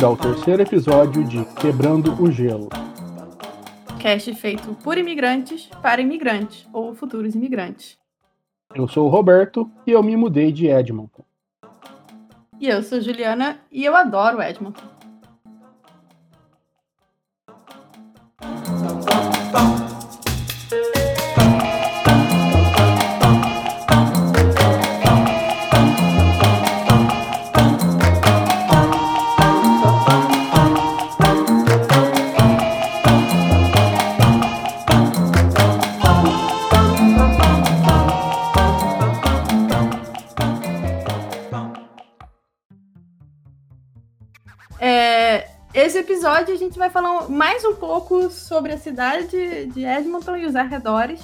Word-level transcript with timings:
Bem-vindo 0.00 0.06
ao 0.06 0.16
terceiro 0.16 0.62
episódio 0.62 1.24
de 1.24 1.44
Quebrando 1.56 2.14
o 2.22 2.32
Gelo. 2.32 2.70
Cast 3.98 4.34
feito 4.34 4.74
por 4.82 4.96
imigrantes 4.96 5.68
para 5.82 6.00
imigrantes 6.00 6.66
ou 6.72 6.94
futuros 6.94 7.34
imigrantes. 7.34 7.98
Eu 8.74 8.88
sou 8.88 9.06
o 9.06 9.10
Roberto 9.10 9.70
e 9.86 9.90
eu 9.90 10.02
me 10.02 10.16
mudei 10.16 10.52
de 10.52 10.68
Edmonton. 10.68 11.22
E 12.58 12.66
eu 12.68 12.82
sou 12.82 12.98
Juliana 12.98 13.60
e 13.70 13.84
eu 13.84 13.94
adoro 13.94 14.40
Edmonton. 14.40 14.88
Episódio 45.98 46.54
a 46.54 46.58
gente 46.58 46.78
vai 46.78 46.90
falar 46.90 47.28
mais 47.28 47.64
um 47.64 47.74
pouco 47.74 48.30
sobre 48.30 48.72
a 48.72 48.78
cidade 48.78 49.66
de 49.66 49.84
Edmonton 49.84 50.36
e 50.36 50.46
os 50.46 50.54
arredores. 50.56 51.20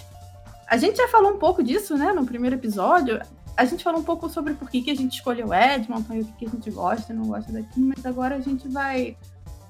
A 0.66 0.76
gente 0.76 0.96
já 0.96 1.08
falou 1.08 1.32
um 1.32 1.38
pouco 1.38 1.62
disso, 1.62 1.96
né, 1.96 2.12
no 2.12 2.24
primeiro 2.24 2.56
episódio. 2.56 3.20
A 3.56 3.64
gente 3.64 3.84
falou 3.84 4.00
um 4.00 4.04
pouco 4.04 4.28
sobre 4.28 4.54
por 4.54 4.70
que, 4.70 4.82
que 4.82 4.90
a 4.90 4.94
gente 4.94 5.14
escolheu 5.14 5.52
Edmonton 5.52 6.14
e 6.14 6.20
o 6.20 6.24
que, 6.24 6.32
que 6.32 6.46
a 6.46 6.48
gente 6.48 6.70
gosta 6.70 7.12
e 7.12 7.16
não 7.16 7.26
gosta 7.26 7.52
daqui, 7.52 7.80
mas 7.80 8.04
agora 8.04 8.36
a 8.36 8.40
gente 8.40 8.68
vai 8.68 9.16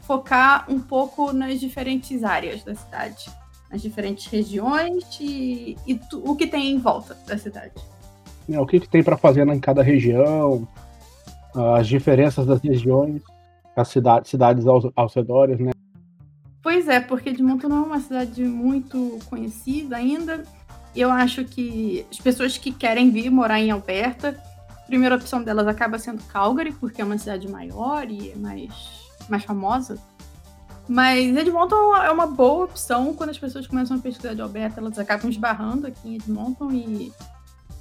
focar 0.02 0.64
um 0.68 0.80
pouco 0.80 1.32
nas 1.32 1.58
diferentes 1.58 2.22
áreas 2.22 2.62
da 2.62 2.74
cidade, 2.74 3.28
nas 3.70 3.82
diferentes 3.82 4.26
regiões 4.26 5.04
e, 5.20 5.76
e 5.86 6.00
o 6.14 6.36
que 6.36 6.46
tem 6.46 6.70
em 6.70 6.78
volta 6.78 7.16
da 7.26 7.36
cidade. 7.36 7.74
É, 8.48 8.60
o 8.60 8.66
que, 8.66 8.80
que 8.80 8.88
tem 8.88 9.02
para 9.02 9.16
fazer 9.16 9.46
em 9.48 9.60
cada 9.60 9.82
região, 9.82 10.66
as 11.76 11.86
diferenças 11.86 12.46
das 12.46 12.60
regiões 12.60 13.22
as 13.76 13.88
cidades, 13.88 14.30
cidades 14.30 14.66
aos, 14.66 14.90
aos 14.96 15.14
redores, 15.14 15.60
né? 15.60 15.72
Pois 16.62 16.88
é, 16.88 16.98
porque 16.98 17.28
Edmonton 17.28 17.68
não 17.68 17.84
é 17.84 17.86
uma 17.86 18.00
cidade 18.00 18.42
muito 18.42 19.18
conhecida 19.30 19.96
ainda. 19.96 20.42
Eu 20.94 21.10
acho 21.10 21.44
que 21.44 22.04
as 22.10 22.18
pessoas 22.18 22.58
que 22.58 22.72
querem 22.72 23.10
vir 23.10 23.30
morar 23.30 23.60
em 23.60 23.70
Alberta, 23.70 24.36
a 24.70 24.86
primeira 24.86 25.14
opção 25.14 25.42
delas 25.42 25.68
acaba 25.68 25.98
sendo 25.98 26.22
Calgary, 26.24 26.72
porque 26.72 27.00
é 27.00 27.04
uma 27.04 27.18
cidade 27.18 27.46
maior 27.48 28.10
e 28.10 28.32
é 28.32 28.36
mais, 28.36 28.72
mais 29.28 29.44
famosa. 29.44 29.98
Mas 30.88 31.36
Edmonton 31.36 31.96
é 31.96 32.10
uma 32.10 32.26
boa 32.26 32.64
opção 32.64 33.12
quando 33.12 33.30
as 33.30 33.38
pessoas 33.38 33.66
começam 33.66 33.96
a 33.96 34.00
pesquisar 34.00 34.34
de 34.34 34.40
Alberta, 34.40 34.80
elas 34.80 34.98
acabam 34.98 35.28
esbarrando 35.28 35.86
aqui 35.86 36.08
em 36.08 36.14
Edmonton 36.14 36.70
e, 36.70 37.12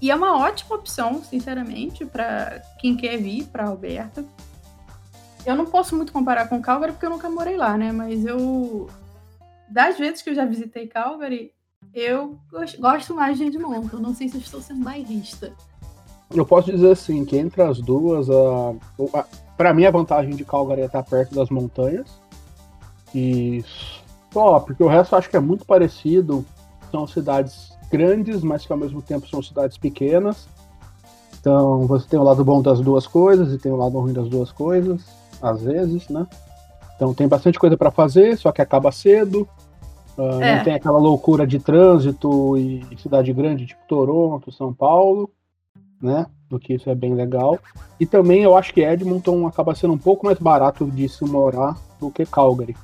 e 0.01 0.11
é 0.11 0.15
uma 0.15 0.37
ótima 0.37 0.75
opção, 0.75 1.23
sinceramente, 1.23 2.03
para 2.05 2.61
quem 2.79 2.97
quer 2.97 3.17
vir 3.17 3.45
para 3.45 3.67
Alberta. 3.67 4.25
Eu 5.45 5.55
não 5.55 5.65
posso 5.65 5.95
muito 5.95 6.11
comparar 6.11 6.49
com 6.49 6.61
Calgary 6.61 6.93
porque 6.93 7.05
eu 7.05 7.11
nunca 7.11 7.29
morei 7.29 7.55
lá, 7.55 7.77
né? 7.77 7.91
Mas 7.91 8.25
eu. 8.25 8.89
Das 9.69 9.97
vezes 9.97 10.21
que 10.21 10.31
eu 10.31 10.35
já 10.35 10.45
visitei 10.45 10.87
Calgary, 10.87 11.51
eu 11.93 12.37
gosto 12.79 13.13
mais 13.13 13.37
de 13.37 13.45
Edmonton. 13.45 13.97
Não 13.97 14.13
sei 14.13 14.27
se 14.27 14.35
eu 14.35 14.41
estou 14.41 14.61
sendo 14.61 14.83
bairrista. 14.83 15.53
Eu 16.33 16.45
posso 16.45 16.71
dizer 16.71 16.91
assim, 16.91 17.23
que 17.23 17.37
entre 17.37 17.61
as 17.61 17.79
duas, 17.79 18.27
a, 18.29 18.73
a, 19.13 19.25
para 19.55 19.73
mim 19.73 19.85
a 19.85 19.91
vantagem 19.91 20.35
de 20.35 20.43
Calgary 20.43 20.81
é 20.81 20.85
estar 20.85 21.03
perto 21.03 21.35
das 21.35 21.49
montanhas. 21.49 22.09
E 23.13 23.63
só, 24.33 24.59
porque 24.59 24.83
o 24.83 24.87
resto 24.87 25.13
eu 25.13 25.19
acho 25.19 25.29
que 25.29 25.37
é 25.37 25.39
muito 25.39 25.63
parecido. 25.65 26.43
São 26.91 27.05
cidades 27.05 27.77
grandes, 27.91 28.41
mas 28.41 28.65
que 28.65 28.71
ao 28.71 28.79
mesmo 28.79 29.01
tempo 29.01 29.27
são 29.27 29.41
cidades 29.43 29.77
pequenas. 29.77 30.47
Então 31.39 31.85
você 31.85 32.07
tem 32.07 32.19
o 32.19 32.23
lado 32.23 32.43
bom 32.43 32.63
das 32.63 32.79
duas 32.79 33.05
coisas 33.05 33.53
e 33.53 33.59
tem 33.59 33.71
o 33.71 33.75
lado 33.75 33.99
ruim 33.99 34.13
das 34.13 34.27
duas 34.27 34.51
coisas 34.51 35.03
às 35.41 35.61
vezes, 35.61 36.09
né? 36.09 36.25
Então 36.95 37.13
tem 37.13 37.27
bastante 37.27 37.59
coisa 37.59 37.77
para 37.77 37.91
fazer, 37.91 38.37
só 38.37 38.51
que 38.51 38.61
acaba 38.61 38.91
cedo. 38.91 39.47
Uh, 40.17 40.41
é. 40.41 40.57
Não 40.57 40.63
tem 40.63 40.73
aquela 40.73 40.97
loucura 40.97 41.45
de 41.45 41.59
trânsito 41.59 42.57
e 42.57 42.85
cidade 42.97 43.33
grande, 43.33 43.65
tipo 43.65 43.81
Toronto, 43.87 44.51
São 44.51 44.73
Paulo, 44.73 45.29
né? 46.01 46.25
Do 46.49 46.57
que 46.57 46.73
isso 46.73 46.89
é 46.89 46.95
bem 46.95 47.13
legal. 47.13 47.59
E 47.99 48.05
também 48.05 48.43
eu 48.43 48.55
acho 48.55 48.73
que 48.73 48.81
Edmonton 48.81 49.45
acaba 49.45 49.75
sendo 49.75 49.93
um 49.93 49.97
pouco 49.97 50.25
mais 50.25 50.39
barato 50.39 50.85
de 50.85 51.09
se 51.09 51.25
morar 51.25 51.75
do 51.99 52.09
que 52.09 52.25
Calgary. 52.25 52.75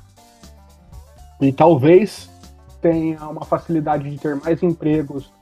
E 1.40 1.52
talvez 1.52 2.30
tenha 2.80 3.26
uma 3.28 3.44
facilidade 3.44 4.10
de 4.10 4.18
ter 4.18 4.36
mais 4.36 4.62
empregos 4.62 5.32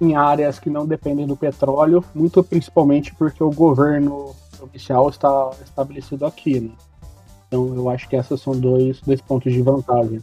em 0.00 0.14
áreas 0.16 0.58
que 0.58 0.68
não 0.68 0.86
dependem 0.86 1.26
do 1.26 1.36
petróleo, 1.36 2.04
muito 2.14 2.42
principalmente 2.42 3.14
porque 3.14 3.42
o 3.42 3.50
governo 3.50 4.34
oficial 4.64 5.08
está 5.08 5.50
estabelecido 5.62 6.26
aqui, 6.26 6.60
né? 6.60 6.72
Então 7.46 7.74
eu 7.74 7.88
acho 7.90 8.08
que 8.08 8.16
esses 8.16 8.40
são 8.40 8.58
dois, 8.58 9.00
dois 9.00 9.20
pontos 9.20 9.52
de 9.52 9.60
vantagem. 9.60 10.22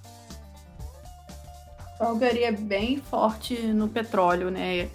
Calgary 1.97 2.43
é 2.43 2.51
bem 2.51 2.97
forte 2.97 3.55
no 3.67 3.87
petróleo, 3.87 4.49
né? 4.49 4.89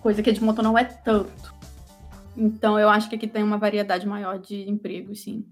Coisa 0.00 0.22
que 0.22 0.30
Edmonton 0.30 0.62
não 0.62 0.78
é 0.78 0.84
tanto. 0.84 1.54
Então 2.36 2.78
eu 2.78 2.88
acho 2.88 3.08
que 3.08 3.16
aqui 3.16 3.28
tem 3.28 3.42
uma 3.42 3.58
variedade 3.58 4.06
maior 4.06 4.38
de 4.38 4.68
empregos, 4.68 5.22
sim. 5.22 5.44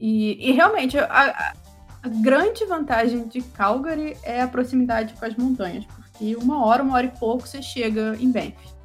E, 0.00 0.50
e 0.50 0.52
realmente, 0.52 0.98
a, 0.98 1.54
a, 2.02 2.08
grande 2.08 2.64
vantagem 2.64 3.26
de 3.28 3.40
Calgary 3.42 4.16
é 4.22 4.42
a 4.42 4.48
proximidade 4.48 5.14
com 5.14 5.24
as 5.24 5.34
montanhas, 5.36 5.84
porque 5.84 6.36
uma 6.36 6.64
hora, 6.64 6.82
uma 6.82 6.94
hora 6.94 7.06
e 7.06 7.18
pouco 7.18 7.46
você 7.46 7.62
chega 7.62 8.16
em 8.18 8.30
Banff 8.30 8.75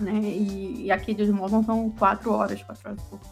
né? 0.00 0.20
E, 0.20 0.86
e 0.86 0.92
aqui 0.92 1.14
de 1.14 1.22
Edmonton 1.22 1.62
são 1.62 1.90
quatro 1.90 2.32
horas, 2.32 2.62
quatro 2.62 2.88
horas 2.88 3.02
e 3.02 3.08
pouco. 3.08 3.26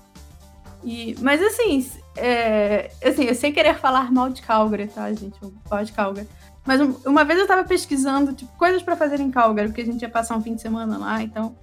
E, 0.84 1.14
mas 1.20 1.40
assim, 1.40 1.88
é, 2.16 2.90
assim, 3.04 3.24
eu 3.24 3.34
sem 3.34 3.52
querer 3.52 3.76
falar 3.76 4.12
mal 4.12 4.28
de 4.30 4.42
Calgary, 4.42 4.88
tá, 4.88 5.12
gente? 5.12 5.38
Gosto 5.68 5.86
de 5.86 5.92
Calgary. 5.92 6.28
Mas 6.64 6.80
uma 7.04 7.24
vez 7.24 7.38
eu 7.40 7.46
tava 7.46 7.64
pesquisando, 7.64 8.32
tipo, 8.32 8.56
coisas 8.56 8.82
para 8.82 8.96
fazer 8.96 9.20
em 9.20 9.30
Calgary, 9.30 9.68
porque 9.68 9.82
a 9.82 9.84
gente 9.84 10.02
ia 10.02 10.08
passar 10.08 10.36
um 10.36 10.42
fim 10.42 10.54
de 10.54 10.62
semana 10.62 10.96
lá, 10.96 11.22
então. 11.22 11.56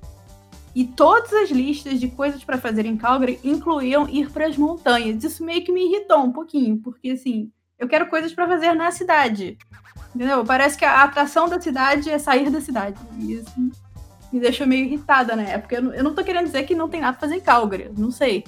E 0.76 0.86
todas 0.86 1.34
as 1.34 1.50
listas 1.50 2.00
de 2.00 2.08
coisas 2.10 2.44
para 2.44 2.58
fazer 2.58 2.86
em 2.86 2.96
Calgary 2.96 3.40
incluíam 3.44 4.08
ir 4.08 4.30
para 4.30 4.48
as 4.48 4.58
montanhas. 4.58 5.24
Isso 5.24 5.44
meio 5.44 5.64
que 5.64 5.72
me 5.72 5.86
irritou 5.86 6.20
um 6.20 6.32
pouquinho, 6.32 6.78
porque 6.78 7.12
assim, 7.12 7.52
eu 7.78 7.88
quero 7.88 8.08
coisas 8.08 8.34
para 8.34 8.48
fazer 8.48 8.74
na 8.74 8.92
cidade. 8.92 9.58
Entendeu? 10.14 10.44
Parece 10.44 10.78
que 10.78 10.86
a 10.86 11.04
atração 11.04 11.48
da 11.48 11.60
cidade 11.60 12.10
é 12.10 12.18
sair 12.18 12.50
da 12.50 12.62
cidade. 12.62 13.00
E 13.18 13.34
isso 13.34 13.72
me 14.32 14.40
deixou 14.40 14.68
meio 14.68 14.86
irritada 14.86 15.36
na 15.36 15.44
época. 15.44 15.76
Eu 15.76 15.82
não, 15.82 15.94
eu 15.94 16.04
não 16.04 16.16
tô 16.16 16.24
querendo 16.24 16.46
dizer 16.46 16.64
que 16.64 16.76
não 16.76 16.90
tem 16.90 17.02
nada 17.02 17.14
pra 17.14 17.28
fazer 17.28 17.36
em 17.36 17.42
Calgary, 17.42 17.92
não 17.98 18.12
sei. 18.12 18.44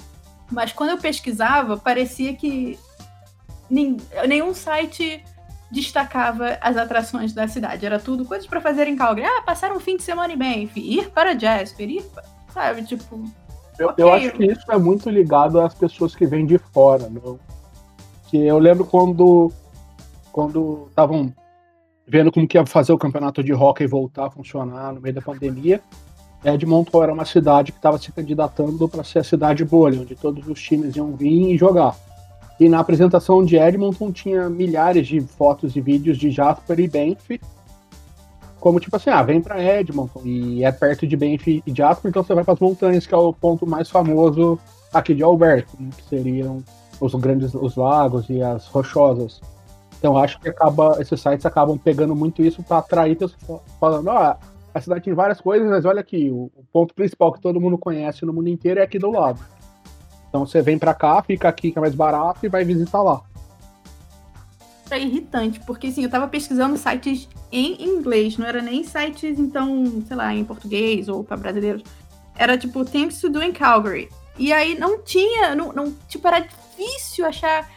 Mas 0.50 0.72
quando 0.72 0.90
eu 0.90 0.98
pesquisava, 0.98 1.76
parecia 1.76 2.34
que 2.34 2.78
nenhum 3.70 4.52
site 4.52 5.24
destacava 5.70 6.58
as 6.60 6.76
atrações 6.76 7.32
da 7.32 7.48
cidade. 7.48 7.86
Era 7.86 7.98
tudo 7.98 8.26
coisas 8.26 8.46
para 8.46 8.60
fazer 8.60 8.86
em 8.86 8.96
Calgary. 8.96 9.26
Ah, 9.26 9.42
passar 9.42 9.72
um 9.72 9.80
fim 9.80 9.96
de 9.96 10.02
semana 10.02 10.32
em 10.32 10.36
Banff, 10.36 10.78
ir 10.78 11.10
para 11.10 11.38
Jasper, 11.38 11.88
ir, 11.88 12.04
sabe, 12.52 12.84
tipo... 12.84 13.24
Eu, 13.78 13.88
okay. 13.88 14.04
eu 14.04 14.12
acho 14.12 14.32
que 14.32 14.44
isso 14.44 14.70
é 14.70 14.76
muito 14.76 15.08
ligado 15.08 15.58
às 15.58 15.74
pessoas 15.74 16.14
que 16.14 16.26
vêm 16.26 16.44
de 16.44 16.58
fora, 16.58 17.08
não? 17.08 17.40
Que 18.28 18.36
eu 18.36 18.58
lembro 18.58 18.84
quando 18.84 19.50
quando 20.30 20.86
estavam 20.88 21.32
vendo 22.06 22.32
como 22.32 22.46
que 22.46 22.58
ia 22.58 22.66
fazer 22.66 22.92
o 22.92 22.98
campeonato 22.98 23.42
de 23.42 23.52
hockey 23.52 23.86
voltar 23.86 24.26
a 24.26 24.30
funcionar 24.30 24.92
no 24.92 25.00
meio 25.00 25.14
da 25.14 25.22
pandemia. 25.22 25.80
Edmonton 26.44 27.02
era 27.02 27.12
uma 27.12 27.24
cidade 27.24 27.70
que 27.70 27.78
estava 27.78 27.98
se 27.98 28.10
candidatando 28.10 28.88
para 28.88 29.04
ser 29.04 29.20
a 29.20 29.24
cidade 29.24 29.64
bolha, 29.64 30.00
onde 30.00 30.16
todos 30.16 30.46
os 30.48 30.60
times 30.60 30.96
iam 30.96 31.14
vir 31.14 31.54
e 31.54 31.56
jogar. 31.56 31.96
E 32.58 32.68
na 32.68 32.80
apresentação 32.80 33.44
de 33.44 33.56
Edmonton 33.56 34.12
tinha 34.12 34.48
milhares 34.48 35.06
de 35.06 35.20
fotos 35.20 35.76
e 35.76 35.80
vídeos 35.80 36.18
de 36.18 36.30
Jasper 36.30 36.80
e 36.80 36.88
Banff, 36.88 37.40
como 38.60 38.78
tipo 38.78 38.94
assim, 38.94 39.10
ah, 39.10 39.22
vem 39.22 39.40
para 39.40 39.60
Edmonton 39.60 40.22
e 40.24 40.64
é 40.64 40.70
perto 40.70 41.04
de 41.06 41.16
Banff 41.16 41.62
e 41.66 41.74
Jasper, 41.74 42.08
então 42.08 42.22
você 42.22 42.34
vai 42.34 42.44
para 42.44 42.54
as 42.54 42.60
montanhas, 42.60 43.06
que 43.06 43.14
é 43.14 43.16
o 43.16 43.32
ponto 43.32 43.66
mais 43.66 43.90
famoso 43.90 44.58
aqui 44.92 45.14
de 45.14 45.22
Alberta, 45.22 45.72
né, 45.80 45.90
que 45.96 46.04
seriam 46.04 46.62
os 47.00 47.14
grandes 47.16 47.54
os 47.54 47.74
lagos 47.74 48.30
e 48.30 48.40
as 48.40 48.66
rochosas. 48.68 49.40
Então 50.02 50.18
acho 50.18 50.40
que 50.40 50.48
acaba, 50.48 50.96
esses 51.00 51.20
sites 51.20 51.46
acabam 51.46 51.78
pegando 51.78 52.12
muito 52.12 52.42
isso 52.42 52.60
para 52.60 52.78
atrair 52.78 53.16
pessoas 53.16 53.62
falando, 53.78 54.08
ó, 54.08 54.32
oh, 54.32 54.46
a 54.74 54.80
cidade 54.80 55.04
tem 55.04 55.14
várias 55.14 55.40
coisas, 55.40 55.70
mas 55.70 55.84
olha 55.84 56.00
aqui, 56.00 56.28
o, 56.28 56.50
o, 56.56 56.64
ponto 56.72 56.92
principal 56.92 57.32
que 57.32 57.40
todo 57.40 57.60
mundo 57.60 57.78
conhece 57.78 58.26
no 58.26 58.32
mundo 58.32 58.48
inteiro 58.48 58.80
é 58.80 58.82
aqui 58.82 58.98
do 58.98 59.12
lado. 59.12 59.38
Então 60.28 60.44
você 60.44 60.60
vem 60.60 60.76
para 60.76 60.92
cá, 60.92 61.22
fica 61.22 61.48
aqui 61.48 61.70
que 61.70 61.78
é 61.78 61.80
mais 61.80 61.94
barato 61.94 62.44
e 62.44 62.48
vai 62.48 62.64
visitar 62.64 63.00
lá. 63.00 63.22
É 64.90 64.98
irritante, 64.98 65.60
porque 65.60 65.86
assim, 65.86 66.02
eu 66.02 66.10
tava 66.10 66.26
pesquisando 66.26 66.76
sites 66.76 67.28
em 67.52 67.84
inglês, 67.84 68.36
não 68.36 68.46
era 68.46 68.60
nem 68.60 68.82
sites, 68.82 69.38
então, 69.38 70.02
sei 70.08 70.16
lá, 70.16 70.34
em 70.34 70.44
português 70.44 71.08
ou 71.08 71.22
para 71.22 71.36
brasileiros. 71.36 71.84
Era 72.34 72.58
tipo 72.58 72.84
Things 72.84 73.20
to 73.20 73.30
do 73.30 73.40
in 73.40 73.52
Calgary. 73.52 74.08
E 74.36 74.52
aí 74.52 74.76
não 74.76 75.00
tinha, 75.00 75.54
não, 75.54 75.72
não 75.72 75.92
tipo, 76.08 76.26
era 76.26 76.40
difícil 76.40 77.24
achar. 77.24 77.70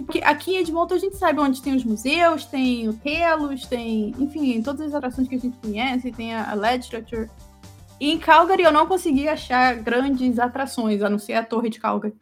Tipo, 0.00 0.24
aqui 0.24 0.52
em 0.52 0.56
Edmonton 0.58 0.94
a 0.94 0.98
gente 0.98 1.16
sabe 1.16 1.40
onde 1.40 1.60
tem 1.60 1.74
os 1.74 1.84
museus, 1.84 2.46
tem 2.46 2.88
o 2.88 2.94
Telos, 2.94 3.66
tem, 3.66 4.14
enfim, 4.18 4.62
todas 4.62 4.80
as 4.80 4.94
atrações 4.94 5.28
que 5.28 5.34
a 5.34 5.38
gente 5.38 5.58
conhece, 5.58 6.10
tem 6.10 6.34
a, 6.34 6.50
a 6.50 6.54
Legislature. 6.54 7.28
E 8.00 8.10
em 8.10 8.18
Calgary 8.18 8.62
eu 8.62 8.72
não 8.72 8.86
consegui 8.86 9.28
achar 9.28 9.74
grandes 9.76 10.38
atrações, 10.38 11.02
a 11.02 11.10
não 11.10 11.18
ser 11.18 11.34
a 11.34 11.44
Torre 11.44 11.68
de 11.68 11.78
Calgary. 11.78 12.14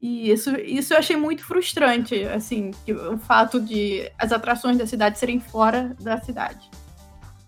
E 0.00 0.30
isso, 0.30 0.54
isso 0.56 0.92
eu 0.92 0.98
achei 0.98 1.16
muito 1.16 1.42
frustrante, 1.42 2.22
assim, 2.24 2.70
o 3.10 3.16
fato 3.16 3.58
de 3.58 4.10
as 4.18 4.30
atrações 4.30 4.76
da 4.76 4.86
cidade 4.86 5.18
serem 5.18 5.40
fora 5.40 5.96
da 5.98 6.20
cidade. 6.20 6.70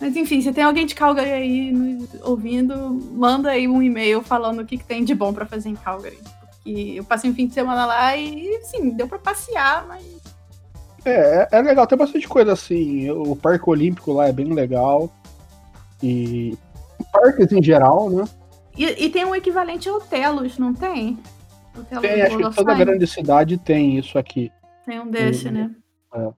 Mas 0.00 0.16
enfim, 0.16 0.40
se 0.40 0.52
tem 0.52 0.64
alguém 0.64 0.86
de 0.86 0.94
Calgary 0.94 1.30
aí 1.30 1.98
ouvindo, 2.22 2.90
manda 3.12 3.50
aí 3.50 3.68
um 3.68 3.82
e-mail 3.82 4.22
falando 4.22 4.60
o 4.60 4.64
que, 4.64 4.78
que 4.78 4.84
tem 4.84 5.04
de 5.04 5.14
bom 5.14 5.34
para 5.34 5.44
fazer 5.44 5.68
em 5.68 5.74
Calgary. 5.74 6.18
Porque 6.68 6.94
eu 6.96 7.04
passei 7.04 7.30
um 7.30 7.34
fim 7.34 7.46
de 7.46 7.54
semana 7.54 7.86
lá 7.86 8.16
e, 8.16 8.60
sim, 8.62 8.90
deu 8.90 9.08
para 9.08 9.18
passear, 9.18 9.86
mas. 9.86 10.04
É, 11.04 11.10
é, 11.10 11.48
é 11.50 11.62
legal, 11.62 11.86
tem 11.86 11.96
bastante 11.96 12.28
coisa 12.28 12.52
assim. 12.52 13.10
O 13.10 13.34
Parque 13.34 13.68
Olímpico 13.68 14.12
lá 14.12 14.28
é 14.28 14.32
bem 14.32 14.52
legal. 14.52 15.10
E 16.02 16.56
parques 17.10 17.50
em 17.52 17.62
geral, 17.62 18.10
né? 18.10 18.24
E, 18.76 18.84
e 19.06 19.08
tem 19.08 19.24
um 19.24 19.34
equivalente 19.34 19.88
ao 19.88 20.00
Telos, 20.00 20.58
não 20.58 20.74
tem? 20.74 21.18
tem, 22.00 22.22
acho 22.22 22.36
que 22.36 22.54
toda 22.54 22.74
grande 22.74 23.06
cidade 23.06 23.56
tem 23.56 23.96
isso 23.98 24.18
aqui. 24.18 24.52
Tem 24.84 25.00
um 25.00 25.10
desse, 25.10 25.50
né? 25.50 25.74
É. 26.14 26.28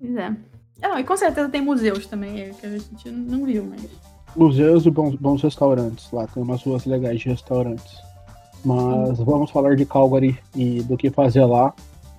Pois 0.00 0.16
é. 0.16 0.36
Ah, 0.80 1.00
e 1.00 1.04
com 1.04 1.16
certeza 1.16 1.48
tem 1.48 1.60
museus 1.60 2.06
também, 2.06 2.40
é, 2.40 2.50
que 2.50 2.66
a 2.66 2.70
gente 2.70 3.10
não 3.10 3.44
viu, 3.44 3.64
mas. 3.64 3.90
Museus 4.34 4.86
e 4.86 4.90
bons, 4.90 5.16
bons 5.16 5.42
restaurantes 5.42 6.10
lá, 6.12 6.26
tem 6.26 6.42
umas 6.42 6.62
ruas 6.62 6.86
legais 6.86 7.20
de 7.20 7.28
restaurantes. 7.28 8.07
Mas 8.64 9.18
vamos 9.18 9.50
falar 9.50 9.76
de 9.76 9.86
Calgary 9.86 10.38
e 10.54 10.82
do 10.82 10.96
que 10.96 11.10
fazer 11.10 11.44
lá 11.44 11.72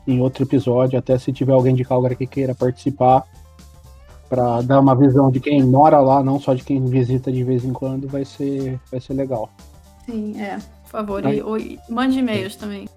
em 0.07 0.21
outro 0.21 0.43
episódio, 0.43 0.97
até 0.97 1.17
se 1.17 1.31
tiver 1.31 1.53
alguém 1.53 1.75
de 1.75 1.83
Calgary 1.83 2.15
que 2.15 2.25
queira 2.25 2.55
participar, 2.55 3.23
para 4.29 4.61
dar 4.61 4.79
uma 4.79 4.95
visão 4.95 5.31
de 5.31 5.39
quem 5.39 5.63
mora 5.63 5.99
lá, 5.99 6.23
não 6.23 6.39
só 6.39 6.53
de 6.53 6.63
quem 6.63 6.83
visita 6.85 7.31
de 7.31 7.43
vez 7.43 7.65
em 7.65 7.73
quando, 7.73 8.07
vai 8.07 8.23
ser, 8.23 8.79
vai 8.91 9.01
ser 9.01 9.13
legal. 9.13 9.49
Sim, 10.05 10.39
é. 10.39 10.57
Por 10.83 10.91
favor, 10.91 11.25
e, 11.25 11.39
e 11.39 11.79
mande 11.89 12.17
e-mails 12.17 12.55
também. 12.55 12.87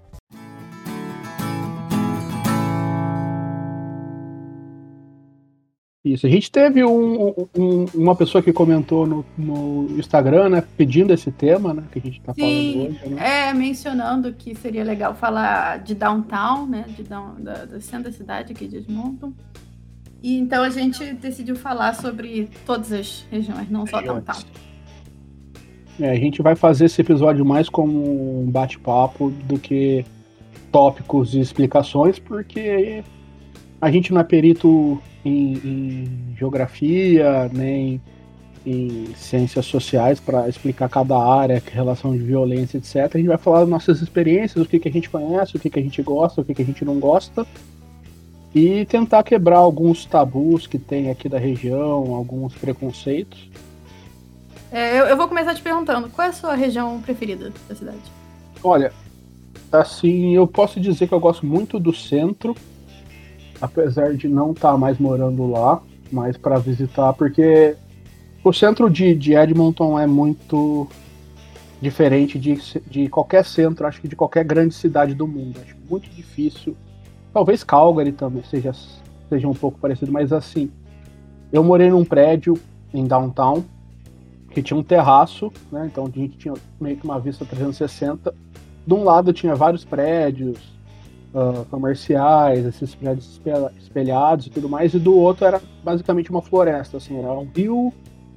Isso, 6.05 6.27
a 6.27 6.29
gente 6.29 6.51
teve 6.51 6.83
um, 6.83 7.29
um, 7.57 7.85
uma 7.95 8.13
pessoa 8.13 8.43
que 8.43 8.51
comentou 8.51 9.07
no, 9.07 9.25
no, 9.37 9.87
Instagram, 9.97 10.49
né, 10.49 10.63
pedindo 10.75 11.13
esse 11.13 11.31
tema, 11.31 11.73
né, 11.73 11.83
que 11.89 11.99
a 11.99 12.01
gente 12.01 12.19
está 12.19 12.33
falando 12.33 12.51
hoje. 12.51 13.09
Né? 13.09 13.47
É, 13.47 13.53
mencionando 13.53 14.33
que 14.33 14.53
seria 14.53 14.83
legal 14.83 15.15
falar 15.15 15.79
de 15.79 15.95
downtown, 15.95 16.65
né, 16.65 16.83
de 16.89 17.03
down, 17.03 17.35
da, 17.39 17.79
centro 17.79 18.11
da 18.11 18.17
cidade 18.17 18.51
aqui 18.51 18.67
de 18.67 18.77
Edmonton. 18.77 19.31
E 20.21 20.37
então 20.37 20.61
a 20.61 20.69
gente 20.69 21.13
decidiu 21.13 21.55
falar 21.55 21.95
sobre 21.95 22.49
todas 22.65 22.91
as 22.91 23.25
regiões, 23.31 23.69
não 23.69 23.87
só 23.87 23.99
regiões. 23.99 24.25
downtown. 24.25 24.43
É, 26.01 26.09
a 26.09 26.15
gente 26.15 26.41
vai 26.41 26.55
fazer 26.55 26.85
esse 26.85 26.99
episódio 26.99 27.45
mais 27.45 27.69
como 27.69 28.41
um 28.41 28.51
bate-papo 28.51 29.29
do 29.45 29.57
que 29.57 30.05
tópicos 30.69 31.33
e 31.33 31.39
explicações, 31.39 32.19
porque 32.19 33.01
a 33.79 33.89
gente 33.89 34.11
não 34.11 34.19
é 34.19 34.23
perito 34.25 35.01
em, 35.23 35.53
em 35.53 36.35
geografia, 36.37 37.49
nem 37.53 38.01
em 38.65 39.13
ciências 39.15 39.65
sociais 39.65 40.19
para 40.19 40.47
explicar 40.47 40.87
cada 40.89 41.17
área, 41.17 41.61
relação 41.71 42.13
de 42.13 42.19
violência, 42.19 42.77
etc. 42.77 42.95
A 43.13 43.17
gente 43.17 43.27
vai 43.27 43.37
falar 43.37 43.61
das 43.61 43.69
nossas 43.69 44.01
experiências, 44.01 44.63
o 44.63 44.67
que, 44.67 44.79
que 44.79 44.87
a 44.87 44.91
gente 44.91 45.09
conhece, 45.09 45.57
o 45.57 45.59
que, 45.59 45.69
que 45.69 45.79
a 45.79 45.83
gente 45.83 46.01
gosta, 46.01 46.41
o 46.41 46.45
que, 46.45 46.53
que 46.53 46.61
a 46.61 46.65
gente 46.65 46.85
não 46.85 46.99
gosta, 46.99 47.45
e 48.55 48.85
tentar 48.85 49.23
quebrar 49.23 49.57
alguns 49.57 50.05
tabus 50.05 50.65
que 50.65 50.79
tem 50.79 51.09
aqui 51.09 51.27
da 51.27 51.37
região, 51.37 52.13
alguns 52.13 52.53
preconceitos 52.53 53.49
é, 54.73 54.99
eu, 54.99 55.05
eu, 55.05 55.15
vou 55.15 55.27
começar 55.27 55.53
te 55.53 55.61
perguntando, 55.61 56.09
qual 56.09 56.25
é 56.25 56.31
a 56.31 56.33
sua 56.33 56.55
região 56.55 56.99
preferida 56.99 57.53
da 57.69 57.75
cidade? 57.75 57.99
Olha, 58.63 58.91
assim, 59.71 60.35
eu 60.35 60.47
posso 60.47 60.79
dizer 60.79 61.07
que 61.07 61.13
eu 61.13 61.19
gosto 61.19 61.45
muito 61.45 61.79
do 61.79 61.93
centro, 61.93 62.55
apesar 63.63 64.13
de 64.13 64.27
não 64.27 64.51
estar 64.51 64.73
tá 64.73 64.77
mais 64.77 64.99
morando 64.99 65.49
lá, 65.49 65.81
mas 66.11 66.35
para 66.35 66.59
visitar, 66.59 67.13
porque 67.13 67.77
o 68.43 68.51
centro 68.51 68.89
de, 68.89 69.15
de, 69.15 69.35
Edmonton 69.35 69.97
é 69.97 70.05
muito 70.05 70.85
diferente 71.81 72.37
de, 72.37 72.59
de 72.85 73.07
qualquer 73.07 73.45
centro, 73.45 73.87
acho 73.87 74.01
que 74.01 74.07
de 74.09 74.17
qualquer 74.17 74.43
grande 74.43 74.73
cidade 74.73 75.13
do 75.15 75.25
mundo. 75.25 75.61
Acho 75.61 75.77
muito 75.89 76.09
difícil. 76.09 76.75
Talvez 77.33 77.63
Calgary 77.63 78.11
também 78.11 78.43
seja, 78.43 78.73
seja 79.29 79.47
um 79.47 79.53
pouco 79.53 79.79
parecido, 79.79 80.11
mas 80.11 80.33
assim, 80.33 80.69
eu 81.49 81.63
morei 81.63 81.89
num 81.89 82.03
prédio 82.03 82.59
em 82.93 83.07
downtown 83.07 83.63
que 84.51 84.61
tinha 84.61 84.77
um 84.77 84.83
terraço, 84.83 85.49
né? 85.71 85.89
Então 85.89 86.05
a 86.05 86.19
gente 86.19 86.37
tinha 86.37 86.53
meio 86.81 86.97
que 86.97 87.05
uma 87.05 87.17
vista 87.17 87.45
360. 87.45 88.35
De 88.85 88.93
um 88.93 89.05
lado 89.05 89.31
tinha 89.31 89.55
vários 89.55 89.85
prédios 89.85 90.59
uh, 91.33 91.65
comerciais, 91.65 92.65
esses 92.65 92.93
prédios 92.95 93.39
espelhados 93.79 94.47
e 94.47 94.49
tudo 94.49 94.69
mais, 94.69 94.93
e 94.93 94.99
do 94.99 95.15
outro 95.15 95.45
era 95.45 95.61
basicamente 95.83 96.29
uma 96.29 96.41
floresta, 96.41 96.97
assim, 96.97 97.17
era 97.17 97.31
um 97.33 97.47
rio 97.55 97.91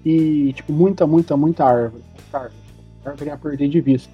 e 0.04 0.52
tipo 0.54 0.72
muita, 0.72 1.06
muita, 1.06 1.36
muita 1.36 1.64
árvore. 1.64 2.02
Muita 2.14 2.38
árvore, 2.38 2.62
árvore 3.04 3.30
a 3.30 3.36
perder 3.36 3.68
de 3.68 3.80
vista. 3.80 4.12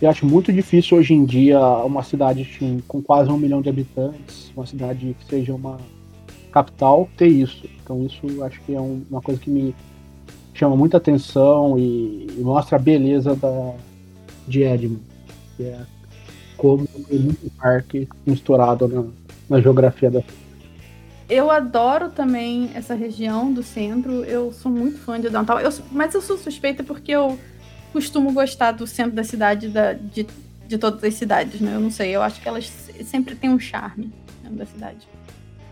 E 0.00 0.06
acho 0.06 0.26
muito 0.26 0.52
difícil 0.52 0.98
hoje 0.98 1.14
em 1.14 1.24
dia 1.24 1.58
uma 1.58 2.02
cidade 2.02 2.42
assim, 2.42 2.82
com 2.86 3.02
quase 3.02 3.30
um 3.30 3.38
milhão 3.38 3.62
de 3.62 3.70
habitantes, 3.70 4.52
uma 4.54 4.66
cidade 4.66 5.16
que 5.18 5.24
seja 5.24 5.54
uma 5.54 5.78
capital, 6.52 7.08
ter 7.16 7.28
isso. 7.28 7.66
Então 7.82 8.04
isso 8.04 8.44
acho 8.44 8.60
que 8.62 8.74
é 8.74 8.80
um, 8.80 9.02
uma 9.10 9.22
coisa 9.22 9.40
que 9.40 9.48
me 9.48 9.74
chama 10.52 10.76
muita 10.76 10.98
atenção 10.98 11.78
e, 11.78 12.26
e 12.36 12.40
mostra 12.40 12.76
a 12.76 12.78
beleza 12.78 13.34
da, 13.34 13.72
de 14.46 14.62
Edmund, 14.62 15.02
que 15.56 15.64
é 15.64 15.80
como 16.56 16.86
muito 17.10 17.50
parque 17.58 18.08
misturado 18.26 18.88
na, 18.88 19.04
na 19.56 19.60
geografia 19.60 20.10
da 20.10 20.22
eu 21.28 21.50
adoro 21.50 22.08
também 22.10 22.70
essa 22.74 22.94
região 22.94 23.52
do 23.52 23.62
centro. 23.62 24.24
Eu 24.24 24.52
sou 24.52 24.70
muito 24.70 24.98
fã 24.98 25.20
de 25.20 25.28
downtown. 25.28 25.58
Eu, 25.58 25.70
mas 25.90 26.14
eu 26.14 26.22
sou 26.22 26.38
suspeita 26.38 26.84
porque 26.84 27.10
eu 27.10 27.36
costumo 27.92 28.32
gostar 28.32 28.72
do 28.72 28.86
centro 28.86 29.12
da 29.12 29.24
cidade, 29.24 29.68
da, 29.68 29.92
de, 29.92 30.26
de 30.68 30.78
todas 30.78 31.02
as 31.02 31.14
cidades, 31.14 31.60
né? 31.60 31.74
Eu 31.74 31.80
não 31.80 31.90
sei. 31.90 32.14
Eu 32.14 32.22
acho 32.22 32.40
que 32.40 32.48
elas 32.48 32.72
sempre 33.04 33.34
têm 33.34 33.50
um 33.50 33.58
charme 33.58 34.12
da 34.48 34.64
cidade. 34.66 35.08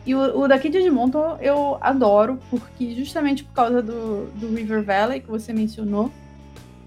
E 0.05 0.15
o, 0.15 0.41
o, 0.41 0.49
daqui 0.49 0.69
de 0.69 0.79
Edmonton 0.79 1.39
eu 1.41 1.79
adoro, 1.81 2.39
porque 2.51 2.95
justamente 2.95 3.45
por 3.45 3.55
causa 3.55 3.81
do, 3.81 4.27
do 4.35 4.55
River 4.55 4.83
Valley 4.83 5.21
que 5.21 5.31
você 5.31 5.53
mencionou, 5.53 6.11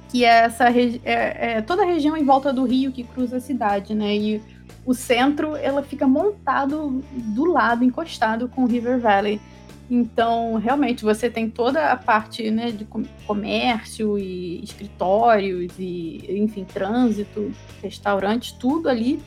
que 0.09 0.23
é 0.23 0.45
essa 0.45 0.69
é, 0.69 0.99
é, 1.03 1.61
toda 1.61 1.83
a 1.83 1.85
região 1.85 2.15
em 2.15 2.23
volta 2.23 2.53
do 2.53 2.65
rio 2.65 2.91
que 2.91 3.03
cruza 3.03 3.37
a 3.37 3.39
cidade, 3.39 3.93
né? 3.93 4.15
E 4.15 4.41
o 4.85 4.93
centro 4.93 5.55
ela 5.55 5.83
fica 5.83 6.07
montado 6.07 7.03
do 7.11 7.45
lado, 7.45 7.83
encostado 7.83 8.47
com 8.47 8.63
o 8.63 8.67
River 8.67 8.99
Valley. 8.99 9.39
Então, 9.89 10.55
realmente, 10.55 11.03
você 11.03 11.29
tem 11.29 11.49
toda 11.49 11.91
a 11.91 11.95
parte 11.95 12.51
né, 12.51 12.71
de 12.71 12.85
comércio 13.25 14.19
e 14.19 14.61
escritórios 14.61 15.73
e, 15.79 16.25
enfim, 16.29 16.65
trânsito, 16.65 17.51
restaurantes, 17.81 18.51
tudo 18.51 18.89
ali. 18.89 19.21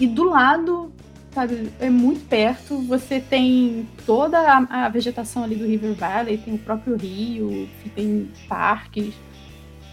E 0.00 0.06
do 0.06 0.24
lado 0.24 0.90
sabe? 1.36 1.70
É 1.78 1.90
muito 1.90 2.26
perto. 2.26 2.78
Você 2.82 3.20
tem 3.20 3.86
toda 4.06 4.38
a, 4.38 4.86
a, 4.86 4.88
vegetação 4.88 5.44
ali 5.44 5.54
do 5.54 5.66
River 5.66 5.92
Valley, 5.92 6.38
tem 6.38 6.54
o 6.54 6.58
próprio 6.58 6.96
rio, 6.96 7.68
tem 7.94 8.30
parques. 8.48 9.14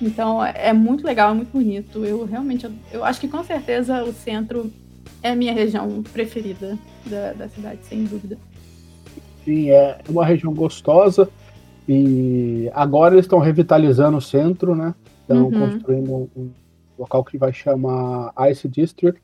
Então 0.03 0.43
é, 0.43 0.74
muito 0.74 1.05
legal, 1.05 1.31
é 1.31 1.33
muito 1.33 1.51
bonito. 1.51 2.05
Eu 2.05 2.25
realmente, 2.25 2.69
eu, 2.91 3.03
acho 3.03 3.19
que 3.19 3.27
com 3.27 3.43
certeza 3.43 4.03
o 4.03 4.13
centro 4.13 4.72
é 5.22 5.31
a 5.31 5.36
minha 5.36 5.53
região 5.53 6.03
preferida 6.03 6.77
da, 7.05 7.33
da 7.33 7.50
cidade, 7.50 7.79
sem 7.83 8.03
dúvida. 8.03 8.38
Sim, 9.45 9.69
é 9.69 10.00
uma 10.07 10.25
região 10.25 10.53
gostosa. 10.53 11.29
E 11.88 12.69
agora 12.74 13.15
eles 13.15 13.25
estão 13.25 13.39
revitalizando 13.39 14.17
o 14.17 14.22
centro, 14.22 14.75
né? 14.75 14.95
Estão 15.22 15.45
uhum. 15.45 15.51
construindo 15.51 16.12
um, 16.13 16.29
um 16.36 16.51
local 16.98 17.24
que 17.24 17.38
vai 17.38 17.51
chamar 17.51 18.33
Ice 18.50 18.67
District 18.67 19.22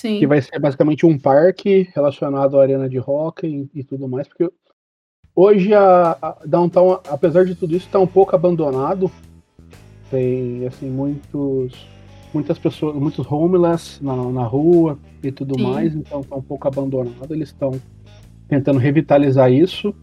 Sim. 0.00 0.18
Que 0.18 0.26
vai 0.26 0.40
ser 0.40 0.58
basicamente 0.58 1.04
um 1.04 1.18
parque 1.18 1.90
relacionado 1.94 2.58
à 2.58 2.62
arena 2.62 2.88
de 2.88 2.98
hockey 2.98 3.68
e, 3.74 3.80
e 3.80 3.84
tudo 3.84 4.08
mais, 4.08 4.26
porque 4.26 4.50
hoje 5.36 5.74
a, 5.74 6.16
a, 6.22 6.38
Downtown, 6.46 7.00
apesar 7.06 7.44
de 7.44 7.54
tudo 7.54 7.76
isso, 7.76 7.84
está 7.84 7.98
um 7.98 8.06
pouco 8.06 8.34
abandonado. 8.34 9.10
Tem 10.10 10.66
assim 10.66 10.90
muitos 10.90 11.86
muitas 12.32 12.58
pessoas, 12.58 12.94
muitos 12.96 13.30
homeless 13.30 14.02
na, 14.02 14.14
na 14.30 14.44
rua 14.44 14.98
e 15.22 15.30
tudo 15.30 15.54
Sim. 15.56 15.62
mais, 15.64 15.94
então 15.94 16.20
está 16.20 16.36
um 16.36 16.42
pouco 16.42 16.66
abandonado. 16.66 17.32
Eles 17.32 17.48
estão 17.48 17.72
tentando 18.48 18.78
revitalizar 18.78 19.50
isso. 19.52 19.94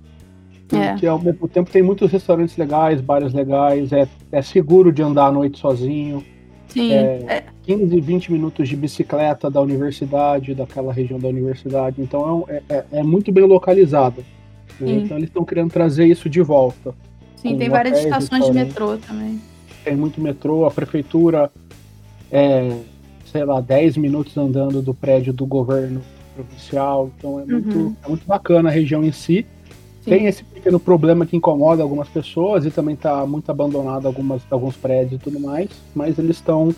É. 0.72 0.96
Que 0.96 1.08
ao 1.08 1.18
mesmo 1.18 1.48
tempo 1.48 1.72
tem 1.72 1.82
muitos 1.82 2.12
restaurantes 2.12 2.58
legais, 2.58 3.00
bares 3.00 3.34
legais, 3.34 3.94
é, 3.94 4.06
é 4.32 4.42
seguro 4.42 4.92
de 4.92 5.02
andar 5.02 5.28
à 5.28 5.32
noite 5.32 5.58
sozinho. 5.58 6.24
Sim. 6.68 6.92
É, 6.92 7.46
15, 7.64 8.02
20 8.02 8.32
minutos 8.34 8.68
de 8.68 8.76
bicicleta 8.76 9.50
da 9.50 9.62
universidade, 9.62 10.54
daquela 10.54 10.92
região 10.92 11.18
da 11.18 11.30
universidade. 11.30 12.02
Então 12.02 12.46
é, 12.50 12.62
é, 12.68 12.86
é 12.92 13.04
muito 13.04 13.32
bem 13.32 13.46
localizado. 13.46 14.26
Né? 14.78 14.92
Então 14.92 15.18
eles 15.18 15.30
estão 15.30 15.46
querendo 15.46 15.72
trazer 15.72 16.06
isso 16.06 16.30
de 16.30 16.42
volta. 16.42 16.94
Sim, 17.38 17.58
tem 17.58 17.70
várias 17.70 18.00
estações 18.00 18.46
de 18.46 18.52
metrô 18.52 18.98
também. 18.98 19.40
Tem 19.88 19.96
muito 19.96 20.20
metrô, 20.20 20.66
a 20.66 20.72
prefeitura 20.72 21.50
é, 22.30 22.78
sei 23.32 23.46
lá, 23.46 23.62
10 23.62 23.96
minutos 23.96 24.36
andando 24.36 24.82
do 24.82 24.94
prédio 24.94 25.32
do 25.32 25.46
governo 25.46 26.02
provincial. 26.36 27.10
Então 27.18 27.40
é 27.40 27.46
muito, 27.46 27.78
uhum. 27.78 27.96
é 28.04 28.10
muito 28.10 28.28
bacana 28.28 28.68
a 28.68 28.72
região 28.72 29.02
em 29.02 29.14
si. 29.14 29.46
Sim. 30.02 30.10
Tem 30.10 30.26
esse 30.26 30.44
pequeno 30.44 30.78
problema 30.78 31.26
que 31.26 31.38
incomoda 31.38 31.82
algumas 31.82 32.10
pessoas 32.10 32.66
e 32.66 32.70
também 32.70 32.96
está 32.96 33.26
muito 33.26 33.50
abandonado 33.50 34.06
algumas, 34.06 34.42
alguns 34.52 34.76
prédios 34.76 35.22
e 35.22 35.24
tudo 35.24 35.40
mais, 35.40 35.70
mas 35.96 36.20
eles 36.20 36.36
estão 36.36 36.76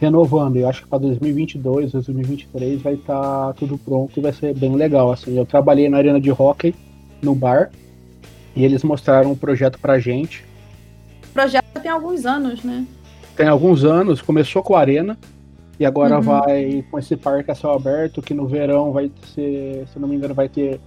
renovando. 0.00 0.56
Eu 0.56 0.66
acho 0.66 0.84
que 0.84 0.88
para 0.88 1.00
2022, 1.00 1.92
2023 1.92 2.80
vai 2.80 2.94
estar 2.94 3.48
tá 3.48 3.52
tudo 3.52 3.76
pronto 3.76 4.18
e 4.18 4.22
vai 4.22 4.32
ser 4.32 4.54
bem 4.54 4.74
legal. 4.76 5.12
Assim, 5.12 5.36
eu 5.36 5.44
trabalhei 5.44 5.90
na 5.90 5.98
arena 5.98 6.18
de 6.18 6.30
hockey 6.30 6.74
no 7.20 7.34
bar 7.34 7.70
e 8.56 8.64
eles 8.64 8.82
mostraram 8.82 9.32
um 9.32 9.36
projeto 9.36 9.78
para 9.78 9.98
gente. 9.98 10.48
O 11.30 11.32
projeto 11.32 11.80
tem 11.80 11.90
alguns 11.90 12.26
anos, 12.26 12.62
né? 12.62 12.84
Tem 13.36 13.48
alguns 13.48 13.84
anos. 13.84 14.20
Começou 14.20 14.62
com 14.62 14.74
a 14.74 14.80
arena 14.80 15.16
e 15.78 15.86
agora 15.86 16.16
uhum. 16.16 16.22
vai 16.22 16.84
com 16.90 16.98
esse 16.98 17.16
parque 17.16 17.50
a 17.50 17.54
céu 17.54 17.72
aberto 17.72 18.20
que 18.20 18.34
no 18.34 18.46
verão 18.46 18.92
vai 18.92 19.10
ser, 19.34 19.86
se 19.92 19.98
não 19.98 20.08
me 20.08 20.16
engano, 20.16 20.34
vai 20.34 20.48
ter 20.48 20.80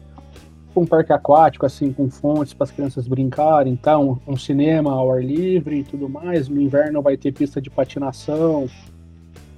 um 0.76 0.86
parque 0.86 1.14
aquático, 1.14 1.66
assim, 1.66 1.94
com 1.94 2.10
fontes 2.10 2.54
para 2.54 2.66
as 2.66 2.72
crianças 2.72 3.08
brincarem, 3.08 3.72
então, 3.72 4.20
um 4.28 4.36
cinema 4.36 4.92
ao 4.92 5.12
ar 5.12 5.24
livre 5.24 5.80
e 5.80 5.84
tudo 5.84 6.10
mais. 6.10 6.50
No 6.50 6.60
inverno 6.60 7.02
vai 7.02 7.16
ter 7.16 7.32
pista 7.32 7.62
de 7.62 7.70
patinação 7.70 8.68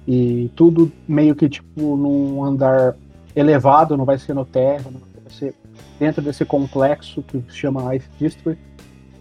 e 0.06 0.50
tudo 0.54 0.92
meio 1.08 1.34
que 1.34 1.48
tipo 1.48 1.96
num 1.96 2.44
andar 2.44 2.94
elevado, 3.34 3.96
não 3.96 4.04
vai 4.04 4.18
ser 4.18 4.34
no 4.34 4.44
terra, 4.44 4.84
vai 4.90 5.32
ser 5.32 5.54
dentro 5.98 6.22
desse 6.22 6.44
complexo 6.44 7.22
que 7.22 7.42
se 7.48 7.56
chama 7.56 7.94
Ice 7.94 8.08
District, 8.18 8.62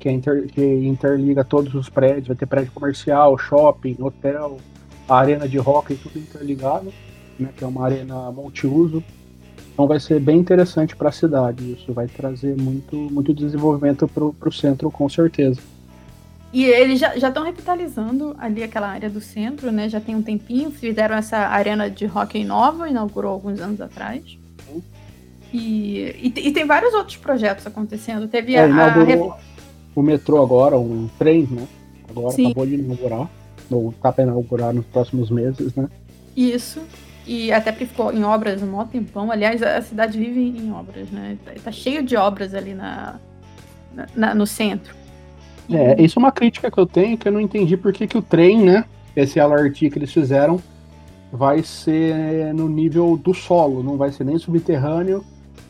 que, 0.06 0.10
é 0.10 0.12
inter, 0.12 0.48
que 0.48 0.62
interliga 0.62 1.44
todos 1.44 1.74
os 1.74 1.90
prédios, 1.90 2.28
vai 2.28 2.38
ter 2.38 2.46
prédio 2.46 2.72
comercial, 2.72 3.36
shopping, 3.40 3.98
hotel, 4.00 4.58
arena 5.10 5.48
de 5.48 5.58
hockey, 5.58 5.96
tudo 5.96 6.20
interligado, 6.20 6.94
né, 7.40 7.50
que 7.58 7.64
é 7.64 7.68
uma 7.68 7.84
arena 7.84 8.32
multiuso. 8.32 9.04
Então 9.74 9.88
vai 9.88 10.00
ser 10.00 10.20
bem 10.20 10.38
interessante 10.38 10.96
para 10.96 11.10
a 11.10 11.12
cidade. 11.12 11.72
Isso 11.72 11.92
vai 11.92 12.08
trazer 12.08 12.56
muito, 12.56 12.96
muito 12.96 13.34
desenvolvimento 13.34 14.08
para 14.08 14.50
o 14.50 14.52
centro, 14.52 14.92
com 14.92 15.10
certeza. 15.10 15.60
E 16.54 16.66
eles 16.66 17.00
já 17.00 17.16
estão 17.16 17.44
revitalizando 17.44 18.36
ali 18.38 18.62
aquela 18.62 18.88
área 18.88 19.10
do 19.10 19.20
centro, 19.20 19.72
né? 19.72 19.90
Já 19.90 20.00
tem 20.00 20.16
um 20.16 20.22
tempinho. 20.22 20.70
Fizeram 20.70 21.16
essa 21.16 21.38
arena 21.38 21.90
de 21.90 22.06
hockey 22.06 22.46
nova, 22.46 22.88
inaugurou 22.88 23.32
alguns 23.32 23.60
anos 23.60 23.82
atrás. 23.82 24.38
Uhum. 24.70 24.82
E, 25.52 26.32
e, 26.34 26.48
e, 26.48 26.52
tem 26.54 26.66
vários 26.66 26.94
outros 26.94 27.18
projetos 27.18 27.68
acontecendo. 27.68 28.28
Teve 28.30 28.56
é, 28.56 28.60
a, 28.60 28.86
a, 28.86 29.38
o 29.96 30.04
metrô 30.04 30.44
agora, 30.44 30.78
um 30.78 31.08
trem, 31.18 31.48
né? 31.50 31.68
Agora 32.10 32.32
Sim. 32.32 32.48
acabou 32.48 32.66
de 32.66 32.76
inaugurar. 32.76 33.30
Ou 33.72 33.94
tá 34.02 34.12
para 34.12 34.26
inaugurar 34.26 34.74
nos 34.74 34.86
próximos 34.86 35.32
meses, 35.32 35.74
né? 35.76 35.90
Isso. 36.36 36.82
E 37.26 37.52
até 37.52 37.72
porque 37.72 37.88
ficou 37.88 38.14
em 38.14 38.24
obras 38.24 38.62
um 38.62 38.68
maior 38.68 38.88
tempão. 38.88 39.32
Aliás, 39.32 39.64
a 39.64 39.82
cidade 39.82 40.20
vive 40.20 40.42
em 40.42 40.72
obras, 40.72 41.10
né? 41.10 41.38
Tá, 41.44 41.52
tá 41.64 41.72
cheio 41.72 42.04
de 42.04 42.16
obras 42.16 42.54
ali 42.54 42.74
na, 42.74 43.16
na, 44.16 44.36
no 44.36 44.46
centro. 44.46 44.94
É, 45.72 46.00
isso 46.00 46.20
é 46.20 46.22
uma 46.22 46.32
crítica 46.32 46.70
que 46.70 46.78
eu 46.78 46.86
tenho, 46.86 47.18
que 47.18 47.28
eu 47.28 47.32
não 47.32 47.42
entendi 47.42 47.76
por 47.76 47.92
que, 47.92 48.06
que 48.06 48.18
o 48.18 48.22
trem, 48.22 48.64
né? 48.64 48.86
Esse 49.16 49.40
LRT 49.40 49.90
que 49.90 49.98
eles 49.98 50.14
fizeram 50.14 50.60
vai 51.32 51.64
ser 51.64 52.54
no 52.54 52.70
nível 52.70 53.18
do 53.18 53.34
solo, 53.34 53.82
não 53.82 53.98
vai 53.98 54.12
ser 54.12 54.24
nem 54.24 54.38
subterrâneo, 54.38 55.24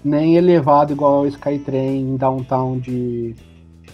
nem 0.03 0.35
elevado 0.35 0.91
igual 0.91 1.21
o 1.21 1.27
Skytrain 1.27 2.01
em 2.01 2.17
downtown 2.17 2.77
de 2.77 3.33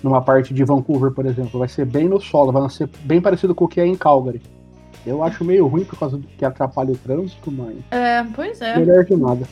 numa 0.03 0.21
parte 0.21 0.53
de 0.53 0.63
Vancouver, 0.63 1.11
por 1.11 1.25
exemplo. 1.25 1.59
Vai 1.59 1.67
ser 1.67 1.85
bem 1.85 2.07
no 2.07 2.19
solo, 2.19 2.51
vai 2.51 2.69
ser 2.69 2.89
bem 3.03 3.21
parecido 3.21 3.53
com 3.53 3.65
o 3.65 3.67
que 3.67 3.79
é 3.79 3.85
em 3.85 3.95
Calgary. 3.95 4.41
Eu 5.05 5.23
acho 5.23 5.43
meio 5.43 5.67
ruim 5.67 5.83
por 5.83 5.97
causa 5.97 6.17
do 6.17 6.27
que 6.27 6.45
atrapalha 6.45 6.91
o 6.91 6.97
trânsito, 6.97 7.51
mas. 7.51 7.77
É, 7.89 8.23
pois 8.35 8.61
é. 8.61 8.77
Melhor 8.77 9.03
que 9.05 9.15
nada. 9.15 9.47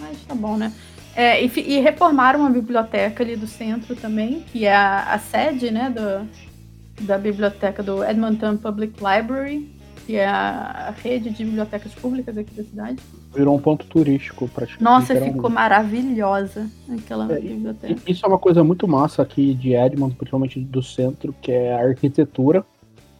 Mas 0.00 0.22
tá 0.24 0.34
bom, 0.34 0.56
né? 0.56 0.72
É, 1.16 1.44
e, 1.44 1.50
e, 1.56 1.80
reformaram 1.80 2.44
a 2.44 2.50
biblioteca 2.50 3.22
ali 3.22 3.36
do 3.36 3.46
centro 3.46 3.94
também, 3.94 4.40
que 4.40 4.64
é 4.64 4.74
a, 4.74 5.12
a 5.14 5.18
sede, 5.18 5.70
né, 5.70 5.88
do, 5.88 6.26
da 7.04 7.16
biblioteca 7.16 7.82
do 7.84 8.02
Edmonton 8.02 8.56
Public 8.56 8.94
Library, 8.94 9.70
que 10.06 10.16
é 10.16 10.26
a, 10.26 10.88
a 10.88 10.90
rede 10.90 11.30
de 11.30 11.44
bibliotecas 11.44 11.94
públicas 11.94 12.36
aqui 12.36 12.52
da 12.54 12.64
cidade. 12.64 12.98
Virou 13.34 13.56
um 13.56 13.60
ponto 13.60 13.84
turístico, 13.86 14.48
praticamente. 14.48 14.84
Nossa, 14.84 15.16
ficou 15.20 15.50
maravilhosa 15.50 16.70
aquela 16.88 17.32
é, 17.32 17.40
biblioteca. 17.40 18.00
Isso 18.06 18.24
é 18.24 18.28
uma 18.28 18.38
coisa 18.38 18.62
muito 18.62 18.86
massa 18.86 19.22
aqui 19.22 19.54
de 19.54 19.74
Edmonton, 19.74 20.14
principalmente 20.14 20.60
do 20.60 20.82
centro, 20.82 21.34
que 21.42 21.50
é 21.50 21.74
a 21.74 21.88
arquitetura. 21.88 22.64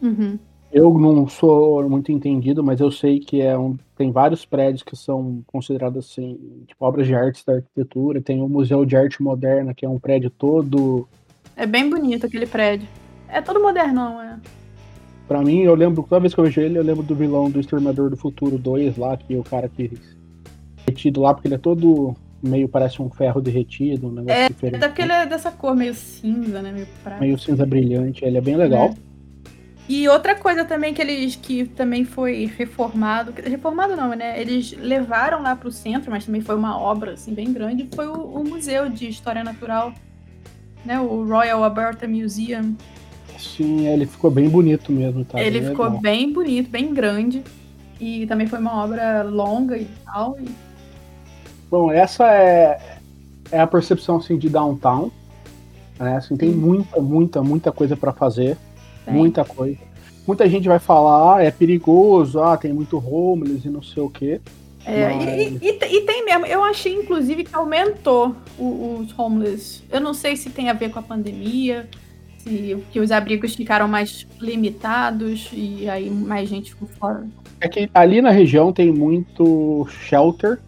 Uhum. 0.01 0.39
Eu 0.71 0.93
não 0.97 1.27
sou 1.27 1.87
muito 1.89 2.11
entendido, 2.11 2.63
mas 2.63 2.81
eu 2.81 2.91
sei 2.91 3.19
que 3.19 3.41
é 3.41 3.57
um, 3.57 3.77
tem 3.97 4.11
vários 4.11 4.43
prédios 4.45 4.83
que 4.83 4.95
são 4.95 5.41
considerados 5.47 6.05
assim, 6.05 6.37
tipo 6.67 6.83
obras 6.85 7.07
de 7.07 7.15
arte 7.15 7.45
da 7.45 7.53
arquitetura. 7.55 8.21
Tem 8.21 8.41
o 8.41 8.49
Museu 8.49 8.85
de 8.85 8.95
Arte 8.95 9.23
Moderna, 9.23 9.73
que 9.73 9.85
é 9.85 9.89
um 9.89 9.99
prédio 9.99 10.29
todo. 10.29 11.07
É 11.55 11.65
bem 11.65 11.89
bonito 11.89 12.25
aquele 12.25 12.45
prédio. 12.45 12.87
É 13.29 13.41
todo 13.41 13.61
modernão, 13.61 14.21
é. 14.21 14.37
Pra 15.27 15.41
mim, 15.41 15.61
eu 15.61 15.73
lembro, 15.73 16.03
toda 16.03 16.21
vez 16.21 16.33
que 16.33 16.39
eu 16.39 16.43
vejo 16.43 16.61
ele, 16.61 16.77
eu 16.77 16.83
lembro 16.83 17.03
do 17.03 17.15
vilão 17.15 17.49
do 17.49 17.59
Exterminador 17.59 18.09
do 18.09 18.17
Futuro 18.17 18.57
2 18.57 18.97
lá, 18.97 19.17
que 19.17 19.33
é 19.33 19.37
o 19.37 19.43
cara 19.43 19.67
que 19.67 19.91
retido 20.87 21.21
lá, 21.21 21.33
porque 21.33 21.47
ele 21.47 21.55
é 21.55 21.59
todo 21.59 22.15
meio 22.43 22.69
parece 22.69 23.01
um 23.01 23.09
ferro 23.09 23.41
derretido, 23.41 24.07
um 24.07 24.11
negócio 24.11 24.39
é, 24.39 24.47
diferente. 24.47 24.83
É 24.83 24.87
porque 24.87 25.01
ele 25.01 25.11
é 25.11 25.25
dessa 25.25 25.51
cor 25.51 25.75
meio 25.75 25.95
cinza, 25.95 26.61
né? 26.61 26.71
Meio, 26.71 26.87
meio 27.19 27.39
cinza 27.39 27.65
brilhante, 27.65 28.23
ele 28.23 28.37
é 28.37 28.41
bem 28.41 28.55
legal. 28.55 28.89
É. 28.89 29.15
E 29.87 30.07
outra 30.07 30.35
coisa 30.35 30.65
também 30.65 30.93
que 30.93 31.01
eles 31.01 31.35
que 31.35 31.65
também 31.65 32.05
foi 32.05 32.45
reformado, 32.45 33.33
reformado 33.43 33.95
não, 33.95 34.09
né? 34.15 34.39
Eles 34.39 34.75
levaram 34.77 35.41
lá 35.41 35.55
para 35.55 35.67
o 35.67 35.71
centro, 35.71 36.09
mas 36.09 36.25
também 36.25 36.41
foi 36.41 36.55
uma 36.55 36.79
obra 36.79 37.13
assim 37.13 37.33
bem 37.33 37.53
grande, 37.53 37.87
foi 37.93 38.07
o, 38.07 38.13
o 38.13 38.43
museu 38.43 38.89
de 38.89 39.07
história 39.07 39.43
natural, 39.43 39.93
né? 40.83 40.99
O 40.99 41.23
Royal 41.25 41.63
Alberta 41.63 42.07
Museum. 42.07 42.75
Sim, 43.37 43.87
ele 43.87 44.05
ficou 44.05 44.31
bem 44.31 44.49
bonito 44.49 44.91
mesmo, 44.91 45.25
tá? 45.25 45.41
Ele 45.41 45.59
bem 45.59 45.69
ficou 45.69 45.85
legal. 45.85 46.01
bem 46.01 46.33
bonito, 46.33 46.69
bem 46.69 46.93
grande. 46.93 47.43
E 47.99 48.25
também 48.27 48.47
foi 48.47 48.59
uma 48.59 48.83
obra 48.83 49.23
longa 49.23 49.77
e 49.77 49.87
tal. 50.05 50.37
E... 50.39 50.49
Bom, 51.69 51.91
essa 51.91 52.25
é, 52.33 52.99
é 53.51 53.59
a 53.59 53.67
percepção 53.67 54.17
assim 54.17 54.37
de 54.37 54.49
downtown. 54.49 55.11
Né? 55.99 56.17
Assim, 56.17 56.35
tem 56.35 56.51
muita, 56.51 57.01
muita, 57.01 57.41
muita 57.41 57.71
coisa 57.71 57.95
para 57.95 58.11
fazer. 58.11 58.57
Muita 59.07 59.45
coisa. 59.45 59.77
Muita 60.25 60.49
gente 60.49 60.67
vai 60.67 60.79
falar, 60.79 61.37
ah, 61.37 61.43
é 61.43 61.51
perigoso, 61.51 62.41
ah, 62.41 62.57
tem 62.57 62.73
muito 62.73 62.97
homeless 62.97 63.67
e 63.67 63.69
não 63.69 63.83
sei 63.83 64.01
o 64.01 64.09
quê. 64.09 64.41
É, 64.83 65.13
mas... 65.13 65.61
e, 65.61 65.67
e, 65.67 65.97
e, 65.97 66.01
tem 66.01 66.25
mesmo. 66.25 66.45
Eu 66.45 66.63
achei, 66.63 66.93
inclusive, 66.95 67.43
que 67.43 67.55
aumentou 67.55 68.35
o, 68.57 68.99
os 68.99 69.17
homeless. 69.17 69.83
Eu 69.91 69.99
não 69.99 70.13
sei 70.13 70.35
se 70.35 70.49
tem 70.49 70.69
a 70.69 70.73
ver 70.73 70.89
com 70.89 70.99
a 70.99 71.01
pandemia, 71.03 71.87
se 72.45 72.77
que 72.91 72.99
os 72.99 73.11
abrigos 73.11 73.55
ficaram 73.55 73.87
mais 73.87 74.27
limitados 74.39 75.49
e 75.51 75.89
aí 75.89 76.09
mais 76.09 76.47
gente 76.47 76.71
ficou 76.71 76.87
fora. 76.87 77.27
É 77.59 77.67
que 77.67 77.89
ali 77.93 78.21
na 78.21 78.29
região 78.29 78.71
tem 78.71 78.91
muito 78.91 79.87
shelter 79.89 80.59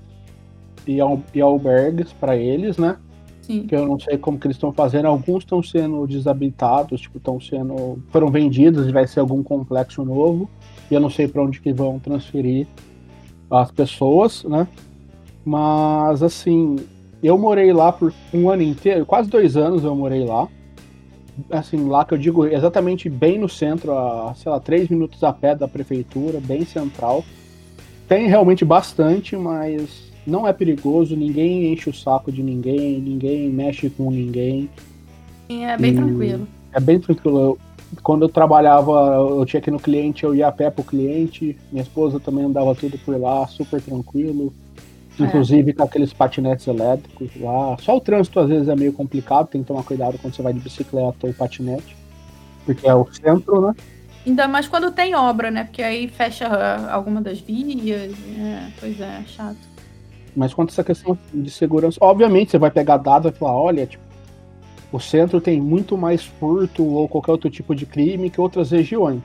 e, 0.88 1.00
al 1.00 1.22
e 1.34 1.40
albergues 1.40 2.12
para 2.14 2.36
eles, 2.36 2.78
né? 2.78 2.98
Sim. 3.42 3.66
que 3.66 3.74
eu 3.74 3.88
não 3.88 3.98
sei 3.98 4.18
como 4.18 4.38
que 4.38 4.46
eles 4.46 4.58
estão 4.58 4.74
fazendo. 4.74 5.06
Alguns 5.06 5.44
estão 5.44 5.64
sendo 5.64 6.06
desabitados, 6.06 7.00
tipo, 7.00 7.18
estão 7.18 7.40
sendo. 7.40 7.98
foram 8.10 8.30
vendidos 8.30 8.90
e 8.90 8.92
vai 8.92 9.08
ser 9.08 9.22
algum 9.22 9.42
complexo 9.42 10.04
novo. 10.04 10.50
E 10.92 10.94
eu 10.94 11.00
não 11.00 11.10
sei 11.10 11.30
para 11.30 11.42
onde 11.42 11.62
que 11.62 11.72
vão 11.72 11.98
transferir 11.98 12.68
as 13.50 13.72
pessoas, 13.72 14.44
né? 14.44 14.68
Mas 15.46 16.22
assim, 16.22 16.76
eu 17.24 17.38
morei 17.38 17.72
lá 17.72 17.90
por 17.92 18.14
um 18.34 18.50
ano 18.50 18.64
inteiro, 18.64 19.06
quase 19.06 19.30
dois 19.30 19.56
anos 19.56 19.84
eu 19.86 19.96
morei 19.96 20.26
lá. 20.26 20.50
Assim, 21.52 21.88
lá 21.88 22.04
que 22.04 22.14
eu 22.14 22.18
digo 22.18 22.46
exatamente 22.46 23.10
bem 23.10 23.38
no 23.38 23.48
centro, 23.48 23.92
a, 23.92 24.34
sei 24.36 24.52
lá, 24.52 24.60
três 24.60 24.90
minutos 24.90 25.24
a 25.24 25.32
pé 25.32 25.56
da 25.56 25.68
prefeitura, 25.68 26.40
bem 26.40 26.66
central. 26.66 27.24
Tem 28.08 28.28
realmente 28.28 28.66
bastante, 28.66 29.36
mas 29.36 30.12
não 30.26 30.48
é 30.48 30.54
perigoso, 30.54 31.16
ninguém 31.16 31.72
enche 31.72 31.90
o 31.90 31.94
saco 31.94 32.32
de 32.32 32.42
ninguém, 32.42 33.00
ninguém 33.00 33.50
mexe 33.50 33.90
com 33.90 34.10
ninguém. 34.10 34.70
É 35.50 35.78
bem 35.78 35.92
e 35.92 35.96
tranquilo. 35.96 36.48
É 36.74 36.80
bem 36.80 37.00
tranquilo. 37.00 37.40
Eu, 37.40 37.58
quando 38.04 38.24
eu 38.24 38.30
trabalhava, 38.30 38.92
eu 39.16 39.46
tinha 39.46 39.60
aqui 39.60 39.72
no 39.72 39.80
cliente, 39.80 40.24
eu 40.24 40.36
ia 40.36 40.48
a 40.48 40.52
pé 40.52 40.70
pro 40.70 40.84
cliente, 40.84 41.58
minha 41.72 41.84
esposa 41.84 42.20
também 42.20 42.46
andava 42.46 42.76
tudo 42.76 42.98
por 43.00 43.20
lá, 43.20 43.48
super 43.48 43.82
tranquilo. 43.82 44.54
É. 45.20 45.24
Inclusive 45.24 45.72
é. 45.72 45.74
com 45.74 45.84
aqueles 45.84 46.14
patinetes 46.14 46.68
elétricos 46.68 47.30
lá. 47.40 47.78
Só 47.80 47.98
o 47.98 48.02
trânsito 48.02 48.40
às 48.40 48.50
vezes 48.50 48.68
é 48.68 48.76
meio 48.76 48.94
complicado, 48.94 49.48
tem 49.48 49.62
que 49.62 49.68
tomar 49.68 49.84
cuidado 49.84 50.18
quando 50.20 50.36
você 50.36 50.42
vai 50.42 50.54
de 50.54 50.60
bicicleta 50.60 51.26
ou 51.26 51.34
patinete. 51.34 51.96
Porque 52.66 52.88
é 52.88 52.94
o 52.94 53.08
centro, 53.12 53.62
né? 53.62 53.74
Ainda 54.26 54.48
mais 54.48 54.68
quando 54.68 54.92
tem 54.92 55.16
obra, 55.16 55.50
né? 55.50 55.64
Porque 55.64 55.82
aí 55.82 56.08
fecha 56.08 56.48
alguma 56.92 57.22
das 57.22 57.40
vias. 57.40 58.14
É, 58.38 58.68
pois 58.80 59.00
é, 59.00 59.24
chato. 59.26 59.58
Mas 60.36 60.54
quanto 60.54 60.70
a 60.70 60.74
essa 60.74 60.84
questão 60.84 61.18
de 61.34 61.50
segurança, 61.50 61.98
obviamente 62.02 62.52
você 62.52 62.58
vai 62.58 62.70
pegar 62.70 62.98
dados 62.98 63.32
e 63.32 63.36
falar, 63.36 63.56
olha, 63.56 63.88
tipo, 63.88 64.04
o 64.92 65.00
centro 65.00 65.42
tem 65.42 65.60
muito 65.60 65.98
mais 65.98 66.24
furto 66.24 66.86
ou 66.86 67.08
qualquer 67.08 67.32
outro 67.32 67.50
tipo 67.50 67.74
de 67.74 67.86
crime 67.86 68.30
que 68.30 68.40
outras 68.40 68.72
regiões. 68.72 69.24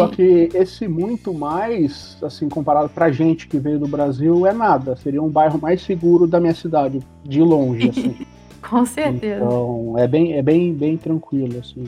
Só 0.00 0.08
que 0.08 0.48
esse 0.54 0.88
muito 0.88 1.32
mais, 1.32 2.16
assim, 2.22 2.48
comparado 2.48 2.88
pra 2.88 3.10
gente 3.10 3.46
que 3.46 3.58
veio 3.58 3.78
do 3.78 3.88
Brasil, 3.88 4.46
é 4.46 4.52
nada. 4.52 4.96
Seria 4.96 5.22
um 5.22 5.28
bairro 5.28 5.60
mais 5.60 5.82
seguro 5.82 6.26
da 6.26 6.40
minha 6.40 6.54
cidade, 6.54 7.00
de 7.24 7.42
longe, 7.42 7.88
assim. 7.88 8.16
Com 8.68 8.84
certeza. 8.84 9.44
Então, 9.44 9.94
é 9.96 10.06
bem, 10.06 10.34
é 10.34 10.42
bem, 10.42 10.74
bem 10.74 10.96
tranquilo, 10.96 11.58
assim. 11.58 11.84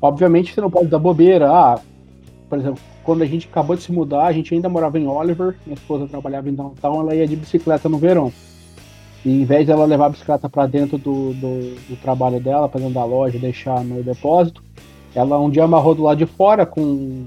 Obviamente 0.00 0.52
você 0.52 0.60
não 0.60 0.70
pode 0.70 0.88
dar 0.88 0.98
bobeira. 0.98 1.50
Ah, 1.50 1.80
por 2.48 2.58
exemplo, 2.58 2.80
quando 3.02 3.22
a 3.22 3.26
gente 3.26 3.48
acabou 3.48 3.76
de 3.76 3.82
se 3.82 3.92
mudar, 3.92 4.26
a 4.26 4.32
gente 4.32 4.52
ainda 4.52 4.68
morava 4.68 4.98
em 4.98 5.06
Oliver, 5.06 5.56
minha 5.64 5.74
esposa 5.74 6.06
trabalhava 6.06 6.48
em 6.48 6.54
downtown, 6.54 7.00
ela 7.00 7.14
ia 7.14 7.26
de 7.26 7.36
bicicleta 7.36 7.88
no 7.88 7.98
verão. 7.98 8.32
E 9.24 9.42
em 9.42 9.44
vez 9.44 9.66
dela 9.66 9.84
levar 9.84 10.06
a 10.06 10.10
bicicleta 10.10 10.48
para 10.48 10.66
dentro 10.66 10.98
do, 10.98 11.32
do, 11.34 11.74
do, 11.88 11.96
trabalho 12.00 12.40
dela, 12.40 12.68
para 12.68 12.80
dentro 12.80 12.94
da 12.94 13.04
loja, 13.04 13.38
deixar 13.38 13.82
no 13.84 14.02
depósito, 14.02 14.62
ela 15.16 15.40
um 15.40 15.48
dia 15.48 15.64
amarrou 15.64 15.94
do 15.94 16.02
lado 16.02 16.18
de 16.18 16.26
fora 16.26 16.66
com 16.66 17.24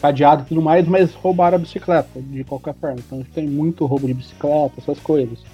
cadeado 0.00 0.42
e 0.42 0.46
tudo 0.46 0.62
mais, 0.62 0.86
mas 0.88 1.12
roubaram 1.14 1.56
a 1.56 1.58
bicicleta 1.58 2.20
de 2.20 2.44
qualquer 2.44 2.74
forma. 2.74 2.96
Então 2.98 3.22
tem 3.34 3.46
muito 3.46 3.84
roubo 3.84 4.06
de 4.06 4.14
bicicleta, 4.14 4.74
essas 4.78 4.98
coisas. 5.00 5.44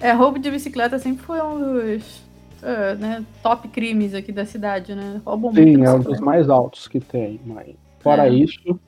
É, 0.00 0.12
roubo 0.12 0.38
de 0.38 0.50
bicicleta 0.50 0.98
sempre 0.98 1.24
foi 1.24 1.40
um 1.40 1.58
dos 1.58 2.18
uh, 2.62 2.98
né, 2.98 3.24
top 3.42 3.68
crimes 3.68 4.14
aqui 4.14 4.32
da 4.32 4.44
cidade, 4.44 4.94
né? 4.94 5.20
Roubam 5.24 5.52
Sim, 5.54 5.84
é 5.84 5.90
um 5.90 6.00
dos 6.00 6.20
mais 6.20 6.48
altos 6.48 6.88
que 6.88 7.00
tem, 7.00 7.40
mas 7.44 7.74
fora 8.00 8.26
é. 8.26 8.30
isso. 8.30 8.78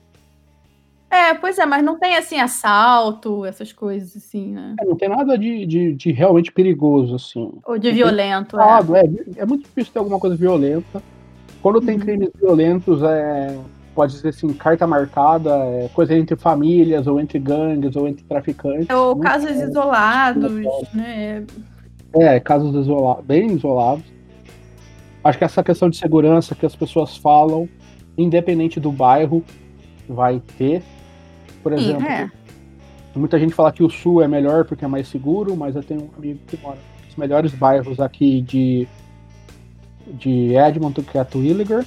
É, 1.09 1.35
pois 1.35 1.59
é, 1.59 1.65
mas 1.65 1.83
não 1.83 1.99
tem 1.99 2.15
assim 2.15 2.39
assalto, 2.39 3.45
essas 3.45 3.71
coisas 3.71 4.17
assim, 4.17 4.53
né? 4.53 4.75
É, 4.79 4.85
não 4.85 4.95
tem 4.95 5.07
nada 5.07 5.37
de, 5.37 5.63
de, 5.63 5.93
de, 5.93 6.11
realmente 6.11 6.51
perigoso, 6.51 7.13
assim. 7.13 7.51
Ou 7.65 7.77
de 7.77 7.91
violento, 7.91 8.59
é. 8.59 8.79
é. 9.37 9.41
é. 9.41 9.45
muito 9.45 9.63
difícil 9.63 9.93
ter 9.93 9.99
alguma 9.99 10.19
coisa 10.19 10.35
violenta. 10.35 11.03
Quando 11.63 11.79
tem 11.79 11.95
uhum. 11.95 12.01
crimes 12.01 12.29
violentos, 12.37 13.01
é, 13.01 13.57
pode 13.95 14.17
ser 14.17 14.27
assim, 14.27 14.51
carta 14.51 14.85
marcada, 14.85 15.49
é, 15.49 15.89
coisa 15.93 16.13
entre 16.13 16.35
famílias, 16.35 17.07
ou 17.07 17.21
entre 17.21 17.39
gangues, 17.39 17.95
ou 17.95 18.05
entre 18.05 18.21
traficantes. 18.25 18.89
Ou 18.89 19.15
casos 19.15 19.49
é, 19.49 19.63
isolados, 19.63 20.51
né? 20.93 21.45
É, 22.13 22.37
casos 22.41 22.75
isolados, 22.75 23.25
bem 23.25 23.53
isolados. 23.53 24.03
Acho 25.23 25.37
que 25.37 25.45
essa 25.45 25.63
questão 25.63 25.89
de 25.89 25.95
segurança 25.95 26.53
que 26.53 26.65
as 26.65 26.75
pessoas 26.75 27.15
falam, 27.15 27.69
independente 28.17 28.77
do 28.77 28.91
bairro, 28.91 29.41
vai 30.07 30.41
ter. 30.57 30.83
Por 31.63 31.71
exemplo, 31.71 32.05
é. 32.05 32.29
muita 33.15 33.39
gente 33.39 33.53
fala 33.53 33.71
que 33.71 33.83
o 33.83 33.89
sul 33.89 34.21
é 34.21 34.27
melhor 34.27 34.65
porque 34.65 34.83
é 34.83 34.87
mais 34.87 35.07
seguro, 35.07 35.55
mas 35.55 35.77
eu 35.77 35.81
tenho 35.81 36.01
um 36.01 36.09
amigo 36.17 36.41
que 36.45 36.57
mora 36.61 36.77
nos 37.05 37.15
melhores 37.15 37.53
bairros 37.53 38.01
aqui 38.01 38.41
de 38.41 38.85
de 40.07 40.55
Edmonton, 40.55 41.03
que 41.03 41.17
é 41.17 41.21
a 41.21 41.25
Twilliger, 41.25 41.85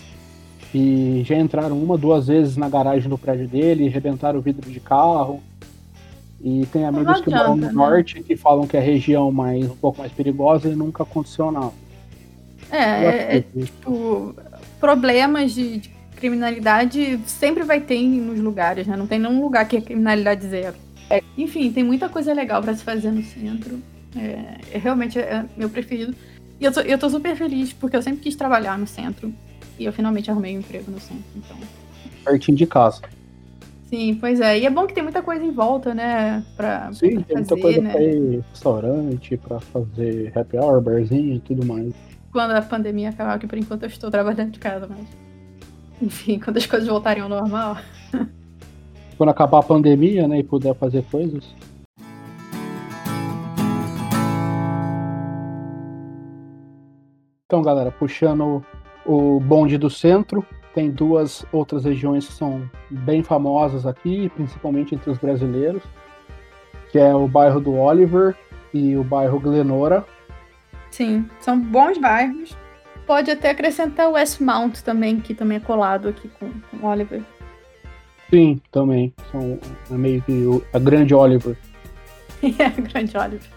e 0.75 1.23
já 1.25 1.37
entraram 1.37 1.79
uma, 1.79 1.97
duas 1.97 2.27
vezes 2.27 2.57
na 2.57 2.69
garagem 2.69 3.09
do 3.09 3.17
prédio 3.17 3.49
dele, 3.49 3.89
rebentaram 3.89 4.39
o 4.39 4.43
vidro 4.43 4.71
de 4.71 4.81
carro. 4.81 5.43
E 6.41 6.67
tem 6.67 6.85
amigos 6.85 7.09
adianta, 7.09 7.25
que 7.25 7.31
moram 7.31 7.57
no 7.57 7.67
né? 7.67 7.73
norte 7.73 8.23
que 8.23 8.37
falam 8.37 8.67
que 8.67 8.77
é 8.77 8.81
a 8.81 8.83
região 8.83 9.33
mais, 9.33 9.65
um 9.65 9.77
pouco 9.77 9.99
mais 9.99 10.13
perigosa 10.13 10.69
e 10.69 10.77
nunca 10.77 11.03
aconteceu 11.03 11.51
nada. 11.51 11.73
É, 12.71 12.79
é, 12.79 13.37
é 13.39 13.41
tipo, 13.41 14.35
problemas 14.79 15.53
de, 15.53 15.79
de, 15.79 15.97
criminalidade 16.17 17.21
sempre 17.27 17.63
vai 17.63 17.81
ter 17.81 18.03
nos 18.03 18.41
lugares, 18.41 18.87
né? 18.87 18.97
Não 18.97 19.07
tem 19.07 19.19
nenhum 19.19 19.41
lugar 19.41 19.67
que 19.67 19.77
é 19.77 19.81
criminalidade 19.81 20.47
zero. 20.47 20.77
É, 21.09 21.23
enfim, 21.37 21.71
tem 21.71 21.85
muita 21.85 22.09
coisa 22.09 22.33
legal 22.33 22.63
para 22.63 22.75
se 22.75 22.83
fazer 22.83 23.11
no 23.13 23.23
centro. 23.23 23.81
É, 24.17 24.77
é 24.77 24.79
realmente 24.79 25.19
é 25.19 25.45
meu 25.57 25.69
preferido. 25.69 26.15
E 26.61 26.65
eu 26.65 26.73
tô, 26.73 26.81
eu 26.81 26.99
tô 26.99 27.11
super 27.11 27.37
feliz, 27.37 27.73
porque 27.73 27.97
eu 27.97 28.03
sempre 28.03 28.21
quis 28.21 28.37
trabalhar 28.37 28.79
no 28.79 28.87
centro. 28.87 29.33
E 29.79 29.85
eu 29.85 29.93
finalmente 29.93 30.31
arrumei 30.31 30.57
um 30.57 30.61
emprego 30.61 30.91
no 30.91 30.99
centro, 31.01 31.25
então. 31.37 31.57
Pertinho 32.25 32.57
de 32.57 32.67
casa. 32.67 33.03
Sim, 33.87 34.17
pois 34.19 34.41
é. 34.41 34.59
E 34.59 34.67
é 34.67 34.71
bom 34.71 34.87
que 34.87 34.95
tem 34.95 35.03
muita 35.03 35.23
coisa 35.23 35.45
em 35.45 35.53
volta, 35.53 35.95
né? 35.95 36.43
Pra, 36.57 36.93
Sim, 36.93 37.17
pra 37.17 37.23
tem 37.23 37.37
fazer, 37.37 37.37
muita 37.37 37.61
coisa 37.61 37.81
né? 37.83 37.93
pra 37.93 38.03
ir 38.03 38.45
restaurante, 38.53 39.37
pra 39.37 39.61
fazer 39.61 40.33
happy 40.37 40.57
hour, 40.57 40.81
barzinho 40.81 41.37
e 41.37 41.41
tudo 41.41 41.65
mais. 41.65 41.93
Quando 42.33 42.51
a 42.53 42.63
pandemia 42.63 43.11
acabar, 43.11 43.39
que 43.39 43.47
por 43.47 43.57
enquanto 43.57 43.85
eu 43.85 43.89
estou 43.89 44.11
trabalhando 44.11 44.51
de 44.51 44.59
casa, 44.59 44.89
mas. 44.89 45.07
Enfim, 46.03 46.39
quando 46.43 46.57
as 46.57 46.67
coisas 46.67 46.89
voltarem 46.89 47.23
ao 47.23 47.29
normal. 47.29 47.77
quando 49.17 49.29
acabar 49.29 49.61
a 49.61 49.63
pandemia, 49.63 50.27
né, 50.27 50.41
e 50.41 50.43
puder 50.43 50.75
fazer 50.75 51.05
coisas. 51.05 51.45
Então, 57.49 57.63
galera, 57.63 57.93
puxando 57.93 58.61
o 59.05 59.39
bonde 59.39 59.79
do 59.79 59.89
centro, 59.89 60.45
tem 60.75 60.91
duas 60.91 61.47
outras 61.53 61.85
regiões 61.85 62.27
que 62.27 62.33
são 62.33 62.69
bem 62.91 63.23
famosas 63.23 63.87
aqui, 63.87 64.29
principalmente 64.31 64.97
entre 64.97 65.09
os 65.09 65.17
brasileiros, 65.17 65.83
que 66.91 66.99
é 66.99 67.15
o 67.15 67.29
bairro 67.29 67.61
do 67.61 67.75
Oliver 67.75 68.35
e 68.75 68.97
o 68.97 69.05
bairro 69.05 69.39
Glenora. 69.39 70.05
Sim, 70.91 71.31
são 71.39 71.57
bons 71.57 71.99
bairros. 71.99 72.57
Pode 73.07 73.31
até 73.31 73.51
acrescentar 73.51 74.09
o 74.09 74.15
Westmount 74.15 74.83
também, 74.83 75.21
que 75.21 75.33
também 75.33 75.59
é 75.59 75.61
colado 75.61 76.09
aqui 76.09 76.29
com, 76.41 76.51
com 76.51 76.85
Oliver. 76.85 77.23
Sim, 78.29 78.61
também. 78.73 79.15
São 79.31 79.57
é 79.89 79.95
meio 79.95 80.21
que 80.23 80.63
a 80.73 80.81
grande 80.81 81.15
Oliver. 81.15 81.57
é, 82.43 82.65
a 82.65 82.71
grande 82.71 83.17
Oliver 83.17 83.56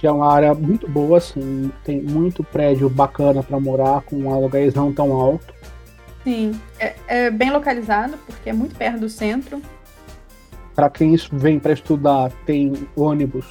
que 0.00 0.06
é 0.06 0.10
uma 0.10 0.32
área 0.32 0.54
muito 0.54 0.88
boa, 0.88 1.18
assim, 1.18 1.70
tem 1.84 2.00
muito 2.00 2.42
prédio 2.42 2.88
bacana 2.88 3.42
para 3.42 3.60
morar, 3.60 4.00
com 4.00 4.16
um 4.16 4.32
aluguéis 4.32 4.72
não 4.72 4.90
tão 4.90 5.12
alto. 5.12 5.52
Sim, 6.24 6.58
é, 6.78 6.94
é, 7.06 7.30
bem 7.30 7.50
localizado, 7.50 8.14
porque 8.24 8.48
é 8.48 8.52
muito 8.54 8.74
perto 8.74 9.00
do 9.00 9.10
centro. 9.10 9.60
Para 10.74 10.88
quem 10.88 11.14
vem 11.32 11.58
para 11.58 11.74
estudar, 11.74 12.32
tem 12.46 12.72
ônibus, 12.96 13.44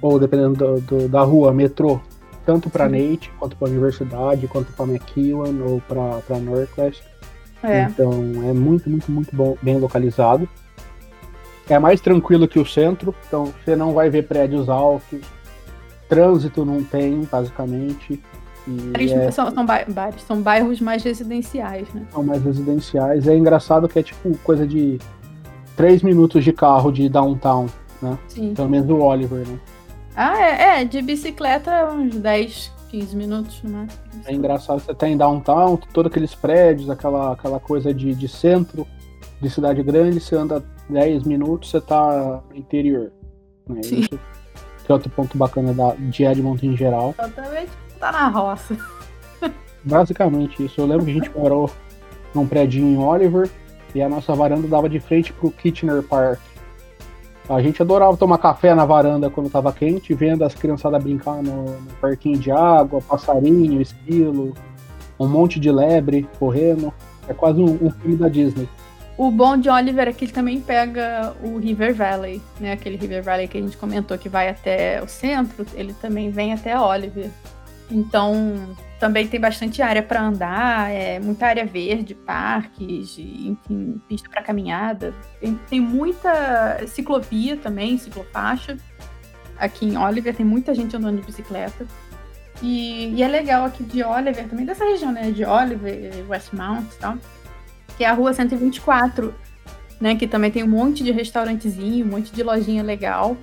ou 0.00 0.20
dependendo 0.20 0.54
do, 0.54 0.80
do, 0.80 1.08
da 1.08 1.22
rua, 1.22 1.52
metrô, 1.52 2.00
tanto 2.46 2.70
para 2.70 2.88
Nate, 2.88 3.28
quanto 3.36 3.56
para 3.56 3.68
universidade, 3.68 4.46
quanto 4.46 4.72
para 4.72 4.86
McEwan 4.86 5.60
ou 5.66 5.80
para 5.80 6.38
Northwest. 6.38 7.02
É. 7.64 7.82
Então 7.82 8.12
é 8.48 8.52
muito, 8.52 8.88
muito, 8.88 9.10
muito 9.10 9.34
bom, 9.34 9.56
bem 9.60 9.76
localizado. 9.76 10.48
É 11.68 11.80
mais 11.80 12.00
tranquilo 12.00 12.46
que 12.46 12.60
o 12.60 12.64
centro, 12.64 13.12
então 13.26 13.52
você 13.64 13.74
não 13.74 13.92
vai 13.92 14.08
ver 14.08 14.28
prédios 14.28 14.68
altos, 14.68 15.20
Trânsito 16.08 16.64
não 16.64 16.82
tem, 16.82 17.22
basicamente. 17.30 18.20
É... 18.94 19.30
São, 19.30 19.50
são, 19.50 19.64
bairros, 19.64 20.22
são 20.22 20.42
bairros 20.42 20.80
mais 20.80 21.02
residenciais, 21.02 21.88
né? 21.94 22.06
São 22.12 22.22
mais 22.22 22.42
residenciais. 22.42 23.26
É 23.26 23.36
engraçado 23.36 23.88
que 23.88 23.98
é 23.98 24.02
tipo 24.02 24.36
coisa 24.38 24.66
de 24.66 24.98
3 25.76 26.02
minutos 26.02 26.44
de 26.44 26.52
carro 26.52 26.90
de 26.90 27.08
downtown, 27.08 27.66
né? 28.02 28.18
Sim. 28.28 28.52
Pelo 28.54 28.68
menos 28.68 28.86
do 28.86 29.00
Oliver, 29.00 29.46
né? 29.46 29.58
Ah, 30.14 30.38
é, 30.38 30.80
é 30.80 30.84
de 30.84 31.00
bicicleta 31.00 31.86
uns 31.92 32.16
10, 32.16 32.72
15 32.90 33.16
minutos, 33.16 33.62
né? 33.62 33.86
É 34.26 34.34
engraçado, 34.34 34.80
você 34.80 34.94
tem 34.94 35.16
downtown, 35.16 35.78
todos 35.92 36.10
aqueles 36.10 36.34
prédios, 36.34 36.90
aquela, 36.90 37.32
aquela 37.32 37.60
coisa 37.60 37.94
de, 37.94 38.14
de 38.14 38.28
centro, 38.28 38.86
de 39.40 39.48
cidade 39.48 39.82
grande, 39.82 40.20
você 40.20 40.34
anda 40.34 40.62
10 40.90 41.22
minutos, 41.22 41.70
você 41.70 41.80
tá 41.80 42.42
no 42.50 42.56
interior. 42.56 43.12
Né? 43.68 43.82
Sim. 43.82 44.00
Isso 44.00 44.18
que 44.88 44.92
é 44.92 44.94
outro 44.94 45.10
ponto 45.10 45.36
bacana 45.36 45.74
da, 45.74 45.94
de 45.98 46.24
Edmonton 46.24 46.64
em 46.64 46.76
geral. 46.76 47.14
Exatamente, 47.18 47.70
tá 48.00 48.10
na 48.10 48.28
roça. 48.28 48.74
Basicamente 49.84 50.64
isso. 50.64 50.80
Eu 50.80 50.86
lembro 50.86 51.04
que 51.04 51.10
a 51.10 51.14
gente 51.14 51.30
morou 51.36 51.70
num 52.34 52.46
prédio 52.46 52.82
em 52.82 52.96
Oliver 52.96 53.50
e 53.94 54.00
a 54.00 54.08
nossa 54.08 54.34
varanda 54.34 54.66
dava 54.66 54.88
de 54.88 54.98
frente 54.98 55.30
pro 55.30 55.50
Kitchener 55.50 56.02
Park. 56.02 56.40
A 57.50 57.60
gente 57.60 57.82
adorava 57.82 58.16
tomar 58.16 58.38
café 58.38 58.74
na 58.74 58.86
varanda 58.86 59.28
quando 59.28 59.50
tava 59.50 59.70
quente, 59.74 60.14
vendo 60.14 60.42
as 60.42 60.54
criançadas 60.54 61.02
brincar 61.02 61.42
no, 61.42 61.64
no 61.64 61.92
parquinho 62.00 62.38
de 62.38 62.50
água, 62.50 63.02
passarinho, 63.02 63.82
esquilo, 63.82 64.54
um 65.20 65.28
monte 65.28 65.60
de 65.60 65.70
lebre 65.70 66.26
correndo. 66.38 66.94
É 67.28 67.34
quase 67.34 67.60
um, 67.60 67.78
um 67.82 67.90
filme 67.90 68.16
da 68.16 68.28
Disney. 68.30 68.66
O 69.18 69.32
bom 69.32 69.56
de 69.56 69.68
Oliver 69.68 70.06
é 70.06 70.12
que 70.12 70.26
ele 70.26 70.32
também 70.32 70.60
pega 70.60 71.34
o 71.42 71.58
River 71.58 71.92
Valley, 71.92 72.40
né? 72.60 72.74
Aquele 72.74 72.96
River 72.96 73.20
Valley 73.24 73.48
que 73.48 73.58
a 73.58 73.60
gente 73.60 73.76
comentou 73.76 74.16
que 74.16 74.28
vai 74.28 74.48
até 74.48 75.02
o 75.02 75.08
centro, 75.08 75.66
ele 75.74 75.92
também 75.92 76.30
vem 76.30 76.52
até 76.52 76.78
Oliver. 76.78 77.28
Então, 77.90 78.76
também 79.00 79.26
tem 79.26 79.40
bastante 79.40 79.82
área 79.82 80.04
para 80.04 80.22
andar, 80.22 80.92
é 80.92 81.18
muita 81.18 81.46
área 81.48 81.66
verde, 81.66 82.14
parques, 82.14 83.18
enfim, 83.18 84.00
pista 84.08 84.30
para 84.30 84.40
caminhada. 84.40 85.12
Tem, 85.40 85.58
tem, 85.68 85.80
muita 85.80 86.86
ciclovia 86.86 87.56
também, 87.56 87.98
ciclofaixa. 87.98 88.76
Aqui 89.58 89.84
em 89.84 89.96
Oliver 89.96 90.32
tem 90.32 90.46
muita 90.46 90.72
gente 90.72 90.96
andando 90.96 91.16
de 91.16 91.26
bicicleta. 91.26 91.84
E, 92.62 93.14
e 93.16 93.22
é 93.24 93.26
legal 93.26 93.64
aqui 93.64 93.82
de 93.82 94.00
Oliver, 94.04 94.46
também 94.46 94.64
dessa 94.64 94.84
região, 94.84 95.10
né? 95.10 95.32
De 95.32 95.44
Oliver, 95.44 96.24
Westmount 96.28 96.86
e 96.94 96.98
tal 97.00 97.18
que 97.98 98.04
é 98.04 98.08
a 98.08 98.14
rua 98.14 98.32
124, 98.32 99.34
né? 100.00 100.14
Que 100.14 100.28
também 100.28 100.52
tem 100.52 100.62
um 100.62 100.68
monte 100.68 101.02
de 101.02 101.10
restaurantezinho, 101.10 102.06
um 102.06 102.08
monte 102.08 102.32
de 102.32 102.44
lojinha 102.44 102.82
legal. 102.82 103.36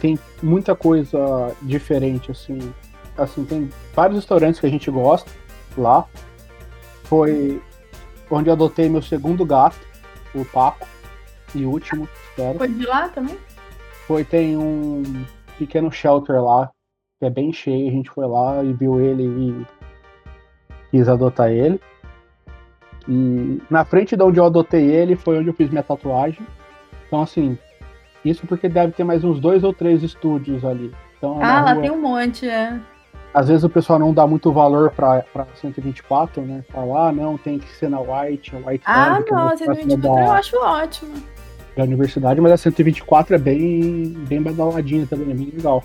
Tem 0.00 0.18
muita 0.42 0.76
coisa 0.76 1.56
diferente, 1.62 2.30
assim. 2.30 2.58
Assim, 3.16 3.44
tem 3.44 3.70
vários 3.94 4.18
restaurantes 4.18 4.60
que 4.60 4.66
a 4.66 4.70
gente 4.70 4.90
gosta 4.90 5.30
lá. 5.76 6.06
Foi 7.04 7.60
onde 8.30 8.50
eu 8.50 8.52
adotei 8.52 8.88
meu 8.88 9.00
segundo 9.00 9.46
gato, 9.46 9.80
o 10.34 10.44
Paco. 10.44 10.86
E 11.54 11.64
último, 11.64 12.06
espero. 12.28 12.58
Foi 12.58 12.68
de 12.68 12.86
lá 12.86 13.08
também? 13.08 13.36
Foi, 14.06 14.24
tem 14.24 14.56
um 14.56 15.24
pequeno 15.58 15.90
shelter 15.90 16.40
lá, 16.40 16.70
que 17.18 17.24
é 17.24 17.30
bem 17.30 17.50
cheio. 17.50 17.88
A 17.88 17.92
gente 17.92 18.10
foi 18.10 18.26
lá 18.26 18.62
e 18.62 18.74
viu 18.74 19.00
ele 19.00 19.24
e 19.24 19.66
quis 20.90 21.08
adotar 21.08 21.50
ele. 21.50 21.80
E 23.10 23.60
na 23.68 23.84
frente 23.84 24.16
de 24.16 24.22
onde 24.22 24.38
eu 24.38 24.44
adotei 24.44 24.88
ele 24.88 25.16
foi 25.16 25.36
onde 25.36 25.48
eu 25.48 25.54
fiz 25.54 25.68
minha 25.68 25.82
tatuagem. 25.82 26.46
Então, 27.08 27.20
assim, 27.20 27.58
isso 28.24 28.46
porque 28.46 28.68
deve 28.68 28.92
ter 28.92 29.02
mais 29.02 29.24
uns 29.24 29.40
dois 29.40 29.64
ou 29.64 29.74
três 29.74 30.04
estúdios 30.04 30.64
ali. 30.64 30.94
Então, 31.18 31.42
é 31.42 31.44
ah, 31.44 31.60
lá 31.60 31.76
tem 31.76 31.90
um 31.90 32.00
monte, 32.00 32.48
é. 32.48 32.78
Às 33.34 33.48
vezes 33.48 33.64
o 33.64 33.68
pessoal 33.68 33.98
não 33.98 34.14
dá 34.14 34.26
muito 34.28 34.52
valor 34.52 34.92
pra, 34.92 35.24
pra 35.32 35.44
124, 35.54 36.40
né? 36.42 36.64
Falar, 36.68 37.08
ah, 37.08 37.12
não, 37.12 37.36
tem 37.36 37.58
que 37.58 37.68
ser 37.76 37.90
na 37.90 38.00
White, 38.00 38.54
White 38.54 38.84
Ah, 38.86 39.18
Lab, 39.18 39.30
não, 39.30 39.56
124 39.56 39.98
da, 39.98 40.20
eu 40.20 40.32
acho 40.32 40.56
ótimo. 40.56 41.14
Da 41.76 41.82
universidade, 41.82 42.40
mas 42.40 42.52
a 42.52 42.56
124 42.56 43.34
é 43.34 43.38
bem, 43.38 44.14
bem 44.28 44.40
badaladinha 44.40 45.04
também, 45.06 45.32
é 45.32 45.34
bem 45.34 45.52
legal. 45.56 45.82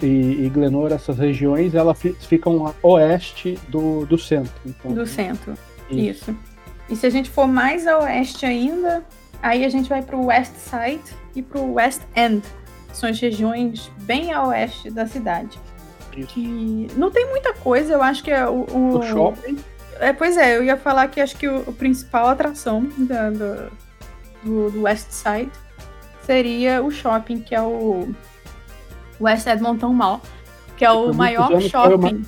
E, 0.00 0.44
e 0.44 0.48
Glenor, 0.48 0.92
essas 0.92 1.18
regiões, 1.18 1.74
elas 1.74 2.00
ficam 2.20 2.66
a 2.66 2.72
oeste 2.86 3.58
do, 3.68 4.06
do 4.06 4.16
centro. 4.16 4.52
Então, 4.64 4.92
do 4.92 5.06
centro, 5.06 5.54
isso. 5.90 6.30
isso. 6.30 6.51
E 6.92 6.96
se 6.96 7.06
a 7.06 7.10
gente 7.10 7.30
for 7.30 7.48
mais 7.48 7.86
a 7.86 8.00
oeste 8.00 8.44
ainda, 8.44 9.02
aí 9.42 9.64
a 9.64 9.68
gente 9.70 9.88
vai 9.88 10.02
para 10.02 10.14
o 10.14 10.26
West 10.26 10.52
Side 10.56 11.02
e 11.34 11.40
para 11.40 11.58
o 11.58 11.72
West 11.72 12.02
End. 12.14 12.42
São 12.92 13.08
as 13.08 13.18
regiões 13.18 13.90
bem 14.02 14.30
a 14.30 14.46
oeste 14.46 14.90
da 14.90 15.06
cidade. 15.06 15.58
Isso. 16.14 16.28
Que 16.28 16.88
não 16.94 17.10
tem 17.10 17.26
muita 17.30 17.54
coisa, 17.54 17.94
eu 17.94 18.02
acho 18.02 18.22
que 18.22 18.30
é 18.30 18.46
o. 18.46 18.66
O, 18.70 18.98
o 18.98 19.02
shopping. 19.04 19.56
É, 20.00 20.12
pois 20.12 20.36
é, 20.36 20.58
eu 20.58 20.62
ia 20.62 20.76
falar 20.76 21.08
que 21.08 21.18
acho 21.18 21.34
que 21.36 21.48
o, 21.48 21.60
o 21.60 21.72
principal 21.72 22.28
atração 22.28 22.86
da, 22.98 23.30
do, 23.30 23.72
do, 24.44 24.70
do, 24.72 24.82
West 24.82 25.10
Side 25.12 25.50
seria 26.26 26.82
o 26.82 26.90
shopping, 26.90 27.40
que 27.40 27.54
é 27.54 27.62
o 27.62 28.14
West 29.18 29.46
Edmonton 29.46 29.94
Mall, 29.94 30.20
que 30.76 30.84
é 30.84 30.92
o 30.92 31.14
maior 31.14 31.58
shopping. 31.62 32.22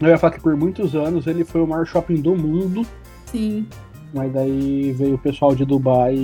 Eu 0.00 0.08
ia 0.08 0.18
falar 0.18 0.32
que 0.32 0.40
por 0.40 0.56
muitos 0.56 0.94
anos 0.94 1.26
ele 1.26 1.44
foi 1.44 1.60
o 1.60 1.66
maior 1.66 1.84
shopping 1.84 2.22
do 2.22 2.34
mundo. 2.34 2.86
Sim. 3.26 3.66
Mas 4.14 4.32
daí 4.32 4.92
veio 4.92 5.14
o 5.14 5.18
pessoal 5.18 5.54
de 5.54 5.64
Dubai 5.64 6.16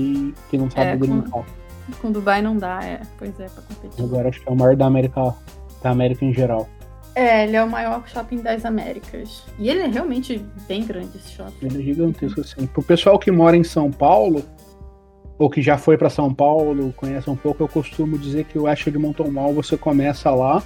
que 0.49 0.57
não 0.57 0.71
sabe 0.71 0.91
é, 0.91 0.97
brincar. 0.97 1.31
Com, 1.31 1.45
com 2.01 2.11
Dubai 2.11 2.41
não 2.41 2.57
dá, 2.57 2.81
é. 2.83 3.03
Pois 3.19 3.39
é, 3.39 3.47
pra 3.47 3.63
competir. 3.63 4.03
Agora 4.03 4.29
acho 4.29 4.41
que 4.41 4.49
é 4.49 4.53
o 4.53 4.57
maior 4.57 4.75
da 4.75 4.87
América, 4.87 5.35
da 5.83 5.91
América 5.91 6.25
em 6.25 6.33
geral. 6.33 6.69
É, 7.15 7.45
ele 7.45 7.57
é 7.57 7.63
o 7.63 7.71
maior 7.71 8.07
shopping 8.07 8.43
das 8.43 8.65
Américas. 8.65 9.45
E 9.59 9.69
ele 9.69 9.81
é 9.81 9.87
realmente 9.87 10.45
bem 10.67 10.85
grande 10.85 11.17
esse 11.17 11.33
shopping. 11.33 11.67
Ele 11.67 11.81
é 11.81 11.83
gigantesco, 11.83 12.41
assim. 12.41 12.67
Pro 12.67 12.83
pessoal 12.83 13.19
que 13.19 13.31
mora 13.31 13.57
em 13.57 13.65
São 13.65 13.91
Paulo, 13.91 14.43
ou 15.39 15.49
que 15.49 15.63
já 15.63 15.79
foi 15.79 15.97
para 15.97 16.11
São 16.11 16.33
Paulo, 16.33 16.93
conhece 16.95 17.29
um 17.31 17.37
pouco, 17.37 17.63
eu 17.63 17.69
costumo 17.69 18.19
dizer 18.19 18.45
que 18.45 18.59
o 18.59 18.65
West 18.65 18.89
de 18.89 18.99
Monton 18.99 19.31
você 19.55 19.77
começa 19.77 20.31
lá 20.31 20.63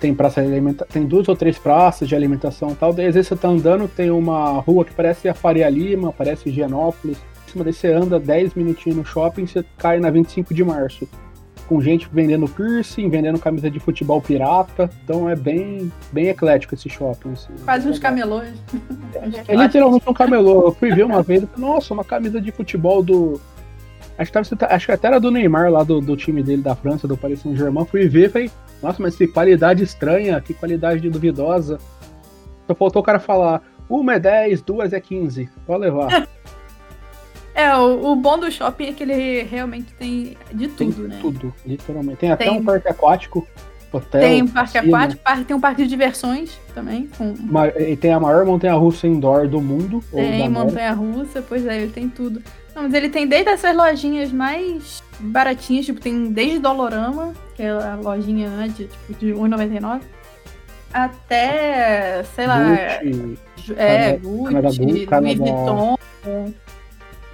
tem 0.00 0.14
praça 0.14 0.40
de 0.42 0.48
alimentação, 0.48 0.92
tem 0.92 1.06
duas 1.06 1.28
ou 1.28 1.36
três 1.36 1.58
praças 1.58 2.08
de 2.08 2.16
alimentação 2.16 2.70
e 2.70 2.74
tal. 2.74 2.92
Daí 2.92 3.06
às 3.06 3.14
vezes 3.14 3.28
você 3.28 3.36
tá 3.36 3.48
andando, 3.48 3.86
tem 3.86 4.10
uma 4.10 4.58
rua 4.60 4.84
que 4.84 4.94
parece 4.94 5.28
a 5.28 5.34
Faria 5.34 5.68
Lima, 5.68 6.12
parece 6.12 6.48
Higienópolis. 6.48 7.18
Em 7.46 7.50
cima 7.52 7.64
daí 7.64 7.72
você 7.72 7.92
anda 7.92 8.18
10 8.18 8.54
minutinhos 8.54 8.96
no 8.96 9.04
shopping, 9.04 9.46
você 9.46 9.64
cai 9.76 10.00
na 10.00 10.10
25 10.10 10.54
de 10.54 10.64
março. 10.64 11.06
Com 11.68 11.80
gente 11.80 12.08
vendendo 12.12 12.48
piercing, 12.48 13.08
vendendo 13.08 13.38
camisa 13.38 13.70
de 13.70 13.78
futebol 13.78 14.20
pirata. 14.20 14.90
Então 15.04 15.28
é 15.28 15.36
bem, 15.36 15.92
bem 16.10 16.28
eclético 16.28 16.74
esse 16.74 16.88
shopping. 16.88 17.32
Assim. 17.32 17.52
Quase 17.64 17.88
uns 17.88 17.98
camelôs. 17.98 18.48
É, 19.14 19.52
é 19.52 19.56
literalmente 19.56 20.08
um 20.08 20.14
camelô. 20.14 20.62
Eu 20.66 20.72
fui 20.72 20.92
ver 20.92 21.04
uma 21.04 21.22
vez, 21.22 21.44
nossa, 21.56 21.94
uma 21.94 22.04
camisa 22.04 22.40
de 22.40 22.50
futebol 22.50 23.02
do. 23.02 23.40
Acho 24.20 24.30
que, 24.30 24.56
tava, 24.56 24.74
acho 24.74 24.86
que 24.86 24.92
até 24.92 25.08
era 25.08 25.18
do 25.18 25.30
Neymar 25.30 25.72
lá 25.72 25.82
do, 25.82 25.98
do 25.98 26.14
time 26.14 26.42
dele 26.42 26.60
da 26.60 26.74
França, 26.74 27.08
do 27.08 27.16
Paris 27.16 27.40
Saint-Germain. 27.40 27.86
Fui 27.86 28.06
ver, 28.06 28.30
falei, 28.30 28.50
nossa, 28.82 29.02
mas 29.02 29.16
que 29.16 29.26
qualidade 29.26 29.82
estranha, 29.82 30.38
que 30.42 30.52
qualidade 30.52 31.08
duvidosa. 31.08 31.78
Só 32.66 32.74
faltou 32.74 33.00
o 33.00 33.04
cara 33.04 33.18
falar: 33.18 33.62
uma 33.88 34.16
é 34.16 34.18
10, 34.18 34.60
duas 34.60 34.92
é 34.92 35.00
15. 35.00 35.48
Pode 35.66 35.80
levar. 35.80 36.28
É, 37.52 37.76
o, 37.76 38.12
o, 38.12 38.16
bom 38.16 38.38
do 38.38 38.50
shopping 38.50 38.86
é 38.86 38.92
que 38.92 39.02
ele 39.02 39.42
realmente 39.42 39.92
tem 39.94 40.36
de 40.52 40.68
tudo, 40.68 40.94
tem 40.94 41.08
né? 41.08 41.18
Tudo, 41.20 41.52
literalmente. 41.66 42.18
Tem 42.18 42.30
até 42.30 42.44
tem... 42.44 42.58
um 42.58 42.64
parque 42.64 42.88
aquático, 42.88 43.46
hotel. 43.92 44.20
Tem 44.20 44.42
um 44.42 44.48
parque 44.48 44.72
piscina. 44.72 44.96
aquático, 44.96 45.22
parque, 45.22 45.44
tem 45.44 45.56
um 45.56 45.60
parque 45.60 45.82
de 45.82 45.88
diversões 45.88 46.58
também. 46.74 47.08
Com... 47.16 47.34
E 47.78 47.96
tem 47.96 48.12
a 48.12 48.20
maior 48.20 48.44
montanha 48.44 48.74
russa 48.74 49.06
indoor 49.06 49.48
do 49.48 49.60
mundo. 49.60 50.02
Tem 50.12 50.48
montanha 50.48 50.92
russa, 50.92 51.42
pois 51.42 51.66
é, 51.66 51.82
ele 51.82 51.92
tem 51.92 52.08
tudo. 52.08 52.42
Não, 52.74 52.82
mas 52.84 52.94
ele 52.94 53.08
tem 53.08 53.26
desde 53.26 53.50
essas 53.50 53.76
lojinhas 53.76 54.32
mais 54.32 55.02
baratinhas, 55.18 55.86
tipo, 55.86 56.00
tem 56.00 56.30
desde 56.32 56.58
Dolorama, 56.58 57.34
que 57.54 57.62
é 57.62 57.70
a 57.70 57.96
lojinha 57.96 58.48
né, 58.48 58.68
de, 58.68 58.86
tipo, 58.86 59.14
de 59.18 59.32
R$1,99, 59.32 60.00
até, 60.92 62.22
sei 62.34 62.46
lá, 62.46 62.58
Gucci, 62.60 63.74
é, 63.76 64.16
Gucci, 64.16 65.06
Canadá, 65.06 65.20
Louis 65.20 65.38
Vuitton. 65.38 65.98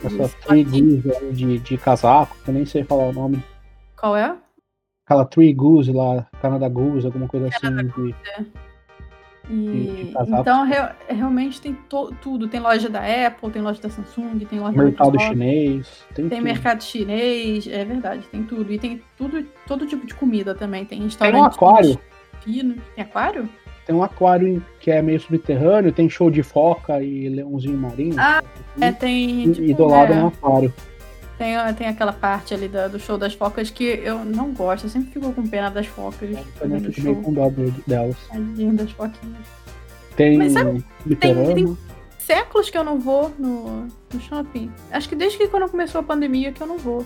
Essa 0.04 0.28
Three 0.46 0.64
de, 0.64 1.58
de 1.58 1.76
casaco, 1.78 2.36
que 2.44 2.50
eu 2.50 2.54
nem 2.54 2.66
sei 2.66 2.84
falar 2.84 3.04
o 3.04 3.12
nome. 3.12 3.42
Qual 3.98 4.16
é? 4.16 4.34
Aquela 5.06 5.24
Three 5.24 5.54
Goose 5.54 5.92
lá, 5.92 6.26
Canada 6.42 6.68
Goose, 6.68 7.06
alguma 7.06 7.28
coisa 7.28 7.48
Canada 7.48 7.82
assim. 7.82 7.90
Goose, 7.90 8.12
de... 8.12 8.42
é. 8.42 8.44
E, 9.48 10.12
então, 10.40 10.66
realmente 11.08 11.60
tem 11.60 11.78
tudo. 12.20 12.48
Tem 12.48 12.58
loja 12.58 12.88
da 12.88 12.98
Apple, 12.98 13.50
tem 13.50 13.62
loja 13.62 13.80
da 13.80 13.88
Samsung, 13.88 14.40
tem 14.40 14.58
loja 14.58 14.76
mercado 14.76 15.12
da 15.12 15.18
chinês. 15.20 16.04
Tem, 16.12 16.28
tem 16.28 16.40
mercado 16.40 16.82
chinês, 16.82 17.68
é 17.68 17.84
verdade, 17.84 18.26
tem 18.26 18.42
tudo. 18.42 18.72
E 18.72 18.78
tem 18.78 19.00
tudo, 19.16 19.46
todo 19.68 19.86
tipo 19.86 20.04
de 20.04 20.14
comida 20.14 20.52
também. 20.52 20.84
Tem 20.84 21.00
restaurante. 21.00 21.34
Tem 21.34 21.42
um 21.42 21.46
aquário. 21.46 22.00
Fino. 22.40 22.74
Tem 22.96 23.04
aquário? 23.04 23.48
Tem 23.86 23.94
um 23.94 24.02
aquário 24.02 24.64
que 24.80 24.90
é 24.90 25.00
meio 25.00 25.20
subterrâneo, 25.20 25.92
tem 25.92 26.10
show 26.10 26.28
de 26.28 26.42
foca 26.42 27.00
e 27.00 27.28
leãozinho 27.28 27.78
marinho. 27.78 28.16
Ah, 28.18 28.38
assim, 28.38 28.84
é, 28.84 28.90
tem. 28.90 29.52
Tipo, 29.52 29.64
e 29.64 29.74
do 29.74 29.86
lado 29.86 30.12
é 30.12 30.16
um 30.16 30.26
aquário. 30.26 30.74
Tem, 31.38 31.74
tem 31.74 31.88
aquela 31.88 32.12
parte 32.12 32.54
ali 32.54 32.66
do, 32.66 32.88
do 32.90 32.98
show 32.98 33.18
das 33.18 33.34
focas 33.34 33.70
que 33.70 33.84
eu 33.84 34.24
não 34.24 34.52
gosto, 34.52 34.84
eu 34.84 34.90
sempre 34.90 35.10
fico 35.12 35.32
com 35.32 35.46
pena 35.46 35.70
das 35.70 35.86
focas. 35.86 36.30
Eu 36.30 36.44
também 36.58 36.80
fico 36.80 37.02
meio 37.02 37.22
com 37.22 37.32
dó 37.32 37.52
delas. 37.86 38.16
Tadinho 38.28 38.72
das 38.74 38.90
foquinhas. 38.92 39.46
Tem, 40.16 40.38
Mas 40.38 40.52
sabe, 40.52 40.82
tem, 41.20 41.34
tem, 41.54 41.78
séculos 42.18 42.70
que 42.70 42.78
eu 42.78 42.82
não 42.82 42.98
vou 42.98 43.30
no, 43.38 43.86
no 44.12 44.20
shopping. 44.20 44.72
Acho 44.90 45.10
que 45.10 45.14
desde 45.14 45.36
que 45.36 45.46
quando 45.46 45.70
começou 45.70 46.00
a 46.00 46.04
pandemia 46.04 46.52
que 46.52 46.62
eu 46.62 46.66
não 46.66 46.78
vou. 46.78 47.04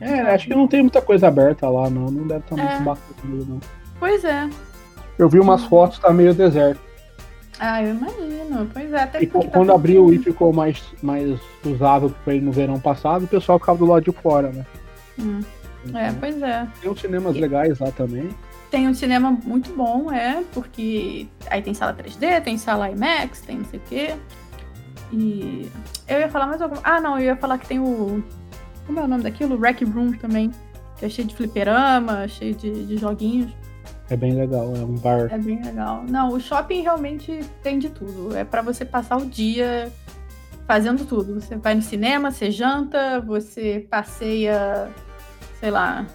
É, 0.00 0.20
acho 0.20 0.46
que 0.46 0.54
não 0.54 0.66
tem 0.66 0.80
muita 0.80 1.02
coisa 1.02 1.28
aberta 1.28 1.68
lá, 1.68 1.90
não. 1.90 2.06
Não 2.10 2.26
deve 2.26 2.40
estar 2.40 2.56
muito 2.56 2.72
é. 2.72 2.80
bacana, 2.80 3.44
não. 3.46 3.60
Pois 3.98 4.24
é. 4.24 4.48
Eu 5.18 5.28
vi 5.28 5.38
umas 5.38 5.64
fotos, 5.64 5.98
tá 5.98 6.12
meio 6.12 6.34
deserto. 6.34 6.80
Ah, 7.58 7.82
eu 7.82 7.94
imagino. 7.94 8.68
Pois 8.72 8.92
é, 8.92 9.02
até 9.02 9.22
e 9.22 9.26
tá 9.26 9.40
quando 9.52 9.68
tá 9.68 9.74
abriu 9.74 10.12
e 10.12 10.18
ficou 10.18 10.52
mais, 10.52 10.82
mais 11.02 11.38
usável 11.64 12.12
foi 12.24 12.40
no 12.40 12.52
verão 12.52 12.78
passado, 12.78 13.24
o 13.24 13.28
pessoal 13.28 13.58
ficava 13.58 13.78
do 13.78 13.86
lado 13.86 14.04
de 14.04 14.12
fora, 14.12 14.50
né? 14.50 14.66
Hum. 15.18 15.40
Então, 15.84 16.00
é, 16.00 16.12
pois 16.12 16.42
é. 16.42 16.66
Tem 16.80 16.90
uns 16.90 17.00
cinemas 17.00 17.36
e... 17.36 17.40
legais 17.40 17.78
lá 17.78 17.90
também. 17.90 18.28
Tem 18.70 18.88
um 18.88 18.94
cinema 18.94 19.30
muito 19.30 19.72
bom, 19.74 20.12
é, 20.12 20.42
porque 20.52 21.28
aí 21.48 21.62
tem 21.62 21.72
sala 21.72 21.94
3D, 21.94 22.42
tem 22.42 22.58
sala 22.58 22.90
IMAX, 22.90 23.40
tem 23.40 23.58
não 23.58 23.64
sei 23.64 23.78
o 23.78 23.82
quê. 23.88 24.14
E 25.12 25.70
eu 26.08 26.18
ia 26.18 26.28
falar 26.28 26.46
mais 26.46 26.60
alguma. 26.60 26.80
Ah, 26.82 27.00
não, 27.00 27.18
eu 27.18 27.26
ia 27.26 27.36
falar 27.36 27.58
que 27.58 27.66
tem 27.66 27.78
o. 27.78 28.22
Como 28.86 28.98
é 28.98 29.02
o 29.02 29.08
nome 29.08 29.22
daquilo? 29.22 29.58
Rec 29.58 29.82
Room 29.82 30.12
também. 30.12 30.50
Que 30.98 31.06
é 31.06 31.08
cheio 31.08 31.28
de 31.28 31.36
fliperama, 31.36 32.26
cheio 32.26 32.54
de, 32.54 32.86
de 32.86 32.96
joguinhos. 32.96 33.52
É 34.08 34.16
bem 34.16 34.34
legal, 34.34 34.72
é 34.76 34.78
um 34.78 34.94
bar. 34.94 35.28
É 35.30 35.38
bem 35.38 35.62
legal. 35.62 36.04
Não, 36.08 36.32
o 36.32 36.40
shopping 36.40 36.82
realmente 36.82 37.40
tem 37.62 37.78
de 37.78 37.90
tudo. 37.90 38.36
É 38.36 38.44
para 38.44 38.62
você 38.62 38.84
passar 38.84 39.16
o 39.16 39.26
dia 39.26 39.92
fazendo 40.66 41.04
tudo. 41.04 41.40
Você 41.40 41.56
vai 41.56 41.74
no 41.74 41.82
cinema, 41.82 42.30
você 42.30 42.50
janta, 42.50 43.20
você 43.20 43.84
passeia, 43.90 44.88
sei 45.58 45.70
lá, 45.70 46.06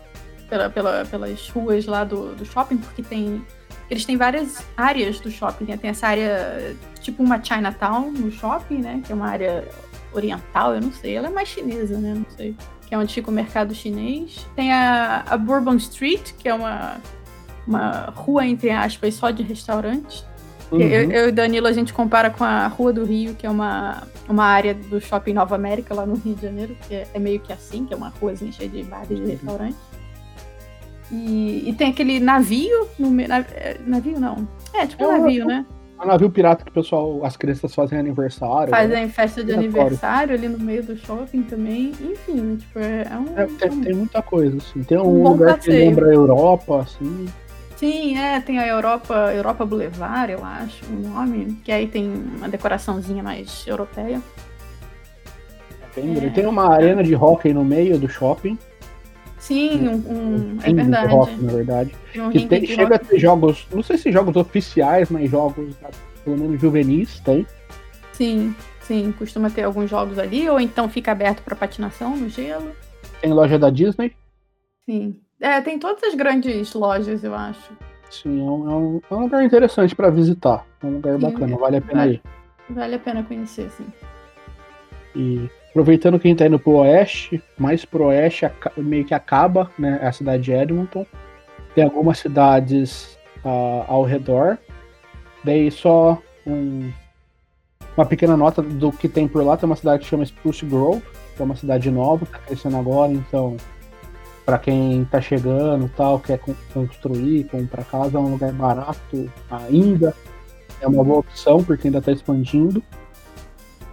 pela, 0.49 0.69
pela, 0.69 1.05
pelas 1.05 1.49
ruas 1.49 1.85
lá 1.85 2.03
do, 2.03 2.33
do 2.35 2.45
shopping, 2.45 2.77
porque 2.77 3.03
tem. 3.03 3.45
Eles 3.89 4.05
têm 4.05 4.15
várias 4.15 4.65
áreas 4.77 5.19
do 5.19 5.29
shopping. 5.29 5.65
Né? 5.65 5.75
Tem 5.75 5.89
essa 5.89 6.07
área, 6.07 6.75
tipo 7.01 7.21
uma 7.21 7.43
Chinatown 7.43 8.11
no 8.11 8.31
shopping, 8.31 8.77
né? 8.77 9.01
Que 9.05 9.11
é 9.11 9.15
uma 9.15 9.27
área 9.27 9.67
oriental, 10.13 10.75
eu 10.75 10.81
não 10.81 10.93
sei. 10.93 11.15
Ela 11.15 11.27
é 11.27 11.29
mais 11.29 11.49
chinesa, 11.49 11.97
né? 11.97 12.13
Não 12.13 12.25
sei. 12.37 12.55
Que 12.87 12.95
é 12.95 12.97
onde 12.97 13.13
fica 13.13 13.29
o 13.29 13.33
mercado 13.33 13.75
chinês. 13.75 14.47
Tem 14.55 14.71
a, 14.71 15.25
a 15.27 15.37
Bourbon 15.37 15.75
Street, 15.75 16.31
que 16.37 16.47
é 16.47 16.53
uma 16.53 17.01
uma 17.67 18.11
rua, 18.15 18.45
entre 18.45 18.69
aspas, 18.69 19.13
só 19.15 19.31
de 19.31 19.43
restaurantes. 19.43 20.25
Uhum. 20.71 20.79
Eu, 20.79 21.11
eu, 21.11 21.29
e 21.29 21.31
Danilo, 21.31 21.67
a 21.67 21.73
gente 21.73 21.93
compara 21.93 22.29
com 22.29 22.43
a 22.43 22.65
Rua 22.67 22.93
do 22.93 23.03
Rio, 23.03 23.35
que 23.35 23.45
é 23.45 23.49
uma, 23.49 24.03
uma 24.27 24.45
área 24.45 24.73
do 24.73 25.01
Shopping 25.01 25.33
Nova 25.33 25.53
América, 25.53 25.93
lá 25.93 26.05
no 26.05 26.15
Rio 26.15 26.33
de 26.33 26.41
Janeiro, 26.43 26.77
que 26.87 26.95
é, 26.95 27.07
é 27.13 27.19
meio 27.19 27.41
que 27.41 27.51
assim, 27.51 27.85
que 27.85 27.93
é 27.93 27.97
uma 27.97 28.09
ruazinha 28.09 28.51
cheia 28.53 28.69
de 28.69 28.83
bares 28.83 29.19
e 29.19 29.21
uhum. 29.21 29.27
restaurantes. 29.27 29.91
E, 31.11 31.69
e, 31.69 31.73
tem 31.73 31.89
aquele 31.89 32.21
navio 32.21 32.87
no 32.97 33.11
na, 33.11 33.39
é, 33.39 33.77
navio 33.85 34.17
não. 34.17 34.47
É, 34.73 34.87
tipo 34.87 35.03
é 35.03 35.07
um 35.07 35.21
navio, 35.21 35.45
né? 35.45 35.65
É 35.99 36.03
um 36.03 36.07
navio 36.07 36.29
pirata 36.31 36.63
que 36.63 36.71
o 36.71 36.73
pessoal, 36.73 37.23
as 37.25 37.35
crianças 37.35 37.75
fazem 37.75 37.99
aniversário. 37.99 38.69
Fazem 38.69 39.05
né? 39.05 39.09
festa 39.09 39.43
de 39.43 39.51
aniversário 39.51 40.33
ali 40.33 40.47
no 40.47 40.57
meio 40.57 40.83
do 40.83 40.95
shopping 40.95 41.43
também. 41.43 41.91
Enfim, 42.01 42.55
tipo, 42.55 42.79
é, 42.79 43.07
é 43.11 43.17
um. 43.17 43.37
É, 43.37 43.45
tem, 43.45 43.81
tem, 43.81 43.93
muita 43.93 44.21
coisa, 44.21 44.55
assim. 44.55 44.83
Tem 44.83 44.97
um, 44.97 45.01
um 45.01 45.29
lugar 45.29 45.57
passeio. 45.57 45.77
que 45.77 45.85
lembra 45.85 46.09
a 46.09 46.13
Europa, 46.13 46.79
assim. 46.79 47.27
Sim, 47.81 48.15
é, 48.15 48.39
tem 48.39 48.59
a 48.59 48.67
Europa, 48.67 49.33
Europa 49.33 49.65
Boulevard, 49.65 50.31
eu 50.31 50.45
acho, 50.45 50.85
o 50.85 50.99
nome, 50.99 51.59
que 51.63 51.71
aí 51.71 51.87
tem 51.87 52.13
uma 52.37 52.47
decoraçãozinha 52.47 53.23
mais 53.23 53.65
europeia. 53.65 54.21
Tem, 55.95 56.15
é. 56.15 56.29
tem 56.29 56.45
uma 56.45 56.71
arena 56.71 57.03
de 57.03 57.15
hockey 57.15 57.51
no 57.51 57.65
meio 57.65 57.97
do 57.97 58.07
shopping. 58.07 58.55
Sim, 59.39 59.87
um, 59.87 59.95
um 59.95 60.57
é 60.61 60.71
verdade. 60.71 61.11
Rock, 61.11 61.41
na 61.41 61.51
verdade. 61.51 61.95
Um 62.15 62.29
que 62.29 62.45
tem, 62.45 62.67
chega 62.67 62.83
rock. 62.83 62.93
a 62.93 62.99
ter 62.99 63.17
jogos, 63.17 63.67
não 63.73 63.81
sei 63.81 63.97
se 63.97 64.11
jogos 64.11 64.35
oficiais, 64.35 65.09
mas 65.09 65.31
jogos 65.31 65.73
pelo 66.23 66.37
menos 66.37 66.61
juvenis 66.61 67.19
tem. 67.21 67.47
Sim, 68.13 68.55
sim, 68.81 69.11
costuma 69.17 69.49
ter 69.49 69.63
alguns 69.63 69.89
jogos 69.89 70.19
ali, 70.19 70.47
ou 70.47 70.59
então 70.59 70.87
fica 70.87 71.13
aberto 71.13 71.41
para 71.41 71.55
patinação 71.55 72.15
no 72.15 72.29
gelo. 72.29 72.73
Tem 73.19 73.33
loja 73.33 73.57
da 73.57 73.71
Disney. 73.71 74.15
Sim. 74.85 75.19
É, 75.41 75.59
tem 75.59 75.79
todas 75.79 76.03
as 76.03 76.15
grandes 76.15 76.73
lojas, 76.73 77.23
eu 77.23 77.33
acho. 77.35 77.73
Sim, 78.09 78.39
é 78.39 78.43
um, 78.43 78.69
é 78.69 78.75
um, 78.75 79.01
é 79.09 79.15
lugar 79.15 79.43
interessante 79.43 79.95
para 79.95 80.09
visitar. 80.09 80.65
É 80.81 80.85
um 80.85 80.93
lugar 80.95 81.15
sim, 81.15 81.19
bacana, 81.19 81.57
vale 81.57 81.77
a 81.77 81.81
pena 81.81 81.99
vale, 81.99 82.13
ir. 82.13 82.21
Vale 82.69 82.95
a 82.95 82.99
pena 82.99 83.23
conhecer, 83.23 83.69
sim. 83.71 83.87
E 85.15 85.49
Aproveitando 85.71 86.19
que 86.19 86.27
a 86.27 86.29
gente 86.29 86.39
tá 86.39 86.45
indo 86.45 86.59
pro 86.59 86.79
oeste, 86.79 87.41
mais 87.57 87.85
pro 87.85 88.07
oeste 88.07 88.45
meio 88.75 89.05
que 89.05 89.13
acaba, 89.13 89.71
né? 89.79 89.99
A 90.03 90.11
cidade 90.11 90.43
de 90.43 90.51
Edmonton. 90.51 91.05
Tem 91.73 91.85
algumas 91.85 92.19
cidades 92.19 93.17
uh, 93.45 93.85
ao 93.87 94.03
redor. 94.03 94.57
Daí 95.45 95.71
só 95.71 96.21
um, 96.45 96.91
uma 97.95 98.05
pequena 98.05 98.35
nota 98.35 98.61
do 98.61 98.91
que 98.91 99.07
tem 99.07 99.29
por 99.29 99.45
lá. 99.45 99.55
Tem 99.55 99.65
uma 99.65 99.77
cidade 99.77 100.03
que 100.03 100.09
chama 100.09 100.25
Spruce 100.25 100.65
Grove, 100.65 101.01
que 101.37 101.41
é 101.41 101.45
uma 101.45 101.55
cidade 101.55 101.89
nova, 101.89 102.25
que 102.25 102.33
tá 102.33 102.39
crescendo 102.39 102.75
agora, 102.75 103.13
então 103.13 103.55
para 104.45 104.57
quem 104.57 105.05
tá 105.05 105.21
chegando 105.21 105.89
tal, 105.95 106.19
quer 106.19 106.39
construir, 106.73 107.45
comprar 107.45 107.83
casa, 107.85 108.17
é 108.17 108.19
um 108.19 108.31
lugar 108.31 108.51
barato 108.51 109.29
ainda. 109.49 110.15
É 110.81 110.87
uma 110.87 111.03
boa 111.03 111.19
opção, 111.19 111.63
porque 111.63 111.87
ainda 111.87 111.99
está 111.99 112.11
expandindo. 112.11 112.83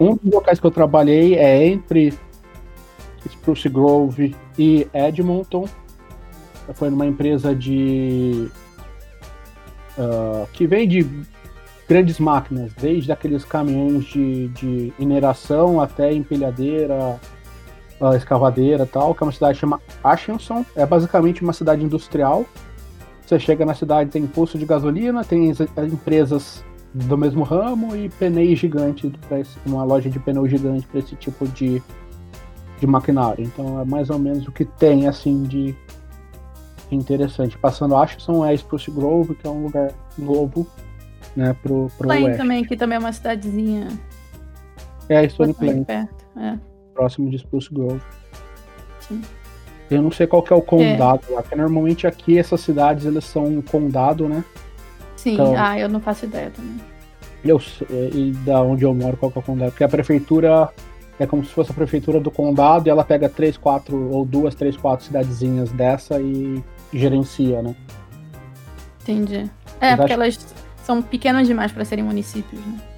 Um 0.00 0.14
dos 0.14 0.32
locais 0.32 0.58
que 0.58 0.66
eu 0.66 0.70
trabalhei 0.70 1.34
é 1.34 1.66
entre 1.66 2.14
Spruce 3.26 3.68
Grove 3.68 4.34
e 4.58 4.88
Edmonton. 4.94 5.66
Foi 6.74 6.90
numa 6.90 7.06
empresa 7.06 7.54
de. 7.54 8.48
Uh, 9.98 10.46
que 10.52 10.66
vende 10.66 11.06
grandes 11.88 12.20
máquinas, 12.20 12.72
desde 12.74 13.11
aqueles 13.11 13.44
caminhões 13.44 14.04
de, 14.04 14.48
de 14.48 14.92
mineração 14.98 15.80
até 15.80 16.12
empilhadeira, 16.12 17.18
uh, 18.00 18.14
escavadeira 18.14 18.87
tal, 18.87 19.14
que 19.14 19.22
é 19.22 19.26
uma 19.26 19.32
cidade 19.32 19.54
que 19.54 19.61
chama 19.61 19.80
Ashenson. 20.02 20.64
É 20.74 20.84
basicamente 20.87 21.42
uma 21.42 21.52
cidade 21.52 21.84
industrial. 21.84 22.44
Você 23.24 23.38
chega 23.38 23.64
na 23.64 23.74
cidade, 23.74 24.11
tem 24.11 24.26
posto 24.26 24.58
de 24.58 24.64
gasolina, 24.64 25.22
tem 25.22 25.52
empresas 25.92 26.64
do 26.94 27.18
mesmo 27.18 27.42
ramo 27.42 27.94
e 27.94 28.08
pneus 28.08 28.58
gigantes, 28.58 29.11
uma 29.66 29.84
loja 29.84 30.08
de 30.08 30.18
pneu 30.18 30.48
gigante 30.48 30.87
para 30.87 31.00
esse 31.00 31.14
tipo 31.16 31.46
de, 31.48 31.82
de 32.80 32.87
maquinário. 32.87 33.44
Então 33.44 33.80
é 33.80 33.84
mais 33.84 34.08
ou 34.08 34.18
menos 34.18 34.48
o 34.48 34.52
que 34.52 34.64
tem 34.64 35.06
assim 35.06 35.42
de 35.42 35.76
interessante. 36.90 37.58
Passando 37.58 37.96
Ashton 37.96 38.44
é 38.46 38.54
Spruce 38.54 38.90
Grove, 38.90 39.34
que 39.34 39.46
é 39.46 39.50
um 39.50 39.64
lugar 39.64 39.92
novo, 40.16 40.66
né, 41.37 41.54
pro, 41.62 41.88
pro 41.98 42.08
Plain 42.08 42.24
oeste. 42.24 42.38
também, 42.38 42.64
que 42.64 42.76
também 42.76 42.96
é 42.96 42.98
uma 42.98 43.12
cidadezinha. 43.12 43.88
É, 45.08 45.28
Stone 45.28 45.54
Plain. 45.54 45.84
Perto, 45.84 46.24
é. 46.37 46.58
Próximo 46.98 47.30
de 47.30 47.37
Spruce 47.37 47.72
Grove. 47.72 48.00
Sim. 48.98 49.22
Eu 49.88 50.02
não 50.02 50.11
sei 50.11 50.26
qual 50.26 50.42
que 50.42 50.52
é 50.52 50.56
o 50.56 50.61
condado 50.61 51.22
é. 51.30 51.34
lá, 51.34 51.42
porque 51.42 51.54
normalmente 51.54 52.08
aqui 52.08 52.37
essas 52.37 52.61
cidades 52.61 53.06
eles 53.06 53.24
são 53.24 53.44
um 53.44 53.62
condado, 53.62 54.28
né? 54.28 54.44
Sim, 55.14 55.34
então, 55.34 55.54
ah, 55.56 55.78
eu 55.78 55.88
não 55.88 56.00
faço 56.00 56.24
ideia 56.24 56.50
também. 56.50 56.76
Eu 57.44 57.61
sei, 57.61 57.87
e 58.12 58.32
da 58.44 58.61
onde 58.61 58.84
eu 58.84 58.92
moro, 58.92 59.16
qual 59.16 59.30
que 59.30 59.38
é 59.38 59.40
o 59.40 59.44
condado? 59.44 59.70
Porque 59.70 59.84
a 59.84 59.88
prefeitura 59.88 60.68
é 61.20 61.26
como 61.26 61.44
se 61.44 61.52
fosse 61.52 61.70
a 61.70 61.74
prefeitura 61.74 62.18
do 62.18 62.32
condado 62.32 62.88
e 62.88 62.90
ela 62.90 63.04
pega 63.04 63.28
três, 63.28 63.56
quatro, 63.56 64.11
ou 64.11 64.24
duas, 64.24 64.56
três, 64.56 64.76
quatro 64.76 65.06
cidadezinhas 65.06 65.70
dessa 65.70 66.20
e 66.20 66.62
gerencia, 66.92 67.62
né? 67.62 67.76
Entendi. 69.02 69.48
É, 69.80 69.94
porque 69.94 70.12
acho... 70.12 70.22
elas 70.22 70.54
são 70.82 71.00
pequenas 71.00 71.46
demais 71.46 71.70
para 71.70 71.84
serem 71.84 72.04
municípios, 72.04 72.61
né? 72.61 72.97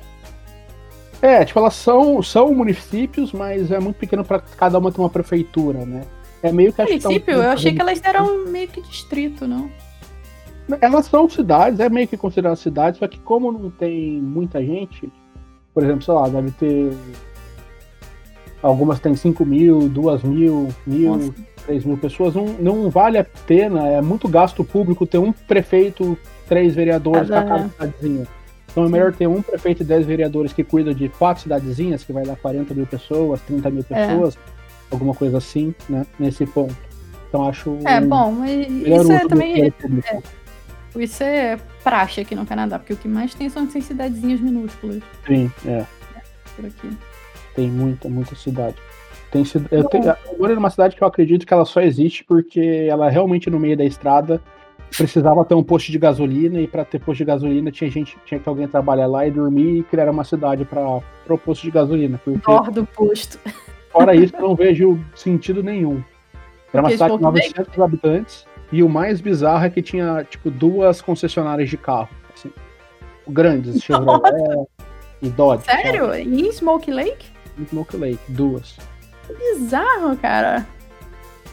É, 1.23 1.45
tipo, 1.45 1.59
elas 1.59 1.75
são, 1.75 2.23
são 2.23 2.55
municípios, 2.55 3.33
mas 3.33 3.71
é 3.71 3.79
muito 3.79 3.97
pequeno 3.97 4.25
para 4.25 4.41
cada 4.41 4.79
uma 4.79 4.91
ter 4.91 5.01
uma 5.01 5.11
prefeitura, 5.11 5.85
né? 5.85 6.03
É 6.43 6.51
meio 6.51 6.73
que 6.73 6.83
Município? 6.83 7.35
eu 7.35 7.51
achei 7.51 7.75
que 7.75 7.81
elas 7.81 8.01
eram 8.03 8.47
meio 8.47 8.69
que 8.69 8.81
distrito, 8.81 9.47
não? 9.47 9.71
Elas 10.81 11.07
são 11.07 11.29
cidades, 11.29 11.81
é 11.81 11.89
meio 11.89 12.09
que 12.09 12.17
considerado 12.17 12.57
cidade, 12.57 12.99
só 12.99 13.07
que 13.07 13.19
como 13.19 13.53
não 13.53 13.71
tem 13.71 14.21
muita 14.21 14.65
gente, 14.65 15.13
por 15.75 15.83
exemplo, 15.83 16.03
sei 16.03 16.15
lá, 16.15 16.29
deve 16.29 16.51
ter. 16.53 16.93
Algumas 18.63 19.01
tem 19.01 19.15
5 19.15 19.45
mil, 19.45 19.89
2 19.89 20.23
mil, 20.23 20.69
mil, 20.87 21.17
Nossa. 21.17 21.35
3 21.67 21.85
mil 21.85 21.97
pessoas. 21.97 22.35
Não, 22.35 22.47
não 22.47 22.91
vale 22.91 23.19
a 23.19 23.25
pena, 23.47 23.89
é 23.89 24.01
muito 24.01 24.29
gasto 24.29 24.65
público 24.65 25.07
ter 25.07 25.19
um 25.19 25.33
prefeito, 25.33 26.17
três 26.47 26.75
vereadores 26.75 27.29
para 27.29 27.45
cada 27.45 27.69
cidadezinha. 27.69 28.27
Então 28.71 28.85
é 28.85 28.89
melhor 28.89 29.13
ter 29.13 29.27
um 29.27 29.43
prefeito 29.43 29.83
e 29.83 29.87
10 29.87 30.07
vereadores 30.07 30.53
que 30.53 30.63
cuidam 30.63 30.95
de 30.95 31.09
quatro 31.09 31.43
cidadezinhas, 31.43 32.05
que 32.05 32.13
vai 32.13 32.25
dar 32.25 32.37
40 32.37 32.73
mil 32.75 32.87
pessoas, 32.87 33.41
30 33.43 33.71
mil 33.71 33.85
é. 33.91 34.07
pessoas, 34.07 34.37
é. 34.37 34.39
alguma 34.91 35.15
coisa 35.15 35.39
assim, 35.39 35.75
né? 35.89 36.07
Nesse 36.19 36.47
ponto. 36.47 36.77
Então 37.29 37.49
acho. 37.49 37.79
É, 37.85 38.01
bom, 38.01 38.33
mas 38.33 38.69
isso 38.69 39.13
é 39.13 39.27
também. 39.27 39.65
É, 39.65 39.73
isso 40.97 41.23
é 41.23 41.57
praxe 41.83 42.21
aqui 42.21 42.35
no 42.35 42.47
Canadá, 42.47 42.79
porque 42.79 42.93
o 42.93 42.97
que 42.97 43.09
mais 43.09 43.35
tem 43.35 43.49
são 43.49 43.65
essas 43.65 43.85
cidadezinhas 43.85 44.41
minúsculas. 44.41 45.03
Sim, 45.27 45.51
é. 45.67 45.85
Por 46.57 46.67
aqui. 46.67 46.91
Tem 47.55 47.69
muita, 47.69 48.09
muita 48.09 48.35
cidade. 48.35 48.77
Tem, 49.31 49.45
eu 49.71 49.85
tenho, 49.85 50.05
eu 50.05 50.39
moro 50.39 50.55
numa 50.57 50.71
cidade 50.71 50.97
que 50.97 51.03
eu 51.03 51.07
acredito 51.07 51.47
que 51.47 51.55
ela 51.55 51.65
só 51.65 51.81
existe 51.81 52.25
porque 52.25 52.89
ela 52.89 53.07
é 53.07 53.11
realmente 53.11 53.49
no 53.49 53.61
meio 53.61 53.77
da 53.77 53.85
estrada 53.85 54.43
precisava 54.97 55.45
ter 55.45 55.55
um 55.55 55.63
posto 55.63 55.91
de 55.93 55.99
gasolina 55.99 56.61
e 56.61 56.67
para 56.67 56.85
ter 56.85 56.99
posto 56.99 57.19
de 57.19 57.25
gasolina 57.25 57.71
tinha 57.71 57.91
gente 57.91 58.17
tinha 58.25 58.41
que 58.41 58.49
alguém 58.49 58.67
trabalhar 58.69 59.07
lá 59.07 59.27
e 59.27 59.31
dormir 59.31 59.79
e 59.79 59.83
criar 59.83 60.11
uma 60.11 60.25
cidade 60.25 60.65
para 60.65 60.81
o 61.29 61.39
posto 61.39 61.63
de 61.63 61.71
gasolina. 61.71 62.21
Porque, 62.25 62.71
do 62.73 62.85
posto. 62.87 63.39
Fora 63.91 64.15
isso, 64.15 64.35
eu 64.37 64.43
não 64.43 64.55
vejo 64.57 64.99
sentido 65.15 65.63
nenhum. 65.63 66.03
Era 66.73 66.83
uma 66.83 66.91
cidade 66.91 67.17
de 67.17 67.23
900 67.23 67.81
habitantes 67.81 68.47
e 68.73 68.83
o 68.83 68.89
mais 68.89 69.21
bizarro 69.21 69.65
é 69.65 69.71
que 69.71 69.83
tinha, 69.83 70.25
tipo, 70.25 70.51
duas 70.51 71.01
concessionárias 71.01 71.69
de 71.69 71.77
carro. 71.77 72.09
Assim, 72.35 72.53
grandes, 73.29 73.83
Chevrolet 73.83 74.67
e 75.21 75.29
Dodge. 75.29 75.65
Sério? 75.65 76.07
Sabe? 76.07 76.23
Em 76.23 76.53
Smoke 76.53 76.91
Lake? 76.91 77.27
Em 77.59 77.67
Smoke 77.67 77.97
Lake, 77.97 78.21
duas. 78.29 78.77
Que 79.27 79.35
bizarro, 79.35 80.17
cara. 80.17 80.67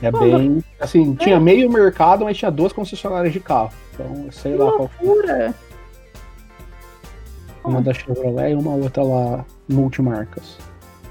É 0.01 0.12
Pô, 0.12 0.19
bem. 0.19 0.63
Assim, 0.79 1.13
é. 1.19 1.23
tinha 1.23 1.39
meio 1.39 1.69
mercado, 1.71 2.25
mas 2.25 2.38
tinha 2.38 2.51
duas 2.51 2.71
concessionárias 2.71 3.33
de 3.33 3.39
carro. 3.39 3.71
Então, 3.93 4.31
sei 4.31 4.53
que 4.53 4.57
lá 4.57 4.65
loucura. 4.65 4.88
qual 5.01 5.53
foi. 7.63 7.71
Uma 7.71 7.81
da 7.81 7.93
Chevrolet 7.93 8.51
e 8.51 8.55
uma 8.55 8.75
outra 8.75 9.03
lá, 9.03 9.45
multimarcas. 9.67 10.57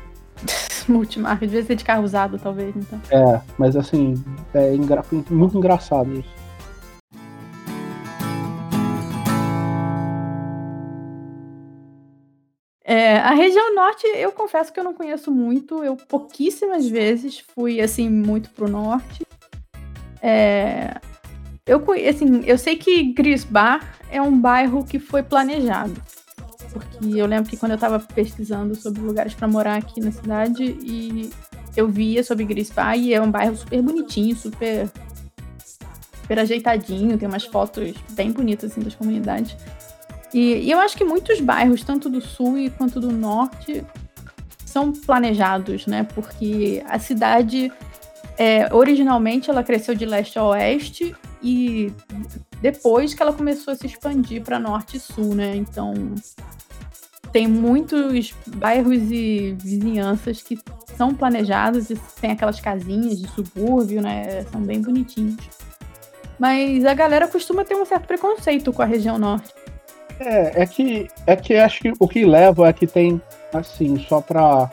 multimarca, 0.88 1.46
devia 1.46 1.64
ser 1.64 1.74
de 1.74 1.84
carro 1.84 2.04
usado, 2.04 2.38
talvez, 2.38 2.74
então. 2.74 3.00
É, 3.10 3.40
mas 3.58 3.76
assim, 3.76 4.14
é 4.54 4.74
engra... 4.74 5.04
muito 5.28 5.58
engraçado 5.58 6.12
isso. 6.18 6.45
É, 12.88 13.18
a 13.18 13.34
região 13.34 13.74
norte, 13.74 14.06
eu 14.14 14.30
confesso 14.30 14.72
que 14.72 14.78
eu 14.78 14.84
não 14.84 14.94
conheço 14.94 15.30
muito. 15.30 15.82
Eu 15.82 15.96
pouquíssimas 15.96 16.88
vezes 16.88 17.40
fui 17.54 17.80
assim 17.80 18.08
muito 18.08 18.48
pro 18.50 18.70
norte. 18.70 19.26
É, 20.22 21.00
eu 21.66 21.84
assim, 22.08 22.44
eu 22.46 22.56
sei 22.56 22.76
que 22.76 23.12
Grisbar 23.12 23.98
é 24.10 24.22
um 24.22 24.38
bairro 24.38 24.84
que 24.84 24.98
foi 24.98 25.22
planejado 25.22 26.00
porque 26.76 27.18
eu 27.18 27.26
lembro 27.26 27.48
que 27.48 27.56
quando 27.56 27.72
eu 27.72 27.76
estava 27.76 27.98
pesquisando 27.98 28.74
sobre 28.74 29.00
lugares 29.00 29.34
para 29.34 29.48
morar 29.48 29.76
aqui 29.76 30.00
na 30.00 30.12
cidade 30.12 30.76
e 30.82 31.30
eu 31.74 31.88
via 31.88 32.22
sobre 32.22 32.44
Grispa 32.44 32.94
e 32.96 33.14
é 33.14 33.20
um 33.20 33.30
bairro 33.30 33.56
super 33.56 33.80
bonitinho, 33.80 34.36
super 34.36 34.88
super 36.20 36.38
ajeitadinho, 36.38 37.16
tem 37.16 37.28
umas 37.28 37.44
fotos 37.44 37.94
bem 38.10 38.30
bonitas 38.30 38.72
assim 38.72 38.80
das 38.80 38.94
comunidades. 38.94 39.56
E, 40.36 40.66
e 40.66 40.70
eu 40.70 40.78
acho 40.78 40.94
que 40.94 41.02
muitos 41.02 41.40
bairros, 41.40 41.82
tanto 41.82 42.10
do 42.10 42.20
sul 42.20 42.56
quanto 42.76 43.00
do 43.00 43.10
norte, 43.10 43.82
são 44.66 44.92
planejados, 44.92 45.86
né? 45.86 46.06
Porque 46.14 46.84
a 46.86 46.98
cidade, 46.98 47.72
é, 48.36 48.68
originalmente, 48.70 49.48
ela 49.48 49.64
cresceu 49.64 49.94
de 49.94 50.04
leste 50.04 50.38
a 50.38 50.44
oeste 50.44 51.16
e 51.42 51.90
depois 52.60 53.14
que 53.14 53.22
ela 53.22 53.32
começou 53.32 53.72
a 53.72 53.76
se 53.76 53.86
expandir 53.86 54.42
para 54.42 54.58
norte 54.58 54.98
e 54.98 55.00
sul, 55.00 55.34
né? 55.34 55.56
Então 55.56 55.94
tem 57.32 57.48
muitos 57.48 58.34
bairros 58.46 59.10
e 59.10 59.56
vizinhanças 59.58 60.42
que 60.42 60.58
são 60.98 61.14
planejados 61.14 61.88
e 61.88 61.96
tem 62.20 62.32
aquelas 62.32 62.60
casinhas 62.60 63.18
de 63.18 63.26
subúrbio, 63.28 64.02
né? 64.02 64.44
São 64.52 64.60
bem 64.60 64.82
bonitinhos. 64.82 65.48
Mas 66.38 66.84
a 66.84 66.92
galera 66.92 67.26
costuma 67.26 67.64
ter 67.64 67.74
um 67.74 67.86
certo 67.86 68.06
preconceito 68.06 68.70
com 68.70 68.82
a 68.82 68.84
região 68.84 69.16
norte. 69.16 69.54
É, 70.18 70.62
é 70.62 70.66
que, 70.66 71.08
é 71.26 71.36
que 71.36 71.54
acho 71.54 71.80
que 71.80 71.92
o 71.98 72.08
que 72.08 72.24
leva 72.24 72.68
é 72.68 72.72
que 72.72 72.86
tem, 72.86 73.20
assim, 73.52 73.98
só 73.98 74.20
pra 74.20 74.70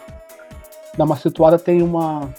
dar 0.97 1.05
uma 1.05 1.17
situada, 1.17 1.59
tem 1.59 1.81
uma. 1.81 2.29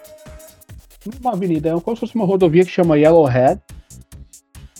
Uma 1.20 1.32
avenida, 1.32 1.68
é 1.68 1.80
como 1.80 1.94
se 1.94 2.00
fosse 2.00 2.14
uma 2.14 2.24
rodovia 2.24 2.64
que 2.64 2.70
chama 2.70 2.98
Yellowhead. 2.98 3.60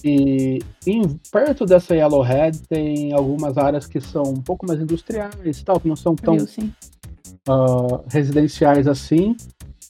E 0.03 0.59
em, 0.87 1.21
perto 1.31 1.67
dessa 1.67 1.95
Yellowhead 1.95 2.61
tem 2.69 3.13
algumas 3.13 3.59
áreas 3.59 3.87
que 3.87 4.01
são 4.01 4.23
um 4.23 4.41
pouco 4.41 4.67
mais 4.67 4.81
industriais 4.81 5.63
tal, 5.63 5.81
que 5.81 5.89
não 5.89 5.97
são 5.97 6.15
tão 6.15 6.37
uh, 6.37 8.05
residenciais 8.09 8.87
assim. 8.87 9.37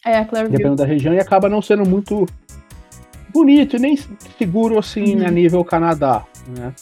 É, 0.05 0.25
Clareville. 0.25 0.57
Dependendo 0.57 0.77
da 0.77 0.85
região, 0.85 1.15
e 1.15 1.21
acaba 1.21 1.49
não 1.49 1.63
sendo 1.63 1.89
muito 1.89 2.27
bonito 3.33 3.77
e 3.77 3.79
nem 3.79 3.97
seguro 4.39 4.79
assim 4.79 5.21
uhum. 5.21 5.27
a 5.27 5.31
nível 5.31 5.65
Canadá, 5.65 6.25
né? 6.57 6.73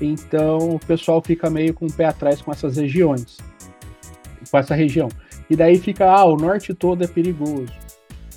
Então 0.00 0.76
o 0.76 0.78
pessoal 0.78 1.22
fica 1.22 1.50
meio 1.50 1.74
com 1.74 1.86
o 1.86 1.92
pé 1.92 2.06
atrás 2.06 2.40
com 2.40 2.52
essas 2.52 2.76
regiões, 2.76 3.38
com 4.50 4.58
essa 4.58 4.74
região. 4.74 5.08
E 5.50 5.56
daí 5.56 5.78
fica, 5.78 6.10
ah, 6.10 6.24
o 6.24 6.36
norte 6.36 6.74
todo 6.74 7.02
é 7.02 7.06
perigoso. 7.06 7.72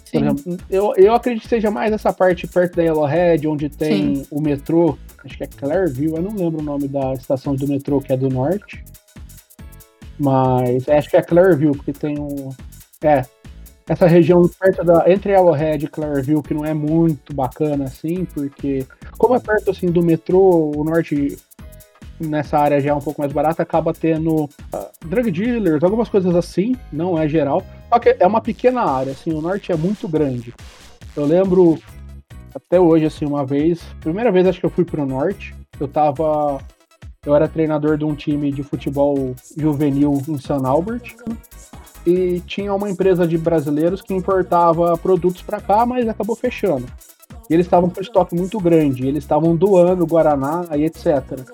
Sim. 0.06 0.20
Por 0.20 0.24
exemplo, 0.24 0.58
eu, 0.70 0.94
eu 0.98 1.14
acredito 1.14 1.44
que 1.44 1.50
seja 1.50 1.72
mais 1.72 1.92
essa 1.94 2.12
parte 2.12 2.48
perto 2.48 2.76
da 2.76 2.84
Yellowhead, 2.84 3.48
onde 3.48 3.70
tem 3.70 4.16
Sim. 4.16 4.28
o 4.30 4.42
metrô, 4.42 4.98
acho 5.24 5.38
que 5.38 5.44
é 5.44 5.48
Clareville, 5.48 6.16
eu 6.16 6.22
não 6.22 6.36
lembro 6.36 6.60
o 6.60 6.64
nome 6.64 6.88
da 6.88 7.14
estação 7.14 7.56
do 7.56 7.68
metrô 7.68 8.02
que 8.02 8.12
é 8.12 8.18
do 8.18 8.30
norte. 8.30 8.84
Mas 10.20 10.88
acho 10.88 11.10
que 11.10 11.18
é 11.18 11.22
Clareville, 11.22 11.76
porque 11.76 11.94
tem 11.94 12.20
um. 12.20 12.50
É, 13.02 13.24
essa 13.88 14.06
região 14.06 14.48
perto 14.48 14.84
da 14.84 15.10
entre 15.12 15.32
Yellowhead 15.32 15.86
e 15.86 15.90
Clareville 15.90 16.44
que 16.44 16.54
não 16.54 16.66
é 16.66 16.74
muito 16.74 17.34
bacana 17.34 17.86
assim, 17.86 18.26
porque 18.26 18.86
como 19.18 19.36
é 19.36 19.40
perto 19.40 19.72
assim 19.72 19.88
do 19.88 20.04
metrô, 20.04 20.72
o 20.76 20.84
norte 20.84 21.38
nessa 22.22 22.58
área 22.58 22.80
já 22.80 22.92
é 22.92 22.94
um 22.94 23.00
pouco 23.00 23.22
mais 23.22 23.34
barata, 23.34 23.64
acaba 23.64 23.94
tendo 23.94 24.46
uh, 24.46 24.50
drug 25.06 25.32
dealers, 25.32 25.84
algumas 25.84 26.10
coisas 26.10 26.36
assim, 26.36 26.76
não 26.92 27.18
é 27.18 27.28
geral. 27.28 27.64
Só 27.90 28.00
que 28.00 28.16
é 28.20 28.28
uma 28.28 28.42
pequena 28.42 28.82
área, 28.82 29.12
assim, 29.12 29.34
o 29.34 29.42
norte 29.42 29.72
é 29.72 29.76
muito 29.76 30.08
grande. 30.08 30.54
Eu 31.16 31.26
lembro 31.26 31.78
até 32.56 32.80
hoje, 32.80 33.06
assim, 33.06 33.26
uma 33.26 33.46
vez, 33.46 33.82
primeira 34.00 34.32
vez 34.32 34.48
acho 34.48 34.60
que 34.60 34.66
eu 34.66 34.70
fui 34.70 34.86
pro 34.86 35.06
norte, 35.06 35.54
eu 35.80 35.88
tava. 35.88 36.60
Eu 37.24 37.36
era 37.36 37.48
treinador 37.48 37.98
de 37.98 38.06
um 38.06 38.16
time 38.16 38.52
de 38.52 38.64
futebol 38.64 39.36
juvenil 39.56 40.22
em 40.28 40.40
San 40.40 40.66
Albert 40.66 41.16
e 42.06 42.40
tinha 42.48 42.74
uma 42.74 42.90
empresa 42.90 43.28
de 43.28 43.38
brasileiros 43.38 44.02
que 44.02 44.14
importava 44.14 44.98
produtos 44.98 45.42
para 45.44 45.62
cá, 45.62 45.86
mas 45.86 46.08
acabou 46.08 46.36
fechando. 46.36 46.88
E 47.50 47.54
eles 47.54 47.66
estavam 47.66 47.90
com 47.90 48.02
estoque 48.02 48.36
muito 48.36 48.60
grande, 48.60 49.08
eles 49.08 49.24
estavam 49.24 49.56
doando 49.56 50.06
Guaraná 50.06 50.66
e 50.76 50.86
etc. 50.86 51.46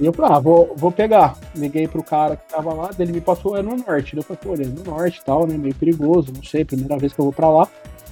E 0.00 0.06
eu 0.06 0.12
falei, 0.14 0.32
ah, 0.32 0.38
vou, 0.38 0.74
vou 0.76 0.90
pegar. 0.90 1.36
Liguei 1.54 1.86
pro 1.86 2.02
cara 2.02 2.34
que 2.34 2.48
tava 2.48 2.72
lá, 2.72 2.90
ele 2.98 3.12
me 3.12 3.20
passou, 3.20 3.56
é 3.56 3.62
no 3.62 3.76
norte. 3.76 4.16
Eu 4.16 4.22
falei, 4.22 4.40
pô, 4.42 4.54
ele 4.54 4.64
é 4.64 4.66
no 4.66 4.82
norte 4.82 5.20
e 5.20 5.24
tal, 5.24 5.46
né? 5.46 5.58
Meio 5.58 5.74
perigoso, 5.74 6.32
não 6.34 6.42
sei, 6.42 6.64
primeira 6.64 6.96
vez 6.96 7.12
que 7.12 7.20
eu 7.20 7.24
vou 7.24 7.32
pra 7.32 7.50
lá. 7.50 7.68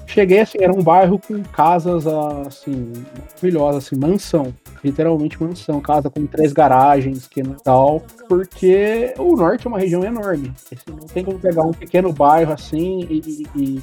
Cheguei 0.06 0.40
assim, 0.40 0.58
era 0.60 0.72
um 0.72 0.82
bairro 0.82 1.18
com 1.18 1.42
casas 1.44 2.06
assim, 2.06 2.92
maravilhosas, 3.16 3.86
assim, 3.86 3.96
mansão. 3.96 4.54
Literalmente 4.82 5.42
mansão, 5.42 5.80
casa 5.80 6.08
com 6.08 6.26
três 6.26 6.52
garagens, 6.52 7.26
que 7.26 7.42
tal. 7.64 8.02
Porque 8.26 9.14
o 9.18 9.36
norte 9.36 9.66
é 9.66 9.70
uma 9.70 9.78
região 9.78 10.02
enorme. 10.04 10.52
Assim, 10.72 10.98
não 10.98 11.06
tem 11.06 11.24
como 11.24 11.38
pegar 11.38 11.62
um 11.62 11.72
pequeno 11.72 12.12
bairro 12.12 12.52
assim 12.52 13.06
e, 13.08 13.46
e, 13.56 13.60
e. 13.62 13.82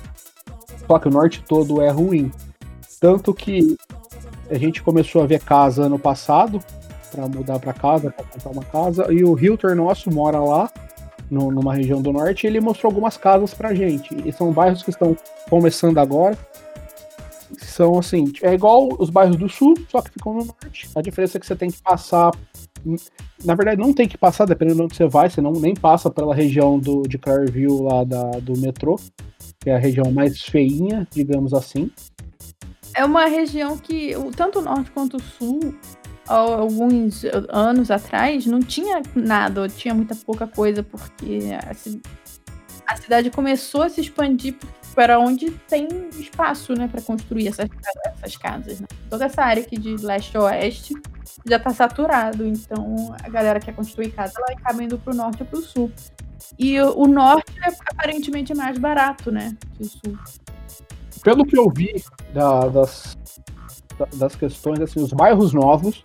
Só 0.88 1.00
que 1.00 1.08
o 1.08 1.12
norte 1.12 1.44
todo 1.48 1.82
é 1.82 1.89
ruim. 1.89 2.32
Tanto 3.00 3.34
que 3.34 3.78
a 4.50 4.58
gente 4.58 4.82
começou 4.82 5.22
a 5.22 5.28
ver 5.28 5.41
casa 5.41 5.84
ano 5.84 6.00
passado, 6.00 6.60
para 7.15 7.28
mudar 7.28 7.60
para 7.60 7.73
casa, 7.73 8.12
para 8.12 8.25
comprar 8.25 8.51
uma 8.51 8.65
casa, 8.65 9.12
e 9.12 9.23
o 9.23 9.39
Hilton 9.39 9.73
nosso 9.75 10.12
mora 10.12 10.39
lá, 10.39 10.69
no, 11.32 11.49
numa 11.49 11.73
região 11.73 12.01
do 12.01 12.12
norte, 12.12 12.43
e 12.43 12.47
ele 12.47 12.60
mostrou 12.60 12.91
algumas 12.91 13.17
casas 13.17 13.54
pra 13.54 13.73
gente. 13.73 14.15
E 14.28 14.32
são 14.32 14.51
bairros 14.51 14.84
que 14.84 14.89
estão 14.89 15.17
começando 15.49 15.97
agora. 15.97 16.38
São 17.58 17.97
assim, 17.97 18.32
é 18.41 18.54
igual 18.54 18.89
os 18.99 19.10
bairros 19.10 19.38
do 19.38 19.47
sul, 19.47 19.75
só 19.89 20.01
que 20.01 20.12
ficam 20.12 20.34
no 20.34 20.45
norte. 20.45 20.89
A 20.95 21.01
diferença 21.01 21.38
é 21.38 21.39
que 21.39 21.47
você 21.47 21.56
tem 21.56 21.71
que 21.71 21.82
passar. 21.82 22.32
Na 23.43 23.56
verdade, 23.56 23.82
não 23.82 23.93
tem 23.93 24.08
que 24.08 24.17
passar, 24.17 24.45
dependendo 24.45 24.78
de 24.78 24.84
onde 24.84 24.95
você 24.95 25.08
vai, 25.08 25.30
você 25.30 25.41
não 25.41 25.54
nem 25.54 25.73
passa 25.73 26.10
pela 26.10 26.36
região 26.36 26.78
do, 26.78 27.04
de 27.04 27.17
Clareville 27.17 27.82
lá 27.82 28.04
da, 28.04 28.32
do 28.39 28.58
metrô, 28.60 28.99
que 29.60 29.69
é 29.69 29.75
a 29.75 29.80
região 29.80 30.12
mais 30.12 30.41
feinha, 30.43 31.08
digamos 31.12 31.54
assim. 31.54 31.89
É 32.93 33.04
uma 33.04 33.25
região 33.25 33.78
que, 33.78 34.13
tanto 34.36 34.60
o 34.60 34.62
norte 34.62 34.91
quanto 34.91 35.17
o 35.17 35.21
sul, 35.21 35.73
alguns 36.27 37.23
anos 37.49 37.91
atrás 37.91 38.45
não 38.45 38.59
tinha 38.59 39.01
nada, 39.15 39.67
tinha 39.69 39.93
muita 39.93 40.15
pouca 40.15 40.47
coisa, 40.47 40.83
porque 40.83 41.39
a, 42.88 42.95
cidade 42.95 43.29
começou 43.29 43.83
a 43.83 43.89
se 43.89 44.01
expandir 44.01 44.55
para 44.93 45.19
onde 45.19 45.51
tem 45.51 45.88
espaço 46.17 46.73
né, 46.73 46.88
para 46.88 47.01
construir 47.01 47.49
essas, 47.49 47.69
essas 48.05 48.38
casas. 48.38 48.79
Né? 48.79 48.88
Toda 49.09 49.25
essa 49.25 49.43
área 49.43 49.61
aqui 49.61 49.77
de 49.77 49.97
leste 49.97 50.35
a 50.38 50.41
oeste 50.43 50.93
já 51.45 51.57
está 51.57 51.71
saturado, 51.71 52.45
então 52.45 53.15
a 53.23 53.29
galera 53.29 53.59
quer 53.59 53.75
construir 53.75 54.11
casa, 54.11 54.33
ela 54.38 54.57
acaba 54.57 54.83
indo 54.83 54.97
para 54.97 55.13
o 55.13 55.15
norte 55.15 55.43
ou 55.43 55.47
para 55.47 55.59
o 55.59 55.61
sul. 55.61 55.91
E 56.57 56.79
o 56.79 57.05
norte 57.07 57.53
é 57.63 57.69
aparentemente 57.91 58.53
mais 58.53 58.77
barato, 58.77 59.31
né? 59.31 59.55
Que 59.75 59.83
o 59.83 59.85
sul. 59.85 60.17
Pelo 61.23 61.43
que 61.43 61.57
eu 61.57 61.69
vi 61.69 62.03
da, 62.33 62.67
das, 62.67 63.17
das 64.15 64.36
questões, 64.36 64.79
assim, 64.79 65.01
os 65.01 65.13
bairros 65.13 65.53
novos 65.53 66.01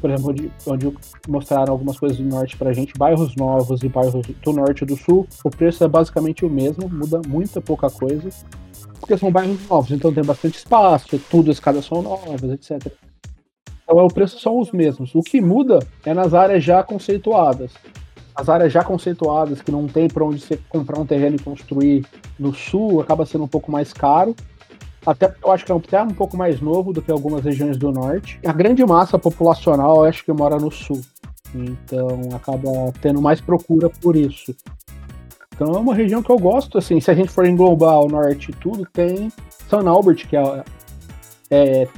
por 0.00 0.10
exemplo, 0.10 0.30
onde, 0.30 0.52
onde 0.66 0.96
mostraram 1.28 1.72
algumas 1.72 1.98
coisas 1.98 2.18
do 2.18 2.24
norte 2.24 2.56
pra 2.56 2.72
gente, 2.72 2.94
bairros 2.96 3.36
novos 3.36 3.82
e 3.82 3.88
bairros 3.88 4.26
do 4.26 4.52
norte 4.52 4.82
e 4.82 4.86
do 4.86 4.96
sul, 4.96 5.26
o 5.44 5.50
preço 5.50 5.84
é 5.84 5.88
basicamente 5.88 6.44
o 6.44 6.50
mesmo, 6.50 6.88
muda 6.88 7.20
muita 7.28 7.60
pouca 7.60 7.90
coisa, 7.90 8.28
porque 8.98 9.16
são 9.16 9.30
bairros 9.30 9.58
novos, 9.68 9.90
então 9.90 10.12
tem 10.12 10.24
bastante 10.24 10.56
espaço, 10.56 11.20
tudo, 11.30 11.50
as 11.50 11.58
escadas 11.58 11.84
são 11.84 12.00
novas, 12.00 12.50
etc. 12.50 12.92
Então, 13.84 14.06
o 14.06 14.12
preço 14.12 14.38
são 14.40 14.58
os 14.58 14.70
mesmos. 14.70 15.14
O 15.14 15.20
que 15.20 15.40
muda 15.40 15.80
é 16.06 16.14
nas 16.14 16.32
áreas 16.32 16.62
já 16.62 16.82
conceituadas. 16.82 17.72
As 18.34 18.48
áreas 18.48 18.72
já 18.72 18.84
conceituadas, 18.84 19.60
que 19.60 19.72
não 19.72 19.88
tem 19.88 20.08
para 20.08 20.24
onde 20.24 20.40
você 20.40 20.56
comprar 20.68 20.98
um 20.98 21.04
terreno 21.04 21.36
e 21.36 21.42
construir 21.42 22.06
no 22.38 22.54
sul, 22.54 23.00
acaba 23.00 23.26
sendo 23.26 23.44
um 23.44 23.48
pouco 23.48 23.70
mais 23.70 23.92
caro 23.92 24.34
até 25.04 25.34
eu 25.42 25.50
acho 25.50 25.64
que 25.64 25.72
é 25.72 25.74
até 25.74 26.02
um 26.02 26.14
pouco 26.14 26.36
mais 26.36 26.60
novo 26.60 26.92
do 26.92 27.00
que 27.00 27.10
algumas 27.10 27.44
regiões 27.44 27.76
do 27.76 27.90
norte. 27.90 28.38
A 28.44 28.52
grande 28.52 28.84
massa 28.84 29.18
populacional 29.18 29.96
eu 29.96 30.04
acho 30.04 30.24
que 30.24 30.32
mora 30.32 30.56
no 30.56 30.70
sul. 30.70 31.00
Então 31.54 32.20
acaba 32.34 32.92
tendo 33.00 33.20
mais 33.20 33.40
procura 33.40 33.88
por 33.88 34.14
isso. 34.14 34.54
Então 35.54 35.74
é 35.74 35.78
uma 35.78 35.94
região 35.94 36.22
que 36.22 36.30
eu 36.30 36.38
gosto, 36.38 36.78
assim, 36.78 37.00
se 37.00 37.10
a 37.10 37.14
gente 37.14 37.30
for 37.30 37.44
englobar 37.44 38.00
o 38.00 38.08
norte 38.08 38.50
e 38.50 38.54
tudo, 38.54 38.86
tem 38.92 39.30
San 39.68 39.86
Albert, 39.88 40.26
que 40.26 40.36
é, 40.36 40.64
é 41.50 41.88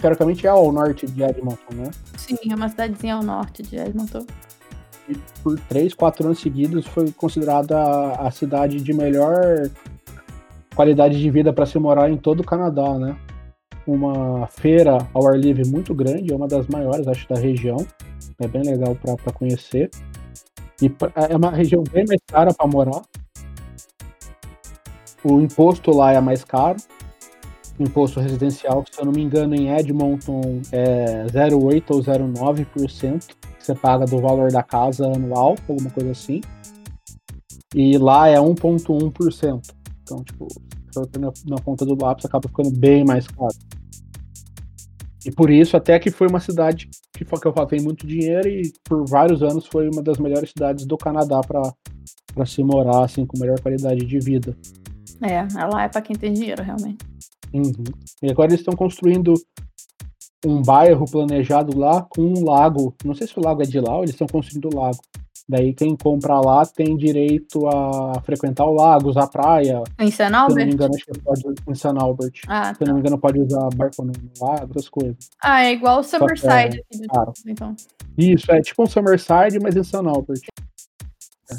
teoricamente 0.00 0.46
é 0.46 0.50
ao 0.50 0.72
norte 0.72 1.06
de 1.06 1.22
Edmonton, 1.22 1.74
né? 1.74 1.90
Sim, 2.16 2.36
é 2.50 2.54
uma 2.54 2.68
cidadezinha 2.68 3.14
ao 3.14 3.22
norte 3.22 3.62
de 3.62 3.76
Edmonton. 3.76 4.26
E 5.08 5.16
por 5.42 5.58
três, 5.60 5.94
quatro 5.94 6.26
anos 6.26 6.40
seguidos 6.40 6.86
foi 6.86 7.12
considerada 7.12 7.76
a 8.14 8.30
cidade 8.30 8.80
de 8.80 8.92
melhor 8.92 9.70
qualidade 10.74 11.20
de 11.20 11.30
vida 11.30 11.52
para 11.52 11.66
se 11.66 11.78
morar 11.78 12.10
em 12.10 12.16
todo 12.16 12.40
o 12.40 12.44
Canadá, 12.44 12.98
né? 12.98 13.16
Uma 13.86 14.46
feira 14.46 14.98
ao 15.12 15.26
ar 15.26 15.38
livre 15.38 15.68
muito 15.68 15.94
grande, 15.94 16.32
é 16.32 16.36
uma 16.36 16.46
das 16.46 16.66
maiores, 16.68 17.06
acho, 17.08 17.28
da 17.28 17.36
região. 17.36 17.78
É 18.40 18.46
bem 18.46 18.62
legal 18.62 18.96
para 18.96 19.32
conhecer. 19.32 19.90
E 20.80 20.92
é 21.30 21.36
uma 21.36 21.50
região 21.50 21.82
bem 21.92 22.04
mais 22.06 22.20
cara 22.26 22.52
para 22.54 22.66
morar. 22.66 23.02
O 25.24 25.40
imposto 25.40 25.90
lá 25.92 26.12
é 26.12 26.20
mais 26.20 26.44
caro. 26.44 26.76
O 27.78 27.82
imposto 27.82 28.20
residencial, 28.20 28.84
se 28.90 29.00
eu 29.00 29.04
não 29.04 29.12
me 29.12 29.22
engano, 29.22 29.54
em 29.54 29.70
Edmonton 29.70 30.60
é 30.72 31.24
0,8 31.26 31.84
ou 31.90 32.00
0,9% 32.00 33.26
que 33.58 33.66
você 33.66 33.74
paga 33.74 34.04
do 34.04 34.20
valor 34.20 34.50
da 34.50 34.62
casa 34.62 35.06
anual, 35.06 35.54
alguma 35.68 35.90
coisa 35.90 36.10
assim. 36.10 36.40
E 37.74 37.96
lá 37.96 38.28
é 38.28 38.36
1,1%. 38.36 39.81
Então, 40.12 40.24
tipo, 40.24 40.48
na, 41.18 41.32
na 41.46 41.62
ponta 41.62 41.86
do 41.86 41.96
lápis 42.00 42.26
acaba 42.26 42.48
ficando 42.48 42.70
bem 42.70 43.04
mais 43.04 43.26
caro. 43.26 43.54
E 45.24 45.30
por 45.30 45.50
isso, 45.50 45.76
até 45.76 45.98
que 45.98 46.10
foi 46.10 46.26
uma 46.26 46.40
cidade 46.40 46.88
que, 47.12 47.24
que 47.24 47.46
eu 47.46 47.52
falei 47.52 47.80
muito 47.80 48.06
dinheiro 48.06 48.48
e 48.48 48.72
por 48.84 49.08
vários 49.08 49.42
anos 49.42 49.66
foi 49.66 49.88
uma 49.88 50.02
das 50.02 50.18
melhores 50.18 50.50
cidades 50.50 50.84
do 50.84 50.96
Canadá 50.96 51.40
para 51.40 52.46
se 52.46 52.62
morar, 52.62 53.04
assim, 53.04 53.24
com 53.24 53.38
melhor 53.38 53.60
qualidade 53.60 54.04
de 54.04 54.18
vida. 54.18 54.56
É, 55.22 55.46
ela 55.56 55.84
é 55.84 55.88
para 55.88 56.02
quem 56.02 56.16
tem 56.16 56.32
dinheiro, 56.32 56.62
realmente. 56.62 57.04
Uhum. 57.54 57.84
E 58.22 58.30
agora 58.30 58.50
eles 58.50 58.60
estão 58.60 58.74
construindo 58.74 59.34
um 60.44 60.60
bairro 60.60 61.04
planejado 61.04 61.78
lá 61.78 62.02
com 62.02 62.22
um 62.22 62.44
lago. 62.44 62.94
Não 63.04 63.14
sei 63.14 63.28
se 63.28 63.38
o 63.38 63.42
lago 63.42 63.62
é 63.62 63.66
de 63.66 63.78
lá 63.78 63.94
ou 63.94 64.02
eles 64.02 64.10
estão 64.10 64.26
construindo 64.26 64.68
o 64.72 64.76
lago. 64.76 64.98
Daí 65.48 65.74
quem 65.74 65.96
compra 65.96 66.40
lá 66.40 66.64
tem 66.64 66.96
direito 66.96 67.66
a 67.66 68.20
frequentar 68.22 68.64
o 68.64 68.74
lago, 68.74 69.10
usar 69.10 69.24
a 69.24 69.28
praia. 69.28 69.82
Em 69.98 70.10
St. 70.10 70.22
Albert? 70.22 70.48
Se 70.48 70.58
não 70.58 70.66
me 70.66 70.72
engano, 70.72 70.94
acho 70.94 71.04
que 71.06 71.18
pode 71.20 71.42
em 71.68 71.74
St. 71.74 71.86
Albert. 71.98 72.32
Ah, 72.46 72.72
Se 72.72 72.78
tá. 72.78 72.86
não 72.86 72.94
me 72.94 73.00
engano, 73.00 73.18
pode 73.18 73.40
usar 73.40 73.68
barco 73.74 74.04
no 74.04 74.12
lago, 74.40 74.70
essas 74.70 74.88
coisas. 74.88 75.30
Ah, 75.42 75.64
é 75.64 75.72
igual 75.72 76.00
o 76.00 76.02
Summerside. 76.02 76.82
É, 76.92 77.06
claro. 77.08 77.32
então. 77.46 77.74
Isso, 78.16 78.50
é 78.52 78.60
tipo 78.60 78.82
um 78.82 78.86
Summerside, 78.86 79.58
mas 79.60 79.76
em 79.76 79.82
St. 79.82 79.96
Albert. 79.96 80.40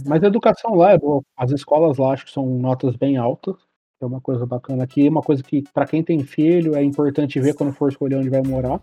Mas 0.05 0.23
a 0.23 0.27
educação 0.27 0.73
lá 0.75 0.91
é 0.91 0.97
boa. 0.97 1.21
As 1.37 1.51
escolas 1.51 1.97
lá 1.97 2.13
acho 2.13 2.25
que 2.25 2.31
são 2.31 2.45
notas 2.45 2.95
bem 2.95 3.17
altas. 3.17 3.55
É 4.01 4.05
uma 4.05 4.19
coisa 4.19 4.45
bacana 4.45 4.83
aqui. 4.83 5.07
Uma 5.07 5.21
coisa 5.21 5.43
que, 5.43 5.63
para 5.73 5.85
quem 5.85 6.03
tem 6.03 6.23
filho, 6.23 6.75
é 6.75 6.83
importante 6.83 7.39
ver 7.39 7.53
quando 7.53 7.73
for 7.73 7.89
escolher 7.89 8.17
onde 8.17 8.29
vai 8.29 8.41
morar 8.41 8.81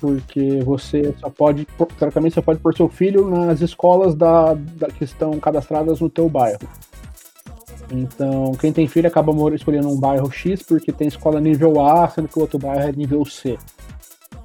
porque 0.00 0.60
você 0.62 1.14
só 1.20 1.28
pode, 1.28 1.66
teoricamente, 1.98 2.34
você 2.34 2.42
pode 2.42 2.60
pôr 2.60 2.74
seu 2.74 2.88
filho 2.88 3.28
nas 3.28 3.60
escolas 3.60 4.14
da, 4.14 4.54
da, 4.54 4.88
que 4.88 5.04
estão 5.04 5.38
cadastradas 5.38 6.00
no 6.00 6.08
teu 6.08 6.28
bairro. 6.28 6.60
Então, 7.90 8.52
quem 8.60 8.72
tem 8.72 8.86
filho 8.86 9.08
acaba 9.08 9.32
escolhendo 9.54 9.88
um 9.88 9.98
bairro 9.98 10.30
X 10.30 10.62
porque 10.62 10.92
tem 10.92 11.08
escola 11.08 11.40
nível 11.40 11.80
A, 11.80 12.08
sendo 12.08 12.28
que 12.28 12.38
o 12.38 12.42
outro 12.42 12.58
bairro 12.58 12.88
é 12.88 12.92
nível 12.92 13.24
C. 13.24 13.58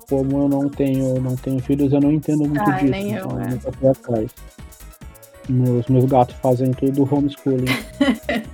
Como 0.09 0.43
eu 0.43 0.49
não 0.49 0.69
tenho, 0.69 1.19
não 1.21 1.35
tenho 1.35 1.59
filhos, 1.59 1.91
eu 1.91 1.99
não 1.99 2.11
entendo 2.11 2.47
muito 2.47 2.61
ah, 2.61 2.71
disso. 2.71 2.91
Nem 2.91 3.13
então 3.13 3.39
eu, 3.39 3.49
então, 3.49 3.71
é. 3.81 3.91
atrás. 3.91 4.31
Meus, 5.49 5.87
meus 5.87 6.05
gatos 6.05 6.35
fazem 6.35 6.71
tudo 6.71 7.07
homeschooling. 7.09 7.65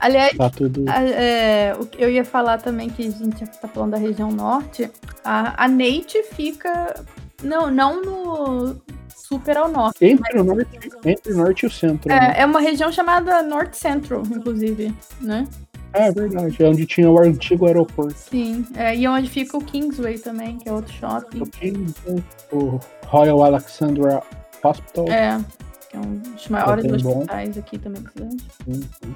Aliás, 0.00 0.36
tá 0.36 0.50
tudo... 0.50 0.84
é, 0.88 1.76
eu 1.98 2.10
ia 2.10 2.24
falar 2.24 2.58
também 2.58 2.90
que 2.90 3.06
a 3.06 3.10
gente 3.10 3.44
está 3.44 3.68
falando 3.68 3.92
da 3.92 3.96
região 3.98 4.30
norte. 4.30 4.90
A, 5.24 5.64
a 5.64 5.68
Neite 5.68 6.22
fica. 6.22 6.94
Não, 7.42 7.70
não 7.70 8.02
no 8.02 8.76
super 9.08 9.56
ao 9.56 9.68
norte. 9.68 10.04
Entre, 10.04 10.38
o, 10.38 10.44
norte, 10.44 10.90
entre 11.04 11.32
o 11.32 11.36
norte 11.36 11.62
e 11.64 11.66
o 11.66 11.70
centro. 11.70 12.10
É, 12.10 12.20
né? 12.20 12.34
é 12.38 12.46
uma 12.46 12.60
região 12.60 12.92
chamada 12.92 13.42
North 13.42 13.74
Central, 13.74 14.22
inclusive, 14.24 14.94
né? 15.20 15.46
É 15.92 16.12
verdade, 16.12 16.62
é 16.62 16.68
onde 16.68 16.86
tinha 16.86 17.10
o 17.10 17.18
antigo 17.18 17.66
aeroporto. 17.66 18.14
Sim, 18.18 18.66
é, 18.76 18.94
e 18.94 19.08
onde 19.08 19.30
fica 19.30 19.56
o 19.56 19.64
Kingsway 19.64 20.18
também, 20.18 20.58
que 20.58 20.68
é 20.68 20.72
outro 20.72 20.92
shopping. 20.92 21.42
O 21.42 21.46
Kingsway, 21.46 22.24
o 22.52 22.78
Royal 23.06 23.42
Alexandra 23.42 24.22
Hospital. 24.62 25.08
É, 25.08 25.40
que 25.88 25.96
é 25.96 26.00
um 26.00 26.16
dos 26.16 26.48
maiores 26.48 26.84
é 26.84 26.92
hospitais 26.92 27.54
bom. 27.54 27.60
aqui 27.60 27.78
também 27.78 28.02
da 28.02 28.10
cidade. 28.10 28.36
Uhum. 28.66 29.14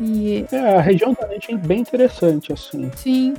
E... 0.00 0.46
É, 0.50 0.76
a 0.76 0.80
região 0.80 1.12
da 1.12 1.26
Lente 1.26 1.52
é 1.52 1.56
bem 1.56 1.80
interessante, 1.80 2.52
assim. 2.52 2.90
Sim. 2.96 3.34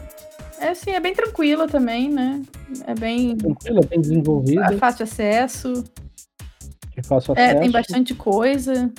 É, 0.59 0.76
sim, 0.76 0.91
é 0.91 0.99
bem 0.99 1.14
tranquila 1.14 1.68
também, 1.68 2.07
né? 2.09 2.39
É 2.86 2.93
bem. 2.93 3.36
Tranquila, 3.36 3.82
bem 3.82 3.99
desenvolvida. 3.99 4.66
É 4.66 4.78
fácil 4.78 5.03
acesso. 5.03 5.84
É 6.95 7.01
fácil 7.01 7.34
acesso. 7.34 7.57
É, 7.57 7.59
tem 7.59 7.72
bastante 7.72 8.14
coisa, 8.14 8.91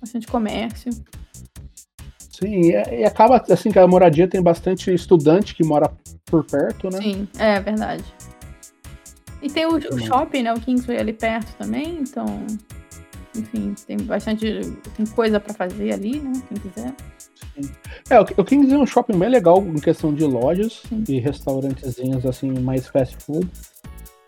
bastante 0.00 0.26
comércio. 0.26 0.90
Sim, 2.28 2.72
e, 2.72 3.00
e 3.00 3.04
acaba 3.04 3.42
assim 3.48 3.70
que 3.70 3.78
a 3.78 3.86
moradia 3.86 4.26
tem 4.26 4.42
bastante 4.42 4.92
estudante 4.92 5.54
que 5.54 5.64
mora 5.64 5.90
por 6.26 6.44
perto, 6.44 6.90
né? 6.90 6.98
Sim, 7.00 7.28
é 7.38 7.60
verdade. 7.60 8.04
E 9.40 9.48
tem 9.48 9.64
o, 9.64 9.76
o 9.76 9.98
shopping, 10.00 10.42
né? 10.42 10.52
O 10.52 10.60
Kingsway 10.60 10.98
ali 10.98 11.12
perto 11.12 11.54
também, 11.56 12.00
então 12.00 12.26
enfim, 13.38 13.74
tem 13.86 13.96
bastante 13.98 14.60
tem 14.96 15.06
coisa 15.06 15.38
para 15.38 15.54
fazer 15.54 15.92
ali, 15.92 16.20
né? 16.20 16.32
Quem 16.48 16.58
quiser. 16.58 16.94
Sim. 17.54 17.70
É, 18.10 18.20
o 18.20 18.44
Kings 18.44 18.72
é 18.72 18.78
um 18.78 18.86
shopping 18.86 19.18
bem 19.18 19.28
legal 19.28 19.62
em 19.62 19.74
questão 19.74 20.12
de 20.12 20.24
lojas 20.24 20.82
Sim. 20.88 21.04
e 21.08 21.18
restaurantezinhos 21.18 22.24
assim, 22.26 22.50
mais 22.50 22.86
fast 22.86 23.16
food. 23.24 23.48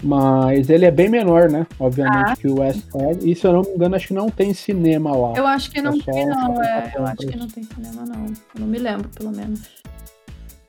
Mas 0.03 0.71
ele 0.71 0.85
é 0.85 0.91
bem 0.91 1.09
menor, 1.09 1.51
né? 1.51 1.67
Obviamente, 1.79 2.31
ah. 2.31 2.37
que 2.37 2.47
o 2.47 2.61
West 2.61 2.83
Side. 2.93 3.29
E 3.29 3.35
se 3.35 3.45
eu 3.45 3.53
não 3.53 3.63
me 3.63 3.71
engano, 3.71 3.97
acho 3.97 4.07
que 4.07 4.15
não 4.15 4.31
tem 4.31 4.55
cinema 4.55 5.17
lá. 5.17 5.33
Eu 5.37 5.45
acho 5.45 5.71
que 5.73 5.83
não 5.83 5.93
é 5.93 5.99
tem, 5.99 6.27
não. 6.27 6.63
É, 6.63 6.93
eu 6.95 7.05
acho 7.05 7.27
que 7.27 7.37
não 7.37 7.49
tem 7.49 7.65
cinema, 7.65 8.05
não. 8.05 8.27
Eu 8.27 8.61
não 8.61 8.67
me 8.69 8.79
lembro, 8.79 9.09
pelo 9.09 9.33
menos. 9.33 9.61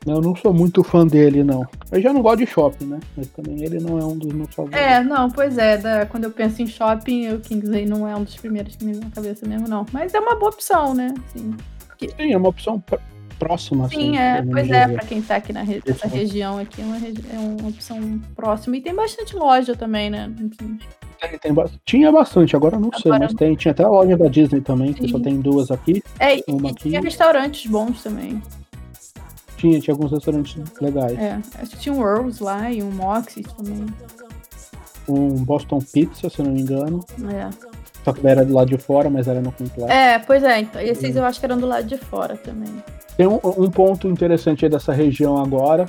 Eu 0.06 0.22
não 0.22 0.36
sou 0.36 0.54
muito 0.54 0.84
fã 0.84 1.06
dele, 1.06 1.44
não. 1.44 1.66
Eu 1.92 2.02
já 2.02 2.14
não 2.14 2.22
gosto 2.22 2.40
de 2.40 2.46
shopping, 2.46 2.86
né? 2.86 3.00
Mas 3.18 3.28
também 3.30 3.64
ele 3.64 3.80
não 3.80 4.00
é 4.00 4.06
um 4.06 4.18
dos 4.18 4.32
meus 4.32 4.54
favoritos. 4.54 4.82
É, 4.82 5.04
não, 5.04 5.30
pois 5.30 5.58
é. 5.58 5.78
Da, 5.78 6.06
quando 6.06 6.24
eu 6.24 6.32
penso 6.32 6.62
em 6.62 6.68
shopping, 6.68 7.34
o 7.34 7.40
Kingsley 7.40 7.86
não 7.86 8.08
é 8.08 8.16
um 8.16 8.24
dos 8.24 8.38
primeiros 8.38 8.76
que 8.76 8.86
me 8.86 8.94
vem 8.94 9.02
na 9.02 9.10
cabeça 9.10 9.46
mesmo, 9.46 9.68
não. 9.68 9.86
Mas 9.92 10.14
é 10.14 10.20
uma 10.20 10.36
boa 10.36 10.52
opção, 10.52 10.94
né? 10.94 11.14
Sim, 11.34 11.54
Sim 12.00 12.32
é 12.32 12.38
uma 12.38 12.50
opção 12.50 12.82
próxima. 13.38 13.90
Sim, 13.90 14.18
assim, 14.18 14.18
é, 14.18 14.44
pois 14.44 14.72
é, 14.72 14.88
para 14.88 15.06
quem 15.06 15.22
tá 15.22 15.36
aqui 15.36 15.52
na 15.52 15.64
re 15.64 15.82
nessa 15.86 16.08
região 16.08 16.58
aqui, 16.58 16.82
é 16.82 16.86
uma, 16.86 16.98
é 16.98 17.40
uma 17.40 17.70
opção 17.70 18.22
próxima. 18.36 18.78
E 18.78 18.82
tem 18.82 18.96
bastante 18.96 19.36
loja 19.36 19.76
também, 19.76 20.10
né? 20.10 20.32
Tem, 20.38 20.50
tem 20.50 20.80
tinha 21.84 22.12
bastante, 22.12 22.56
agora 22.56 22.80
não 22.80 22.88
agora 22.88 23.02
sei, 23.02 23.12
mas 23.12 23.34
tem. 23.34 23.56
Tinha 23.56 23.74
até 23.74 23.84
a 23.84 23.90
loja 23.90 24.16
da 24.16 24.30
Disney 24.30 24.62
também, 24.62 24.94
Sim. 24.94 24.94
que 24.94 25.10
só 25.10 25.20
tem 25.20 25.42
duas 25.42 25.70
aqui. 25.70 26.02
É, 26.18 26.38
e 26.38 26.40
aqui. 26.40 26.76
tinha 26.76 27.02
restaurantes 27.02 27.70
bons 27.70 28.02
também. 28.02 28.42
Tinha, 29.60 29.78
tinha 29.82 29.94
alguns 29.94 30.12
restaurantes 30.12 30.56
legais. 30.80 31.20
É, 31.20 31.38
acho 31.56 31.72
que 31.72 31.78
tinha 31.80 31.94
um 31.94 32.02
Earls 32.02 32.42
lá 32.42 32.72
e 32.72 32.82
um 32.82 32.90
Moxie 32.92 33.44
também. 33.44 33.86
Um 35.06 35.44
Boston 35.44 35.80
Pizza, 35.80 36.30
se 36.30 36.42
não 36.42 36.52
me 36.52 36.62
engano. 36.62 37.04
É. 37.30 37.50
Só 38.06 38.14
que 38.14 38.26
era 38.26 38.46
do 38.46 38.54
lado 38.54 38.70
de 38.70 38.78
fora, 38.78 39.10
mas 39.10 39.28
era 39.28 39.42
no 39.42 39.52
completo. 39.52 39.92
É, 39.92 40.18
pois 40.20 40.44
é, 40.44 40.62
então. 40.62 40.82
Esses 40.82 41.14
eu 41.14 41.26
acho 41.26 41.42
que 41.42 41.46
eram 41.46 41.58
do 41.58 41.68
lado 41.68 41.86
de 41.86 41.98
fora 41.98 42.38
também. 42.38 42.74
Tem 43.18 43.28
um, 43.28 43.38
um 43.44 43.70
ponto 43.70 44.08
interessante 44.08 44.64
aí 44.64 44.72
dessa 44.72 44.94
região 44.94 45.38
agora, 45.38 45.86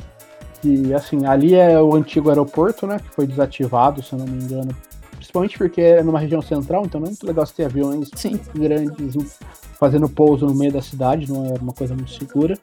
que 0.60 0.92
assim, 0.92 1.24
ali 1.24 1.54
é 1.54 1.80
o 1.80 1.94
antigo 1.94 2.28
aeroporto, 2.28 2.88
né? 2.88 2.98
Que 2.98 3.14
foi 3.14 3.24
desativado, 3.24 4.02
se 4.02 4.14
eu 4.14 4.18
não 4.18 4.26
me 4.26 4.42
engano. 4.42 4.74
Principalmente 5.12 5.56
porque 5.56 5.80
é 5.80 6.02
numa 6.02 6.18
região 6.18 6.42
central, 6.42 6.84
então 6.84 7.00
não 7.00 7.06
é 7.06 7.10
muito 7.10 7.24
legal 7.24 7.46
você 7.46 7.54
ter 7.54 7.66
aviões 7.66 8.10
Sim. 8.16 8.40
grandes 8.52 9.38
fazendo 9.78 10.08
pouso 10.08 10.44
no 10.44 10.54
meio 10.54 10.72
da 10.72 10.82
cidade, 10.82 11.30
não 11.30 11.46
é 11.46 11.54
uma 11.60 11.72
coisa 11.72 11.94
muito 11.94 12.10
segura 12.10 12.58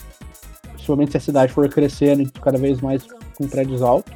principalmente 0.88 1.12
se 1.12 1.18
a 1.18 1.20
cidade 1.20 1.52
for 1.52 1.68
crescendo 1.68 2.22
e 2.22 2.26
cada 2.28 2.58
vez 2.58 2.80
mais 2.80 3.06
com 3.36 3.48
prédios 3.48 3.82
altos. 3.82 4.14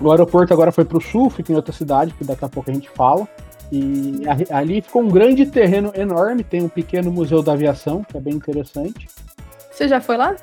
O 0.00 0.10
aeroporto 0.10 0.52
agora 0.52 0.70
foi 0.70 0.84
para 0.84 0.96
o 0.96 1.00
sul, 1.00 1.28
fica 1.28 1.52
em 1.52 1.56
outra 1.56 1.72
cidade, 1.72 2.14
que 2.14 2.24
daqui 2.24 2.44
a 2.44 2.48
pouco 2.48 2.70
a 2.70 2.74
gente 2.74 2.88
fala. 2.90 3.28
E 3.72 4.22
ali 4.50 4.80
ficou 4.80 5.02
um 5.02 5.08
grande 5.08 5.46
terreno 5.46 5.92
enorme, 5.94 6.42
tem 6.42 6.62
um 6.62 6.68
pequeno 6.68 7.10
museu 7.10 7.42
da 7.42 7.52
aviação, 7.52 8.04
que 8.04 8.16
é 8.16 8.20
bem 8.20 8.34
interessante. 8.34 9.08
Você 9.70 9.88
já 9.88 10.00
foi 10.00 10.16
lá? 10.16 10.36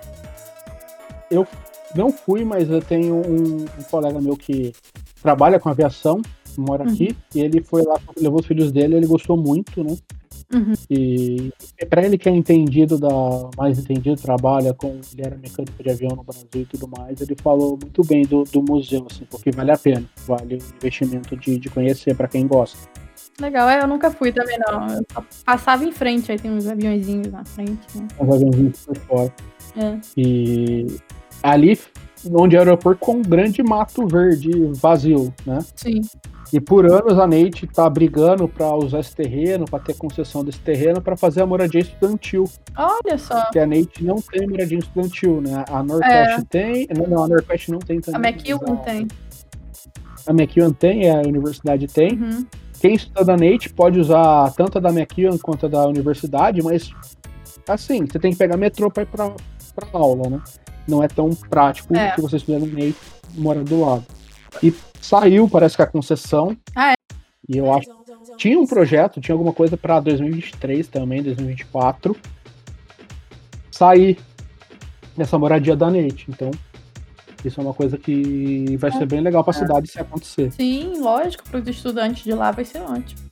Eu 1.32 1.48
não 1.96 2.12
fui, 2.12 2.44
mas 2.44 2.70
eu 2.70 2.82
tenho 2.82 3.16
um, 3.16 3.64
um 3.64 3.84
colega 3.90 4.20
meu 4.22 4.38
que 4.38 4.74
trabalha 5.22 5.60
com 5.60 5.70
aviação, 5.70 6.22
mora 6.58 6.84
uhum. 6.84 6.94
aqui, 6.94 7.18
e 7.34 7.42
ele 7.42 7.62
foi 7.62 7.84
lá, 7.84 8.00
levou 8.20 8.40
os 8.40 8.46
filhos 8.46 8.72
dele, 8.72 8.96
ele 8.96 9.08
gostou 9.08 9.38
muito, 9.38 9.84
né? 9.84 9.96
Uhum. 10.54 10.74
E 10.90 11.52
para 11.90 12.06
ele 12.06 12.18
que 12.18 12.30
é 12.30 12.32
entendido 12.32 12.98
da 12.98 13.10
mais 13.58 13.78
entendido, 13.78 14.16
trabalha 14.16 14.74
com 14.74 15.00
ele 15.14 15.22
era 15.22 15.36
mecânico 15.36 15.84
de 15.84 15.90
avião 15.90 16.16
no 16.16 16.24
Brasil 16.24 16.48
e 16.54 16.66
tudo 16.66 16.88
mais, 16.88 17.20
ele 17.20 17.36
falou 17.42 17.78
muito 17.82 18.02
bem 18.06 18.24
do, 18.24 18.44
do 18.44 18.62
museu, 18.62 19.06
assim, 19.12 19.26
porque 19.30 19.52
vale 19.52 19.72
a 19.72 19.78
pena, 19.78 20.06
vale 20.26 20.56
o 20.56 20.76
investimento 20.78 21.36
de, 21.36 21.58
de 21.60 21.70
conhecer 21.70 22.16
para 22.16 22.28
quem 22.28 22.48
gosta. 22.48 22.78
Legal, 23.40 23.70
é, 23.70 23.82
eu 23.82 23.88
nunca 23.88 24.10
fui 24.10 24.32
também 24.32 24.58
não. 24.68 24.88
Eu 24.88 25.06
passava 25.46 25.84
em 25.84 25.92
frente, 25.92 26.32
aí 26.32 26.40
tem 26.40 26.50
uns 26.50 26.66
aviãozinhos 26.66 27.32
na 27.32 27.46
frente. 27.46 27.86
Né? 27.96 28.08
Uns 28.20 28.34
aviãozinhos 28.34 28.86
por 28.86 28.98
fora. 28.98 29.34
É. 29.76 30.00
E 30.18 30.88
ali 31.44 31.78
onde 32.34 32.56
é 32.56 32.60
o 32.60 32.62
aeroporto 32.62 33.00
com 33.00 33.14
um 33.14 33.22
grande 33.22 33.62
mato 33.64 34.08
verde 34.08 34.52
vazio, 34.74 35.34
né? 35.46 35.60
Sim. 35.76 36.02
E 36.52 36.62
por 36.62 36.86
anos 36.86 37.20
a 37.20 37.28
Neite 37.28 37.66
está 37.66 37.90
brigando 37.90 38.48
para 38.48 38.74
usar 38.74 39.02
esse 39.02 39.14
terreno, 39.14 39.66
para 39.66 39.80
ter 39.80 39.96
concessão 39.96 40.46
desse 40.46 40.60
terreno, 40.60 41.02
para 41.02 41.18
fazer 41.18 41.42
a 41.42 41.46
moradia 41.46 41.82
estudantil. 41.82 42.46
Olha 42.78 43.18
só. 43.18 43.42
Porque 43.44 43.60
a 43.60 43.66
Neite 43.66 44.04
não 44.04 44.22
tem 44.22 44.48
moradia 44.48 44.78
estudantil, 44.78 45.42
né? 45.42 45.66
A 45.70 45.84
Northwest 45.84 46.40
é. 46.40 46.44
tem. 46.50 46.88
Não, 46.98 47.08
não, 47.08 47.24
a 47.24 47.28
Northwest 47.28 47.70
não 47.70 47.80
tem 47.80 48.00
também. 48.00 48.32
A 48.32 48.34
McEwan 48.34 48.76
tem. 48.78 49.08
A 50.26 50.32
McEwan 50.32 50.72
tem, 50.72 51.10
a 51.10 51.22
universidade 51.22 51.88
tem. 51.88 52.14
Uhum. 52.14 52.46
Quem 52.80 52.96
estuda 52.96 53.26
da 53.26 53.36
Neite 53.36 53.70
pode 53.74 54.00
usar 54.00 54.52
tanto 54.52 54.78
a 54.78 54.82
da 54.82 54.90
McEwan 54.90 55.38
quanto 55.38 55.66
a 55.66 55.70
da 55.70 55.86
universidade, 55.86 56.62
mas 56.62 56.92
assim, 57.68 58.06
você 58.06 58.20
tem 58.20 58.32
que 58.32 58.38
pegar 58.38 58.56
metrô 58.56 58.90
para 58.90 59.04
ir 59.04 59.08
para 59.08 59.34
aula, 59.92 60.30
né? 60.30 60.42
Não 60.88 61.04
é 61.04 61.08
tão 61.08 61.30
prático 61.36 61.96
é. 61.96 62.12
que 62.12 62.22
você 62.22 62.38
estuda 62.38 62.60
no 62.60 62.68
Neite 62.68 62.98
mora 63.34 63.64
do 63.64 63.82
lado. 63.82 64.06
E 64.62 64.74
saiu, 65.02 65.48
parece 65.50 65.76
que 65.76 65.82
a 65.82 65.88
concessão. 65.88 66.58
Ah, 66.76 66.92
é? 66.92 66.96
E 67.50 67.58
eu 67.58 67.74
acho. 67.74 67.88
Tinha 68.38 68.60
um 68.60 68.68
projeto, 68.68 69.22
tinha 69.22 69.34
alguma 69.34 69.54
coisa 69.54 69.78
para 69.78 70.00
2023 70.00 70.88
também, 70.88 71.24
2024. 71.24 72.16
Sair 73.72 74.18
nessa 75.16 75.38
moradia 75.38 75.76
da 75.76 75.90
Neite. 75.90 76.26
Então, 76.30 76.52
Isso 77.46 77.60
é 77.60 77.64
uma 77.64 77.74
coisa 77.74 77.98
que 77.98 78.76
vai 78.78 78.92
ser 78.92 79.06
bem 79.06 79.22
legal 79.22 79.44
para 79.44 79.52
a 79.52 79.60
cidade 79.60 79.88
se 79.88 80.00
acontecer. 80.00 80.52
Sim, 80.52 81.00
lógico, 81.00 81.44
para 81.50 81.60
os 81.60 81.68
estudantes 81.68 82.24
de 82.24 82.34
lá 82.34 82.52
vai 82.52 82.66
ser 82.66 82.80
ótimo. 82.82 83.28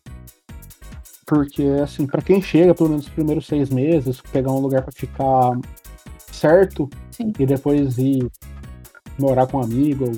Porque, 1.25 1.63
assim, 1.83 2.05
para 2.05 2.21
quem 2.21 2.39
chega, 2.41 2.75
pelo 2.75 2.89
menos 2.89 3.05
nos 3.05 3.13
primeiros 3.13 3.47
seis 3.47 3.69
meses, 3.69 4.21
pegar 4.31 4.51
um 4.51 4.59
lugar 4.59 4.83
para 4.83 4.91
ficar 4.91 5.51
certo 6.35 6.89
Sim. 7.11 7.31
e 7.39 7.45
depois 7.45 7.97
ir 7.97 8.27
morar 9.17 9.47
com 9.47 9.57
um 9.57 9.63
amigo 9.63 10.05
ou 10.05 10.11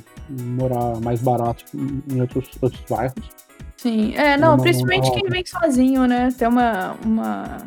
morar 0.43 0.99
mais 0.99 1.21
barato 1.21 1.63
em 1.75 2.19
outros, 2.21 2.49
outros 2.61 2.81
bairros. 2.89 3.29
Sim, 3.77 4.15
é, 4.15 4.35
não, 4.37 4.55
Uma- 4.55 4.63
principalmente 4.63 5.09
uma- 5.09 5.13
quem 5.13 5.29
vem 5.29 5.45
sozinho, 5.45 6.07
né? 6.07 6.29
Ter 6.37 6.47
uma, 6.47 6.93
uma 7.05 7.57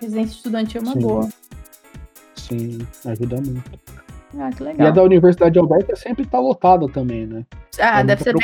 residência 0.00 0.36
estudantil 0.36 0.80
é 0.80 0.84
uma 0.84 0.92
Sim. 0.92 1.00
boa. 1.00 1.28
Sim, 2.36 2.78
ajuda 3.04 3.36
muito. 3.40 3.80
Ah, 4.38 4.50
que 4.50 4.62
E 4.62 4.66
a 4.66 4.70
legal. 4.70 4.92
da 4.92 5.02
Universidade 5.02 5.52
de 5.54 5.58
Alberta 5.58 5.96
sempre 5.96 6.26
tá 6.26 6.38
lotada 6.38 6.86
também, 6.88 7.26
né? 7.26 7.44
Ah, 7.80 8.00
É 8.00 8.04
deve 8.04 8.24
muita 8.24 8.24
ser 8.24 8.34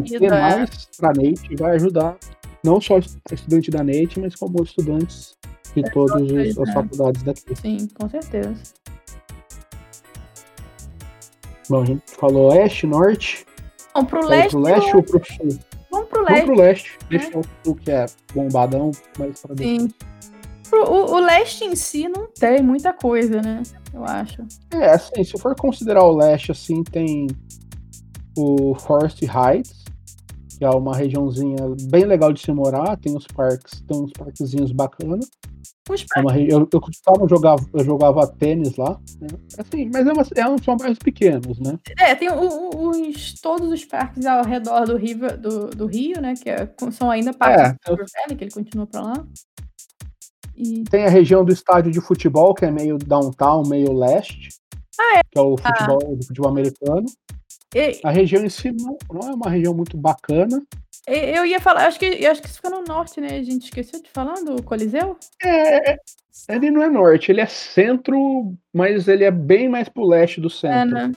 bem 0.00 0.18
ter 0.18 0.24
é. 0.24 0.30
mais 0.40 0.70
pra 0.96 1.08
NATE 1.12 1.56
vai 1.56 1.74
ajudar 1.76 2.16
não 2.64 2.80
só 2.80 2.98
os 2.98 3.18
estudantes 3.30 3.70
da 3.70 3.82
NATE, 3.82 4.20
mas 4.20 4.34
como 4.36 4.62
estudantes 4.62 5.36
de 5.74 5.82
todas 5.90 6.22
as 6.22 6.56
né? 6.56 6.72
faculdades 6.72 7.22
daqui. 7.22 7.56
Sim, 7.56 7.88
com 7.98 8.08
certeza. 8.08 8.54
Bom, 11.68 11.82
a 11.82 11.84
gente 11.86 12.02
falou 12.18 12.50
oeste, 12.52 12.86
norte, 12.86 13.46
Bom, 13.94 14.04
pro 14.04 14.26
leste, 14.26 14.50
pro 14.50 14.60
leste 14.60 14.96
ou 14.96 15.02
pro 15.02 15.24
sul? 15.24 15.58
vamos 15.90 16.08
pro 16.08 16.24
Vamos 16.24 16.30
leste. 16.30 16.44
pro 16.46 16.56
leste. 16.56 16.98
Leste 17.10 17.34
é 17.34 17.38
o 17.38 17.42
sul 17.64 17.74
que 17.76 17.90
é 17.90 18.06
bombadão, 18.34 18.90
mas 19.18 19.40
pra. 19.40 19.56
Sim. 19.56 19.88
Pro- 20.68 20.90
O, 20.90 21.12
o 21.16 21.20
leste 21.20 21.64
em 21.64 21.76
si 21.76 22.08
não 22.08 22.26
tem 22.28 22.62
muita 22.62 22.92
coisa, 22.92 23.40
né? 23.42 23.62
Eu 23.94 24.04
acho. 24.04 24.42
É, 24.70 24.90
assim, 24.90 25.22
se 25.22 25.38
for 25.38 25.54
considerar 25.54 26.02
o 26.04 26.16
leste, 26.16 26.50
assim, 26.50 26.82
tem 26.82 27.26
o 28.36 28.74
Forest 28.74 29.22
Heights, 29.22 29.81
que 30.62 30.66
é 30.66 30.70
uma 30.70 30.96
regiãozinha 30.96 31.56
bem 31.90 32.04
legal 32.04 32.32
de 32.32 32.40
se 32.40 32.52
morar, 32.52 32.96
tem 32.96 33.16
os 33.16 33.26
parques, 33.26 33.80
tem 33.80 34.00
uns 34.00 34.12
parquezinhos 34.12 34.70
bacanas. 34.70 35.28
É 35.90 36.20
eu, 36.48 36.68
eu 36.72 36.80
costumava 36.80 37.28
jogar, 37.28 37.56
eu 37.74 37.84
jogava 37.84 38.28
tênis 38.28 38.76
lá, 38.76 39.00
né? 39.20 39.26
Assim, 39.58 39.90
mas 39.92 40.06
é 40.06 40.12
uma, 40.12 40.24
é 40.36 40.48
um, 40.48 40.56
são 40.58 40.76
bairros 40.76 41.00
pequenos, 41.00 41.58
né? 41.58 41.76
É, 41.98 42.14
tem 42.14 42.28
os, 42.30 43.40
todos 43.40 43.72
os 43.72 43.84
parques 43.84 44.24
ao 44.24 44.44
redor 44.44 44.84
do 44.86 44.96
Rio, 44.96 45.36
do, 45.36 45.70
do 45.70 45.86
Rio 45.86 46.20
né? 46.20 46.34
Que 46.40 46.50
é- 46.50 46.72
são 46.92 47.10
ainda 47.10 47.34
parques 47.34 47.60
É, 47.60 47.76
do 47.84 47.90
River 47.90 48.06
Valley, 48.14 48.36
que 48.36 48.44
ele 48.44 48.52
continua 48.52 48.86
pra 48.86 49.00
lá. 49.00 49.26
E, 50.54 50.84
Tem 50.84 51.04
a 51.04 51.10
região 51.10 51.44
do 51.44 51.52
estádio 51.52 51.90
de 51.90 52.00
futebol, 52.00 52.54
que 52.54 52.64
é 52.64 52.70
meio 52.70 52.98
downtown, 52.98 53.64
meio 53.66 53.92
leste. 53.92 54.50
Que 55.28 55.40
é 55.40 55.42
o 55.42 55.56
futebol, 55.56 55.98
o 56.14 56.22
futebol 56.24 56.48
americano. 56.48 57.06
E- 57.74 58.00
A 58.04 58.10
região 58.10 58.44
em 58.44 58.48
si 58.48 58.70
não, 58.72 58.96
não 59.12 59.30
é 59.30 59.34
uma 59.34 59.50
região 59.50 59.74
muito 59.74 59.96
bacana. 59.96 60.62
eu 61.06 61.44
ia 61.46 61.60
falar, 61.60 61.86
acho 61.86 61.98
que, 61.98 62.26
acho 62.26 62.40
que 62.40 62.46
isso 62.48 62.56
fica 62.56 62.70
no 62.70 62.82
norte, 62.82 63.20
né? 63.20 63.28
A 63.38 63.42
gente 63.42 63.64
esqueceu 63.64 64.00
de 64.02 64.10
falar 64.10 64.34
do 64.34 64.62
Coliseu? 64.62 65.16
É, 65.42 65.96
ele 66.48 66.70
não 66.70 66.82
é 66.82 66.88
norte, 66.88 67.30
ele 67.32 67.40
é 67.40 67.46
centro, 67.46 68.54
mas 68.72 69.08
ele 69.08 69.24
é 69.24 69.30
bem 69.30 69.68
mais 69.68 69.88
pro 69.88 70.06
leste 70.06 70.40
do 70.40 70.48
É, 70.48 70.50
centro. 70.50 70.94
né? 70.94 71.12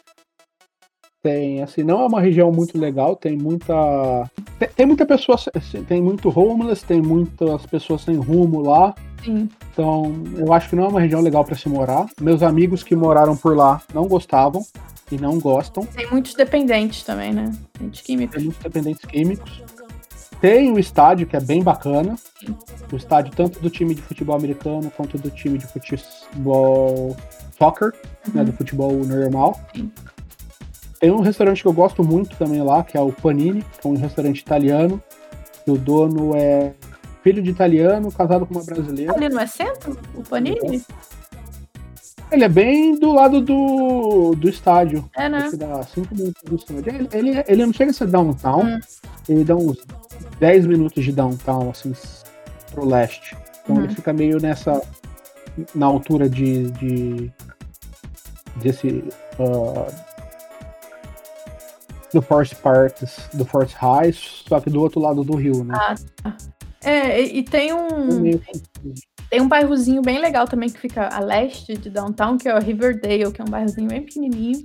Tem, 1.25 1.63
assim, 1.63 1.81
não 1.81 2.01
é 2.01 2.05
uma 2.05 2.21
região 2.21 2.51
muito 2.51 2.77
legal, 2.77 3.15
tem 3.15 3.35
muita. 3.35 4.29
Tem, 4.59 4.69
tem 4.69 4.85
muita 4.85 5.07
pessoa, 5.07 5.39
assim, 5.55 5.83
tem 5.83 5.99
muito 5.99 6.29
homeless, 6.29 6.85
tem 6.85 7.01
muitas 7.01 7.65
pessoas 7.65 8.03
sem 8.03 8.15
rumo 8.15 8.61
lá. 8.61 8.93
Sim. 9.23 9.49
Então, 9.73 10.13
eu 10.37 10.53
acho 10.53 10.69
que 10.69 10.75
não 10.75 10.85
é 10.85 10.87
uma 10.87 11.01
região 11.01 11.21
legal 11.21 11.43
para 11.43 11.55
se 11.55 11.67
morar. 11.67 12.05
Meus 12.21 12.43
amigos 12.43 12.83
que 12.83 12.95
moraram 12.95 13.35
por 13.35 13.57
lá 13.57 13.81
não 13.91 14.07
gostavam 14.07 14.63
e 15.11 15.17
não 15.17 15.39
gostam. 15.39 15.83
Tem 15.83 16.07
muitos 16.11 16.35
dependentes 16.35 17.01
também, 17.01 17.33
né? 17.33 17.51
Gente 17.81 18.03
químicos. 18.03 18.35
Tem 18.35 18.43
muitos 18.43 18.61
dependentes 18.61 19.05
químicos. 19.05 19.63
Tem 20.39 20.71
o 20.71 20.77
estádio, 20.77 21.25
que 21.25 21.35
é 21.35 21.41
bem 21.41 21.63
bacana. 21.63 22.15
O 22.93 22.95
estádio 22.95 23.33
tanto 23.35 23.59
do 23.59 23.69
time 23.71 23.95
de 23.95 24.01
futebol 24.03 24.35
americano 24.35 24.91
quanto 24.95 25.17
do 25.17 25.31
time 25.31 25.57
de 25.57 25.65
futebol 25.65 27.17
soccer, 27.57 27.93
né, 28.31 28.43
do 28.43 28.53
futebol 28.53 28.93
normal. 28.93 29.59
Sim. 29.75 29.91
Tem 30.99 31.11
um 31.11 31.19
restaurante 31.21 31.61
que 31.61 31.67
eu 31.67 31.73
gosto 31.73 32.03
muito 32.03 32.35
também 32.37 32.61
lá, 32.61 32.83
que 32.83 32.97
é 32.97 33.01
o 33.01 33.11
Panini, 33.11 33.61
que 33.79 33.87
é 33.87 33.89
um 33.89 33.95
restaurante 33.97 34.39
italiano. 34.39 35.01
E 35.67 35.71
o 35.71 35.77
dono 35.77 36.35
é 36.35 36.73
filho 37.23 37.41
de 37.41 37.49
italiano, 37.49 38.11
casado 38.11 38.45
com 38.45 38.53
uma 38.55 38.63
brasileira. 38.63 39.13
Ali 39.13 39.29
não 39.29 39.39
é 39.41 39.47
centro? 39.47 39.97
O 40.15 40.23
Panini? 40.23 40.83
Ele 42.31 42.43
é 42.43 42.49
bem 42.49 42.95
do 42.99 43.11
lado 43.13 43.39
do, 43.41 44.35
do 44.35 44.49
estádio. 44.49 45.07
É, 45.15 45.29
né? 45.29 45.49
Que 45.49 45.57
dá 45.57 45.81
5 45.83 46.15
minutos 46.15 46.41
do 46.43 46.55
estádio. 46.55 46.83
Ele, 46.87 47.09
ele, 47.29 47.43
ele 47.47 47.65
não 47.65 47.73
chega 47.73 47.91
a 47.91 47.93
ser 47.93 48.07
downtown, 48.07 48.63
Hum. 48.65 48.79
ele 49.29 49.43
dá 49.43 49.55
uns 49.55 49.77
10 50.39 50.65
minutos 50.65 51.03
de 51.03 51.11
downtown, 51.11 51.69
assim, 51.69 51.93
pro 52.73 52.85
leste. 52.85 53.35
Então 53.63 53.75
Uhum. 53.77 53.83
ele 53.85 53.93
fica 53.95 54.11
meio 54.13 54.39
nessa. 54.41 54.81
na 55.73 55.85
altura 55.85 56.27
de. 56.29 56.69
de 56.71 57.31
desse. 58.57 59.03
ah, 59.39 60.14
do 62.15 62.21
Forest 62.21 62.55
Parks, 62.55 63.29
do 63.33 63.45
Forest 63.45 63.75
Heights, 63.81 64.45
só 64.47 64.61
que 64.61 64.69
do 64.69 64.81
outro 64.81 65.01
lado 65.01 65.21
do 65.23 65.35
rio, 65.35 65.65
né? 65.65 65.73
Ah, 65.77 65.95
tá. 66.23 66.37
É, 66.81 67.21
e, 67.21 67.43
tem 67.43 67.73
um. 67.73 68.39
Confuso. 68.39 69.01
Tem 69.29 69.41
um 69.41 69.47
bairrozinho 69.47 70.01
bem 70.01 70.19
legal 70.19 70.47
também 70.47 70.69
que 70.69 70.79
fica 70.79 71.09
a 71.09 71.19
leste 71.19 71.75
de 71.75 71.89
downtown, 71.89 72.37
que 72.37 72.47
é 72.47 72.55
o 72.55 72.61
Riverdale, 72.61 73.31
que 73.33 73.41
é 73.41 73.43
um 73.43 73.49
bairrozinho 73.49 73.89
bem 73.89 74.03
pequenininho. 74.03 74.63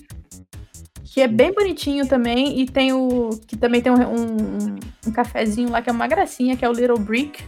Que 1.03 1.23
é 1.23 1.27
bem 1.27 1.53
bonitinho 1.53 2.07
também. 2.07 2.61
E 2.61 2.67
tem 2.67 2.93
o. 2.93 3.31
Que 3.47 3.57
também 3.57 3.81
tem 3.81 3.91
um, 3.91 3.97
um, 3.97 4.77
um 5.09 5.13
cafezinho 5.13 5.71
lá 5.71 5.83
que 5.83 5.91
é 5.91 5.93
uma 5.93 6.07
gracinha, 6.07 6.57
que 6.57 6.65
é 6.65 6.69
o 6.69 6.73
Little 6.73 6.99
Brick. 6.99 7.43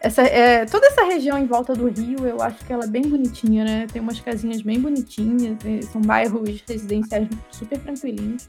Essa, 0.00 0.22
é, 0.22 0.66
toda 0.66 0.86
essa 0.86 1.04
região 1.04 1.36
em 1.38 1.46
volta 1.46 1.74
do 1.74 1.88
Rio, 1.88 2.26
eu 2.26 2.40
acho 2.40 2.64
que 2.64 2.72
ela 2.72 2.84
é 2.84 2.88
bem 2.88 3.02
bonitinha, 3.02 3.64
né? 3.64 3.86
Tem 3.90 4.00
umas 4.00 4.20
casinhas 4.20 4.60
bem 4.62 4.78
bonitinhas. 4.78 5.56
e 5.64 5.82
São 5.82 6.02
bairros 6.02 6.62
residenciais 6.68 7.26
super 7.50 7.78
tranquilinhos. 7.80 8.46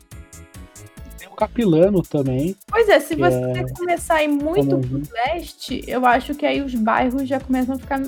Capilano 1.38 2.02
também. 2.02 2.56
Pois 2.68 2.90
é, 2.90 3.00
se 3.00 3.16
você 3.16 3.66
começar 3.78 4.16
a 4.16 4.24
ir 4.24 4.28
muito 4.28 4.70
famosinho. 4.72 5.04
leste, 5.12 5.84
eu 5.88 6.06
acho 6.06 6.34
que 6.34 6.46
aí 6.46 6.62
os 6.62 6.74
bairros 6.74 7.28
já 7.28 7.40
começam 7.40 7.76
a 7.76 7.78
ficar. 7.78 8.02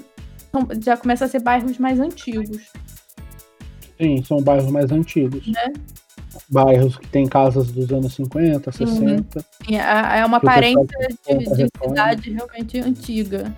Já 0.84 0.98
começam 0.98 1.28
a 1.28 1.30
ser 1.30 1.42
bairros 1.42 1.78
mais 1.78 2.00
antigos. 2.00 2.72
Sim, 4.02 4.24
são 4.24 4.42
bairros 4.42 4.72
mais 4.72 4.92
antigos. 4.92 5.46
Né? 5.48 5.74
Bairros 6.50 6.98
que 6.98 7.08
tem 7.08 7.28
casas 7.28 7.72
dos 7.72 7.92
anos 7.92 8.16
50, 8.16 8.72
60. 8.72 9.46
E 9.70 9.76
É 9.76 10.20
é 10.20 10.26
uma 10.26 10.38
aparência 10.38 10.88
de, 11.28 11.38
de 11.38 11.68
cidade 11.84 12.32
realmente 12.32 12.80
antiga. 12.80 13.54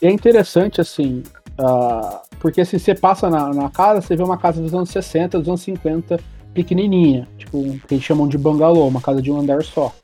E 0.00 0.06
é 0.06 0.10
interessante, 0.10 0.80
assim, 0.80 1.22
ah, 1.58 2.22
porque 2.40 2.62
assim, 2.62 2.78
você 2.78 2.94
passa 2.94 3.28
na, 3.28 3.52
na 3.52 3.68
casa, 3.68 4.00
você 4.00 4.16
vê 4.16 4.22
uma 4.22 4.38
casa 4.38 4.62
dos 4.62 4.74
anos 4.74 4.90
60, 4.90 5.38
dos 5.38 5.48
anos 5.48 5.60
50, 5.60 6.18
pequenininha, 6.54 7.28
tipo, 7.38 7.62
que 7.86 7.94
eles 7.94 8.04
chamam 8.04 8.28
de 8.28 8.38
bangalô, 8.38 8.86
uma 8.86 9.00
casa 9.00 9.22
de 9.22 9.30
um 9.30 9.38
andar 9.38 9.62
só. 9.62 9.94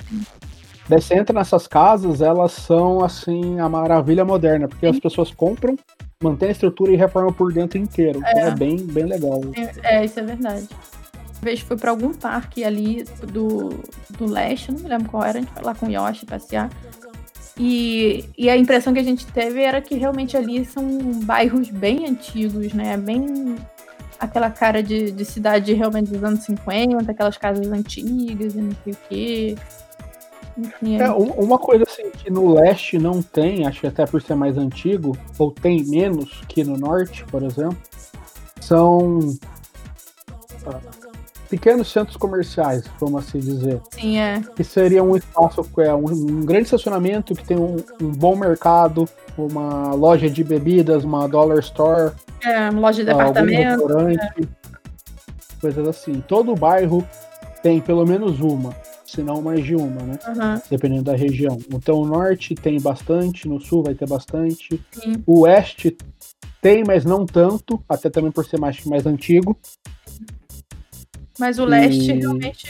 Daí 0.88 1.02
você 1.02 1.14
entra 1.14 1.38
nessas 1.38 1.66
casas, 1.66 2.22
elas 2.22 2.52
são, 2.52 3.04
assim, 3.04 3.60
a 3.60 3.68
maravilha 3.68 4.24
moderna, 4.24 4.66
porque 4.66 4.86
as 4.86 4.98
pessoas 4.98 5.30
compram, 5.30 5.76
mantêm 6.22 6.48
a 6.48 6.52
estrutura 6.52 6.92
e 6.92 6.96
reformam 6.96 7.32
por 7.32 7.52
dentro 7.52 7.78
inteiro. 7.78 8.20
Então 8.20 8.46
é 8.46 8.54
bem, 8.54 8.76
bem 8.78 9.04
legal. 9.04 9.40
É, 9.82 10.04
isso 10.04 10.18
é 10.18 10.22
verdade. 10.22 10.66
Uma 10.70 11.42
vez 11.42 11.60
fui 11.60 11.76
pra 11.76 11.90
algum 11.90 12.12
parque 12.14 12.64
ali 12.64 13.04
do, 13.32 13.68
do 14.18 14.26
leste, 14.26 14.70
eu 14.70 14.74
não 14.74 14.82
me 14.82 14.88
lembro 14.88 15.10
qual 15.10 15.22
era, 15.22 15.38
a 15.38 15.40
gente 15.42 15.52
foi 15.52 15.62
lá 15.62 15.74
com 15.74 15.86
o 15.86 15.90
Yoshi 15.90 16.24
passear. 16.24 16.70
E, 17.58 18.24
e 18.38 18.48
a 18.48 18.56
impressão 18.56 18.94
que 18.94 19.00
a 19.00 19.04
gente 19.04 19.26
teve 19.26 19.60
era 19.60 19.80
que 19.80 19.96
realmente 19.96 20.36
ali 20.36 20.64
são 20.64 20.84
bairros 21.24 21.70
bem 21.70 22.06
antigos, 22.06 22.72
né? 22.72 22.96
Bem 22.96 23.56
aquela 24.18 24.50
cara 24.50 24.82
de, 24.82 25.10
de 25.12 25.24
cidade 25.24 25.72
realmente 25.74 26.10
dos 26.10 26.22
anos 26.24 26.40
50, 26.44 27.10
aquelas 27.10 27.36
casas 27.36 27.66
antigas 27.70 28.54
e 28.54 28.58
não 28.58 28.72
sei 28.84 28.92
o 28.92 28.96
quê. 29.08 29.56
Enfim, 30.56 31.00
É, 31.00 31.08
um- 31.10 31.30
uma 31.34 31.58
coisa 31.58 31.84
assim 31.86 32.10
que 32.10 32.28
no 32.30 32.52
leste 32.54 32.98
não 32.98 33.22
tem, 33.22 33.66
acho 33.66 33.80
que 33.80 33.86
até 33.86 34.04
por 34.06 34.20
ser 34.20 34.34
mais 34.34 34.58
antigo, 34.58 35.16
ou 35.38 35.52
tem 35.52 35.84
menos 35.84 36.40
que 36.48 36.64
no 36.64 36.76
norte, 36.76 37.24
por 37.26 37.42
exemplo, 37.44 37.78
são 38.60 39.20
ah, 40.66 40.80
pequenos 41.48 41.90
centros 41.92 42.16
comerciais, 42.16 42.84
vamos 43.00 43.24
assim 43.26 43.38
dizer. 43.38 43.80
sim, 43.92 44.18
é. 44.18 44.42
Que 44.56 44.64
seria 44.64 45.02
um 45.02 45.16
espaço, 45.16 45.64
é, 45.78 45.94
um, 45.94 46.06
um 46.10 46.44
grande 46.44 46.64
estacionamento 46.64 47.34
que 47.34 47.44
tem 47.44 47.56
um, 47.56 47.76
um 48.02 48.08
bom 48.10 48.34
mercado, 48.36 49.08
uma 49.46 49.92
loja 49.94 50.28
de 50.28 50.42
bebidas, 50.44 51.04
uma 51.04 51.26
dollar 51.28 51.58
store, 51.60 52.12
É, 52.44 52.70
uma 52.70 52.80
loja 52.80 52.98
de 52.98 53.06
departamento. 53.06 53.82
restaurante, 53.82 54.48
coisas 55.60 55.88
assim. 55.88 56.20
Todo 56.26 56.54
bairro 56.54 57.06
tem 57.62 57.80
pelo 57.80 58.06
menos 58.06 58.40
uma, 58.40 58.74
se 59.04 59.22
não 59.22 59.40
mais 59.42 59.64
de 59.64 59.74
uma, 59.74 60.02
né? 60.02 60.18
Aham, 60.26 60.62
dependendo 60.70 61.02
da 61.04 61.16
região. 61.16 61.58
Então, 61.72 61.96
o 62.00 62.06
norte 62.06 62.54
tem 62.54 62.80
bastante, 62.80 63.48
no 63.48 63.60
sul 63.60 63.82
vai 63.82 63.94
ter 63.94 64.08
bastante. 64.08 64.80
sim. 64.92 65.22
O 65.26 65.40
oeste 65.40 65.96
tem, 66.60 66.82
mas 66.84 67.04
não 67.04 67.24
tanto, 67.24 67.82
até 67.88 68.10
também 68.10 68.30
por 68.30 68.44
ser 68.44 68.58
mais, 68.58 68.84
mais 68.84 69.06
antigo. 69.06 69.56
Mas 71.38 71.58
o 71.58 71.64
leste 71.64 72.10
e... 72.10 72.18
realmente 72.18 72.68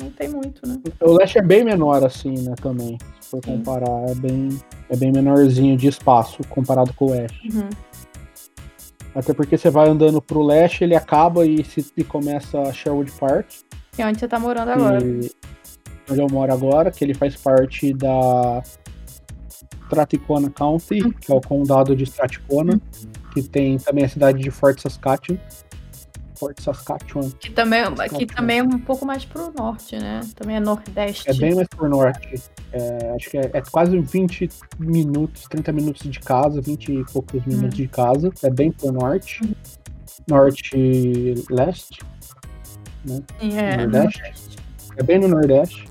não 0.00 0.10
tem 0.10 0.28
muito, 0.28 0.66
né? 0.66 0.76
O 1.00 1.12
leste 1.12 1.38
é 1.38 1.42
bem 1.42 1.64
menor, 1.64 2.04
assim, 2.04 2.34
né, 2.42 2.54
também. 2.60 2.98
Se 3.20 3.30
for 3.30 3.40
comparar, 3.40 4.10
é 4.10 4.14
bem, 4.14 4.48
é 4.88 4.96
bem 4.96 5.12
menorzinho 5.12 5.76
de 5.76 5.86
espaço 5.86 6.38
comparado 6.48 6.92
com 6.94 7.06
o 7.06 7.10
oeste. 7.10 7.48
Uhum. 7.56 7.68
Até 9.14 9.32
porque 9.32 9.56
você 9.56 9.70
vai 9.70 9.88
andando 9.88 10.20
pro 10.20 10.42
leste, 10.42 10.84
ele 10.84 10.94
acaba 10.94 11.46
e, 11.46 11.64
se, 11.64 11.86
e 11.96 12.04
começa 12.04 12.60
a 12.60 12.72
Sherwood 12.72 13.10
Park. 13.12 13.46
Que 13.92 14.02
é 14.02 14.06
onde 14.06 14.18
você 14.18 14.28
tá 14.28 14.38
morando 14.38 14.70
agora. 14.70 14.98
Onde 14.98 16.20
eu 16.20 16.26
moro 16.28 16.52
agora, 16.52 16.90
que 16.90 17.04
ele 17.04 17.14
faz 17.14 17.36
parte 17.36 17.92
da 17.92 18.62
Strathcona 19.86 20.50
County, 20.50 21.02
uhum. 21.02 21.10
que 21.10 21.30
é 21.30 21.34
o 21.34 21.40
condado 21.40 21.94
de 21.94 22.04
Strathcona, 22.04 22.74
uhum. 22.74 23.30
que 23.32 23.42
tem 23.42 23.78
também 23.78 24.04
a 24.04 24.08
cidade 24.08 24.40
de 24.40 24.50
Fort 24.50 24.80
Saskatchewan. 24.80 25.38
Fort 26.40 26.58
Saskatchewan. 26.58 27.30
Que 27.38 27.50
também, 27.50 27.84
Saskatchewan. 27.84 28.18
que 28.18 28.26
também 28.26 28.58
é 28.60 28.62
um 28.62 28.78
pouco 28.78 29.04
mais 29.04 29.26
pro 29.26 29.52
norte, 29.52 29.96
né? 29.98 30.22
Também 30.34 30.56
é 30.56 30.60
nordeste. 30.60 31.28
É 31.28 31.34
bem 31.34 31.54
mais 31.54 31.68
pro 31.68 31.86
norte. 31.86 32.42
É, 32.72 33.12
acho 33.14 33.30
que 33.30 33.36
é, 33.36 33.50
é, 33.52 33.62
quase 33.70 34.00
20 34.00 34.48
minutos, 34.78 35.42
30 35.42 35.70
minutos 35.72 36.10
de 36.10 36.18
casa, 36.18 36.62
20 36.62 36.92
e 36.92 37.04
poucos 37.12 37.44
minutos 37.44 37.78
uhum. 37.78 37.84
de 37.84 37.88
casa. 37.88 38.32
É 38.42 38.48
bem 38.48 38.72
pro 38.72 38.90
norte. 38.90 39.42
Uhum. 39.44 39.54
Norte-leste. 40.26 42.00
Né? 43.04 43.20
É, 43.40 43.76
Nordeste. 43.86 44.22
Nordeste. 44.22 44.56
É 44.96 45.02
bem 45.02 45.18
no 45.18 45.28
Nordeste. 45.28 45.88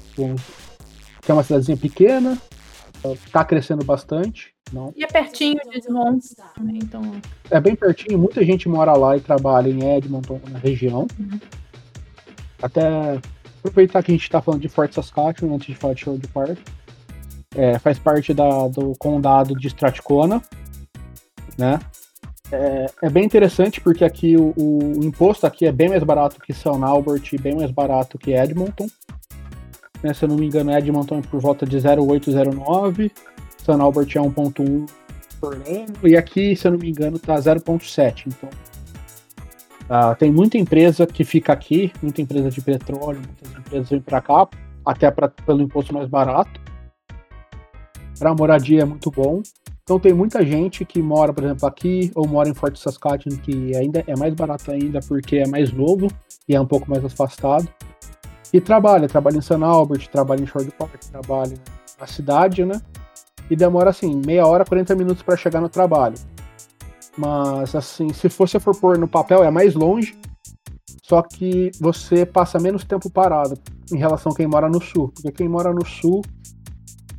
Que 1.22 1.32
é 1.32 1.34
uma 1.34 1.44
cidadezinha 1.44 1.78
pequena, 1.78 2.38
tá 3.32 3.44
crescendo 3.44 3.84
bastante. 3.84 4.54
Não. 4.72 4.94
E 4.96 5.04
é 5.04 5.08
pertinho 5.08 5.60
de 5.70 5.78
Edmonton 5.78 6.20
também, 6.56 6.78
então. 6.78 7.02
É 7.50 7.60
bem 7.60 7.76
pertinho, 7.76 8.20
muita 8.20 8.44
gente 8.44 8.70
mora 8.70 8.94
lá 8.94 9.18
e 9.18 9.22
trabalha 9.22 9.70
em 9.70 9.98
Edmonton, 9.98 10.40
na 10.50 10.60
região. 10.60 11.08
Uhum. 11.20 11.40
Até 12.62 13.20
aproveitar 13.60 14.04
que 14.04 14.12
a 14.12 14.16
gente 14.16 14.24
está 14.24 14.42
falando 14.42 14.62
de 14.62 14.70
Fort 14.70 14.94
Saskatchewan 14.94 15.56
antes 15.56 15.68
de 15.68 15.76
falar 15.76 15.94
de 15.94 16.02
Sherwood 16.02 16.28
Park. 16.28 16.58
É, 17.56 17.80
faz 17.80 17.98
parte 17.98 18.34
da, 18.34 18.68
do 18.68 18.94
condado 19.00 19.56
de 19.56 19.68
Strathcona, 19.68 20.42
né? 21.58 21.80
É, 22.52 22.86
é, 23.04 23.10
bem 23.10 23.26
interessante 23.26 23.80
porque 23.80 24.04
aqui 24.04 24.36
o, 24.36 24.54
o, 24.58 25.04
imposto 25.04 25.46
aqui 25.46 25.68
é 25.68 25.72
bem 25.72 25.90
mais 25.90 26.04
barato 26.04 26.40
que 26.40 26.52
São 26.52 26.84
Albert 26.84 27.22
e 27.32 27.38
bem 27.38 27.56
mais 27.56 27.72
barato 27.72 28.18
que 28.18 28.32
Edmonton. 28.34 28.88
Né, 30.04 30.14
se 30.14 30.24
eu 30.24 30.30
não 30.30 30.38
me 30.38 30.46
engano, 30.46 30.72
Edmonton 30.72 31.20
é 31.20 31.22
por 31.22 31.42
volta 31.42 31.66
de 31.66 31.78
0,809, 31.78 33.12
São 33.58 33.82
Albert 33.82 34.08
é 34.16 34.20
1,1 34.20 34.90
por 35.40 35.54
ano, 35.56 35.94
e 36.04 36.16
aqui, 36.16 36.56
se 36.56 36.68
eu 36.68 36.72
não 36.72 36.80
me 36.80 36.90
engano, 36.90 37.20
tá 37.20 37.36
0,7. 37.36 38.28
Então, 38.28 38.50
uh, 39.86 40.16
tem 40.18 40.32
muita 40.32 40.58
empresa 40.58 41.06
que 41.06 41.24
fica 41.24 41.54
aqui, 41.54 41.92
muita 42.02 42.22
empresa 42.22 42.50
de 42.50 42.62
petróleo, 42.62 43.22
muitas 43.26 43.60
empresas 43.60 43.90
vêm 43.90 44.02
para 44.02 44.22
cá, 44.22 44.48
até 44.86 45.12
pra, 45.12 45.28
pelo 45.28 45.62
imposto 45.62 45.94
mais 45.94 46.08
barato. 46.08 46.60
Para 48.18 48.34
moradia 48.34 48.82
é 48.82 48.86
muito 48.86 49.10
bom. 49.12 49.42
Então 49.84 50.00
tem 50.00 50.14
muita 50.14 50.46
gente 50.46 50.86
que 50.86 51.02
mora, 51.02 51.34
por 51.34 51.44
exemplo, 51.44 51.68
aqui 51.68 52.12
ou 52.14 52.28
mora 52.28 52.48
em 52.48 52.54
Fort 52.54 52.76
Saskatchewan, 52.76 53.36
que 53.38 53.76
ainda 53.76 54.04
é 54.06 54.16
mais 54.16 54.36
barato 54.36 54.72
ainda 54.72 55.00
porque 55.00 55.38
é 55.38 55.48
mais 55.48 55.72
novo 55.72 56.08
e 56.48 56.54
é 56.54 56.62
um 56.62 56.66
pouco 56.66 56.88
mais 56.88 57.04
afastado. 57.04 57.68
E 58.52 58.60
trabalha, 58.60 59.08
trabalha 59.08 59.38
em 59.38 59.42
San 59.42 59.64
Albert, 59.64 60.08
trabalha 60.12 60.42
em 60.42 60.48
Shore 60.48 60.72
Park, 60.72 60.96
trabalha 61.12 61.56
na 62.00 62.08
cidade, 62.08 62.66
né? 62.66 62.82
E 63.50 63.56
demora 63.56 63.92
assim, 63.92 64.22
meia 64.26 64.46
hora, 64.46 64.66
40 64.66 64.96
minutos 64.96 65.22
para 65.22 65.38
chegar 65.38 65.62
no 65.62 65.70
trabalho. 65.70 66.16
Mas 67.18 67.76
assim, 67.76 68.12
se 68.12 68.28
você 68.28 68.60
for 68.60 68.76
pôr 68.76 68.98
no 68.98 69.08
papel, 69.08 69.44
é 69.44 69.52
mais 69.52 69.76
longe, 69.76 70.18
só 71.04 71.22
que 71.22 71.72
você 71.80 72.26
passa 72.26 72.60
menos 72.60 72.84
tempo 72.84 73.10
parado 73.10 73.56
em 73.92 73.98
relação 73.98 74.32
a 74.32 74.36
quem 74.36 74.48
mora 74.48 74.70
no 74.70 74.82
sul. 74.82 75.12
Porque 75.14 75.32
quem 75.32 75.48
mora 75.48 75.74
no 75.74 75.86
sul 75.86 76.22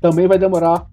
também 0.01 0.27
vai 0.27 0.39
demorar 0.39 0.87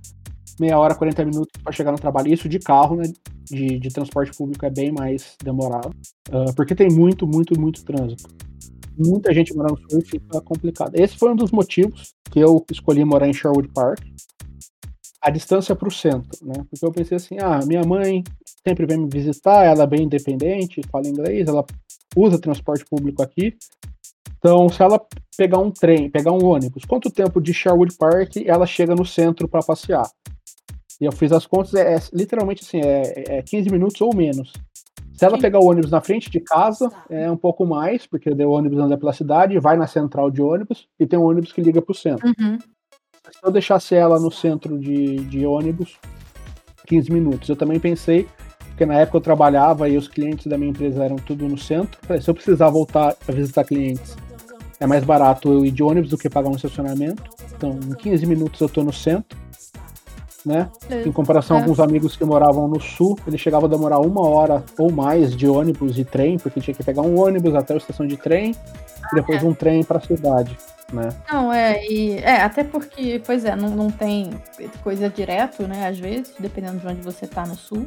meia 0.59 0.77
hora, 0.77 0.95
40 0.95 1.25
minutos 1.25 1.61
para 1.63 1.71
chegar 1.71 1.91
no 1.91 1.99
trabalho. 1.99 2.33
Isso 2.33 2.49
de 2.49 2.59
carro, 2.59 2.95
né? 2.95 3.03
De, 3.45 3.79
de 3.79 3.89
transporte 3.89 4.35
público 4.35 4.65
é 4.65 4.69
bem 4.69 4.91
mais 4.91 5.35
demorado. 5.43 5.91
Uh, 6.29 6.53
porque 6.55 6.75
tem 6.75 6.89
muito, 6.89 7.25
muito, 7.25 7.59
muito 7.59 7.85
trânsito 7.85 8.27
muita 8.97 9.33
gente 9.33 9.55
morar 9.55 9.71
no 9.71 9.89
sul 9.89 10.01
fica 10.01 10.41
complicado. 10.41 10.95
Esse 10.95 11.17
foi 11.17 11.31
um 11.31 11.35
dos 11.35 11.51
motivos 11.51 12.13
que 12.31 12.39
eu 12.39 12.65
escolhi 12.71 13.03
morar 13.05 13.27
em 13.27 13.33
Sherwood 13.33 13.69
Park. 13.69 13.99
A 15.21 15.29
distância 15.29 15.75
para 15.75 15.87
o 15.87 15.91
centro, 15.91 16.29
né? 16.41 16.65
Porque 16.69 16.85
eu 16.85 16.91
pensei 16.91 17.17
assim, 17.17 17.37
ah, 17.39 17.59
minha 17.65 17.83
mãe 17.83 18.23
sempre 18.65 18.85
vem 18.85 18.97
me 18.97 19.09
visitar, 19.09 19.65
ela 19.65 19.83
é 19.83 19.87
bem 19.87 20.03
independente, 20.03 20.81
fala 20.91 21.07
inglês, 21.07 21.47
ela 21.47 21.65
usa 22.15 22.39
transporte 22.39 22.85
público 22.85 23.21
aqui. 23.21 23.55
Então, 24.37 24.69
se 24.69 24.81
ela 24.81 25.03
pegar 25.35 25.57
um 25.57 25.71
trem, 25.71 26.09
pegar 26.09 26.31
um 26.31 26.45
ônibus, 26.45 26.85
quanto 26.85 27.09
tempo 27.09 27.41
de 27.41 27.53
Sherwood 27.53 27.95
Park 27.97 28.37
ela 28.45 28.65
chega 28.65 28.95
no 28.95 29.05
centro 29.05 29.47
para 29.47 29.63
passear? 29.63 30.07
E 30.99 31.05
eu 31.05 31.11
fiz 31.11 31.31
as 31.31 31.45
contas, 31.45 31.73
é, 31.73 31.95
é 31.95 31.99
literalmente 32.13 32.63
assim, 32.63 32.79
é, 32.81 33.37
é 33.37 33.41
15 33.41 33.69
minutos 33.69 34.01
ou 34.01 34.15
menos. 34.15 34.51
Se 35.18 35.26
ela 35.26 35.39
pegar 35.39 35.59
o 35.59 35.65
ônibus 35.65 35.89
na 35.89 35.99
frente 35.99 36.30
de 36.30 36.39
casa, 36.39 36.91
é 37.09 37.30
um 37.30 37.36
pouco 37.36 37.65
mais, 37.65 38.05
porque 38.05 38.30
o 38.30 38.51
ônibus 38.51 38.78
anda 38.78 38.95
pela 38.95 39.11
cidade, 39.11 39.57
vai 39.57 39.76
na 39.76 39.88
central 39.88 40.30
de 40.30 40.43
ônibus 40.43 40.88
e 40.99 41.07
tem 41.07 41.18
um 41.18 41.24
ônibus 41.24 41.51
que 41.51 41.59
liga 41.59 41.82
para 41.82 41.91
o 41.91 41.95
centro. 41.95 42.28
Uhum. 42.28 42.59
Se 42.59 43.39
eu 43.43 43.51
deixasse 43.51 43.95
ela 43.95 44.20
no 44.20 44.32
centro 44.32 44.78
de, 44.78 45.15
de 45.26 45.43
ônibus, 45.43 45.97
15 46.86 47.11
minutos. 47.11 47.49
Eu 47.49 47.55
também 47.55 47.80
pensei, 47.80 48.28
porque 48.68 48.86
na 48.86 48.93
época 48.93 49.18
eu 49.18 49.22
trabalhava 49.22 49.89
e 49.89 49.97
os 49.97 50.07
clientes 50.07 50.45
da 50.45 50.55
minha 50.55 50.70
empresa 50.70 51.03
eram 51.03 51.15
tudo 51.15 51.47
no 51.47 51.57
centro. 51.57 51.99
Se 52.22 52.30
eu 52.30 52.36
precisar 52.36 52.70
voltar 52.70 53.15
a 53.28 53.32
visitar 53.32 53.63
clientes, 53.63 54.15
é 54.80 54.86
mais 54.86 55.03
barato 55.03 55.51
eu 55.51 55.65
ir 55.65 55.72
de 55.72 55.82
ônibus 55.82 56.11
do 56.11 56.18
que 56.18 56.30
pagar 56.30 56.49
um 56.49 56.55
estacionamento. 56.55 57.24
Então, 57.55 57.72
em 57.72 57.95
15 57.95 58.24
minutos 58.28 58.61
eu 58.61 58.68
estou 58.68 58.84
no 58.84 58.93
centro 58.93 59.46
né? 60.47 60.69
É. 60.89 61.03
Em 61.03 61.11
comparação 61.11 61.57
é. 61.57 61.59
com 61.59 61.65
alguns 61.65 61.79
amigos 61.79 62.15
que 62.15 62.23
moravam 62.23 62.67
no 62.67 62.79
sul, 62.79 63.19
ele 63.27 63.37
chegava 63.37 63.65
a 63.65 63.69
demorar 63.69 63.99
uma 63.99 64.25
hora 64.27 64.63
ou 64.79 64.91
mais 64.91 65.35
de 65.35 65.47
ônibus 65.47 65.99
e 65.99 66.05
trem, 66.05 66.39
porque 66.39 66.61
tinha 66.61 66.73
que 66.73 66.83
pegar 66.83 67.01
um 67.01 67.19
ônibus 67.19 67.53
até 67.53 67.73
a 67.73 67.77
estação 67.77 68.07
de 68.07 68.15
trem 68.15 68.55
e 69.11 69.15
depois 69.15 69.43
é. 69.43 69.45
um 69.45 69.53
trem 69.53 69.83
para 69.83 69.97
a 69.97 70.01
cidade. 70.01 70.57
Né? 70.91 71.09
Não, 71.29 71.51
é, 71.51 71.85
e, 71.85 72.17
é, 72.19 72.41
até 72.41 72.63
porque, 72.63 73.21
pois 73.25 73.43
é, 73.43 73.57
não, 73.57 73.69
não 73.69 73.91
tem 73.91 74.29
coisa 74.81 75.09
direto, 75.09 75.67
né, 75.67 75.85
às 75.85 75.99
vezes, 75.99 76.33
dependendo 76.39 76.77
de 76.77 76.87
onde 76.87 77.01
você 77.01 77.27
tá 77.27 77.45
no 77.45 77.55
sul. 77.55 77.85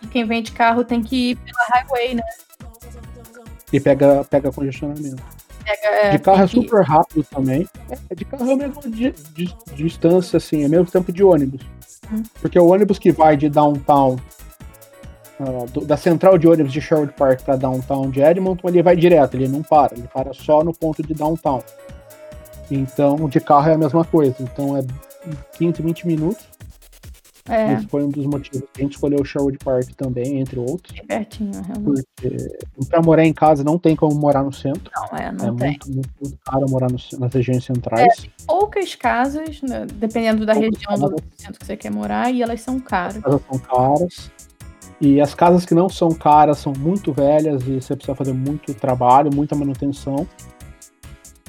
E 0.00 0.06
quem 0.06 0.24
vem 0.24 0.40
de 0.40 0.52
carro 0.52 0.84
tem 0.84 1.02
que 1.02 1.32
ir 1.32 1.36
pela 1.36 1.66
highway, 1.74 2.14
né? 2.14 2.22
E 3.72 3.80
pega, 3.80 4.24
pega 4.24 4.52
congestionamento. 4.52 5.22
Pega, 5.64 5.86
é, 5.88 6.10
de 6.10 6.18
carro 6.18 6.42
é 6.42 6.46
super 6.46 6.84
que... 6.84 6.90
rápido 6.90 7.24
também. 7.24 7.68
É, 8.08 8.14
de 8.14 8.24
carro 8.24 8.50
é 8.50 8.54
o 8.54 8.56
mesmo 8.56 8.80
de, 8.82 9.10
de, 9.10 9.12
de, 9.34 9.54
distância, 9.74 10.36
assim, 10.36 10.62
é 10.62 10.66
o 10.66 10.70
mesmo 10.70 10.86
tempo 10.86 11.12
de 11.12 11.22
ônibus. 11.22 11.62
Porque 12.40 12.58
o 12.58 12.66
ônibus 12.66 12.98
que 12.98 13.12
vai 13.12 13.36
de 13.36 13.48
downtown, 13.48 14.16
uh, 15.38 15.66
do, 15.70 15.84
da 15.84 15.96
central 15.96 16.38
de 16.38 16.48
ônibus 16.48 16.72
de 16.72 16.80
Sherwood 16.80 17.12
Park 17.12 17.42
para 17.42 17.56
downtown 17.56 18.10
de 18.10 18.20
Edmonton, 18.20 18.68
ele 18.68 18.82
vai 18.82 18.96
direto, 18.96 19.34
ele 19.34 19.48
não 19.48 19.62
para, 19.62 19.94
ele 19.94 20.08
para 20.12 20.32
só 20.32 20.64
no 20.64 20.74
ponto 20.74 21.02
de 21.02 21.14
downtown. 21.14 21.62
Então, 22.70 23.28
de 23.28 23.40
carro 23.40 23.68
é 23.68 23.74
a 23.74 23.78
mesma 23.78 24.04
coisa. 24.04 24.36
Então, 24.40 24.76
é 24.76 24.84
15, 25.54 25.82
20 25.82 26.06
minutos. 26.06 26.49
É. 27.50 27.74
Esse 27.74 27.88
foi 27.88 28.04
um 28.04 28.08
dos 28.08 28.24
motivos 28.26 28.60
que 28.72 28.80
a 28.80 28.82
gente 28.82 28.92
escolheu 28.92 29.20
o 29.20 29.24
Sherwood 29.24 29.58
Park 29.58 29.90
também, 29.96 30.38
entre 30.38 30.58
outros. 30.60 30.96
É 30.96 31.02
pertinho, 31.02 31.50
realmente. 31.62 32.04
Porque 32.16 32.86
pra 32.88 33.02
morar 33.02 33.24
em 33.24 33.32
casa 33.32 33.64
não 33.64 33.76
tem 33.76 33.96
como 33.96 34.14
morar 34.14 34.44
no 34.44 34.52
centro. 34.52 34.90
Não, 34.94 35.18
é, 35.18 35.32
não 35.32 35.48
é 35.48 35.58
tem. 35.58 35.68
Muito, 35.70 35.92
muito, 35.92 36.10
muito 36.22 36.38
caro 36.44 36.70
morar 36.70 36.88
no, 36.90 36.98
nas 37.18 37.34
regiões 37.34 37.64
centrais. 37.64 38.24
É, 38.24 38.44
poucas 38.46 38.94
casas, 38.94 39.60
né, 39.62 39.84
dependendo 39.94 40.46
da 40.46 40.54
poucas 40.54 40.70
região 40.72 40.90
casas. 40.90 41.10
do 41.10 41.22
centro 41.36 41.58
que 41.58 41.66
você 41.66 41.76
quer 41.76 41.90
morar, 41.90 42.30
e 42.30 42.40
elas 42.40 42.60
são 42.60 42.78
caras. 42.78 43.16
As 43.16 43.22
casas 43.22 43.42
são 43.50 43.58
caras. 43.58 44.30
E 45.00 45.20
as 45.20 45.34
casas 45.34 45.64
que 45.64 45.74
não 45.74 45.88
são 45.88 46.10
caras 46.10 46.58
são 46.58 46.72
muito 46.78 47.10
velhas 47.10 47.66
e 47.66 47.80
você 47.80 47.96
precisa 47.96 48.14
fazer 48.14 48.34
muito 48.34 48.74
trabalho, 48.74 49.34
muita 49.34 49.56
manutenção. 49.56 50.28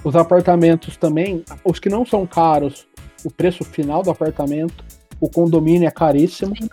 Os 0.04 0.16
apartamentos 0.16 0.98
também, 0.98 1.44
os 1.64 1.78
que 1.78 1.90
não 1.90 2.06
são 2.06 2.26
caros, 2.26 2.88
o 3.26 3.30
preço 3.30 3.64
final 3.64 4.02
do 4.02 4.10
apartamento 4.10 4.84
o 5.22 5.30
condomínio 5.30 5.88
é 5.88 5.92
caríssimo. 5.92 6.54
Sim. 6.58 6.68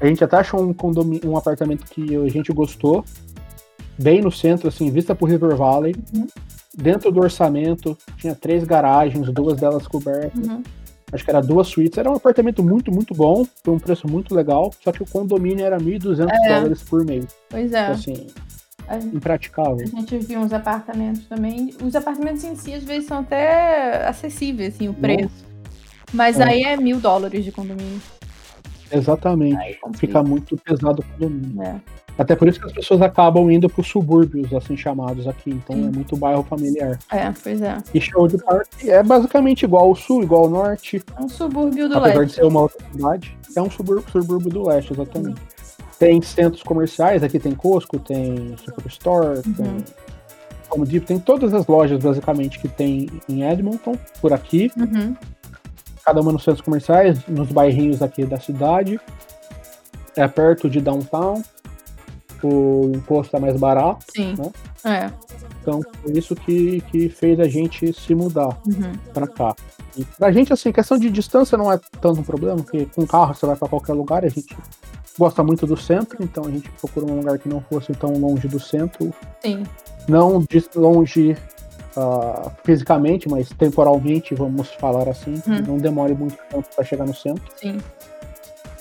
A 0.00 0.06
gente 0.06 0.22
até 0.22 0.36
achou 0.36 0.60
um, 0.60 0.74
condomínio, 0.74 1.30
um 1.30 1.36
apartamento 1.36 1.86
que 1.86 2.14
a 2.16 2.28
gente 2.28 2.52
gostou, 2.52 3.02
bem 3.96 4.20
no 4.20 4.30
centro, 4.30 4.68
assim, 4.68 4.90
vista 4.90 5.14
pro 5.14 5.26
River 5.26 5.56
Valley. 5.56 5.94
Uhum. 6.14 6.26
Dentro 6.76 7.10
do 7.10 7.20
orçamento, 7.20 7.96
tinha 8.18 8.34
três 8.34 8.64
garagens, 8.64 9.30
duas 9.32 9.58
delas 9.58 9.86
cobertas. 9.86 10.46
Uhum. 10.46 10.62
Acho 11.10 11.24
que 11.24 11.30
era 11.30 11.40
duas 11.40 11.68
suítes. 11.68 11.96
Era 11.96 12.10
um 12.10 12.16
apartamento 12.16 12.62
muito, 12.62 12.92
muito 12.92 13.14
bom, 13.14 13.46
por 13.62 13.72
um 13.72 13.78
preço 13.78 14.06
muito 14.06 14.34
legal. 14.34 14.70
Só 14.82 14.92
que 14.92 15.02
o 15.02 15.06
condomínio 15.06 15.64
era 15.64 15.78
1.200 15.78 16.28
é. 16.28 16.48
dólares 16.48 16.82
por 16.82 17.04
mês. 17.04 17.26
Pois 17.48 17.72
é. 17.72 17.86
Assim, 17.86 18.26
impraticável. 19.14 19.78
A 19.80 20.00
gente 20.00 20.18
viu 20.18 20.40
uns 20.40 20.52
apartamentos 20.52 21.24
também. 21.26 21.74
Os 21.82 21.94
apartamentos 21.94 22.44
em 22.44 22.54
si, 22.56 22.74
às 22.74 22.84
vezes, 22.84 23.08
são 23.08 23.20
até 23.20 24.06
acessíveis, 24.06 24.74
assim, 24.74 24.88
o 24.88 24.94
preço. 24.94 25.46
Mas 26.16 26.40
é. 26.40 26.44
aí 26.44 26.62
é 26.62 26.76
mil 26.76 26.98
dólares 26.98 27.44
de 27.44 27.52
condomínio. 27.52 28.00
Exatamente. 28.90 29.78
Fica 29.96 30.22
muito 30.22 30.56
pesado 30.56 31.02
o 31.02 31.04
condomínio. 31.04 31.62
É. 31.62 31.80
Até 32.18 32.34
por 32.34 32.48
isso 32.48 32.58
que 32.58 32.66
as 32.66 32.72
pessoas 32.72 33.02
acabam 33.02 33.50
indo 33.50 33.68
para 33.68 33.80
os 33.82 33.86
subúrbios, 33.88 34.50
assim 34.54 34.74
chamados 34.76 35.26
aqui. 35.28 35.50
Então 35.50 35.76
Sim. 35.76 35.88
é 35.88 35.90
muito 35.90 36.16
bairro 36.16 36.42
familiar. 36.42 36.98
É, 37.12 37.30
pois 37.42 37.60
é. 37.60 37.76
E 37.92 38.00
Sherwood 38.00 38.38
Park 38.38 38.68
é 38.84 39.02
basicamente 39.02 39.64
igual 39.64 39.84
ao 39.88 39.94
sul, 39.94 40.22
igual 40.22 40.44
ao 40.44 40.50
norte. 40.50 41.02
É 41.18 41.22
um 41.22 41.28
subúrbio 41.28 41.88
do 41.88 41.98
apesar 41.98 42.18
leste. 42.20 42.30
de 42.30 42.34
ser 42.36 42.44
uma 42.44 42.60
outra 42.62 42.78
cidade. 42.90 43.38
É 43.54 43.60
um 43.60 43.70
subúrbio, 43.70 44.04
subúrbio 44.10 44.48
do 44.48 44.66
leste, 44.66 44.92
exatamente. 44.94 45.40
Tem 45.98 46.22
centros 46.22 46.62
comerciais, 46.62 47.22
aqui 47.22 47.38
tem 47.38 47.54
Costco, 47.54 47.98
tem 47.98 48.54
Superstore, 48.64 49.42
Uhum. 49.46 49.54
tem 49.54 49.84
Home 50.70 50.86
Depot, 50.86 51.06
tem 51.06 51.18
todas 51.18 51.52
as 51.54 51.66
lojas 51.66 52.02
basicamente 52.02 52.58
que 52.58 52.68
tem 52.68 53.08
em 53.28 53.42
Edmonton, 53.42 53.96
por 54.20 54.32
aqui. 54.32 54.70
Uhum. 54.76 55.14
Cada 56.06 56.20
uma 56.20 56.30
nos 56.32 56.44
centros 56.44 56.64
comerciais, 56.64 57.18
nos 57.26 57.50
bairrinhos 57.50 58.00
aqui 58.00 58.24
da 58.24 58.38
cidade. 58.38 59.00
É 60.14 60.26
perto 60.28 60.70
de 60.70 60.80
downtown. 60.80 61.42
O 62.42 62.92
imposto 62.94 63.34
é 63.36 63.40
mais 63.40 63.58
barato, 63.58 64.04
Sim. 64.14 64.34
Né? 64.38 64.52
É. 64.84 65.10
então 65.62 65.80
foi 66.02 66.12
isso 66.12 66.36
que, 66.36 66.80
que 66.82 67.08
fez 67.08 67.40
a 67.40 67.48
gente 67.48 67.92
se 67.92 68.14
mudar 68.14 68.56
Uhum. 68.66 68.92
pra 69.12 69.26
cá. 69.26 69.56
E 69.96 70.04
pra 70.04 70.30
gente, 70.30 70.52
assim, 70.52 70.70
questão 70.70 70.98
de 70.98 71.10
distância 71.10 71.56
não 71.58 71.72
é 71.72 71.80
tanto 72.00 72.20
um 72.20 72.22
problema, 72.22 72.56
porque 72.58 72.86
com 72.94 73.06
carro 73.06 73.34
você 73.34 73.46
vai 73.46 73.56
pra 73.56 73.66
qualquer 73.68 73.94
lugar, 73.94 74.22
a 74.24 74.28
gente 74.28 74.54
gosta 75.18 75.42
muito 75.42 75.66
do 75.66 75.76
centro, 75.78 76.22
então 76.22 76.44
a 76.44 76.50
gente 76.50 76.70
procura 76.72 77.06
um 77.06 77.16
lugar 77.16 77.38
que 77.38 77.48
não 77.48 77.60
fosse 77.62 77.92
tão 77.94 78.12
longe 78.12 78.46
do 78.46 78.60
centro, 78.60 79.12
Sim. 79.42 79.64
não 80.06 80.38
de 80.40 80.62
longe 80.76 81.34
ah, 81.96 82.50
fisicamente, 82.64 83.28
mas 83.28 83.48
temporalmente, 83.50 84.34
vamos 84.34 84.68
falar 84.74 85.08
assim, 85.08 85.34
Hum. 85.48 85.62
não 85.66 85.78
demore 85.78 86.14
muito 86.14 86.36
tempo 86.50 86.68
para 86.74 86.84
chegar 86.84 87.06
no 87.06 87.14
centro. 87.14 87.42
Sim. 87.56 87.78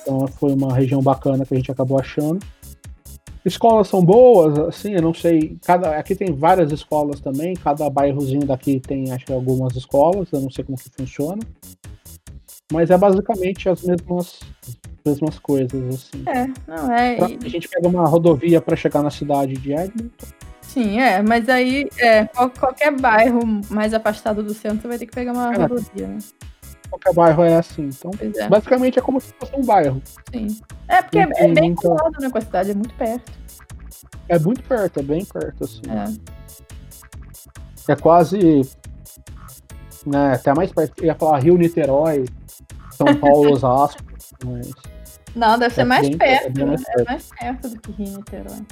Então 0.01 0.28
foi 0.28 0.53
uma 0.53 0.74
região 0.74 1.01
bacana 1.01 1.45
que 1.45 1.53
a 1.53 1.57
gente 1.57 1.72
acabou 1.72 1.99
achando. 1.99 2.45
Escolas 3.43 3.88
são 3.88 4.03
boas, 4.03 4.57
assim, 4.57 4.93
eu 4.93 5.01
não 5.03 5.13
sei. 5.13 5.57
Cada, 5.63 5.97
aqui 5.97 6.16
tem 6.16 6.34
várias 6.34 6.72
escolas 6.72 7.20
também, 7.20 7.53
cada 7.55 7.88
bairrozinho 7.89 8.45
daqui 8.45 8.80
tem 8.80 9.11
acho 9.11 9.26
que 9.26 9.34
algumas 9.34 9.76
escolas, 9.76 10.28
eu 10.32 10.41
não 10.41 10.49
sei 10.49 10.63
como 10.63 10.78
que 10.78 10.89
funciona. 10.89 11.41
Mas 12.74 12.89
é 12.89 12.97
basicamente 12.97 13.70
as 13.70 13.84
mesmas, 13.84 14.39
mesmas 15.05 15.38
coisas, 15.38 15.93
assim. 15.93 16.24
É, 16.28 16.47
não 16.68 16.91
é. 16.91 17.16
Pra- 17.18 17.26
A 17.28 17.47
gente 17.47 17.68
pega 17.70 17.88
uma 17.88 18.07
rodovia 18.07 18.59
para 18.59 18.76
chegar 18.76 19.03
na 19.03 19.11
cidade 19.11 19.53
de 19.53 19.72
Edmonton. 19.74 20.26
Sim, 20.76 20.99
é, 20.99 21.21
mas 21.21 21.47
aí 21.47 21.88
é, 21.97 22.26
qual- 22.26 22.49
qualquer 22.49 22.91
bairro 22.91 23.39
mais 23.69 23.93
afastado 23.93 24.43
do 24.43 24.53
centro 24.53 24.89
vai 24.89 24.97
ter 24.97 25.05
que 25.05 25.13
pegar 25.13 25.32
uma 25.32 25.53
É. 25.53 25.57
rodovia, 25.57 26.07
né? 26.09 26.17
Qualquer 26.89 27.13
bairro 27.13 27.43
é 27.43 27.55
assim. 27.55 27.84
Então, 27.97 28.11
é, 28.19 28.47
basicamente 28.49 28.99
é 28.99 29.01
como 29.01 29.21
se 29.21 29.34
fosse 29.39 29.55
um 29.55 29.63
bairro. 29.63 30.01
sim. 30.34 30.47
É 30.89 31.01
porque 31.01 31.17
é, 31.19 31.21
é 31.21 31.47
bem 31.47 31.69
muita- 31.71 31.82
colado 31.82 32.19
né, 32.19 32.30
com 32.30 32.38
a 32.38 32.41
cidade, 32.41 32.71
é 32.71 32.73
muito 32.73 32.93
perto. 32.95 33.32
É 34.28 34.38
muito 34.38 34.61
perto, 34.63 34.99
é 34.99 35.03
bem 35.03 35.23
perto, 35.23 35.63
assim. 35.63 35.82
É. 37.88 37.93
É 37.93 37.95
quase. 37.95 38.61
Né, 40.05 40.34
até 40.34 40.53
mais 40.53 40.71
perto. 40.73 40.93
Eu 40.99 41.05
ia 41.05 41.15
falar 41.15 41.39
Rio 41.39 41.57
Niterói, 41.57 42.26
São 42.91 43.15
Paulo, 43.15 43.53
Osasco. 43.55 44.03
Mas 44.45 44.71
Não, 45.34 45.57
deve 45.57 45.73
ser 45.73 45.82
É 45.82 45.86
mais 45.86 46.07
bem- 46.09 46.17
perto. 46.17 46.45
é 46.47 46.49
bem 46.49 46.65
mais 46.65 46.82
né? 46.82 46.86
perto. 46.95 47.07
É 47.07 47.11
mais 47.13 47.30
perto 47.39 47.69
do 47.69 47.80
que 47.80 47.91
Rio 47.93 48.17
Niterói. 48.17 48.65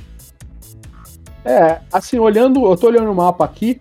É, 1.46 1.80
assim, 1.92 2.18
olhando, 2.20 2.66
eu 2.66 2.78
tô 2.78 2.88
olhando 2.88 3.12
o 3.12 3.16
mapa 3.16 3.44
aqui. 3.46 3.80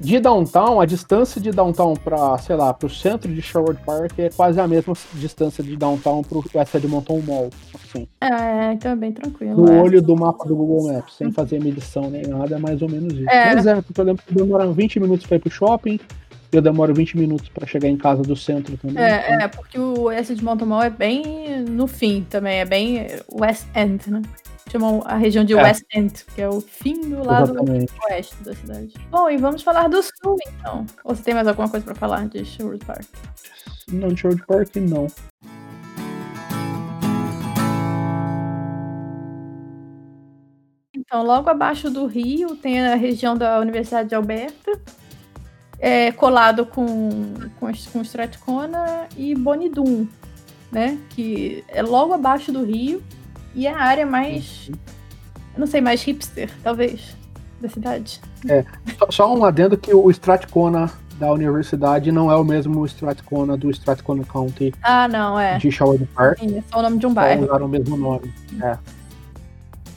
De 0.00 0.18
downtown, 0.18 0.80
a 0.80 0.84
distância 0.84 1.40
de 1.40 1.52
downtown 1.52 1.94
pra, 1.94 2.36
sei 2.38 2.56
lá, 2.56 2.74
pro 2.74 2.90
centro 2.90 3.32
de 3.32 3.40
Sherwood 3.40 3.78
Park 3.86 4.18
é 4.18 4.30
quase 4.30 4.60
a 4.60 4.66
mesma 4.66 4.94
distância 5.14 5.62
de 5.62 5.76
downtown 5.76 6.22
pro 6.24 6.42
West 6.52 6.74
Edmonton 6.74 7.20
Mall. 7.24 7.50
Assim, 7.72 8.08
É, 8.20 8.72
então 8.72 8.90
é 8.90 8.96
bem 8.96 9.12
tranquilo. 9.12 9.64
no 9.64 9.72
é. 9.72 9.80
olho 9.80 10.02
do 10.02 10.16
mapa 10.16 10.44
do 10.44 10.56
Google 10.56 10.92
Maps, 10.92 11.14
sem 11.16 11.30
fazer 11.30 11.62
medição 11.62 12.10
nem 12.10 12.22
nada, 12.26 12.56
é 12.56 12.58
mais 12.58 12.82
ou 12.82 12.88
menos 12.90 13.12
isso. 13.14 13.30
É. 13.30 13.54
Mas 13.54 13.64
é, 13.64 13.80
porque 13.80 14.00
eu 14.00 14.04
lembro 14.04 14.24
que 14.26 14.34
demora 14.34 14.66
20 14.72 14.98
minutos 14.98 15.24
pra 15.24 15.36
ir 15.36 15.40
pro 15.40 15.50
shopping, 15.52 16.00
eu 16.50 16.60
demoro 16.60 16.92
20 16.92 17.16
minutos 17.16 17.48
pra 17.48 17.64
chegar 17.64 17.88
em 17.88 17.96
casa 17.96 18.22
do 18.22 18.34
centro 18.34 18.76
também. 18.78 18.96
então- 18.96 19.06
É, 19.06 19.44
é, 19.44 19.46
porque 19.48 19.78
o 19.78 20.04
West 20.06 20.32
de 20.32 20.42
Mountain 20.44 20.66
Mall 20.68 20.82
é 20.82 20.90
bem 20.90 21.60
no 21.68 21.86
fim 21.86 22.26
também, 22.28 22.58
é 22.58 22.64
bem 22.64 23.06
West 23.32 23.66
End, 23.76 24.10
né? 24.10 24.20
Chamam 24.72 25.02
a 25.04 25.16
região 25.16 25.44
de 25.44 25.52
É. 25.52 25.62
West 25.62 25.84
End, 25.94 26.24
que 26.34 26.40
é 26.40 26.48
o 26.48 26.58
fim 26.62 26.98
do 26.98 27.22
lado 27.22 27.52
Exatamente. 27.52 27.92
oeste 28.08 28.34
da 28.42 28.54
cidade. 28.54 28.94
Bom, 29.10 29.28
e 29.28 29.36
vamos 29.36 29.62
falar 29.62 29.86
do 29.86 30.02
sul, 30.02 30.38
então. 30.48 30.86
Ou 31.04 31.14
você 31.14 31.22
tem 31.22 31.34
mais 31.34 31.46
alguma 31.46 31.68
coisa 31.68 31.84
pra 31.84 31.94
falar 31.94 32.26
de 32.26 32.42
Sherwood 32.42 32.82
Park? 32.82 33.04
Não, 33.92 34.08
de 34.08 34.18
Sherwood 34.18 34.42
Park 34.46 34.76
não. 34.76 35.08
Então, 40.94 41.22
logo 41.22 41.50
abaixo 41.50 41.90
do 41.90 42.06
rio 42.06 42.56
tem 42.56 42.80
a 42.80 42.94
região 42.94 43.36
da 43.36 43.60
Universidade 43.60 44.08
de 44.08 44.14
Alberta, 44.14 44.80
é, 45.78 46.10
colado 46.12 46.64
com, 46.64 47.34
com, 47.60 47.70
com 47.92 48.00
Strathcona 48.00 49.06
e 49.18 49.34
Bonidum, 49.34 50.08
né? 50.70 50.98
Que 51.10 51.62
é 51.68 51.82
logo 51.82 52.14
abaixo 52.14 52.50
do 52.50 52.64
rio 52.64 53.02
e 53.54 53.66
é 53.66 53.72
a 53.72 53.80
área 53.82 54.06
mais, 54.06 54.68
eu 55.54 55.60
não 55.60 55.66
sei, 55.66 55.80
mais 55.80 56.02
hipster, 56.02 56.50
talvez, 56.62 57.16
da 57.60 57.68
cidade. 57.68 58.20
Só, 58.98 59.10
só 59.10 59.34
um 59.34 59.44
adendo 59.44 59.76
que 59.76 59.94
o 59.94 60.10
Strathcona 60.10 60.90
da 61.18 61.32
universidade 61.32 62.10
não 62.10 62.30
é 62.30 62.36
o 62.36 62.42
mesmo 62.42 62.84
Strathcona 62.86 63.56
do 63.56 63.70
Strathcona 63.70 64.24
County 64.24 64.74
Ah, 64.82 65.06
não, 65.06 65.38
é. 65.38 65.58
de 65.58 65.70
Sherwood 65.70 66.04
Park. 66.14 66.38
Sim, 66.40 66.58
é 66.58 66.62
só 66.72 66.80
o 66.80 66.82
nome 66.82 66.98
de 66.98 67.06
um 67.06 67.14
bairro. 67.14 67.44
usaram 67.44 67.66
o 67.66 67.68
mesmo 67.68 67.96
nome. 67.96 68.32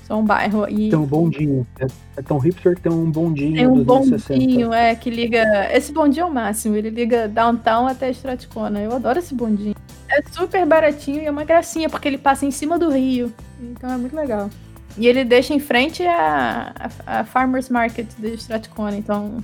Só 0.04 0.20
um 0.20 0.24
bairro. 0.24 0.70
E 0.70 0.92
Tem 0.92 1.00
um 1.00 1.06
bondinho. 1.06 1.66
É, 1.80 1.88
é 2.18 2.22
tão 2.22 2.38
hipster 2.38 2.76
que 2.76 2.82
tem 2.82 2.92
um 2.92 3.10
bondinho 3.10 3.56
tem 3.56 3.68
um 3.68 3.82
dos 3.82 3.96
anos 3.96 4.10
60. 4.22 4.40
bondinho, 4.40 4.74
é, 4.74 4.94
que 4.94 5.10
liga. 5.10 5.44
Esse 5.76 5.92
bondinho 5.92 6.26
é 6.26 6.28
o 6.28 6.32
máximo, 6.34 6.76
ele 6.76 6.92
liga 6.92 7.28
downtown 7.28 7.88
até 7.88 8.12
Strathcona. 8.12 8.80
Eu 8.82 8.94
adoro 8.96 9.18
esse 9.18 9.34
bondinho. 9.34 9.74
É 10.10 10.22
super 10.32 10.66
baratinho 10.66 11.22
e 11.22 11.26
é 11.26 11.32
uma 11.32 11.44
gracinha, 11.44 11.90
porque 11.90 12.08
ele 12.08 12.18
passa 12.18 12.46
em 12.46 12.52
cima 12.52 12.78
do 12.78 12.90
rio. 12.90 13.34
Então 13.60 13.92
é 13.92 13.98
muito 13.98 14.16
legal. 14.16 14.50
E 14.98 15.08
ele 15.08 15.26
deixa 15.26 15.54
em 15.54 15.60
frente 15.60 16.04
a, 16.04 16.74
a, 17.06 17.20
a 17.20 17.26
Farmers 17.26 17.70
Market 17.70 18.08
de 18.18 18.34
Strathcona. 18.36 18.96
Então, 18.96 19.44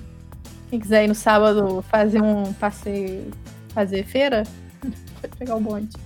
quem 0.70 0.80
quiser 0.80 1.04
ir 1.04 1.08
no 1.08 1.16
sábado 1.16 1.84
fazer 1.90 2.22
um 2.22 2.54
passeio, 2.54 3.32
fazer 3.74 4.06
feira, 4.06 4.44
pode 5.22 5.36
pegar 5.36 5.56
o 5.56 5.60
bonde. 5.60 5.98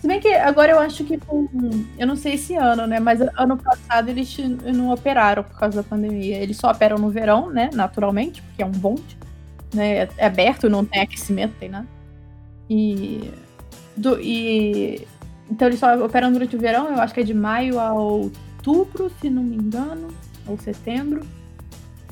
Se 0.00 0.06
bem 0.06 0.20
que 0.20 0.32
agora 0.32 0.72
eu 0.72 0.78
acho 0.78 1.02
que. 1.04 1.18
Eu 1.98 2.06
não 2.06 2.14
sei 2.14 2.34
esse 2.34 2.54
ano, 2.54 2.86
né? 2.86 3.00
Mas 3.00 3.20
ano 3.36 3.56
passado 3.56 4.08
eles 4.08 4.36
não 4.72 4.92
operaram 4.92 5.42
por 5.42 5.58
causa 5.58 5.82
da 5.82 5.88
pandemia. 5.88 6.36
Eles 6.36 6.56
só 6.56 6.70
operam 6.70 6.98
no 6.98 7.10
verão, 7.10 7.50
né? 7.50 7.68
Naturalmente, 7.72 8.40
porque 8.42 8.62
é 8.62 8.66
um 8.66 8.70
bonde. 8.70 9.18
Né? 9.74 10.08
É 10.16 10.26
aberto, 10.26 10.70
não 10.70 10.84
tem 10.84 11.02
aquecimento, 11.02 11.54
tem 11.58 11.68
nada. 11.68 11.86
E. 12.70 13.28
Do, 13.98 14.20
e 14.20 15.06
então 15.50 15.68
eles 15.68 15.80
só 15.80 16.04
operam 16.04 16.32
durante 16.32 16.56
o 16.56 16.58
verão, 16.58 16.88
eu 16.88 17.00
acho 17.00 17.14
que 17.14 17.20
é 17.20 17.24
de 17.24 17.34
maio 17.34 17.80
a 17.80 17.92
outubro, 17.92 19.10
se 19.20 19.30
não 19.30 19.42
me 19.42 19.56
engano, 19.56 20.08
ou 20.46 20.58
setembro. 20.58 21.26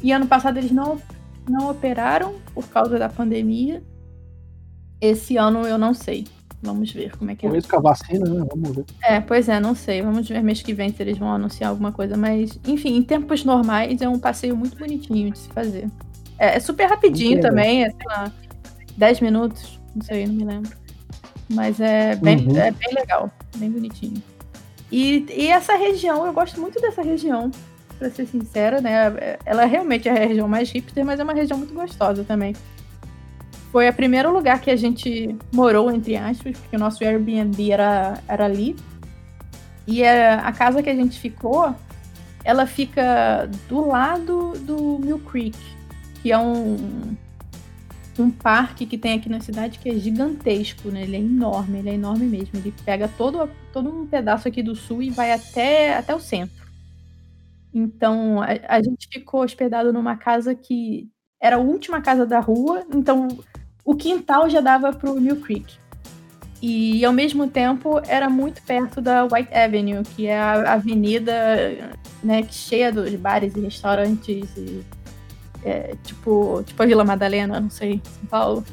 E 0.02 0.12
ano 0.12 0.26
passado 0.26 0.58
eles 0.58 0.70
não, 0.70 1.00
não 1.48 1.70
operaram 1.70 2.34
por 2.54 2.66
causa 2.68 2.98
da 2.98 3.08
pandemia. 3.08 3.82
Esse 5.00 5.36
ano 5.36 5.66
eu 5.66 5.76
não 5.76 5.92
sei. 5.92 6.26
Vamos 6.62 6.90
ver 6.90 7.16
como 7.16 7.30
é 7.30 7.34
que 7.34 7.44
é. 7.44 7.48
Talvez 7.48 7.66
com 7.66 7.76
a 7.76 7.80
vacina, 7.80 8.28
né? 8.28 8.46
Vamos 8.50 8.74
ver. 8.74 8.84
É, 9.02 9.20
pois 9.20 9.48
é, 9.48 9.60
não 9.60 9.74
sei. 9.74 10.02
Vamos 10.02 10.28
ver 10.28 10.42
mês 10.42 10.62
que 10.62 10.72
vem 10.72 10.90
se 10.90 11.02
eles 11.02 11.18
vão 11.18 11.30
anunciar 11.30 11.70
alguma 11.70 11.92
coisa. 11.92 12.16
Mas, 12.16 12.58
enfim, 12.66 12.96
em 12.96 13.02
tempos 13.02 13.44
normais 13.44 14.00
é 14.00 14.08
um 14.08 14.18
passeio 14.18 14.56
muito 14.56 14.76
bonitinho 14.76 15.30
de 15.30 15.38
se 15.38 15.48
fazer. 15.50 15.88
É, 16.38 16.56
é 16.56 16.60
super 16.60 16.86
rapidinho 16.86 17.36
legal. 17.36 17.50
também, 17.50 17.84
é, 17.84 17.90
sei 17.90 18.06
lá, 18.06 18.32
10 18.96 19.20
minutos, 19.20 19.78
não 19.94 20.02
sei, 20.02 20.26
não 20.26 20.34
me 20.34 20.44
lembro. 20.44 20.85
Mas 21.48 21.80
é 21.80 22.16
bem, 22.16 22.38
Uhum. 22.48 22.56
é 22.56 22.70
bem 22.70 22.94
legal, 22.94 23.30
bem 23.56 23.70
bonitinho. 23.70 24.22
E, 24.90 25.24
e 25.30 25.48
essa 25.48 25.76
região, 25.76 26.26
eu 26.26 26.32
gosto 26.32 26.60
muito 26.60 26.80
dessa 26.80 27.02
região, 27.02 27.50
pra 27.98 28.10
ser 28.10 28.26
sincera, 28.26 28.80
né? 28.80 29.36
Ela 29.44 29.64
realmente 29.64 30.08
é 30.08 30.12
a 30.12 30.26
região 30.26 30.48
mais 30.48 30.70
hipster, 30.70 31.04
mas 31.04 31.18
é 31.20 31.24
uma 31.24 31.32
região 31.32 31.58
muito 31.58 31.72
gostosa 31.74 32.24
também. 32.24 32.54
Foi 33.72 33.88
o 33.88 33.92
primeiro 33.92 34.32
lugar 34.32 34.60
que 34.60 34.70
a 34.70 34.76
gente 34.76 35.36
morou, 35.52 35.90
entre 35.90 36.16
aspas, 36.16 36.56
porque 36.58 36.76
o 36.76 36.78
nosso 36.78 37.04
Airbnb 37.04 37.70
era, 37.70 38.18
era 38.28 38.44
ali. 38.44 38.76
E 39.86 40.04
a, 40.04 40.40
a 40.40 40.52
casa 40.52 40.82
que 40.82 40.90
a 40.90 40.94
gente 40.94 41.18
ficou, 41.20 41.74
ela 42.44 42.66
fica 42.66 43.48
do 43.68 43.86
lado 43.86 44.52
do 44.60 44.98
Mill 44.98 45.18
Creek, 45.20 45.58
que 46.22 46.32
é 46.32 46.38
um, 46.38 47.16
um 48.18 48.30
parque 48.30 48.86
que 48.86 48.96
tem 48.96 49.18
aqui 49.18 49.28
na 49.28 49.40
cidade 49.40 49.78
que 49.78 49.88
é 49.88 49.94
gigantesco, 49.94 50.88
né? 50.90 51.02
Ele 51.02 51.16
é 51.16 51.20
enorme, 51.20 51.78
ele 51.78 51.90
é 51.90 51.94
enorme 51.94 52.26
mesmo. 52.26 52.50
Ele 52.54 52.72
pega 52.84 53.08
todo, 53.08 53.48
todo 53.72 53.90
um 53.90 54.06
pedaço 54.06 54.48
aqui 54.48 54.62
do 54.62 54.74
sul 54.74 55.02
e 55.02 55.10
vai 55.10 55.32
até, 55.32 55.96
até 55.96 56.14
o 56.14 56.20
centro. 56.20 56.66
Então, 57.72 58.40
a, 58.40 58.76
a 58.76 58.82
gente 58.82 59.08
ficou 59.12 59.42
hospedado 59.42 59.92
numa 59.92 60.16
casa 60.16 60.54
que 60.54 61.10
era 61.40 61.56
a 61.56 61.60
última 61.60 62.00
casa 62.00 62.24
da 62.24 62.40
rua, 62.40 62.84
então 62.94 63.28
o 63.84 63.94
quintal 63.94 64.48
já 64.48 64.60
dava 64.60 64.92
pro 64.92 65.20
Mill 65.20 65.40
Creek. 65.40 65.76
E 66.62 67.04
ao 67.04 67.12
mesmo 67.12 67.46
tempo 67.48 68.00
era 68.08 68.30
muito 68.30 68.62
perto 68.62 69.00
da 69.00 69.24
White 69.24 69.52
Avenue, 69.52 70.02
que 70.02 70.26
é 70.26 70.38
a 70.38 70.72
avenida 70.72 71.32
né, 72.24 72.42
cheia 72.50 72.90
dos 72.90 73.14
bares 73.14 73.54
e 73.54 73.60
restaurantes, 73.60 74.56
e, 74.56 74.82
é, 75.64 75.94
tipo, 76.04 76.62
tipo 76.64 76.82
a 76.82 76.86
Vila 76.86 77.04
Madalena, 77.04 77.60
não 77.60 77.70
sei, 77.70 78.00
São 78.04 78.26
Paulo. 78.26 78.64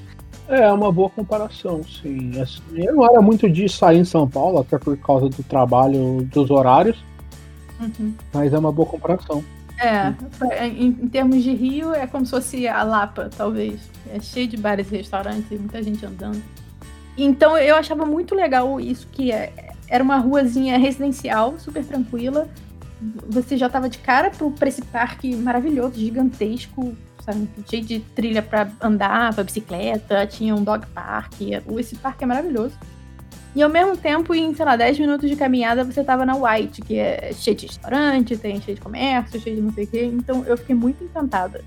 É, 0.48 0.72
uma 0.72 0.92
boa 0.92 1.10
comparação, 1.10 1.82
sim. 1.84 2.40
Assim, 2.42 2.62
eu 2.76 2.96
não 2.96 3.06
era 3.06 3.22
muito 3.22 3.50
de 3.50 3.68
sair 3.70 4.00
em 4.00 4.06
São 4.06 4.28
Paulo, 4.28 4.60
até 4.60 4.78
por 4.78 4.98
causa 4.98 5.30
do 5.30 5.44
trabalho, 5.44 6.28
dos 6.32 6.52
horários. 6.52 6.98
Uhum. 7.80 8.14
Mas 8.34 8.54
é 8.54 8.60
uma 8.60 8.72
boa 8.72 8.88
comparação. 8.88 9.44
É, 9.80 10.14
em, 10.68 10.88
em, 10.88 11.08
termos 11.08 11.44
de 11.44 11.54
Rio, 11.54 11.94
é 11.94 12.06
como 12.06 12.26
se 12.26 12.32
fosse 12.32 12.68
a 12.68 12.84
Lapa, 12.84 13.30
talvez. 13.36 13.80
É 14.14 14.20
cheio 14.20 14.48
de 14.48 14.58
bares 14.58 14.92
e 14.92 14.98
restaurantes 14.98 15.50
e 15.52 15.56
muita 15.56 15.82
gente 15.82 16.06
andando. 16.06 16.42
Então 17.18 17.58
eu 17.58 17.76
achava 17.76 18.06
muito 18.06 18.36
legal 18.36 18.80
isso, 18.80 19.08
que 19.12 19.32
é, 19.32 19.52
era 19.88 20.04
uma 20.04 20.18
ruazinha 20.18 20.78
residencial, 20.78 21.56
super 21.58 21.84
tranquila. 21.84 22.48
Você 23.30 23.58
já 23.58 23.70
tava 23.70 23.90
de 23.90 23.98
cara 23.98 24.30
pro, 24.30 24.52
pra 24.52 24.68
esse 24.68 24.82
parque 24.82 25.36
maravilhoso, 25.36 26.00
gigantesco, 26.00 26.96
sabe? 27.24 27.50
Cheio 27.70 27.84
de 27.84 28.00
trilha 28.00 28.42
para 28.42 28.70
andar, 28.82 29.34
pra 29.34 29.44
bicicleta, 29.44 30.26
tinha 30.28 30.56
um 30.56 30.64
dog 30.64 30.86
park. 30.88 31.42
Esse 31.80 31.96
parque 31.96 32.24
é 32.24 32.28
maravilhoso. 32.28 32.78
E 33.56 33.62
ao 33.62 33.70
mesmo 33.70 33.96
tempo, 33.96 34.34
em, 34.34 34.54
sei 34.56 34.66
lá, 34.66 34.76
10 34.76 35.00
minutos 35.00 35.30
de 35.30 35.36
caminhada, 35.36 35.84
você 35.84 36.04
tava 36.04 36.26
na 36.26 36.36
White, 36.36 36.82
que 36.82 36.98
é 36.98 37.32
cheio 37.34 37.56
de 37.56 37.68
restaurante, 37.68 38.36
tem 38.36 38.60
cheio 38.60 38.76
de 38.76 38.82
comércio, 38.82 39.40
cheio 39.40 39.58
de 39.58 39.62
não 39.62 39.72
sei 39.72 39.84
o 39.84 39.88
quê. 39.88 40.06
Então 40.06 40.44
eu 40.46 40.58
fiquei 40.58 40.76
muito 40.76 41.04
encantada 41.04 41.64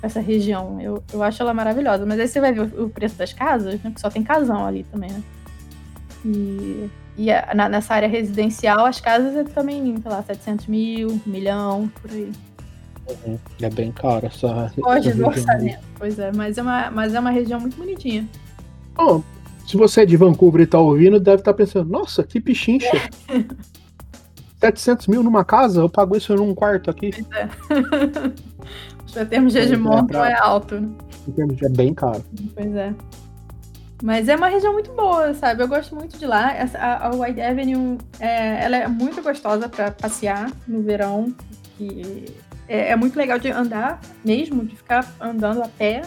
com 0.00 0.06
essa 0.06 0.20
região. 0.20 0.80
Eu, 0.80 1.02
eu 1.12 1.22
acho 1.22 1.40
ela 1.40 1.54
maravilhosa. 1.54 2.04
Mas 2.04 2.18
aí 2.18 2.26
você 2.26 2.40
vai 2.40 2.52
ver 2.52 2.62
o, 2.62 2.88
preço 2.88 3.16
das 3.16 3.32
casas, 3.32 3.80
né? 3.80 3.92
Que 3.94 4.00
só 4.00 4.10
tem 4.10 4.24
casão 4.24 4.66
ali 4.66 4.82
também, 4.84 5.10
né? 5.10 5.22
E, 6.24 6.90
e 7.20 7.30
a, 7.30 7.52
na, 7.54 7.68
nessa 7.68 7.92
área 7.92 8.08
residencial, 8.08 8.86
as 8.86 8.98
casas 8.98 9.36
é 9.36 9.44
também, 9.44 9.94
sei 10.00 10.10
lá, 10.10 10.22
700 10.22 10.66
mil, 10.66 11.08
1 11.08 11.20
milhão, 11.26 11.92
por 12.00 12.10
aí. 12.10 12.32
Uhum. 13.26 13.38
É 13.60 13.68
bem 13.68 13.92
caro 13.92 14.24
essa. 14.24 14.72
Pode 14.80 15.12
do 15.12 15.26
orçamento, 15.26 15.80
pois 15.98 16.18
é, 16.18 16.32
mas 16.32 16.56
é, 16.56 16.62
uma, 16.62 16.90
mas 16.90 17.14
é 17.14 17.20
uma 17.20 17.30
região 17.30 17.60
muito 17.60 17.76
bonitinha. 17.76 18.26
Oh, 18.98 19.20
se 19.66 19.76
você 19.76 20.00
é 20.00 20.06
de 20.06 20.16
Vancouver 20.16 20.62
e 20.62 20.66
tá 20.66 20.78
ouvindo, 20.78 21.20
deve 21.20 21.42
estar 21.42 21.52
tá 21.52 21.56
pensando, 21.58 21.90
nossa, 21.90 22.24
que 22.24 22.40
pichincha. 22.40 22.90
700 24.58 25.06
mil 25.06 25.22
numa 25.22 25.44
casa? 25.44 25.82
Eu 25.82 25.90
pago 25.90 26.16
isso 26.16 26.34
num 26.34 26.54
quarto 26.54 26.90
aqui. 26.90 27.10
Pois 27.12 27.28
é. 29.16 29.20
em 29.22 29.26
termos 29.26 29.52
de 29.52 29.58
Edmonton 29.58 30.04
é, 30.04 30.06
pra... 30.06 30.30
é 30.30 30.38
alto, 30.38 30.80
né? 30.80 30.88
Em 31.28 31.32
termos 31.32 31.56
de 31.56 31.66
é 31.66 31.68
bem 31.68 31.92
caro. 31.92 32.24
Pois 32.54 32.74
é. 32.74 32.94
Mas 34.02 34.28
é 34.28 34.36
uma 34.36 34.48
região 34.48 34.72
muito 34.72 34.92
boa, 34.92 35.34
sabe? 35.34 35.62
Eu 35.62 35.68
gosto 35.68 35.94
muito 35.94 36.18
de 36.18 36.26
lá. 36.26 36.54
Essa, 36.54 36.78
a, 36.78 37.06
a 37.08 37.14
White 37.14 37.40
Avenue, 37.40 37.98
é, 38.18 38.64
ela 38.64 38.76
é 38.76 38.88
muito 38.88 39.22
gostosa 39.22 39.68
para 39.68 39.90
passear 39.90 40.50
no 40.66 40.82
verão. 40.82 41.34
E 41.78 42.26
é, 42.66 42.90
é, 42.90 42.96
muito 42.96 43.16
legal 43.16 43.38
de 43.38 43.50
andar 43.50 44.00
mesmo, 44.24 44.64
de 44.64 44.76
ficar 44.76 45.06
andando 45.20 45.62
a 45.62 45.68
pé. 45.68 46.02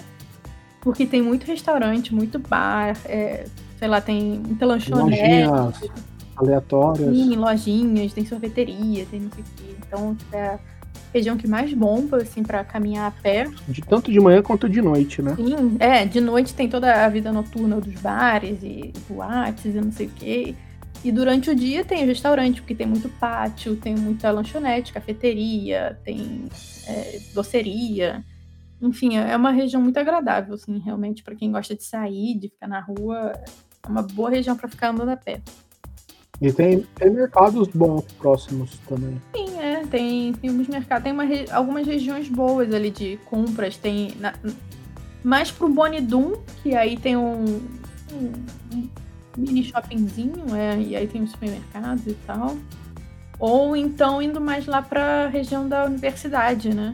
Porque 0.81 1.05
tem 1.05 1.21
muito 1.21 1.45
restaurante, 1.45 2.13
muito 2.13 2.39
bar, 2.39 2.97
é, 3.05 3.45
sei 3.77 3.87
lá, 3.87 4.01
tem 4.01 4.39
muita 4.39 4.65
lanchonete. 4.65 5.47
Lojinhas 5.47 6.13
aleatórias. 6.35 7.15
Sim, 7.15 7.35
lojinhas, 7.35 8.13
tem 8.13 8.25
sorveteria, 8.25 9.05
tem 9.05 9.21
não 9.21 9.31
sei 9.31 9.43
o 9.43 9.45
quê. 9.55 9.75
Então, 9.87 10.15
tipo, 10.15 10.35
é 10.35 10.59
região 11.13 11.37
que 11.37 11.47
mais 11.47 11.71
bomba, 11.73 12.17
assim, 12.17 12.43
para 12.43 12.63
caminhar 12.63 13.07
a 13.07 13.11
pé. 13.11 13.47
De 13.67 13.81
tanto 13.81 14.11
de 14.11 14.19
manhã 14.19 14.41
quanto 14.41 14.67
de 14.67 14.81
noite, 14.81 15.21
né? 15.21 15.35
Sim, 15.35 15.77
é, 15.79 16.05
de 16.05 16.19
noite 16.19 16.53
tem 16.53 16.67
toda 16.67 17.05
a 17.05 17.09
vida 17.09 17.31
noturna 17.31 17.79
dos 17.79 17.93
bares 18.01 18.63
e 18.63 18.91
boates 19.07 19.65
e 19.65 19.79
não 19.79 19.91
sei 19.91 20.07
o 20.07 20.09
quê. 20.09 20.55
E 21.03 21.11
durante 21.11 21.49
o 21.49 21.55
dia 21.55 21.83
tem 21.83 22.03
o 22.03 22.07
restaurante, 22.07 22.61
porque 22.61 22.73
tem 22.73 22.87
muito 22.87 23.09
pátio, 23.09 23.75
tem 23.75 23.95
muita 23.95 24.31
lanchonete, 24.31 24.93
cafeteria, 24.93 25.99
tem 26.03 26.45
é, 26.87 27.19
doceria. 27.33 28.23
Enfim, 28.81 29.17
é 29.17 29.35
uma 29.35 29.51
região 29.51 29.81
muito 29.81 29.97
agradável, 29.97 30.55
assim, 30.55 30.79
realmente, 30.79 31.21
para 31.21 31.35
quem 31.35 31.51
gosta 31.51 31.75
de 31.75 31.83
sair, 31.83 32.37
de 32.37 32.49
ficar 32.49 32.67
na 32.67 32.79
rua. 32.79 33.33
É 33.85 33.89
uma 33.89 34.01
boa 34.01 34.29
região 34.29 34.55
para 34.55 34.69
ficar 34.69 34.89
andando 34.89 35.09
a 35.09 35.17
pé. 35.17 35.41
E 36.43 36.51
tem, 36.51 36.85
tem 36.95 37.09
mercados 37.09 37.69
bons 37.69 38.03
próximos 38.19 38.77
também. 38.85 39.19
Sim, 39.33 39.57
é, 39.61 39.85
tem, 39.85 40.33
tem 40.33 40.49
alguns 40.49 40.67
mercados. 40.67 41.01
Tem 41.01 41.13
uma, 41.13 41.23
algumas 41.53 41.87
regiões 41.87 42.27
boas 42.27 42.73
ali 42.73 42.91
de 42.91 43.17
compras. 43.23 43.77
Tem 43.77 44.13
na, 44.19 44.33
mais 45.23 45.49
pro 45.49 45.69
Bonidum, 45.69 46.33
que 46.61 46.75
aí 46.75 46.97
tem 46.97 47.15
um, 47.15 47.61
um, 48.11 48.33
um 48.73 48.89
mini 49.37 49.63
shoppingzinho, 49.63 50.53
é, 50.53 50.77
e 50.81 50.97
aí 50.97 51.07
tem 51.07 51.23
os 51.23 51.31
supermercados 51.31 52.05
e 52.07 52.13
tal. 52.27 52.57
Ou 53.39 53.73
então 53.73 54.21
indo 54.21 54.41
mais 54.41 54.65
lá 54.65 54.81
pra 54.81 55.27
região 55.27 55.65
da 55.65 55.85
universidade, 55.85 56.73
né? 56.73 56.93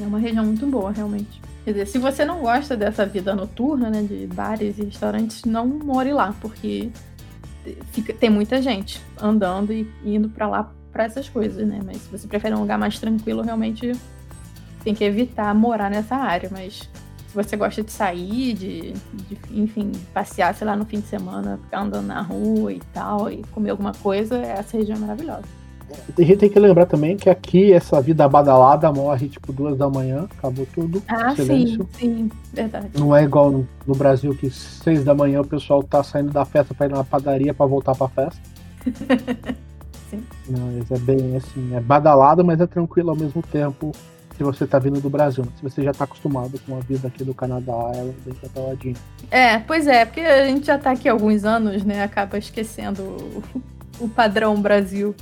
É 0.00 0.04
uma 0.04 0.18
região 0.18 0.44
muito 0.44 0.66
boa, 0.66 0.90
realmente. 0.90 1.40
Quer 1.64 1.72
dizer, 1.72 1.86
se 1.86 1.98
você 1.98 2.24
não 2.24 2.40
gosta 2.40 2.76
dessa 2.76 3.06
vida 3.06 3.36
noturna, 3.36 3.88
né, 3.88 4.02
de 4.02 4.26
bares 4.26 4.78
e 4.78 4.84
restaurantes, 4.84 5.44
não 5.44 5.66
more 5.66 6.12
lá, 6.12 6.34
porque 6.40 6.90
fica, 7.92 8.12
tem 8.12 8.30
muita 8.30 8.60
gente 8.60 9.00
andando 9.20 9.72
e 9.72 9.88
indo 10.04 10.28
para 10.28 10.46
lá 10.46 10.72
para 10.92 11.04
essas 11.04 11.28
coisas, 11.28 11.66
né? 11.66 11.80
Mas 11.84 11.98
se 11.98 12.10
você 12.10 12.26
prefere 12.26 12.54
um 12.54 12.60
lugar 12.60 12.78
mais 12.78 12.98
tranquilo, 12.98 13.42
realmente 13.42 13.92
tem 14.82 14.94
que 14.94 15.04
evitar 15.04 15.54
morar 15.54 15.90
nessa 15.90 16.16
área. 16.16 16.48
Mas 16.52 16.88
se 17.28 17.34
você 17.34 17.56
gosta 17.56 17.82
de 17.82 17.92
sair, 17.92 18.54
de, 18.54 18.92
de 18.92 19.38
enfim, 19.50 19.92
passear, 20.12 20.54
sei 20.54 20.66
lá, 20.66 20.74
no 20.74 20.84
fim 20.84 21.00
de 21.00 21.06
semana, 21.06 21.58
ficar 21.62 21.82
andando 21.82 22.06
na 22.06 22.20
rua 22.20 22.72
e 22.72 22.80
tal, 22.92 23.30
e 23.30 23.42
comer 23.52 23.70
alguma 23.70 23.92
coisa, 23.92 24.38
essa 24.38 24.76
região 24.76 24.96
é 24.96 25.00
maravilhosa. 25.00 25.59
A 26.16 26.22
gente 26.22 26.36
tem 26.36 26.48
que 26.48 26.58
lembrar 26.58 26.86
também 26.86 27.16
que 27.16 27.28
aqui 27.28 27.72
essa 27.72 28.00
vida 28.00 28.28
badalada 28.28 28.92
morre 28.92 29.28
tipo 29.28 29.52
duas 29.52 29.76
da 29.76 29.88
manhã, 29.88 30.28
acabou 30.38 30.66
tudo. 30.74 31.02
Ah, 31.08 31.34
silêncio. 31.34 31.88
sim, 31.92 32.28
sim, 32.28 32.30
verdade. 32.52 32.88
Não 32.94 33.14
é 33.14 33.24
igual 33.24 33.50
no, 33.50 33.68
no, 33.86 33.94
Brasil 33.94 34.34
que 34.34 34.50
seis 34.50 35.04
da 35.04 35.14
manhã 35.14 35.40
o 35.40 35.46
pessoal 35.46 35.82
tá 35.82 36.02
saindo 36.02 36.30
da 36.30 36.44
festa 36.44 36.74
para 36.74 36.86
ir 36.86 36.92
na 36.92 37.04
padaria 37.04 37.54
para 37.54 37.66
voltar 37.66 37.94
pra 37.94 38.08
festa. 38.08 38.40
sim. 40.10 40.22
Não, 40.48 40.68
é 40.90 40.98
bem 40.98 41.36
assim, 41.36 41.74
é 41.74 41.80
badalada, 41.80 42.42
mas 42.42 42.60
é 42.60 42.66
tranquilo 42.66 43.10
ao 43.10 43.16
mesmo 43.16 43.42
tempo 43.42 43.92
se 44.40 44.44
você 44.44 44.66
tá 44.66 44.78
vindo 44.78 45.00
do 45.02 45.10
Brasil. 45.10 45.44
Se 45.56 45.62
você 45.62 45.82
já 45.82 45.92
tá 45.92 46.04
acostumado 46.04 46.58
com 46.66 46.74
a 46.74 46.80
vida 46.80 47.08
aqui 47.08 47.22
do 47.22 47.34
Canadá, 47.34 47.72
ela 47.94 48.08
é 48.08 48.14
bem 48.24 48.34
cataladinha. 48.40 48.94
É, 49.30 49.58
pois 49.58 49.86
é, 49.86 50.06
porque 50.06 50.20
a 50.20 50.46
gente 50.46 50.66
já 50.66 50.78
tá 50.78 50.92
aqui 50.92 51.10
há 51.10 51.12
alguns 51.12 51.44
anos, 51.44 51.84
né? 51.84 52.02
Acaba 52.02 52.38
esquecendo 52.38 53.02
o 54.00 54.08
padrão 54.08 54.60
Brasil. 54.60 55.14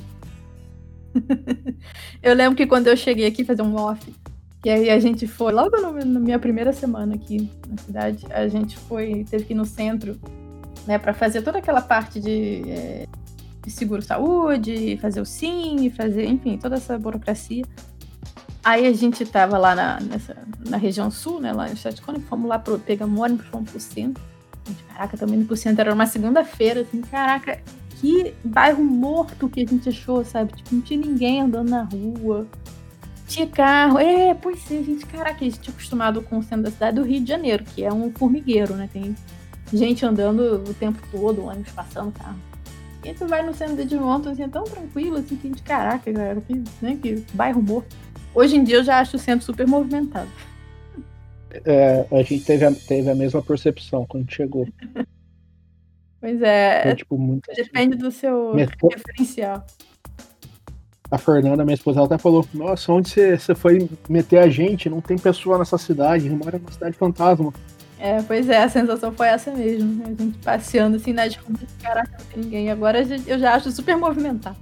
eu 2.21 2.33
lembro 2.33 2.55
que 2.55 2.67
quando 2.67 2.87
eu 2.87 2.97
cheguei 2.97 3.25
aqui 3.25 3.43
fazer 3.43 3.61
um 3.61 3.75
off, 3.75 4.13
e 4.63 4.69
aí 4.69 4.89
a 4.89 4.99
gente 4.99 5.25
foi, 5.25 5.53
logo 5.53 5.77
no, 5.77 5.93
na 5.93 6.19
minha 6.19 6.37
primeira 6.37 6.73
semana 6.73 7.15
aqui 7.15 7.49
na 7.67 7.77
cidade, 7.77 8.25
a 8.29 8.47
gente 8.47 8.77
foi, 8.77 9.25
teve 9.29 9.45
que 9.45 9.53
ir 9.53 9.55
no 9.55 9.65
centro, 9.65 10.19
né, 10.85 10.97
para 10.97 11.13
fazer 11.13 11.41
toda 11.41 11.59
aquela 11.59 11.81
parte 11.81 12.19
de, 12.19 12.69
é, 12.69 13.07
de 13.63 13.71
seguro-saúde, 13.71 14.97
fazer 15.01 15.21
o 15.21 15.25
SIM, 15.25 15.89
fazer, 15.89 16.25
enfim, 16.25 16.57
toda 16.57 16.75
essa 16.75 16.97
burocracia. 16.97 17.63
Aí 18.61 18.85
a 18.85 18.93
gente 18.93 19.25
tava 19.25 19.57
lá 19.57 19.73
na, 19.73 19.99
nessa, 20.01 20.35
na 20.67 20.75
região 20.75 21.09
sul, 21.09 21.39
né, 21.39 21.53
lá 21.53 21.69
em 21.69 21.75
Chatcone, 21.75 22.19
fomos 22.19 22.49
lá 22.49 22.59
pro, 22.59 22.77
pegamos 22.77 23.17
ônibus, 23.19 23.45
fomos 23.47 23.71
pro 23.71 23.79
centro. 23.79 24.21
Caraca, 24.89 25.17
também 25.17 25.39
indo 25.39 25.47
pro 25.47 25.55
centro, 25.55 25.81
era 25.81 25.93
uma 25.93 26.05
segunda-feira, 26.05 26.81
assim, 26.81 27.01
caraca, 27.01 27.61
que 27.99 28.33
bairro 28.43 28.83
morto 28.83 29.49
que 29.49 29.61
a 29.61 29.65
gente 29.65 29.89
achou, 29.89 30.23
sabe? 30.23 30.53
Tipo, 30.53 30.75
não 30.75 30.81
tinha 30.81 30.99
ninguém 30.99 31.41
andando 31.41 31.69
na 31.69 31.83
rua. 31.83 32.47
Tinha 33.27 33.45
carro. 33.45 33.99
É, 33.99 34.33
pois 34.33 34.59
é, 34.71 34.81
gente. 34.81 35.05
Caraca, 35.05 35.37
a 35.41 35.43
gente 35.43 35.59
tinha 35.59 35.73
acostumado 35.73 36.21
com 36.21 36.39
o 36.39 36.43
centro 36.43 36.63
da 36.63 36.71
cidade 36.71 36.95
do 36.95 37.03
Rio 37.03 37.21
de 37.21 37.27
Janeiro, 37.27 37.63
que 37.63 37.83
é 37.83 37.91
um 37.91 38.11
formigueiro, 38.11 38.73
né? 38.75 38.89
Tem 38.91 39.15
gente 39.73 40.05
andando 40.05 40.63
o 40.67 40.73
tempo 40.73 40.99
todo, 41.11 41.45
ônibus 41.45 41.71
passando, 41.73 42.11
carro. 42.11 42.39
E 43.03 43.13
tu 43.13 43.27
vai 43.27 43.45
no 43.45 43.53
centro 43.53 43.75
de 43.75 43.81
Edmonton, 43.81 44.29
assim, 44.29 44.43
é 44.43 44.47
tão 44.47 44.63
tranquilo, 44.63 45.17
assim, 45.17 45.35
que 45.35 45.47
a 45.47 45.49
gente, 45.49 45.61
caraca, 45.61 46.11
galera, 46.11 46.41
que, 46.41 46.63
né, 46.81 46.97
que 47.01 47.23
bairro 47.33 47.61
morto. 47.61 47.95
Hoje 48.33 48.57
em 48.57 48.63
dia 48.63 48.77
eu 48.77 48.83
já 48.83 48.99
acho 48.99 49.15
o 49.15 49.19
centro 49.19 49.45
super 49.45 49.65
movimentado. 49.65 50.29
É, 51.65 52.05
a 52.11 52.21
gente 52.21 52.41
teve 52.41 52.65
a, 52.65 52.71
teve 52.71 53.09
a 53.09 53.15
mesma 53.15 53.41
percepção 53.41 54.05
quando 54.05 54.31
chegou. 54.31 54.67
Pois 56.19 56.41
é. 56.41 56.95
tipo, 56.95 57.17
muito 57.17 57.49
depende 57.55 57.95
do 57.95 58.11
seu 58.11 58.53
referencial. 58.53 59.65
A 61.11 61.17
Fernanda, 61.17 61.63
minha 61.63 61.75
esposa, 61.75 61.99
ela 61.99 62.05
até 62.05 62.17
falou: 62.17 62.45
Nossa, 62.53 62.91
onde 62.91 63.09
você, 63.09 63.37
você 63.37 63.55
foi 63.55 63.89
meter 64.07 64.39
a 64.39 64.49
gente? 64.49 64.89
Não 64.89 65.01
tem 65.01 65.17
pessoa 65.17 65.57
nessa 65.57 65.77
cidade, 65.77 66.29
mora 66.29 66.59
numa 66.59 66.71
cidade 66.71 66.95
fantasma. 66.97 67.51
É, 67.97 68.21
pois 68.21 68.47
é, 68.47 68.63
a 68.63 68.69
sensação 68.69 69.11
foi 69.11 69.27
essa 69.27 69.51
mesmo. 69.51 70.03
A 70.03 70.09
gente 70.09 70.37
passeando 70.39 70.97
assim 70.97 71.11
nas 71.11 71.35
ruas, 71.35 71.59
caraca, 71.81 72.11
não 72.17 72.25
tem 72.27 72.43
ninguém. 72.43 72.71
Agora 72.71 72.99
eu 73.27 73.39
já 73.39 73.55
acho 73.55 73.71
super 73.71 73.97
movimentado. 73.97 74.57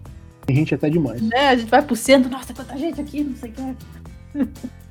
Tem 0.46 0.56
gente 0.56 0.74
até 0.74 0.90
demais. 0.90 1.22
É, 1.32 1.50
a 1.50 1.56
gente 1.56 1.70
vai 1.70 1.82
pro 1.82 1.96
centro, 1.96 2.32
nossa, 2.32 2.54
quanta 2.54 2.78
gente 2.78 3.02
aqui, 3.02 3.24
não 3.24 3.36
sei 3.36 3.52
o 3.52 3.54
que. 3.54 4.68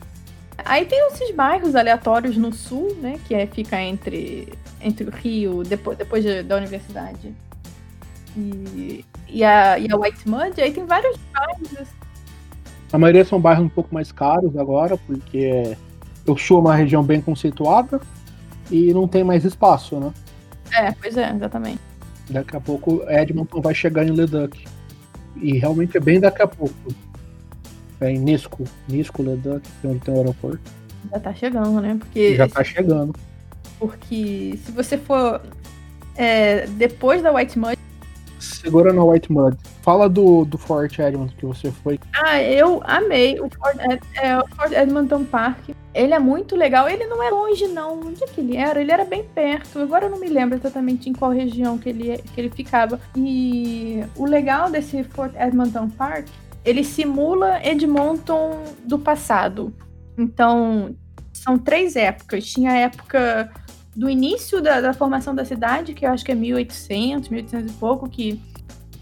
Aí 0.64 0.84
tem 0.86 0.98
esses 1.08 1.34
bairros 1.34 1.74
aleatórios 1.74 2.36
no 2.36 2.52
sul, 2.52 2.96
né? 3.00 3.18
Que 3.26 3.34
é, 3.34 3.46
fica 3.46 3.80
entre, 3.80 4.52
entre 4.80 5.06
o 5.06 5.10
Rio, 5.10 5.62
depois, 5.62 5.96
depois 5.96 6.24
da 6.44 6.56
universidade. 6.56 7.34
E, 8.36 9.04
e, 9.28 9.44
a, 9.44 9.78
e 9.78 9.90
a 9.90 9.96
White 9.96 10.28
Mud, 10.28 10.60
aí 10.60 10.72
tem 10.72 10.84
vários 10.84 11.16
bairros. 11.32 11.88
A 12.92 12.98
maioria 12.98 13.24
são 13.24 13.40
bairros 13.40 13.64
um 13.64 13.68
pouco 13.68 13.94
mais 13.94 14.12
caros 14.12 14.56
agora, 14.56 14.96
porque 14.96 15.76
o 16.26 16.36
sul 16.36 16.58
é 16.58 16.60
uma 16.60 16.74
região 16.74 17.02
bem 17.02 17.20
conceituada 17.20 18.00
e 18.70 18.92
não 18.92 19.06
tem 19.06 19.24
mais 19.24 19.44
espaço, 19.44 19.98
né? 19.98 20.12
É, 20.72 20.92
pois 20.92 21.16
é, 21.16 21.30
exatamente. 21.30 21.80
Daqui 22.28 22.56
a 22.56 22.60
pouco 22.60 23.02
Edmonton 23.08 23.60
vai 23.60 23.74
chegar 23.74 24.04
em 24.04 24.10
Leduc. 24.10 24.64
E 25.36 25.58
realmente 25.58 25.96
é 25.96 26.00
bem 26.00 26.18
daqui 26.18 26.42
a 26.42 26.46
pouco. 26.46 26.74
É 28.00 28.10
em 28.10 28.18
Nisco, 28.18 28.64
Nisco, 28.88 29.22
Leduc, 29.22 29.66
é 29.82 29.86
onde 29.86 30.00
tem 30.00 30.14
o 30.14 30.18
aeroporto. 30.18 30.60
Já 31.10 31.20
tá 31.20 31.34
chegando, 31.34 31.80
né? 31.80 31.96
Porque 31.98 32.36
Já 32.36 32.48
tá 32.48 32.62
chegando. 32.62 33.14
Porque 33.78 34.58
se 34.64 34.72
você 34.72 34.98
for 34.98 35.40
é, 36.16 36.66
depois 36.66 37.22
da 37.22 37.32
White 37.32 37.58
Mud. 37.58 37.76
Segura 38.38 38.92
na 38.92 39.04
White 39.04 39.30
Mud. 39.30 39.56
Fala 39.82 40.08
do, 40.08 40.44
do 40.44 40.58
Fort 40.58 40.98
Edmonton 40.98 41.34
que 41.38 41.46
você 41.46 41.70
foi. 41.70 41.98
Ah, 42.12 42.42
eu 42.42 42.80
amei 42.84 43.38
o 43.40 43.48
Fort, 43.48 43.78
Ed, 43.80 44.00
é, 44.16 44.36
o 44.38 44.46
Fort 44.48 44.72
Edmonton 44.72 45.24
Park. 45.24 45.70
Ele 45.94 46.12
é 46.12 46.18
muito 46.18 46.56
legal. 46.56 46.88
Ele 46.88 47.06
não 47.06 47.22
é 47.22 47.30
longe, 47.30 47.66
não. 47.68 48.00
Onde 48.00 48.24
é 48.24 48.26
que 48.26 48.40
ele 48.40 48.56
era? 48.56 48.80
Ele 48.80 48.92
era 48.92 49.04
bem 49.04 49.24
perto. 49.24 49.78
Agora 49.78 50.06
eu 50.06 50.10
não 50.10 50.18
me 50.18 50.28
lembro 50.28 50.58
exatamente 50.58 51.08
em 51.08 51.12
qual 51.12 51.30
região 51.30 51.78
que 51.78 51.88
ele, 51.88 52.18
que 52.18 52.40
ele 52.40 52.50
ficava. 52.50 53.00
E 53.16 54.02
o 54.16 54.26
legal 54.26 54.70
desse 54.70 55.04
Fort 55.04 55.32
Edmonton 55.36 55.88
Park, 55.90 56.26
ele 56.66 56.82
simula 56.82 57.64
Edmonton 57.64 58.64
do 58.84 58.98
passado. 58.98 59.72
Então, 60.18 60.94
são 61.32 61.56
três 61.56 61.94
épocas. 61.94 62.44
Tinha 62.44 62.72
a 62.72 62.76
época 62.76 63.50
do 63.94 64.10
início 64.10 64.60
da, 64.60 64.80
da, 64.80 64.92
formação 64.92 65.34
da 65.34 65.44
cidade, 65.44 65.94
que 65.94 66.04
eu 66.04 66.10
acho 66.10 66.24
que 66.24 66.32
é 66.32 66.34
1800, 66.34 67.28
1800 67.28 67.70
e 67.70 67.74
pouco, 67.76 68.08
que 68.08 68.42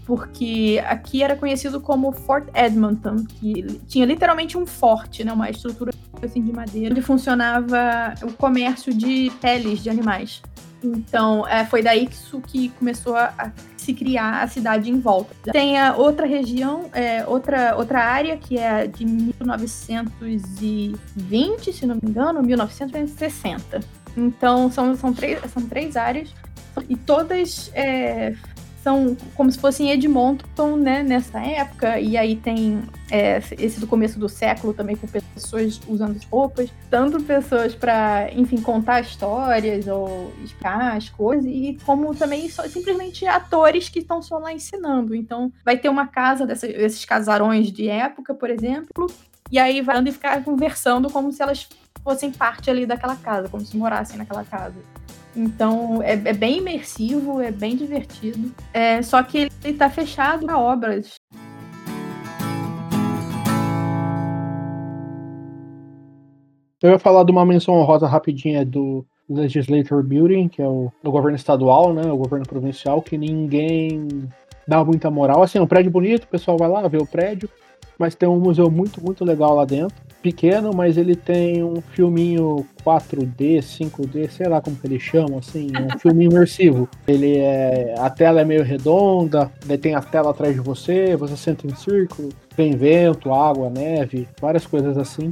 porque 0.05 0.81
aqui 0.87 1.23
era 1.23 1.35
conhecido 1.35 1.81
como 1.81 2.11
Fort 2.11 2.47
Edmonton, 2.53 3.25
que 3.25 3.63
tinha 3.87 4.05
literalmente 4.05 4.55
um 4.55 4.65
forte, 4.65 5.23
né, 5.23 5.33
uma 5.33 5.49
estrutura 5.49 5.91
assim 6.21 6.43
de 6.43 6.53
madeira, 6.53 6.91
onde 6.91 7.01
funcionava 7.01 8.13
o 8.21 8.31
comércio 8.33 8.93
de 8.93 9.31
peles 9.41 9.81
de 9.81 9.89
animais. 9.89 10.43
Então, 10.83 11.47
é, 11.47 11.65
foi 11.65 11.81
daí 11.81 12.05
que, 12.05 12.13
isso, 12.13 12.39
que 12.41 12.69
começou 12.69 13.15
a, 13.15 13.33
a, 13.37 13.51
se 13.85 13.93
criar 13.93 14.41
a 14.41 14.47
cidade 14.47 14.89
em 14.89 14.99
volta. 14.99 15.35
Tem 15.51 15.79
a 15.79 15.95
outra 15.95 16.25
região, 16.25 16.89
é, 16.93 17.23
outra, 17.25 17.75
outra 17.77 18.03
área, 18.03 18.35
que 18.37 18.57
é 18.57 18.87
de 18.87 19.05
1920, 19.05 21.73
se 21.73 21.85
não 21.85 21.95
me 21.95 22.09
engano, 22.09 22.41
1960 22.41 24.05
então, 24.17 24.71
são, 24.71 24.95
são, 24.95 25.13
três, 25.13 25.39
são 25.51 25.63
três 25.63 25.97
áreas 25.97 26.33
e 26.89 26.95
todas 26.95 27.69
é, 27.73 28.33
são 28.85 29.17
como 29.33 29.51
se 29.51 29.57
fossem 29.57 29.89
Edmonton, 29.89 30.77
né, 30.77 31.01
nessa 31.01 31.39
época. 31.39 31.99
E 31.99 32.15
aí 32.15 32.35
tem 32.35 32.83
é, 33.09 33.41
esse 33.57 33.79
do 33.79 33.87
começo 33.87 34.19
do 34.19 34.29
século 34.29 34.75
também, 34.75 34.95
com 34.95 35.07
pessoas 35.07 35.81
usando 35.87 36.21
roupas, 36.31 36.69
tanto 36.87 37.23
pessoas 37.23 37.73
para, 37.73 38.29
enfim, 38.31 38.61
contar 38.61 39.01
histórias 39.01 39.87
ou 39.87 40.31
explicar 40.43 40.95
as 40.95 41.09
coisas, 41.09 41.47
e 41.47 41.79
como 41.83 42.13
também 42.13 42.47
só, 42.47 42.61
simplesmente 42.67 43.25
atores 43.25 43.89
que 43.89 43.99
estão 43.99 44.21
só 44.21 44.37
lá 44.37 44.53
ensinando. 44.53 45.15
Então, 45.15 45.51
vai 45.65 45.77
ter 45.77 45.89
uma 45.89 46.05
casa 46.05 46.45
dessa, 46.45 46.67
desses 46.67 47.03
casarões 47.05 47.71
de 47.71 47.89
época, 47.89 48.35
por 48.35 48.51
exemplo, 48.51 49.07
e 49.51 49.57
aí 49.57 49.81
vai 49.81 49.99
e 49.99 50.11
ficar 50.11 50.43
conversando 50.43 51.09
como 51.09 51.31
se 51.31 51.41
elas 51.41 51.67
fossem 52.03 52.31
parte 52.31 52.69
ali 52.69 52.85
daquela 52.85 53.15
casa, 53.15 53.49
como 53.49 53.65
se 53.65 53.75
morassem 53.75 54.15
naquela 54.15 54.43
casa. 54.43 54.75
Então 55.35 56.01
é, 56.01 56.13
é 56.13 56.33
bem 56.33 56.59
imersivo, 56.59 57.41
é 57.41 57.51
bem 57.51 57.75
divertido. 57.75 58.53
É, 58.73 59.01
só 59.01 59.21
que 59.21 59.37
ele 59.37 59.51
está 59.63 59.89
fechado 59.89 60.45
para 60.45 60.57
obras. 60.57 61.15
Eu 66.81 66.91
ia 66.91 66.99
falar 66.99 67.23
de 67.23 67.31
uma 67.31 67.45
menção 67.45 67.75
honrosa 67.75 68.07
rapidinha 68.07 68.63
do 68.63 69.05
Legislature 69.27 70.03
Building, 70.03 70.47
que 70.47 70.61
é 70.61 70.67
o, 70.67 70.91
o 71.03 71.11
governo 71.11 71.35
estadual, 71.35 71.93
né, 71.93 72.11
o 72.11 72.17
governo 72.17 72.45
provincial, 72.45 73.01
que 73.01 73.17
ninguém 73.17 74.07
dá 74.67 74.83
muita 74.83 75.09
moral. 75.09 75.41
Assim, 75.41 75.57
é 75.57 75.61
um 75.61 75.67
prédio 75.67 75.91
bonito, 75.91 76.25
o 76.25 76.27
pessoal 76.27 76.57
vai 76.57 76.69
lá 76.69 76.87
ver 76.87 77.01
o 77.01 77.07
prédio, 77.07 77.49
mas 77.97 78.13
tem 78.13 78.29
um 78.29 78.39
museu 78.39 78.69
muito, 78.69 79.03
muito 79.03 79.25
legal 79.25 79.55
lá 79.55 79.65
dentro 79.65 80.04
pequeno, 80.25 80.71
mas 80.73 80.97
ele 80.97 81.15
tem 81.15 81.63
um 81.63 81.79
filminho 81.93 82.65
4D, 82.83 83.59
5D, 83.59 84.27
sei 84.31 84.47
lá 84.47 84.59
como 84.59 84.75
que 84.75 84.87
ele 84.87 84.99
chama, 84.99 85.37
assim, 85.37 85.67
um 85.67 85.97
filme 85.99 86.25
imersivo. 86.25 86.89
Ele 87.07 87.37
é. 87.37 87.93
A 87.99 88.09
tela 88.09 88.41
é 88.41 88.43
meio 88.43 88.63
redonda, 88.63 89.51
daí 89.67 89.77
tem 89.77 89.93
a 89.93 90.01
tela 90.01 90.31
atrás 90.31 90.55
de 90.55 90.61
você, 90.61 91.15
você 91.15 91.37
senta 91.37 91.67
em 91.67 91.75
círculo, 91.75 92.29
tem 92.55 92.75
vento, 92.75 93.31
água, 93.31 93.69
neve, 93.69 94.27
várias 94.41 94.65
coisas 94.65 94.97
assim. 94.97 95.31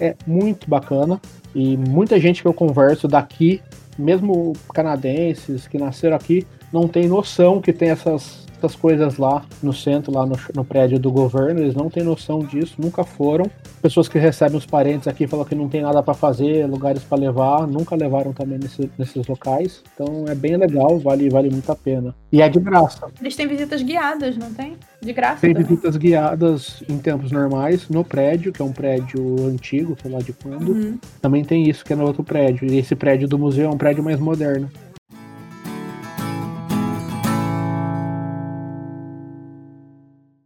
É 0.00 0.16
muito 0.26 0.68
bacana. 0.68 1.20
E 1.54 1.76
muita 1.76 2.18
gente 2.18 2.42
que 2.42 2.48
eu 2.48 2.54
converso 2.54 3.06
daqui, 3.06 3.62
mesmo 3.96 4.54
canadenses 4.74 5.68
que 5.68 5.78
nasceram 5.78 6.16
aqui, 6.16 6.44
não 6.72 6.88
tem 6.88 7.06
noção 7.06 7.60
que 7.60 7.72
tem 7.72 7.90
essas 7.90 8.44
essas 8.62 8.76
coisas 8.76 9.16
lá 9.16 9.44
no 9.62 9.72
centro, 9.72 10.12
lá 10.12 10.24
no, 10.24 10.36
no, 10.54 10.64
prédio 10.64 10.98
do 10.98 11.10
governo, 11.10 11.60
eles 11.60 11.74
não 11.74 11.90
têm 11.90 12.04
noção 12.04 12.40
disso, 12.40 12.76
nunca 12.78 13.02
foram. 13.02 13.50
Pessoas 13.80 14.08
que 14.08 14.18
recebem 14.18 14.56
os 14.56 14.64
parentes 14.64 15.08
aqui 15.08 15.26
falam 15.26 15.44
que 15.44 15.54
não 15.54 15.68
tem 15.68 15.82
nada 15.82 16.02
para 16.02 16.14
fazer, 16.14 16.66
lugares 16.66 17.02
para 17.02 17.18
levar, 17.18 17.66
nunca 17.66 17.96
levaram 17.96 18.32
também 18.32 18.58
nesse, 18.58 18.90
nesses 18.96 19.26
locais. 19.26 19.82
Então 19.94 20.24
é 20.28 20.34
bem 20.34 20.56
legal, 20.56 20.98
vale, 20.98 21.28
vale 21.28 21.50
muito 21.50 21.70
a 21.70 21.76
pena. 21.76 22.14
E 22.30 22.40
é 22.40 22.48
de 22.48 22.60
graça. 22.60 23.08
Eles 23.20 23.34
têm 23.34 23.46
visitas 23.46 23.82
guiadas, 23.82 24.36
não 24.36 24.52
tem? 24.54 24.76
De 25.00 25.12
graça? 25.12 25.40
Tem 25.40 25.52
também. 25.52 25.68
visitas 25.68 25.96
guiadas 25.96 26.82
em 26.88 26.98
tempos 26.98 27.32
normais 27.32 27.88
no 27.88 28.04
prédio, 28.04 28.52
que 28.52 28.62
é 28.62 28.64
um 28.64 28.72
prédio 28.72 29.48
antigo, 29.48 29.96
sei 30.00 30.10
lá 30.10 30.20
de 30.20 30.32
quando. 30.32 30.72
Uhum. 30.72 30.98
Também 31.20 31.44
tem 31.44 31.68
isso 31.68 31.84
que 31.84 31.92
é 31.92 31.96
no 31.96 32.04
outro 32.04 32.22
prédio. 32.22 32.72
E 32.72 32.78
esse 32.78 32.94
prédio 32.94 33.26
do 33.26 33.38
museu 33.38 33.68
é 33.68 33.74
um 33.74 33.78
prédio 33.78 34.04
mais 34.04 34.20
moderno. 34.20 34.70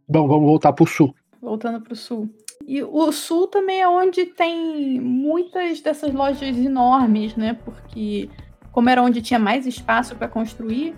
Bom, 0.09 0.27
vamos 0.27 0.45
voltar 0.45 0.71
para 0.71 0.83
o 0.83 0.87
sul. 0.87 1.13
Voltando 1.41 1.81
para 1.81 1.93
o 1.93 1.95
sul. 1.95 2.29
E 2.65 2.81
o 2.81 3.11
sul 3.11 3.47
também 3.47 3.81
é 3.81 3.87
onde 3.87 4.25
tem 4.25 4.99
muitas 4.99 5.81
dessas 5.81 6.13
lojas 6.13 6.57
enormes, 6.57 7.35
né? 7.35 7.57
Porque 7.65 8.29
como 8.71 8.89
era 8.89 9.01
onde 9.01 9.21
tinha 9.21 9.39
mais 9.39 9.65
espaço 9.65 10.15
para 10.15 10.27
construir, 10.27 10.95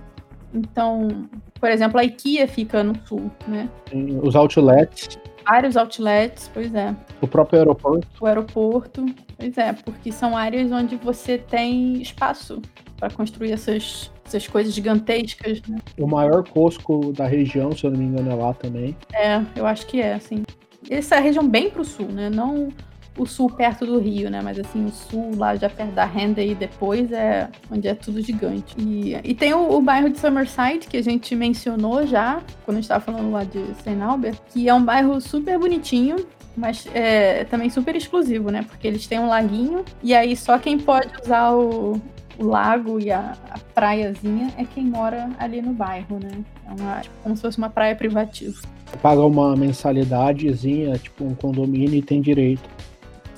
então, 0.54 1.30
por 1.60 1.70
exemplo, 1.70 2.00
a 2.00 2.04
IKEA 2.04 2.48
fica 2.48 2.84
no 2.84 2.96
sul, 3.08 3.32
né? 3.48 3.70
Tem 3.86 4.20
os 4.22 4.36
outlets. 4.36 5.18
Vários 5.46 5.76
outlets, 5.76 6.50
pois 6.54 6.74
é. 6.76 6.96
O 7.22 7.28
próprio 7.28 7.60
aeroporto. 7.60 8.08
O 8.20 8.26
aeroporto, 8.26 9.06
pois 9.38 9.58
é, 9.58 9.74
porque 9.74 10.12
são 10.12 10.38
áreas 10.38 10.72
onde 10.72 10.96
você 10.96 11.38
tem 11.38 12.02
espaço 12.02 12.62
para 12.98 13.10
construir 13.10 13.54
essas 13.54 14.12
essas 14.30 14.48
coisas 14.48 14.74
gigantescas. 14.74 15.62
Né? 15.68 15.80
O 15.98 16.08
maior 16.08 16.48
Costco 16.48 17.12
da 17.12 17.28
região, 17.28 17.72
se 17.72 17.84
eu 17.84 17.92
não 17.92 18.00
me 18.00 18.06
engano, 18.06 18.32
é 18.32 18.36
lá 18.36 18.54
também. 18.54 18.96
É, 19.14 19.42
eu 19.56 19.66
acho 19.66 19.86
que 19.86 20.02
é, 20.02 20.14
assim. 20.14 20.44
Essa 20.90 21.16
é 21.16 21.18
a 21.18 21.22
região 21.22 21.48
bem 21.48 21.70
pro 21.70 21.84
sul, 21.84 22.08
né? 22.08 22.30
Não 22.30 22.70
o 23.18 23.26
sul 23.26 23.50
perto 23.50 23.86
do 23.86 24.00
Rio, 24.00 24.30
né? 24.30 24.42
Mas 24.42 24.58
assim, 24.58 24.86
o 24.86 24.90
sul 24.90 25.32
lá 25.36 25.56
já 25.56 25.70
perto 25.70 25.92
da 25.92 26.06
Renda 26.06 26.42
e 26.42 26.56
depois 26.56 27.12
é 27.12 27.50
onde 27.70 27.88
é 27.88 27.94
tudo 27.94 28.22
gigante. 28.22 28.76
E, 28.80 29.14
e 29.24 29.36
tem 29.36 29.54
o, 29.54 29.74
o, 29.74 29.82
bairro 29.82 30.10
de 30.10 30.18
Summerside, 30.18 30.88
que 30.88 30.98
a 30.98 31.04
gente 31.04 31.36
mencionou 31.36 32.08
já, 32.08 32.42
quando 32.64 32.78
a 32.78 32.82
gente 32.82 32.86
estava 32.86 33.04
falando 33.04 33.32
lá 33.32 33.44
de 33.44 33.60
St. 33.76 34.02
Albert, 34.02 34.38
que 34.52 34.70
é 34.70 34.74
um 34.74 34.84
bairro 34.84 35.20
super 35.20 35.60
bonitinho, 35.60 36.26
mas 36.56 36.88
é 36.94 37.44
também 37.44 37.70
super 37.70 37.96
exclusivo, 37.96 38.50
né? 38.52 38.64
Porque 38.64 38.88
eles 38.88 39.06
têm 39.06 39.20
um 39.20 39.28
laguinho 39.28 39.84
e 40.02 40.16
aí 40.16 40.36
só 40.36 40.58
quem 40.58 40.80
pode 40.80 41.12
usar 41.22 41.52
o, 41.52 42.02
o 42.40 42.46
lago 42.46 43.00
e 43.00 43.12
a, 43.12 43.36
a 43.52 43.60
praiazinha 43.74 44.54
é 44.58 44.64
quem 44.64 44.86
mora 44.86 45.30
ali 45.38 45.62
no 45.62 45.74
bairro, 45.74 46.20
né? 46.20 46.44
É 46.66 46.82
uma, 46.82 47.02
tipo, 47.02 47.16
como 47.22 47.36
se 47.36 47.42
fosse 47.42 47.58
uma 47.58 47.70
praia 47.70 47.96
privativa. 47.96 48.62
Paga 49.02 49.22
uma 49.22 49.56
mensalidadezinha, 49.56 50.98
tipo 50.98 51.26
um 51.26 51.36
condomínio 51.36 51.96
e 51.96 52.02
tem 52.02 52.22
direito. 52.22 52.68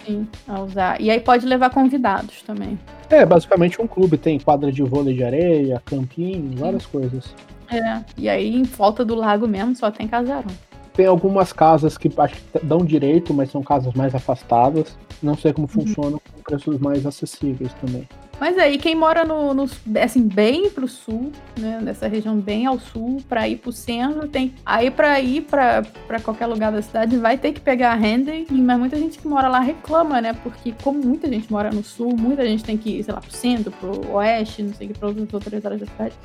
Sim, 0.06 0.28
a 0.47 0.62
usar. 0.62 1.02
E 1.02 1.10
aí 1.10 1.20
pode 1.20 1.45
levar 1.45 1.72
convidados 1.72 2.41
também. 2.43 2.80
É, 3.10 3.26
basicamente 3.26 3.82
um 3.82 3.88
clube. 3.88 4.18
Tem 4.18 4.39
quadra 4.39 4.72
de 4.72 4.84
vôlei 4.84 5.16
de 5.16 5.24
areia, 5.24 5.82
campinho, 5.86 6.56
várias 6.58 6.86
coisas. 6.86 7.36
É, 7.70 8.04
e 8.18 8.30
aí 8.30 8.56
em 8.56 8.64
volta 8.64 9.04
do 9.04 9.16
lago 9.16 9.47
mesmo 9.47 9.76
só 9.76 9.89
tem 9.91 10.08
casarão. 10.08 10.52
Tem 10.93 11.06
algumas 11.06 11.54
casas 11.54 11.97
que 11.97 12.12
acho 12.18 12.36
que 12.36 12.66
dão 12.66 12.80
direito, 12.80 13.34
mas 13.34 13.49
são 13.49 13.64
casas 13.64 13.93
mais 13.93 14.14
afastadas. 14.14 14.97
Não 15.24 15.38
sei 15.38 15.54
como 15.54 15.68
uhum. 15.68 15.86
funcionam 15.86 16.20
com 16.20 16.41
preços 16.43 16.80
mais 16.80 17.06
acessíveis 17.06 17.74
também. 17.76 18.08
Mas 18.42 18.58
aí, 18.58 18.80
quem 18.80 18.96
mora 18.96 19.24
no, 19.24 19.54
no, 19.54 19.70
assim, 20.04 20.28
bem 20.28 20.68
pro 20.72 20.88
sul, 20.88 21.32
né, 21.60 21.80
nessa 21.80 22.08
região 22.08 22.36
bem 22.39 22.66
ao 22.66 22.80
sul, 22.80 23.22
para 23.30 23.48
ir 23.48 23.58
pro 23.58 23.72
centro, 23.72 24.28
tem 24.28 24.56
aí 24.66 24.89
para 24.89 25.20
ir 25.22 25.42
para 25.42 25.84
qualquer 26.24 26.48
lugar 26.48 26.72
da 26.72 26.82
cidade 26.82 27.18
vai 27.18 27.38
ter 27.38 27.52
que 27.52 27.62
pegar 27.62 27.92
a 27.92 27.96
Handy, 27.96 28.48
mas 28.50 28.80
muita 28.80 28.98
gente 28.98 29.20
que 29.20 29.28
mora 29.28 29.48
lá 29.48 29.60
reclama, 29.60 30.20
né? 30.20 30.34
Porque 30.34 30.74
como 30.82 31.00
muita 31.00 31.30
gente 31.30 31.52
mora 31.52 31.70
no 31.70 31.84
sul, 31.84 32.18
muita 32.18 32.44
gente 32.44 32.64
tem 32.64 32.76
que 32.76 32.98
ir, 32.98 33.04
sei 33.04 33.14
lá, 33.14 33.22
pro 33.22 33.32
centro, 33.32 33.72
pro 33.74 34.12
oeste, 34.14 34.64
não 34.64 34.74
sei 34.74 34.88
o 34.88 34.89
que, 34.92 34.98
para 34.98 35.10
outras 35.10 35.64
áreas 35.64 35.82
da 35.82 35.86
cidade 35.86 36.16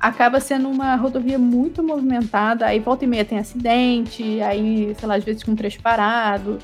acaba 0.00 0.40
sendo 0.40 0.68
uma 0.68 0.96
rodovia 0.96 1.38
muito 1.38 1.80
movimentada, 1.80 2.66
aí 2.66 2.80
volta 2.80 3.04
e 3.04 3.06
meia 3.06 3.24
tem 3.24 3.38
acidente, 3.38 4.40
aí, 4.42 4.96
sei 4.98 5.08
lá, 5.08 5.14
às 5.14 5.22
vezes 5.22 5.44
com 5.44 5.54
trecho 5.54 5.80
parado. 5.80 6.58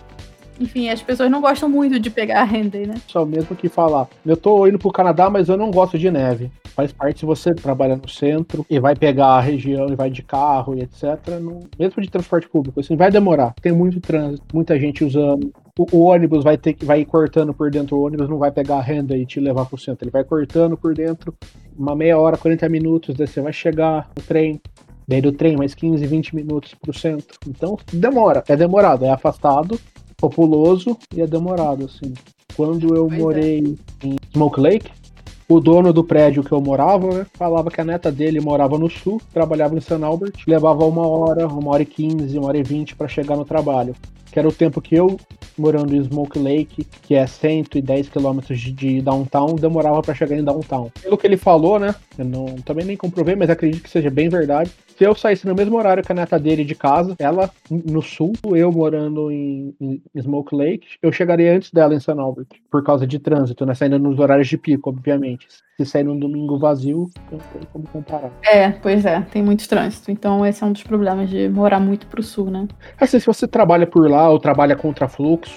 Enfim, 0.60 0.88
as 0.88 1.00
pessoas 1.00 1.30
não 1.30 1.40
gostam 1.40 1.68
muito 1.68 2.00
de 2.00 2.10
pegar 2.10 2.40
a 2.40 2.44
render, 2.44 2.86
né? 2.86 2.94
Só 3.06 3.24
mesmo 3.24 3.54
que 3.54 3.68
falar. 3.68 4.08
Eu 4.26 4.36
tô 4.36 4.66
indo 4.66 4.78
pro 4.78 4.90
Canadá, 4.90 5.30
mas 5.30 5.48
eu 5.48 5.56
não 5.56 5.70
gosto 5.70 5.98
de 5.98 6.10
neve. 6.10 6.50
Faz 6.74 6.92
parte 6.92 7.20
se 7.20 7.26
você 7.26 7.54
trabalha 7.54 7.96
no 7.96 8.08
centro 8.08 8.66
e 8.68 8.78
vai 8.78 8.96
pegar 8.96 9.28
a 9.28 9.40
região 9.40 9.88
e 9.88 9.94
vai 9.94 10.10
de 10.10 10.22
carro 10.22 10.74
e 10.74 10.80
etc. 10.80 11.38
No, 11.40 11.60
mesmo 11.78 12.02
de 12.02 12.10
transporte 12.10 12.48
público, 12.48 12.80
assim, 12.80 12.96
vai 12.96 13.10
demorar. 13.10 13.54
Tem 13.60 13.72
muito 13.72 14.00
trânsito, 14.00 14.46
muita 14.52 14.78
gente 14.78 15.04
usando. 15.04 15.52
O, 15.78 15.86
o, 15.96 16.00
ônibus 16.00 16.42
vai 16.42 16.58
ter 16.58 16.72
que 16.72 16.84
vai 16.84 17.04
cortando 17.04 17.54
por 17.54 17.70
dentro, 17.70 17.96
o 17.96 18.04
ônibus 18.04 18.28
não 18.28 18.38
vai 18.38 18.50
pegar 18.50 18.78
a 18.78 18.82
renda 18.82 19.16
e 19.16 19.24
te 19.24 19.38
levar 19.38 19.64
pro 19.66 19.78
centro. 19.78 20.04
Ele 20.04 20.10
vai 20.10 20.24
cortando 20.24 20.76
por 20.76 20.92
dentro, 20.92 21.32
uma 21.78 21.94
meia 21.94 22.18
hora, 22.18 22.36
40 22.36 22.68
minutos, 22.68 23.14
daí 23.14 23.28
você 23.28 23.40
vai 23.40 23.52
chegar 23.52 24.10
no 24.16 24.22
trem. 24.22 24.60
Daí 25.06 25.22
do 25.22 25.32
trem, 25.32 25.56
mais 25.56 25.74
15, 25.74 26.06
20 26.06 26.36
minutos 26.36 26.74
pro 26.74 26.92
centro. 26.92 27.38
Então, 27.46 27.78
demora. 27.90 28.44
É 28.46 28.54
demorado, 28.54 29.06
é 29.06 29.10
afastado, 29.10 29.80
populoso 30.18 30.96
e 31.14 31.22
é 31.22 31.26
demorado, 31.26 31.86
assim. 31.86 32.12
Quando 32.54 32.94
eu 32.94 33.06
pois 33.06 33.18
é. 33.18 33.22
morei 33.22 33.76
é. 34.02 34.06
em 34.06 34.16
Smoke 34.32 34.60
Lake, 34.60 34.90
o 35.48 35.60
dono 35.60 35.92
do 35.92 36.04
prédio 36.04 36.44
que 36.44 36.52
eu 36.52 36.60
morava, 36.60 37.08
né, 37.14 37.26
falava 37.34 37.70
que 37.70 37.80
a 37.80 37.84
neta 37.84 38.12
dele 38.12 38.40
morava 38.40 38.76
no 38.76 38.90
sul, 38.90 39.20
trabalhava 39.32 39.76
em 39.76 39.80
San 39.80 40.04
Albert, 40.04 40.34
levava 40.46 40.84
uma 40.84 41.06
hora, 41.06 41.48
uma 41.48 41.70
hora 41.70 41.82
e 41.82 41.86
quinze, 41.86 42.36
uma 42.36 42.48
hora 42.48 42.58
e 42.58 42.62
vinte 42.62 42.94
para 42.94 43.08
chegar 43.08 43.36
no 43.36 43.44
trabalho. 43.44 43.94
Que 44.30 44.38
era 44.38 44.46
o 44.46 44.52
tempo 44.52 44.80
que 44.80 44.94
eu, 44.94 45.18
morando 45.60 45.94
em 45.94 46.02
Smoke 46.02 46.38
Lake, 46.38 46.86
que 47.02 47.14
é 47.14 47.26
110 47.26 48.08
quilômetros 48.08 48.58
de 48.60 49.00
downtown, 49.02 49.54
demorava 49.54 50.00
para 50.02 50.14
chegar 50.14 50.36
em 50.36 50.44
downtown. 50.44 50.90
Pelo 51.02 51.18
que 51.18 51.26
ele 51.26 51.36
falou, 51.36 51.78
né, 51.78 51.94
eu 52.18 52.24
não, 52.24 52.46
também 52.64 52.84
nem 52.84 52.96
comprovei, 52.96 53.36
mas 53.36 53.50
acredito 53.50 53.82
que 53.82 53.90
seja 53.90 54.10
bem 54.10 54.28
verdade, 54.28 54.70
se 54.98 55.04
eu 55.04 55.14
saísse 55.14 55.46
no 55.46 55.54
mesmo 55.54 55.76
horário 55.76 56.02
que 56.02 56.10
a 56.10 56.14
neta 56.14 56.40
dele 56.40 56.64
de 56.64 56.74
casa, 56.74 57.14
ela 57.20 57.48
no 57.70 58.02
sul, 58.02 58.32
eu 58.56 58.72
morando 58.72 59.30
em, 59.30 59.72
em 59.80 60.02
Smoke 60.20 60.52
Lake, 60.56 60.88
eu 61.00 61.12
chegaria 61.12 61.54
antes 61.54 61.70
dela 61.70 61.94
em 61.94 62.00
San 62.00 62.20
Albert, 62.20 62.48
por 62.68 62.82
causa 62.82 63.06
de 63.06 63.20
trânsito, 63.20 63.64
né? 63.64 63.74
Saindo 63.74 63.96
nos 63.96 64.18
horários 64.18 64.48
de 64.48 64.58
pico, 64.58 64.90
obviamente. 64.90 65.46
Se 65.78 65.86
sair 65.86 66.02
num 66.02 66.18
domingo 66.18 66.58
vazio, 66.58 67.08
não 67.30 67.38
tem 67.38 67.62
como 67.72 67.86
comparar. 67.86 68.32
É, 68.44 68.70
pois 68.70 69.06
é, 69.06 69.20
tem 69.30 69.40
muito 69.40 69.68
trânsito. 69.68 70.10
Então 70.10 70.44
esse 70.44 70.64
é 70.64 70.66
um 70.66 70.72
dos 70.72 70.82
problemas 70.82 71.30
de 71.30 71.48
morar 71.48 71.78
muito 71.78 72.08
pro 72.08 72.20
sul, 72.20 72.50
né? 72.50 72.66
Assim, 73.00 73.20
se 73.20 73.26
você 73.26 73.46
trabalha 73.46 73.86
por 73.86 74.10
lá 74.10 74.28
ou 74.28 74.40
trabalha 74.40 74.74
contra 74.74 75.06
fluxo. 75.06 75.47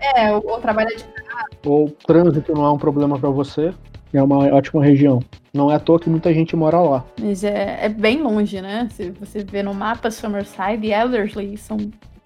É, 0.00 0.32
ou, 0.32 0.44
ou 0.46 0.60
trabalha 0.60 0.94
de 0.94 1.04
carro. 1.04 1.48
Ou 1.66 1.90
trânsito 1.90 2.52
não 2.52 2.64
é 2.64 2.72
um 2.72 2.78
problema 2.78 3.18
para 3.18 3.30
você 3.30 3.72
é 4.18 4.22
uma 4.22 4.38
ótima 4.54 4.84
região. 4.84 5.20
Não 5.52 5.70
é 5.70 5.76
à 5.76 5.78
toa 5.78 5.98
que 5.98 6.08
muita 6.08 6.32
gente 6.32 6.56
mora 6.56 6.80
lá. 6.80 7.04
Mas 7.20 7.44
é, 7.44 7.78
é 7.82 7.88
bem 7.88 8.22
longe, 8.22 8.60
né? 8.60 8.88
Se 8.90 9.10
você 9.10 9.44
vê 9.44 9.62
no 9.62 9.74
mapa 9.74 10.10
Summerside 10.10 10.86
e 10.86 10.92
Ellerslie, 10.92 11.56
são 11.56 11.78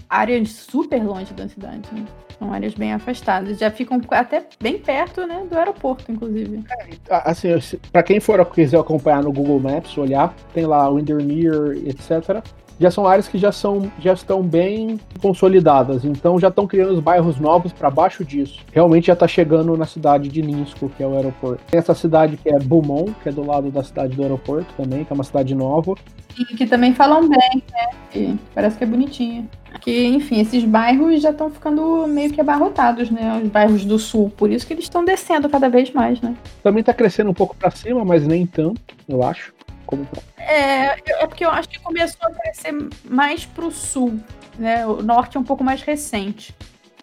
áreas 0.08 0.50
super 0.50 1.02
longe 1.02 1.32
da 1.34 1.48
cidade. 1.48 1.82
Né? 1.92 2.04
São 2.38 2.52
áreas 2.52 2.74
bem 2.74 2.92
afastadas. 2.92 3.58
Já 3.58 3.70
ficam 3.70 4.00
até 4.10 4.46
bem 4.60 4.78
perto 4.78 5.26
né, 5.26 5.44
do 5.50 5.56
aeroporto, 5.58 6.10
inclusive. 6.10 6.64
É, 6.70 7.20
assim, 7.24 7.48
para 7.92 8.02
quem 8.02 8.20
for 8.20 8.44
quiser 8.46 8.78
acompanhar 8.78 9.22
no 9.22 9.32
Google 9.32 9.60
Maps, 9.60 9.96
olhar, 9.98 10.34
tem 10.54 10.66
lá 10.66 10.88
Windermere, 10.88 11.88
etc 11.88 12.42
já 12.80 12.90
são 12.90 13.06
áreas 13.06 13.28
que 13.28 13.38
já, 13.38 13.50
são, 13.50 13.90
já 13.98 14.12
estão 14.12 14.42
bem 14.42 14.98
consolidadas, 15.20 16.04
então 16.04 16.38
já 16.38 16.48
estão 16.48 16.66
criando 16.66 16.92
os 16.92 17.00
bairros 17.00 17.38
novos 17.38 17.72
para 17.72 17.90
baixo 17.90 18.24
disso. 18.24 18.60
Realmente 18.72 19.08
já 19.08 19.14
está 19.14 19.26
chegando 19.26 19.76
na 19.76 19.86
cidade 19.86 20.28
de 20.28 20.42
Ninsko, 20.42 20.88
que 20.88 21.02
é 21.02 21.06
o 21.06 21.14
aeroporto. 21.14 21.62
Tem 21.70 21.78
essa 21.78 21.94
cidade 21.94 22.36
que 22.36 22.48
é 22.48 22.58
Beaumont, 22.58 23.12
que 23.22 23.28
é 23.28 23.32
do 23.32 23.44
lado 23.44 23.70
da 23.70 23.82
cidade 23.82 24.14
do 24.14 24.22
aeroporto 24.22 24.72
também, 24.76 25.04
que 25.04 25.12
é 25.12 25.14
uma 25.14 25.24
cidade 25.24 25.54
nova. 25.54 25.94
E 26.38 26.44
que 26.44 26.66
também 26.66 26.94
falam 26.94 27.28
bem, 27.28 27.62
né? 27.72 27.90
E 28.14 28.38
parece 28.54 28.78
que 28.78 28.84
é 28.84 28.86
bonitinha. 28.86 29.44
Que, 29.80 30.06
enfim, 30.06 30.40
esses 30.40 30.64
bairros 30.64 31.20
já 31.20 31.30
estão 31.30 31.50
ficando 31.50 32.06
meio 32.06 32.32
que 32.32 32.40
abarrotados, 32.40 33.10
né? 33.10 33.40
Os 33.42 33.50
bairros 33.50 33.84
do 33.84 33.98
sul. 33.98 34.30
Por 34.36 34.48
isso 34.48 34.64
que 34.64 34.72
eles 34.72 34.84
estão 34.84 35.04
descendo 35.04 35.48
cada 35.48 35.68
vez 35.68 35.90
mais, 35.92 36.20
né? 36.20 36.36
Também 36.62 36.80
está 36.80 36.94
crescendo 36.94 37.30
um 37.30 37.34
pouco 37.34 37.56
para 37.56 37.70
cima, 37.72 38.04
mas 38.04 38.24
nem 38.24 38.46
tanto, 38.46 38.80
eu 39.08 39.22
acho 39.24 39.57
como 39.88 40.06
é, 40.36 40.98
é 41.22 41.26
porque 41.26 41.46
eu 41.46 41.50
acho 41.50 41.66
que 41.66 41.78
começou 41.80 42.28
a 42.28 42.30
crescer 42.30 42.74
mais 43.08 43.46
pro 43.46 43.70
sul, 43.70 44.20
né? 44.58 44.86
O 44.86 45.02
norte 45.02 45.38
é 45.38 45.40
um 45.40 45.44
pouco 45.44 45.64
mais 45.64 45.80
recente. 45.80 46.54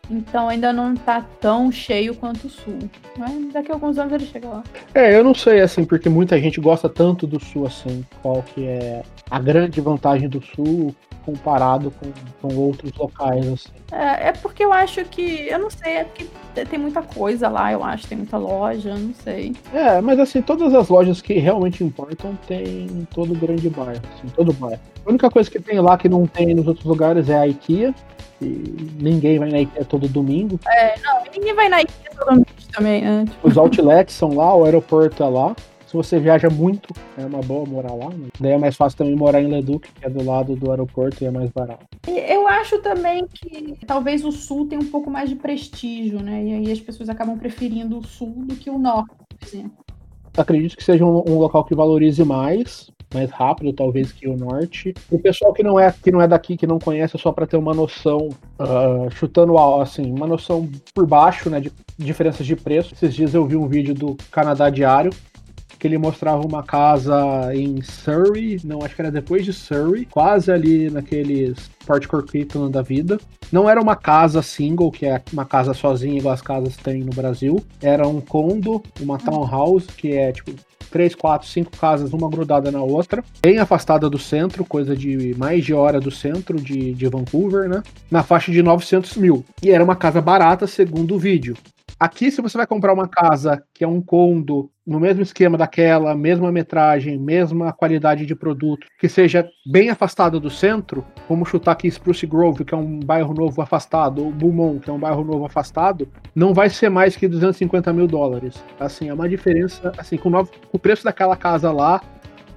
Então 0.07 0.47
ainda 0.47 0.71
não 0.71 0.93
tá 0.93 1.25
tão 1.41 1.71
cheio 1.71 2.13
quanto 2.13 2.45
o 2.45 2.49
sul. 2.49 2.77
Mas 3.17 3.51
daqui 3.51 3.71
a 3.71 3.73
alguns 3.73 3.97
anos 3.97 4.13
ele 4.13 4.27
chega 4.27 4.47
lá. 4.47 4.63
É, 4.93 5.17
eu 5.17 5.23
não 5.23 5.33
sei, 5.33 5.61
assim, 5.61 5.83
porque 5.83 6.09
muita 6.09 6.39
gente 6.39 6.61
gosta 6.61 6.87
tanto 6.87 7.25
do 7.25 7.43
sul, 7.43 7.65
assim, 7.65 8.05
qual 8.21 8.43
que 8.43 8.67
é 8.67 9.01
a 9.31 9.39
grande 9.39 9.81
vantagem 9.81 10.29
do 10.29 10.43
sul 10.43 10.95
comparado 11.25 11.91
com, 11.91 12.11
com 12.41 12.55
outros 12.55 12.91
locais, 12.93 13.47
assim. 13.47 13.69
É, 13.91 14.29
é 14.29 14.31
porque 14.33 14.63
eu 14.63 14.71
acho 14.71 15.03
que, 15.05 15.47
eu 15.47 15.59
não 15.59 15.69
sei, 15.69 15.93
é 15.93 16.03
porque 16.03 16.25
tem 16.65 16.79
muita 16.79 17.01
coisa 17.01 17.49
lá, 17.49 17.71
eu 17.71 17.83
acho, 17.83 18.07
tem 18.07 18.17
muita 18.17 18.37
loja, 18.37 18.95
não 18.95 19.13
sei. 19.13 19.53
É, 19.73 19.99
mas 20.01 20.19
assim, 20.19 20.41
todas 20.41 20.73
as 20.73 20.87
lojas 20.89 21.21
que 21.21 21.33
realmente 21.33 21.83
importam 21.83 22.37
tem 22.47 22.85
em 22.85 23.07
todo 23.13 23.33
grande 23.33 23.69
bairro, 23.69 24.01
assim, 24.13 24.27
todo 24.35 24.53
bairro. 24.53 24.79
A 25.05 25.09
única 25.09 25.29
coisa 25.29 25.49
que 25.49 25.59
tem 25.59 25.79
lá 25.79 25.97
que 25.97 26.07
não 26.07 26.25
tem 26.27 26.53
nos 26.53 26.67
outros 26.67 26.85
lugares 26.85 27.29
é 27.29 27.39
a 27.39 27.47
IKEA, 27.47 27.93
e 28.41 28.45
ninguém 28.99 29.39
vai 29.39 29.49
na 29.49 29.61
IKEA 29.61 29.85
todo 29.85 30.07
domingo. 30.07 30.59
É, 30.67 30.99
não, 30.99 31.23
ninguém 31.33 31.53
vai 31.53 31.69
na 31.69 31.81
IKEA 31.81 32.11
todo 32.15 32.25
domingo 32.27 32.47
também, 32.71 33.01
né? 33.01 33.25
Os 33.41 33.57
outlets 33.57 34.13
são 34.13 34.35
lá, 34.35 34.53
o 34.55 34.65
aeroporto 34.65 35.23
é 35.23 35.27
lá. 35.27 35.55
Se 35.95 36.09
você 36.09 36.19
viaja 36.19 36.49
muito, 36.49 36.93
é 37.17 37.25
uma 37.25 37.39
boa 37.39 37.65
morar 37.65 37.93
lá. 37.93 38.09
Né? 38.09 38.27
Daí 38.37 38.51
é 38.51 38.57
mais 38.57 38.75
fácil 38.75 38.97
também 38.97 39.15
morar 39.15 39.41
em 39.41 39.47
Leduc, 39.47 39.89
que 39.93 40.05
é 40.05 40.09
do 40.09 40.25
lado 40.25 40.53
do 40.53 40.69
aeroporto 40.69 41.23
e 41.23 41.27
é 41.27 41.31
mais 41.31 41.49
barato. 41.51 41.85
Eu 42.05 42.45
acho 42.49 42.79
também 42.79 43.25
que 43.27 43.77
talvez 43.85 44.25
o 44.25 44.31
sul 44.31 44.67
tenha 44.67 44.81
um 44.81 44.87
pouco 44.87 45.09
mais 45.09 45.29
de 45.29 45.37
prestígio, 45.37 46.21
né? 46.21 46.43
E 46.43 46.53
aí 46.53 46.71
as 46.71 46.81
pessoas 46.81 47.07
acabam 47.07 47.37
preferindo 47.37 47.97
o 47.97 48.03
sul 48.03 48.43
do 48.45 48.57
que 48.57 48.69
o 48.69 48.77
norte, 48.77 49.15
por 49.29 49.47
exemplo. 49.47 49.77
Acredito 50.35 50.75
que 50.75 50.83
seja 50.83 51.05
um, 51.05 51.23
um 51.29 51.39
local 51.39 51.63
que 51.63 51.73
valorize 51.73 52.25
mais, 52.25 52.91
mais 53.13 53.31
rápido, 53.31 53.71
talvez, 53.71 54.11
que 54.11 54.27
o 54.27 54.35
norte. 54.35 54.93
O 55.09 55.17
pessoal 55.17 55.53
que 55.53 55.63
não 55.63 55.79
é 55.79 55.93
que 56.03 56.11
não 56.11 56.21
é 56.21 56.27
daqui, 56.27 56.57
que 56.57 56.67
não 56.67 56.77
conhece, 56.77 57.15
é 57.15 57.19
só 57.19 57.31
para 57.31 57.47
ter 57.47 57.55
uma 57.55 57.73
noção, 57.73 58.27
uh, 58.59 59.09
chutando 59.11 59.57
assim, 59.79 60.11
uma 60.11 60.27
noção 60.27 60.69
por 60.93 61.07
baixo, 61.07 61.49
né, 61.49 61.61
de 61.61 61.71
diferenças 61.97 62.45
de 62.45 62.57
preço. 62.57 62.93
Esses 62.93 63.15
dias 63.15 63.33
eu 63.33 63.45
vi 63.45 63.55
um 63.55 63.65
vídeo 63.65 63.93
do 63.93 64.17
Canadá 64.29 64.69
Diário 64.69 65.11
que 65.85 65.87
ele 65.87 65.99
mostrava 65.99 66.41
uma 66.41 66.63
casa 66.63 67.53
em 67.53 67.79
Surrey, 67.79 68.59
não, 68.63 68.83
acho 68.83 68.95
que 68.95 69.01
era 69.03 69.11
depois 69.11 69.45
de 69.45 69.53
Surrey, 69.53 70.07
quase 70.09 70.51
ali 70.51 70.89
naqueles 70.89 71.69
Port 71.85 72.07
Coquitlam 72.07 72.71
da 72.71 72.81
vida. 72.81 73.19
Não 73.51 73.69
era 73.69 73.79
uma 73.79 73.95
casa 73.95 74.41
single, 74.41 74.91
que 74.91 75.05
é 75.05 75.21
uma 75.31 75.45
casa 75.45 75.75
sozinha, 75.75 76.17
igual 76.17 76.33
as 76.33 76.41
casas 76.41 76.75
têm 76.75 77.03
no 77.03 77.11
Brasil. 77.11 77.63
Era 77.79 78.07
um 78.07 78.19
condo, 78.19 78.81
uma 78.99 79.19
townhouse, 79.19 79.85
que 79.85 80.13
é 80.13 80.31
tipo 80.31 80.53
três, 80.89 81.13
quatro, 81.13 81.47
cinco 81.47 81.69
casas, 81.77 82.13
uma 82.13 82.29
grudada 82.29 82.71
na 82.71 82.81
outra, 82.81 83.23
bem 83.41 83.59
afastada 83.59 84.09
do 84.09 84.17
centro, 84.17 84.65
coisa 84.65 84.95
de 84.95 85.35
mais 85.37 85.63
de 85.63 85.73
hora 85.73 85.99
do 85.99 86.09
centro 86.09 86.59
de, 86.59 86.95
de 86.95 87.07
Vancouver, 87.07 87.69
né? 87.69 87.83
Na 88.09 88.23
faixa 88.23 88.51
de 88.51 88.63
900 88.63 89.17
mil. 89.17 89.45
E 89.61 89.69
era 89.69 89.83
uma 89.83 89.95
casa 89.95 90.19
barata, 90.19 90.65
segundo 90.65 91.13
o 91.13 91.19
vídeo. 91.19 91.55
Aqui, 91.99 92.31
se 92.31 92.41
você 92.41 92.57
vai 92.57 92.67
comprar 92.67 92.93
uma 92.93 93.07
casa 93.07 93.63
que 93.73 93.83
é 93.83 93.87
um 93.87 94.01
condo, 94.01 94.69
no 94.85 94.99
mesmo 94.99 95.23
esquema 95.23 95.57
daquela, 95.57 96.15
mesma 96.15 96.51
metragem, 96.51 97.17
mesma 97.17 97.73
qualidade 97.73 98.25
de 98.25 98.35
produto, 98.35 98.87
que 98.99 99.09
seja 99.09 99.47
bem 99.65 99.89
afastada 99.89 100.39
do 100.39 100.49
centro, 100.49 101.05
vamos 101.27 101.49
chutar 101.49 101.71
aqui 101.71 101.87
Spruce 101.87 102.27
Grove, 102.27 102.63
que 102.63 102.73
é 102.73 102.77
um 102.77 102.99
bairro 102.99 103.33
novo 103.33 103.61
afastado, 103.61 104.23
ou 104.23 104.31
Beaumont, 104.31 104.79
que 104.79 104.89
é 104.89 104.93
um 104.93 104.99
bairro 104.99 105.23
novo 105.23 105.45
afastado, 105.45 106.07
não 106.35 106.53
vai 106.53 106.69
ser 106.69 106.89
mais 106.89 107.15
que 107.15 107.27
250 107.27 107.91
mil 107.93 108.07
dólares. 108.07 108.63
Assim, 108.79 109.09
é 109.09 109.13
uma 109.13 109.27
diferença, 109.27 109.91
assim, 109.97 110.17
com, 110.17 110.31
com 110.31 110.47
o 110.71 110.79
preço 110.79 111.03
daquela 111.03 111.35
casa 111.35 111.71
lá, 111.71 112.01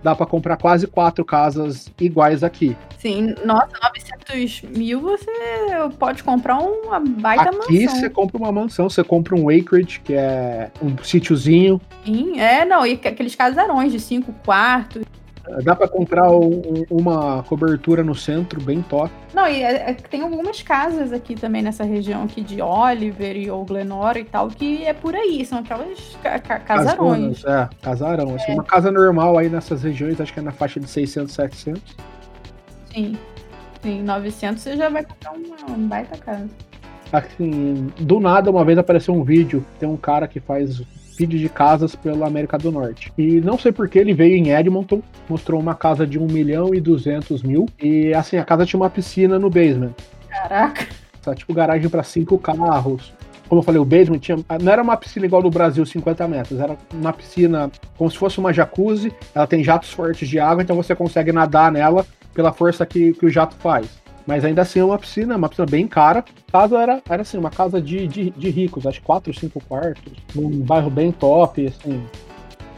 dá 0.02 0.14
para 0.14 0.26
comprar 0.26 0.56
quase 0.56 0.86
quatro 0.86 1.24
casas 1.24 1.90
iguais 2.00 2.42
aqui. 2.42 2.76
Sim, 2.98 3.34
nossa, 3.44 3.70
900 4.28 4.62
mil 4.76 5.00
você 5.00 5.30
pode 5.98 6.22
comprar 6.22 6.58
uma 6.58 6.98
baita 6.98 7.42
aqui 7.44 7.56
mansão. 7.56 7.74
Aqui 7.74 7.88
você 7.88 8.10
compra 8.10 8.38
uma 8.38 8.52
mansão, 8.52 8.90
você 8.90 9.04
compra 9.04 9.36
um 9.36 9.48
acreage, 9.48 10.00
que 10.00 10.14
é 10.14 10.70
um 10.82 10.96
sítiozinho. 11.02 11.80
Sim, 12.04 12.40
é, 12.40 12.64
não, 12.64 12.84
e 12.84 12.92
aqueles 12.92 13.34
casarões 13.34 13.92
de 13.92 14.00
cinco 14.00 14.32
quartos. 14.44 15.04
Dá 15.62 15.74
pra 15.74 15.88
comprar 15.88 16.30
um, 16.30 16.84
uma 16.90 17.42
cobertura 17.44 18.02
no 18.02 18.14
centro 18.14 18.60
bem 18.60 18.82
top. 18.82 19.12
Não, 19.34 19.46
e 19.46 19.62
é, 19.62 19.90
é, 19.90 19.94
tem 19.94 20.22
algumas 20.22 20.62
casas 20.62 21.12
aqui 21.12 21.34
também 21.34 21.62
nessa 21.62 21.84
região 21.84 22.24
aqui 22.24 22.42
de 22.42 22.60
Oliver 22.60 23.36
e 23.36 23.50
ou 23.50 23.64
Glenora 23.64 24.18
e 24.18 24.24
tal, 24.24 24.48
que 24.48 24.84
é 24.84 24.92
por 24.92 25.14
aí, 25.14 25.44
são 25.44 25.58
aquelas 25.58 26.16
ca 26.22 26.38
ca 26.38 26.58
casarões. 26.60 27.44
é, 27.44 27.68
casarão. 27.82 28.34
Assim, 28.34 28.52
é. 28.52 28.54
Uma 28.54 28.64
casa 28.64 28.90
normal 28.90 29.38
aí 29.38 29.48
nessas 29.48 29.82
regiões, 29.82 30.20
acho 30.20 30.32
que 30.32 30.40
é 30.40 30.42
na 30.42 30.52
faixa 30.52 30.78
de 30.78 30.88
600, 30.88 31.34
700. 31.34 31.96
Sim. 32.92 33.18
Sim, 33.82 34.02
900 34.02 34.62
você 34.62 34.76
já 34.76 34.88
vai 34.88 35.04
comprar 35.04 35.32
uma, 35.32 35.56
uma 35.66 35.88
baita 35.88 36.16
casa. 36.18 36.48
Assim, 37.12 37.90
do 37.98 38.20
nada, 38.20 38.50
uma 38.50 38.64
vez 38.64 38.76
apareceu 38.76 39.14
um 39.14 39.24
vídeo, 39.24 39.64
tem 39.78 39.88
um 39.88 39.96
cara 39.96 40.28
que 40.28 40.40
faz 40.40 40.82
vídeo 41.18 41.38
de 41.38 41.48
casas 41.48 41.96
pela 41.96 42.26
América 42.26 42.56
do 42.56 42.70
Norte. 42.70 43.12
E 43.18 43.40
não 43.40 43.58
sei 43.58 43.72
porque 43.72 43.98
ele 43.98 44.14
veio 44.14 44.36
em 44.36 44.50
Edmonton, 44.50 45.02
mostrou 45.28 45.60
uma 45.60 45.74
casa 45.74 46.06
de 46.06 46.18
1 46.18 46.26
milhão 46.28 46.72
e 46.72 46.80
200 46.80 47.42
mil. 47.42 47.66
E 47.82 48.14
assim, 48.14 48.36
a 48.36 48.44
casa 48.44 48.64
tinha 48.64 48.78
uma 48.78 48.88
piscina 48.88 49.38
no 49.38 49.50
basement. 49.50 49.92
Caraca. 50.28 50.86
Só, 51.20 51.34
tipo, 51.34 51.52
garagem 51.52 51.88
para 51.88 52.04
cinco 52.04 52.38
carros. 52.38 53.12
Como 53.48 53.60
eu 53.60 53.64
falei, 53.64 53.80
o 53.80 53.84
basement 53.84 54.18
tinha, 54.18 54.38
não 54.62 54.72
era 54.72 54.82
uma 54.82 54.96
piscina 54.96 55.26
igual 55.26 55.42
do 55.42 55.50
Brasil, 55.50 55.84
50 55.84 56.28
metros. 56.28 56.60
Era 56.60 56.76
uma 56.92 57.12
piscina 57.12 57.70
como 57.96 58.10
se 58.10 58.16
fosse 58.16 58.38
uma 58.38 58.52
jacuzzi. 58.52 59.12
Ela 59.34 59.46
tem 59.46 59.64
jatos 59.64 59.90
fortes 59.90 60.28
de 60.28 60.38
água, 60.38 60.62
então 60.62 60.76
você 60.76 60.94
consegue 60.94 61.32
nadar 61.32 61.72
nela 61.72 62.06
pela 62.32 62.52
força 62.52 62.86
que, 62.86 63.14
que 63.14 63.26
o 63.26 63.30
jato 63.30 63.56
faz. 63.56 63.88
Mas 64.28 64.44
ainda 64.44 64.60
assim 64.60 64.78
é 64.78 64.84
uma 64.84 64.98
piscina, 64.98 65.36
uma 65.36 65.48
piscina 65.48 65.66
bem 65.66 65.88
cara. 65.88 66.22
Casa 66.52 66.76
era, 66.78 67.02
era 67.08 67.22
assim, 67.22 67.38
uma 67.38 67.48
casa 67.48 67.80
de, 67.80 68.06
de, 68.06 68.28
de 68.28 68.50
ricos, 68.50 68.86
acho 68.86 69.00
que 69.00 69.06
4 69.06 69.30
ou 69.30 69.34
5 69.34 69.64
quartos, 69.64 70.12
num 70.34 70.50
bairro 70.60 70.90
bem 70.90 71.10
top, 71.10 71.66
assim. 71.66 72.04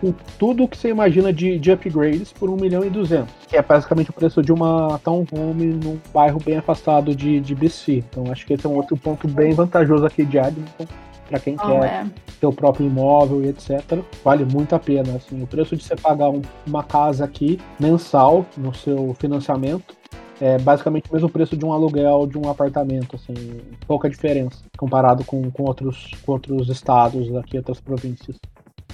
Com 0.01 0.15
tudo 0.39 0.69
que 0.69 0.77
você 0.77 0.91
imagina 0.91 1.33
de, 1.33 1.59
de 1.59 1.73
upgrades 1.73 2.33
por 2.33 2.49
1 2.49 2.57
milhão 2.57 2.85
e 2.85 2.89
200. 2.89 3.35
Que 3.49 3.57
é 3.57 3.63
basicamente 3.63 4.11
o 4.11 4.13
preço 4.13 4.41
de 4.41 4.53
uma 4.53 5.01
townhome 5.03 5.67
num 5.67 5.99
bairro 6.15 6.39
bem 6.39 6.57
afastado 6.57 7.17
de, 7.17 7.41
de 7.41 7.55
BC. 7.57 8.05
Então 8.09 8.31
acho 8.31 8.47
que 8.47 8.55
esse 8.55 8.65
é 8.65 8.69
um 8.69 8.77
outro 8.77 8.97
ponto 8.97 9.27
bem 9.27 9.53
vantajoso 9.53 10.07
aqui 10.07 10.25
de 10.25 10.39
Edmonton 10.39 10.87
para 11.29 11.41
quem 11.41 11.57
oh, 11.63 11.67
quer 11.67 11.85
é. 11.85 12.07
ter 12.41 12.47
o 12.47 12.53
próprio 12.53 12.87
imóvel 12.87 13.45
e 13.45 13.49
etc. 13.49 13.99
Vale 14.25 14.45
muito 14.45 14.75
a 14.75 14.79
pena. 14.79 15.17
Assim, 15.17 15.43
o 15.43 15.47
preço 15.49 15.77
de 15.77 15.83
você 15.83 15.97
pagar 15.97 16.31
um, 16.31 16.43
uma 16.65 16.85
casa 16.85 17.25
aqui 17.25 17.59
mensal 17.79 18.47
no 18.57 18.73
seu 18.73 19.15
financiamento 19.19 20.00
é 20.41 20.59
basicamente 20.59 21.11
o 21.11 21.15
mesmo 21.15 21.29
preço 21.29 21.57
de 21.57 21.65
um 21.65 21.73
aluguel 21.73 22.27
de 22.27 22.39
um 22.39 22.49
apartamento, 22.49 23.17
assim, 23.17 23.61
pouca 23.87 24.09
diferença 24.09 24.59
comparado 24.77 25.25
com, 25.25 25.51
com, 25.51 25.65
outros, 25.65 26.11
com 26.25 26.33
outros 26.33 26.69
estados 26.69 27.35
aqui, 27.37 27.59
outras 27.59 27.81
províncias. 27.81 28.37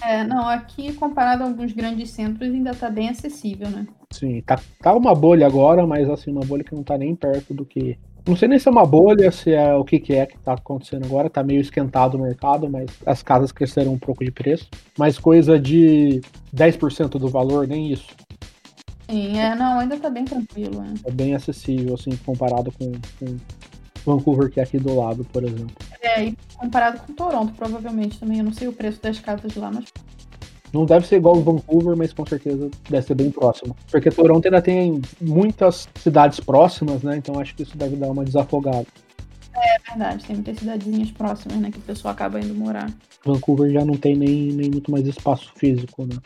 É, 0.02 0.24
não, 0.24 0.46
aqui 0.46 0.92
comparado 0.92 1.42
a 1.42 1.46
alguns 1.46 1.72
grandes 1.72 2.10
centros 2.10 2.52
ainda 2.52 2.74
tá 2.74 2.90
bem 2.90 3.08
acessível, 3.08 3.70
né? 3.70 3.86
Sim, 4.10 4.42
tá, 4.42 4.58
tá 4.80 4.94
uma 4.94 5.14
bolha 5.14 5.46
agora, 5.46 5.86
mas 5.86 6.08
assim, 6.10 6.30
uma 6.30 6.44
bolha 6.44 6.64
que 6.64 6.74
não 6.74 6.82
tá 6.82 6.98
nem 6.98 7.14
perto 7.14 7.54
do 7.54 7.64
que. 7.64 7.98
Não 8.26 8.34
sei 8.34 8.48
nem 8.48 8.58
se 8.58 8.66
é 8.66 8.70
uma 8.70 8.84
bolha, 8.84 9.30
se 9.30 9.52
é 9.52 9.72
o 9.74 9.84
que, 9.84 10.00
que 10.00 10.14
é 10.14 10.26
que 10.26 10.36
tá 10.38 10.54
acontecendo 10.54 11.04
agora, 11.04 11.30
tá 11.30 11.44
meio 11.44 11.60
esquentado 11.60 12.16
o 12.16 12.20
mercado, 12.20 12.68
mas 12.68 12.90
as 13.06 13.22
casas 13.22 13.52
cresceram 13.52 13.92
um 13.92 13.98
pouco 13.98 14.24
de 14.24 14.32
preço. 14.32 14.68
Mas 14.98 15.16
coisa 15.16 15.60
de 15.60 16.20
10% 16.54 17.18
do 17.18 17.28
valor, 17.28 17.68
nem 17.68 17.92
isso. 17.92 18.08
Sim, 19.08 19.38
é, 19.38 19.54
não, 19.54 19.78
ainda 19.78 19.96
tá 19.98 20.10
bem 20.10 20.24
tranquilo. 20.24 20.82
É, 20.82 21.08
é 21.08 21.12
bem 21.12 21.34
acessível, 21.34 21.94
assim, 21.94 22.10
comparado 22.24 22.72
com, 22.72 22.92
com 23.18 23.36
Vancouver, 24.04 24.50
que 24.50 24.60
é 24.60 24.62
aqui 24.62 24.78
do 24.78 24.94
lado, 24.96 25.24
por 25.24 25.44
exemplo. 25.44 25.74
É, 26.00 26.24
e 26.24 26.36
comparado 26.56 27.00
com 27.00 27.12
Toronto, 27.12 27.52
provavelmente 27.54 28.18
também. 28.18 28.38
Eu 28.38 28.44
não 28.44 28.52
sei 28.52 28.68
o 28.68 28.72
preço 28.72 29.00
das 29.02 29.18
casas 29.18 29.54
lá, 29.54 29.70
mas. 29.72 29.84
Não 30.72 30.84
deve 30.84 31.06
ser 31.06 31.16
igual 31.16 31.36
Vancouver, 31.36 31.96
mas 31.96 32.12
com 32.12 32.26
certeza 32.26 32.68
deve 32.90 33.06
ser 33.06 33.14
bem 33.14 33.30
próximo. 33.30 33.76
Porque 33.90 34.10
Toronto 34.10 34.44
ainda 34.44 34.60
tem 34.60 35.00
muitas 35.20 35.88
cidades 35.96 36.40
próximas, 36.40 37.02
né? 37.02 37.16
Então 37.16 37.38
acho 37.40 37.54
que 37.54 37.62
isso 37.62 37.76
deve 37.76 37.96
dar 37.96 38.10
uma 38.10 38.24
desafogada. 38.24 38.86
É 39.54 39.78
verdade, 39.88 40.24
tem 40.24 40.36
muitas 40.36 40.58
cidadezinhas 40.58 41.10
próximas, 41.12 41.58
né? 41.58 41.70
Que 41.70 41.78
o 41.78 41.82
pessoal 41.82 42.12
acaba 42.12 42.40
indo 42.40 42.54
morar. 42.54 42.92
Vancouver 43.24 43.70
já 43.72 43.84
não 43.84 43.96
tem 43.96 44.16
nem, 44.16 44.52
nem 44.52 44.70
muito 44.70 44.90
mais 44.90 45.06
espaço 45.06 45.50
físico, 45.56 46.04
né? 46.04 46.16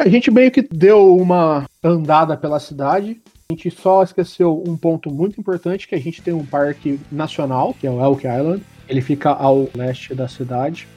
A 0.00 0.08
gente 0.08 0.30
meio 0.30 0.50
que 0.50 0.62
deu 0.62 1.14
uma 1.14 1.66
andada 1.84 2.34
pela 2.34 2.58
cidade. 2.58 3.20
A 3.50 3.52
gente 3.52 3.70
só 3.70 4.02
esqueceu 4.02 4.64
um 4.66 4.74
ponto 4.74 5.10
muito 5.10 5.38
importante, 5.38 5.86
que 5.86 5.94
a 5.94 6.00
gente 6.00 6.22
tem 6.22 6.32
um 6.32 6.46
parque 6.46 6.98
nacional, 7.12 7.74
que 7.78 7.86
é 7.86 7.90
o 7.90 8.02
Elk 8.02 8.26
Island. 8.26 8.62
Ele 8.88 9.02
fica 9.02 9.28
ao 9.28 9.68
leste 9.76 10.14
da 10.14 10.26
cidade. 10.26 10.88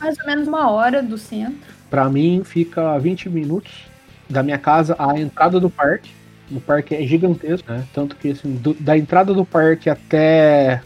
Mais 0.00 0.18
ou 0.18 0.26
menos 0.26 0.48
uma 0.48 0.68
hora 0.68 1.00
do 1.00 1.16
centro. 1.16 1.72
Para 1.88 2.10
mim, 2.10 2.42
fica 2.44 2.98
20 2.98 3.30
minutos 3.30 3.84
da 4.28 4.42
minha 4.42 4.58
casa 4.58 4.96
à 4.98 5.16
entrada 5.16 5.60
do 5.60 5.70
parque. 5.70 6.10
O 6.50 6.60
parque 6.60 6.92
é 6.96 7.06
gigantesco, 7.06 7.70
né? 7.70 7.86
Tanto 7.94 8.16
que 8.16 8.32
assim, 8.32 8.56
do, 8.56 8.74
da 8.74 8.98
entrada 8.98 9.32
do 9.32 9.44
parque 9.44 9.88
até 9.88 10.82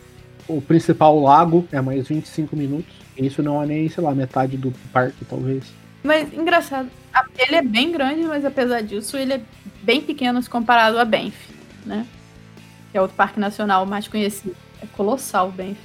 o 0.46 0.60
principal 0.60 1.18
lago 1.18 1.66
é 1.72 1.80
mais 1.80 2.08
25 2.08 2.54
minutos. 2.54 2.94
E 3.16 3.24
isso 3.24 3.42
não 3.42 3.62
é 3.62 3.64
nem, 3.64 3.88
sei 3.88 4.04
lá, 4.04 4.14
metade 4.14 4.58
do 4.58 4.70
parque, 4.92 5.24
talvez. 5.24 5.64
Mas 6.02 6.32
engraçado, 6.32 6.88
ele 7.36 7.56
é 7.56 7.62
bem 7.62 7.92
grande, 7.92 8.22
mas 8.22 8.44
apesar 8.44 8.82
disso, 8.82 9.16
ele 9.16 9.34
é 9.34 9.40
bem 9.82 10.00
pequeno 10.00 10.42
se 10.42 10.48
comparado 10.48 10.98
a 10.98 11.04
Banff, 11.04 11.36
né? 11.84 12.06
Que 12.90 12.98
é 12.98 13.00
outro 13.00 13.16
parque 13.16 13.40
nacional 13.40 13.84
mais 13.84 14.06
conhecido. 14.08 14.54
É 14.82 14.86
colossal 14.86 15.48
o 15.48 15.52
Banff. 15.52 15.76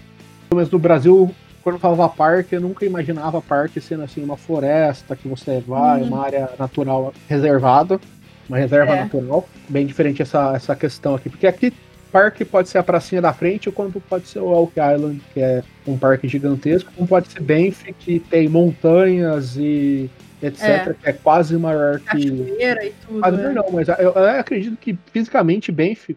Mas 0.53 0.69
no 0.69 0.77
Brasil, 0.77 1.33
quando 1.63 1.75
eu 1.75 1.79
falava 1.79 2.07
parque, 2.09 2.55
eu 2.55 2.61
nunca 2.61 2.85
imaginava 2.85 3.41
parque 3.41 3.81
sendo 3.81 4.03
assim 4.03 4.23
uma 4.23 4.37
floresta 4.37 5.15
que 5.15 5.27
você 5.27 5.63
vai, 5.65 6.01
uhum. 6.01 6.07
uma 6.09 6.25
área 6.25 6.49
natural 6.59 7.13
reservada, 7.27 7.99
uma 8.47 8.57
reserva 8.57 8.93
é. 8.93 9.01
natural. 9.01 9.47
Bem 9.67 9.85
diferente 9.85 10.21
essa, 10.21 10.53
essa 10.55 10.75
questão 10.75 11.15
aqui. 11.15 11.29
Porque 11.29 11.47
aqui 11.47 11.73
parque 12.13 12.45
pode 12.45 12.69
ser 12.69 12.77
a 12.77 12.83
pracinha 12.83 13.19
da 13.19 13.33
frente, 13.33 13.67
ou 13.67 13.73
quando 13.73 13.99
pode 13.99 14.27
ser 14.27 14.39
o 14.39 14.53
Elk 14.53 14.73
Island, 14.79 15.19
que 15.33 15.41
é 15.41 15.63
um 15.87 15.97
parque 15.97 16.27
gigantesco, 16.27 16.91
como 16.95 17.07
pode 17.07 17.27
ser 17.29 17.41
Banff, 17.41 17.91
que 17.93 18.19
tem 18.19 18.47
montanhas 18.47 19.57
e 19.57 20.09
etc., 20.39 20.61
é. 20.61 20.93
que 20.93 21.09
é 21.09 21.13
quase 21.13 21.57
maior 21.57 21.99
que. 21.99 22.05
Cachoeira 22.05 22.85
e 22.85 22.93
tudo. 23.05 23.31
Né? 23.31 23.53
não, 23.53 23.65
mas 23.71 23.87
eu, 23.89 23.95
eu, 23.95 24.39
acredito 24.39 24.77
que 24.77 24.95
fisicamente 25.11 25.71
Banff, 25.71 26.15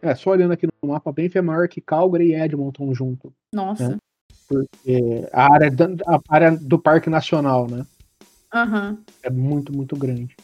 é, 0.00 0.14
só 0.14 0.30
olhando 0.30 0.52
aqui 0.52 0.66
no 0.66 0.88
mapa, 0.88 1.12
Banff 1.12 1.36
é 1.36 1.42
maior 1.42 1.68
que 1.68 1.80
Calgary 1.82 2.30
e 2.30 2.34
Edmonton 2.34 2.94
junto. 2.94 3.30
Nossa. 3.52 3.90
Né? 3.90 3.96
Porque 4.48 5.28
a 5.30 5.52
área, 5.52 5.70
a 6.06 6.20
área 6.28 6.50
do 6.52 6.78
Parque 6.78 7.10
Nacional, 7.10 7.68
né? 7.68 7.84
Uhum. 8.54 8.98
É 9.22 9.28
muito, 9.28 9.74
muito 9.74 9.94
grande. 9.94 10.36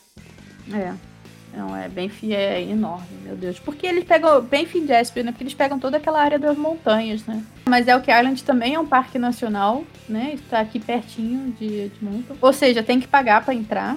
É. 0.72 1.10
Não, 1.55 1.77
é 1.77 1.89
Benfi 1.89 2.32
é 2.32 2.62
enorme, 2.62 3.09
meu 3.24 3.36
Deus. 3.36 3.59
Porque 3.59 3.86
eles 3.86 4.05
pegam. 4.05 4.40
Benfi 4.40 4.78
e 4.78 4.86
Jasper, 4.86 5.24
né? 5.24 5.32
Porque 5.32 5.44
eles 5.44 5.55
pegam 5.55 5.78
toda 5.78 5.97
aquela 5.97 6.20
área 6.20 6.39
das 6.39 6.56
montanhas, 6.56 7.27
né? 7.27 7.43
Mas 7.68 7.89
Elk 7.89 8.10
Island 8.10 8.44
também 8.44 8.74
é 8.74 8.81
um 8.81 8.86
parque 8.86 9.18
nacional, 9.18 9.85
né? 10.09 10.32
Está 10.35 10.60
aqui 10.60 10.78
pertinho 10.78 11.52
de 11.59 11.82
Edmonton. 11.82 12.36
Ou 12.40 12.52
seja, 12.52 12.82
tem 12.82 13.01
que 13.01 13.09
pagar 13.09 13.44
para 13.44 13.55
entrar, 13.55 13.97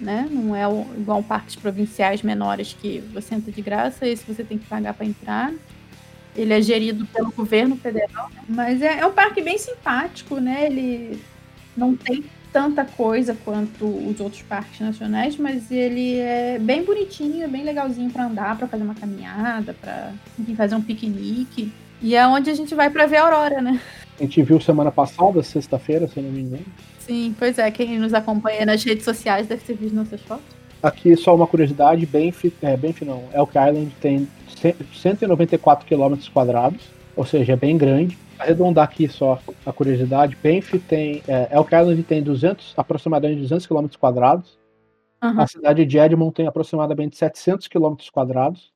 né? 0.00 0.26
Não 0.30 0.56
é 0.56 0.64
igual 0.96 1.22
parques 1.22 1.56
provinciais 1.56 2.22
menores 2.22 2.74
que 2.80 3.00
você 3.12 3.34
entra 3.34 3.52
de 3.52 3.60
graça, 3.60 4.06
esse 4.06 4.24
você 4.24 4.42
tem 4.42 4.58
que 4.58 4.66
pagar 4.66 4.94
para 4.94 5.06
entrar. 5.06 5.52
Ele 6.34 6.52
é 6.52 6.60
gerido 6.60 7.06
pelo 7.06 7.30
governo 7.30 7.76
federal, 7.76 8.28
né? 8.34 8.42
mas 8.48 8.82
é, 8.82 8.98
é 8.98 9.06
um 9.06 9.12
parque 9.12 9.40
bem 9.40 9.56
simpático, 9.56 10.40
né? 10.40 10.66
Ele 10.66 11.22
não 11.76 11.94
tem 11.94 12.24
tanta 12.54 12.84
coisa 12.84 13.36
quanto 13.44 13.84
os 13.84 14.20
outros 14.20 14.42
parques 14.42 14.78
nacionais, 14.78 15.36
mas 15.36 15.72
ele 15.72 16.18
é 16.20 16.56
bem 16.56 16.84
bonitinho, 16.84 17.42
é 17.42 17.48
bem 17.48 17.64
legalzinho 17.64 18.08
para 18.10 18.26
andar, 18.26 18.56
para 18.56 18.68
fazer 18.68 18.84
uma 18.84 18.94
caminhada, 18.94 19.74
para 19.74 20.12
fazer 20.56 20.76
um 20.76 20.80
piquenique. 20.80 21.72
E 22.00 22.14
é 22.14 22.24
onde 22.24 22.50
a 22.50 22.54
gente 22.54 22.72
vai 22.72 22.88
para 22.88 23.06
ver 23.06 23.16
a 23.16 23.24
aurora, 23.24 23.60
né? 23.60 23.80
A 24.20 24.22
gente 24.22 24.40
viu 24.40 24.60
semana 24.60 24.92
passada, 24.92 25.42
sexta-feira, 25.42 26.06
se 26.06 26.16
eu 26.16 26.22
não 26.22 26.30
me 26.30 26.42
engano. 26.42 26.64
Sim, 27.00 27.34
pois 27.36 27.58
é. 27.58 27.68
Quem 27.72 27.98
nos 27.98 28.14
acompanha 28.14 28.64
nas 28.64 28.84
redes 28.84 29.04
sociais 29.04 29.48
deve 29.48 29.64
ter 29.64 29.74
visto 29.74 29.96
nossas 29.96 30.20
fotos. 30.20 30.44
Aqui 30.80 31.16
só 31.16 31.34
uma 31.34 31.48
curiosidade, 31.48 32.06
Benf, 32.06 32.44
é, 32.62 32.76
Benf 32.76 33.02
não, 33.02 33.24
Elk 33.34 33.52
Island 33.58 33.92
tem 34.00 34.28
194 34.94 35.86
km 35.88 36.14
quadrados, 36.32 36.82
ou 37.16 37.26
seja, 37.26 37.54
é 37.54 37.56
bem 37.56 37.76
grande 37.76 38.16
arredondar 38.38 38.84
aqui 38.84 39.08
só 39.08 39.40
a 39.64 39.72
curiosidade, 39.72 40.36
Banff 40.42 40.78
tem. 40.80 41.22
É, 41.26 41.48
Elk 41.52 41.74
Island 41.74 42.02
tem 42.02 42.22
200, 42.22 42.74
aproximadamente 42.76 43.40
200 43.40 43.66
km 43.66 43.86
quadrados. 43.98 44.58
Uhum. 45.22 45.40
A 45.40 45.46
cidade 45.46 45.86
de 45.86 45.98
Edmond 45.98 46.34
tem 46.34 46.46
aproximadamente 46.46 47.16
700 47.16 47.68
km 47.68 47.94
quadrados. 48.12 48.72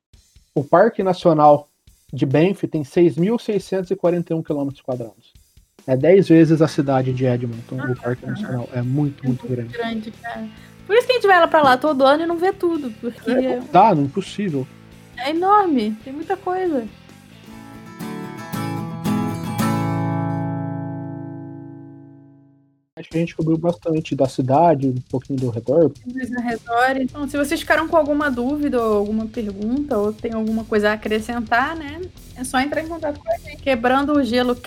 O 0.55 0.63
Parque 0.63 1.03
Nacional 1.03 1.67
de 2.11 2.25
Banff 2.25 2.67
tem 2.67 2.81
6.641 2.81 4.43
km 4.43 4.69
quadrados. 4.83 5.33
É 5.85 5.95
10 5.95 6.27
vezes 6.27 6.61
a 6.61 6.67
cidade 6.67 7.13
de 7.13 7.25
Edmonton, 7.25 7.75
uhum. 7.75 7.91
o 7.91 7.95
Parque 7.95 8.25
Nacional. 8.25 8.67
É 8.73 8.81
muito, 8.81 9.25
muito, 9.25 9.45
muito 9.45 9.47
grande. 9.47 9.73
grande. 9.73 10.13
Por 10.85 10.95
isso 10.95 11.05
que 11.05 11.13
a 11.13 11.15
gente 11.15 11.27
vai 11.27 11.39
lá 11.39 11.47
pra 11.47 11.61
lá 11.61 11.77
todo 11.77 12.03
ano 12.03 12.23
e 12.23 12.25
não 12.25 12.37
vê 12.37 12.51
tudo. 12.51 12.91
Porque... 12.99 13.29
É, 13.29 13.57
não 13.57 13.67
dá, 13.71 13.93
não 13.93 14.03
é 14.03 14.05
impossível. 14.05 14.67
É 15.17 15.29
enorme, 15.29 15.95
tem 16.03 16.11
muita 16.11 16.35
coisa. 16.35 16.87
Acho 22.99 23.09
que 23.09 23.17
a 23.17 23.19
gente 23.21 23.33
cobriu 23.33 23.57
bastante 23.57 24.13
da 24.13 24.27
cidade, 24.27 24.89
um 24.89 25.01
pouquinho 25.09 25.39
do 25.39 25.49
redor. 25.49 25.89
Do 26.05 26.41
redor. 26.41 26.97
Então, 26.99 27.29
se 27.29 27.37
vocês 27.37 27.61
ficaram 27.61 27.87
com 27.87 27.95
alguma 27.95 28.29
dúvida 28.29 28.81
ou 28.81 28.97
alguma 28.97 29.25
pergunta, 29.25 29.97
ou 29.97 30.11
tem 30.11 30.33
alguma 30.33 30.65
coisa 30.65 30.89
a 30.89 30.93
acrescentar, 30.93 31.77
né? 31.77 32.01
É 32.35 32.43
só 32.43 32.59
entrar 32.59 32.81
em 32.81 32.89
contato 32.89 33.17
com 33.21 33.31
a 33.31 33.37
gente. 33.37 33.63
Quebrando 33.63 34.11
o 34.11 34.23
gelo 34.23 34.57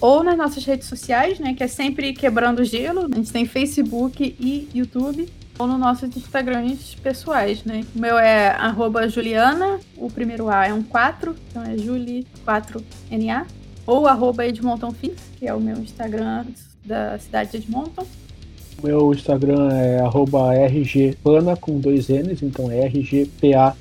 ou 0.00 0.24
nas 0.24 0.36
nossas 0.36 0.64
redes 0.64 0.88
sociais, 0.88 1.38
né? 1.38 1.54
Que 1.54 1.62
é 1.62 1.68
sempre 1.68 2.12
quebrando 2.12 2.58
o 2.58 2.64
gelo. 2.64 3.08
A 3.12 3.14
gente 3.14 3.30
tem 3.30 3.46
Facebook 3.46 4.34
e 4.40 4.68
YouTube 4.74 5.32
ou 5.60 5.68
nos 5.68 5.78
nossos 5.78 6.16
Instagrams 6.16 6.96
pessoais, 6.96 7.62
né? 7.62 7.84
O 7.94 8.00
meu 8.00 8.18
é 8.18 8.48
arroba 8.48 9.08
Juliana, 9.08 9.78
o 9.96 10.10
primeiro 10.10 10.48
A 10.48 10.66
é 10.66 10.74
um 10.74 10.82
4, 10.82 11.36
então 11.48 11.62
é 11.62 11.76
Juli4NA, 11.76 13.46
ou 13.86 14.06
arroba 14.06 14.46
Edmonton 14.46 14.92
que 14.92 15.46
é 15.46 15.54
o 15.54 15.60
meu 15.60 15.78
Instagram 15.78 16.46
da 16.84 17.18
cidade 17.18 17.52
de 17.52 17.56
Edmonton. 17.58 18.06
Meu 18.82 19.12
Instagram 19.12 19.68
é 19.72 20.00
rgpana 20.66 21.56
com 21.56 21.78
dois 21.78 22.08
N's, 22.08 22.42
então 22.42 22.68
é 22.68 22.86
rgpanna, 22.88 23.76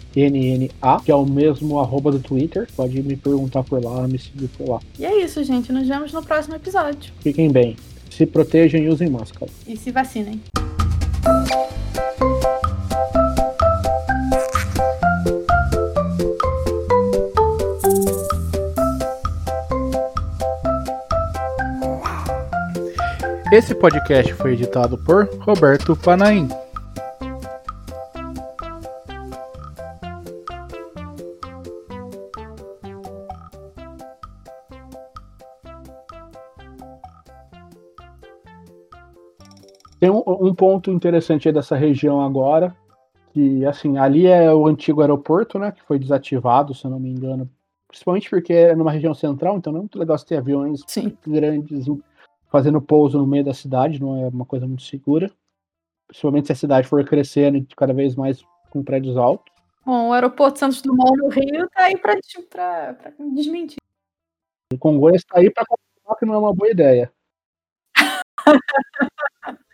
que 1.03 1.11
é 1.11 1.15
o 1.15 1.25
mesmo 1.25 1.79
arroba 1.79 2.11
do 2.11 2.19
Twitter. 2.19 2.67
Pode 2.75 3.01
me 3.01 3.15
perguntar 3.15 3.63
por 3.63 3.83
lá, 3.83 4.07
me 4.07 4.19
seguir 4.19 4.47
por 4.49 4.69
lá. 4.69 4.79
E 4.99 5.05
é 5.05 5.23
isso, 5.23 5.43
gente. 5.43 5.71
Nos 5.71 5.87
vemos 5.87 6.13
no 6.13 6.21
próximo 6.21 6.55
episódio. 6.55 7.11
Fiquem 7.19 7.51
bem. 7.51 7.75
Se 8.11 8.27
protejam 8.27 8.79
e 8.79 8.89
usem 8.89 9.09
máscara. 9.09 9.49
E 9.65 9.75
se 9.75 9.89
vacinem. 9.89 10.39
Esse 23.51 23.75
podcast 23.75 24.33
foi 24.35 24.53
editado 24.53 24.97
por 24.97 25.27
Roberto 25.41 25.93
Panaim. 25.93 26.47
Tem 39.99 40.09
um, 40.09 40.23
um, 40.25 40.55
ponto 40.55 40.89
interessante 40.89 41.49
aí 41.49 41.53
dessa 41.53 41.75
região 41.75 42.21
agora, 42.21 42.73
que 43.33 43.65
assim, 43.65 43.97
ali 43.97 44.27
é 44.27 44.53
o 44.53 44.65
antigo 44.65 45.01
aeroporto, 45.01 45.59
né, 45.59 45.73
que 45.73 45.81
foi 45.83 45.99
desativado, 45.99 46.73
se 46.73 46.85
eu 46.85 46.91
não 46.91 47.01
me 47.01 47.09
engano, 47.09 47.49
principalmente 47.85 48.29
porque 48.29 48.53
é 48.53 48.73
numa 48.73 48.93
região 48.93 49.13
central, 49.13 49.57
então 49.57 49.73
não 49.73 49.79
é 49.79 49.81
muito 49.81 49.99
legal 49.99 50.17
ter 50.19 50.37
aviões 50.37 50.81
Sim. 50.87 51.17
grandes 51.27 51.89
fazendo 52.51 52.81
pouso 52.81 53.17
no 53.17 53.25
meio 53.25 53.45
da 53.45 53.53
cidade, 53.53 53.99
não 53.99 54.21
é 54.21 54.27
uma 54.27 54.45
coisa 54.45 54.67
muito 54.67 54.83
segura. 54.83 55.31
Principalmente 56.07 56.47
se 56.47 56.51
a 56.51 56.55
cidade 56.55 56.87
for 56.87 57.03
crescendo 57.05 57.65
cada 57.75 57.93
vez 57.93 58.15
mais 58.15 58.43
com 58.69 58.83
prédios 58.83 59.15
altos. 59.15 59.51
Bom, 59.85 60.09
o 60.09 60.13
aeroporto 60.13 60.59
Santos 60.59 60.81
Dumont 60.81 61.17
no 61.17 61.29
Rio 61.29 61.69
tá 61.69 61.85
aí 61.85 61.97
para 61.97 62.19
desmentir. 63.33 63.77
O 64.73 64.77
Congonhas 64.77 65.21
está 65.21 65.39
aí 65.39 65.49
para 65.49 65.65
comprovar 65.65 66.19
que 66.19 66.25
não 66.25 66.33
é 66.33 66.37
uma 66.37 66.53
boa 66.53 66.69
ideia. 66.69 67.11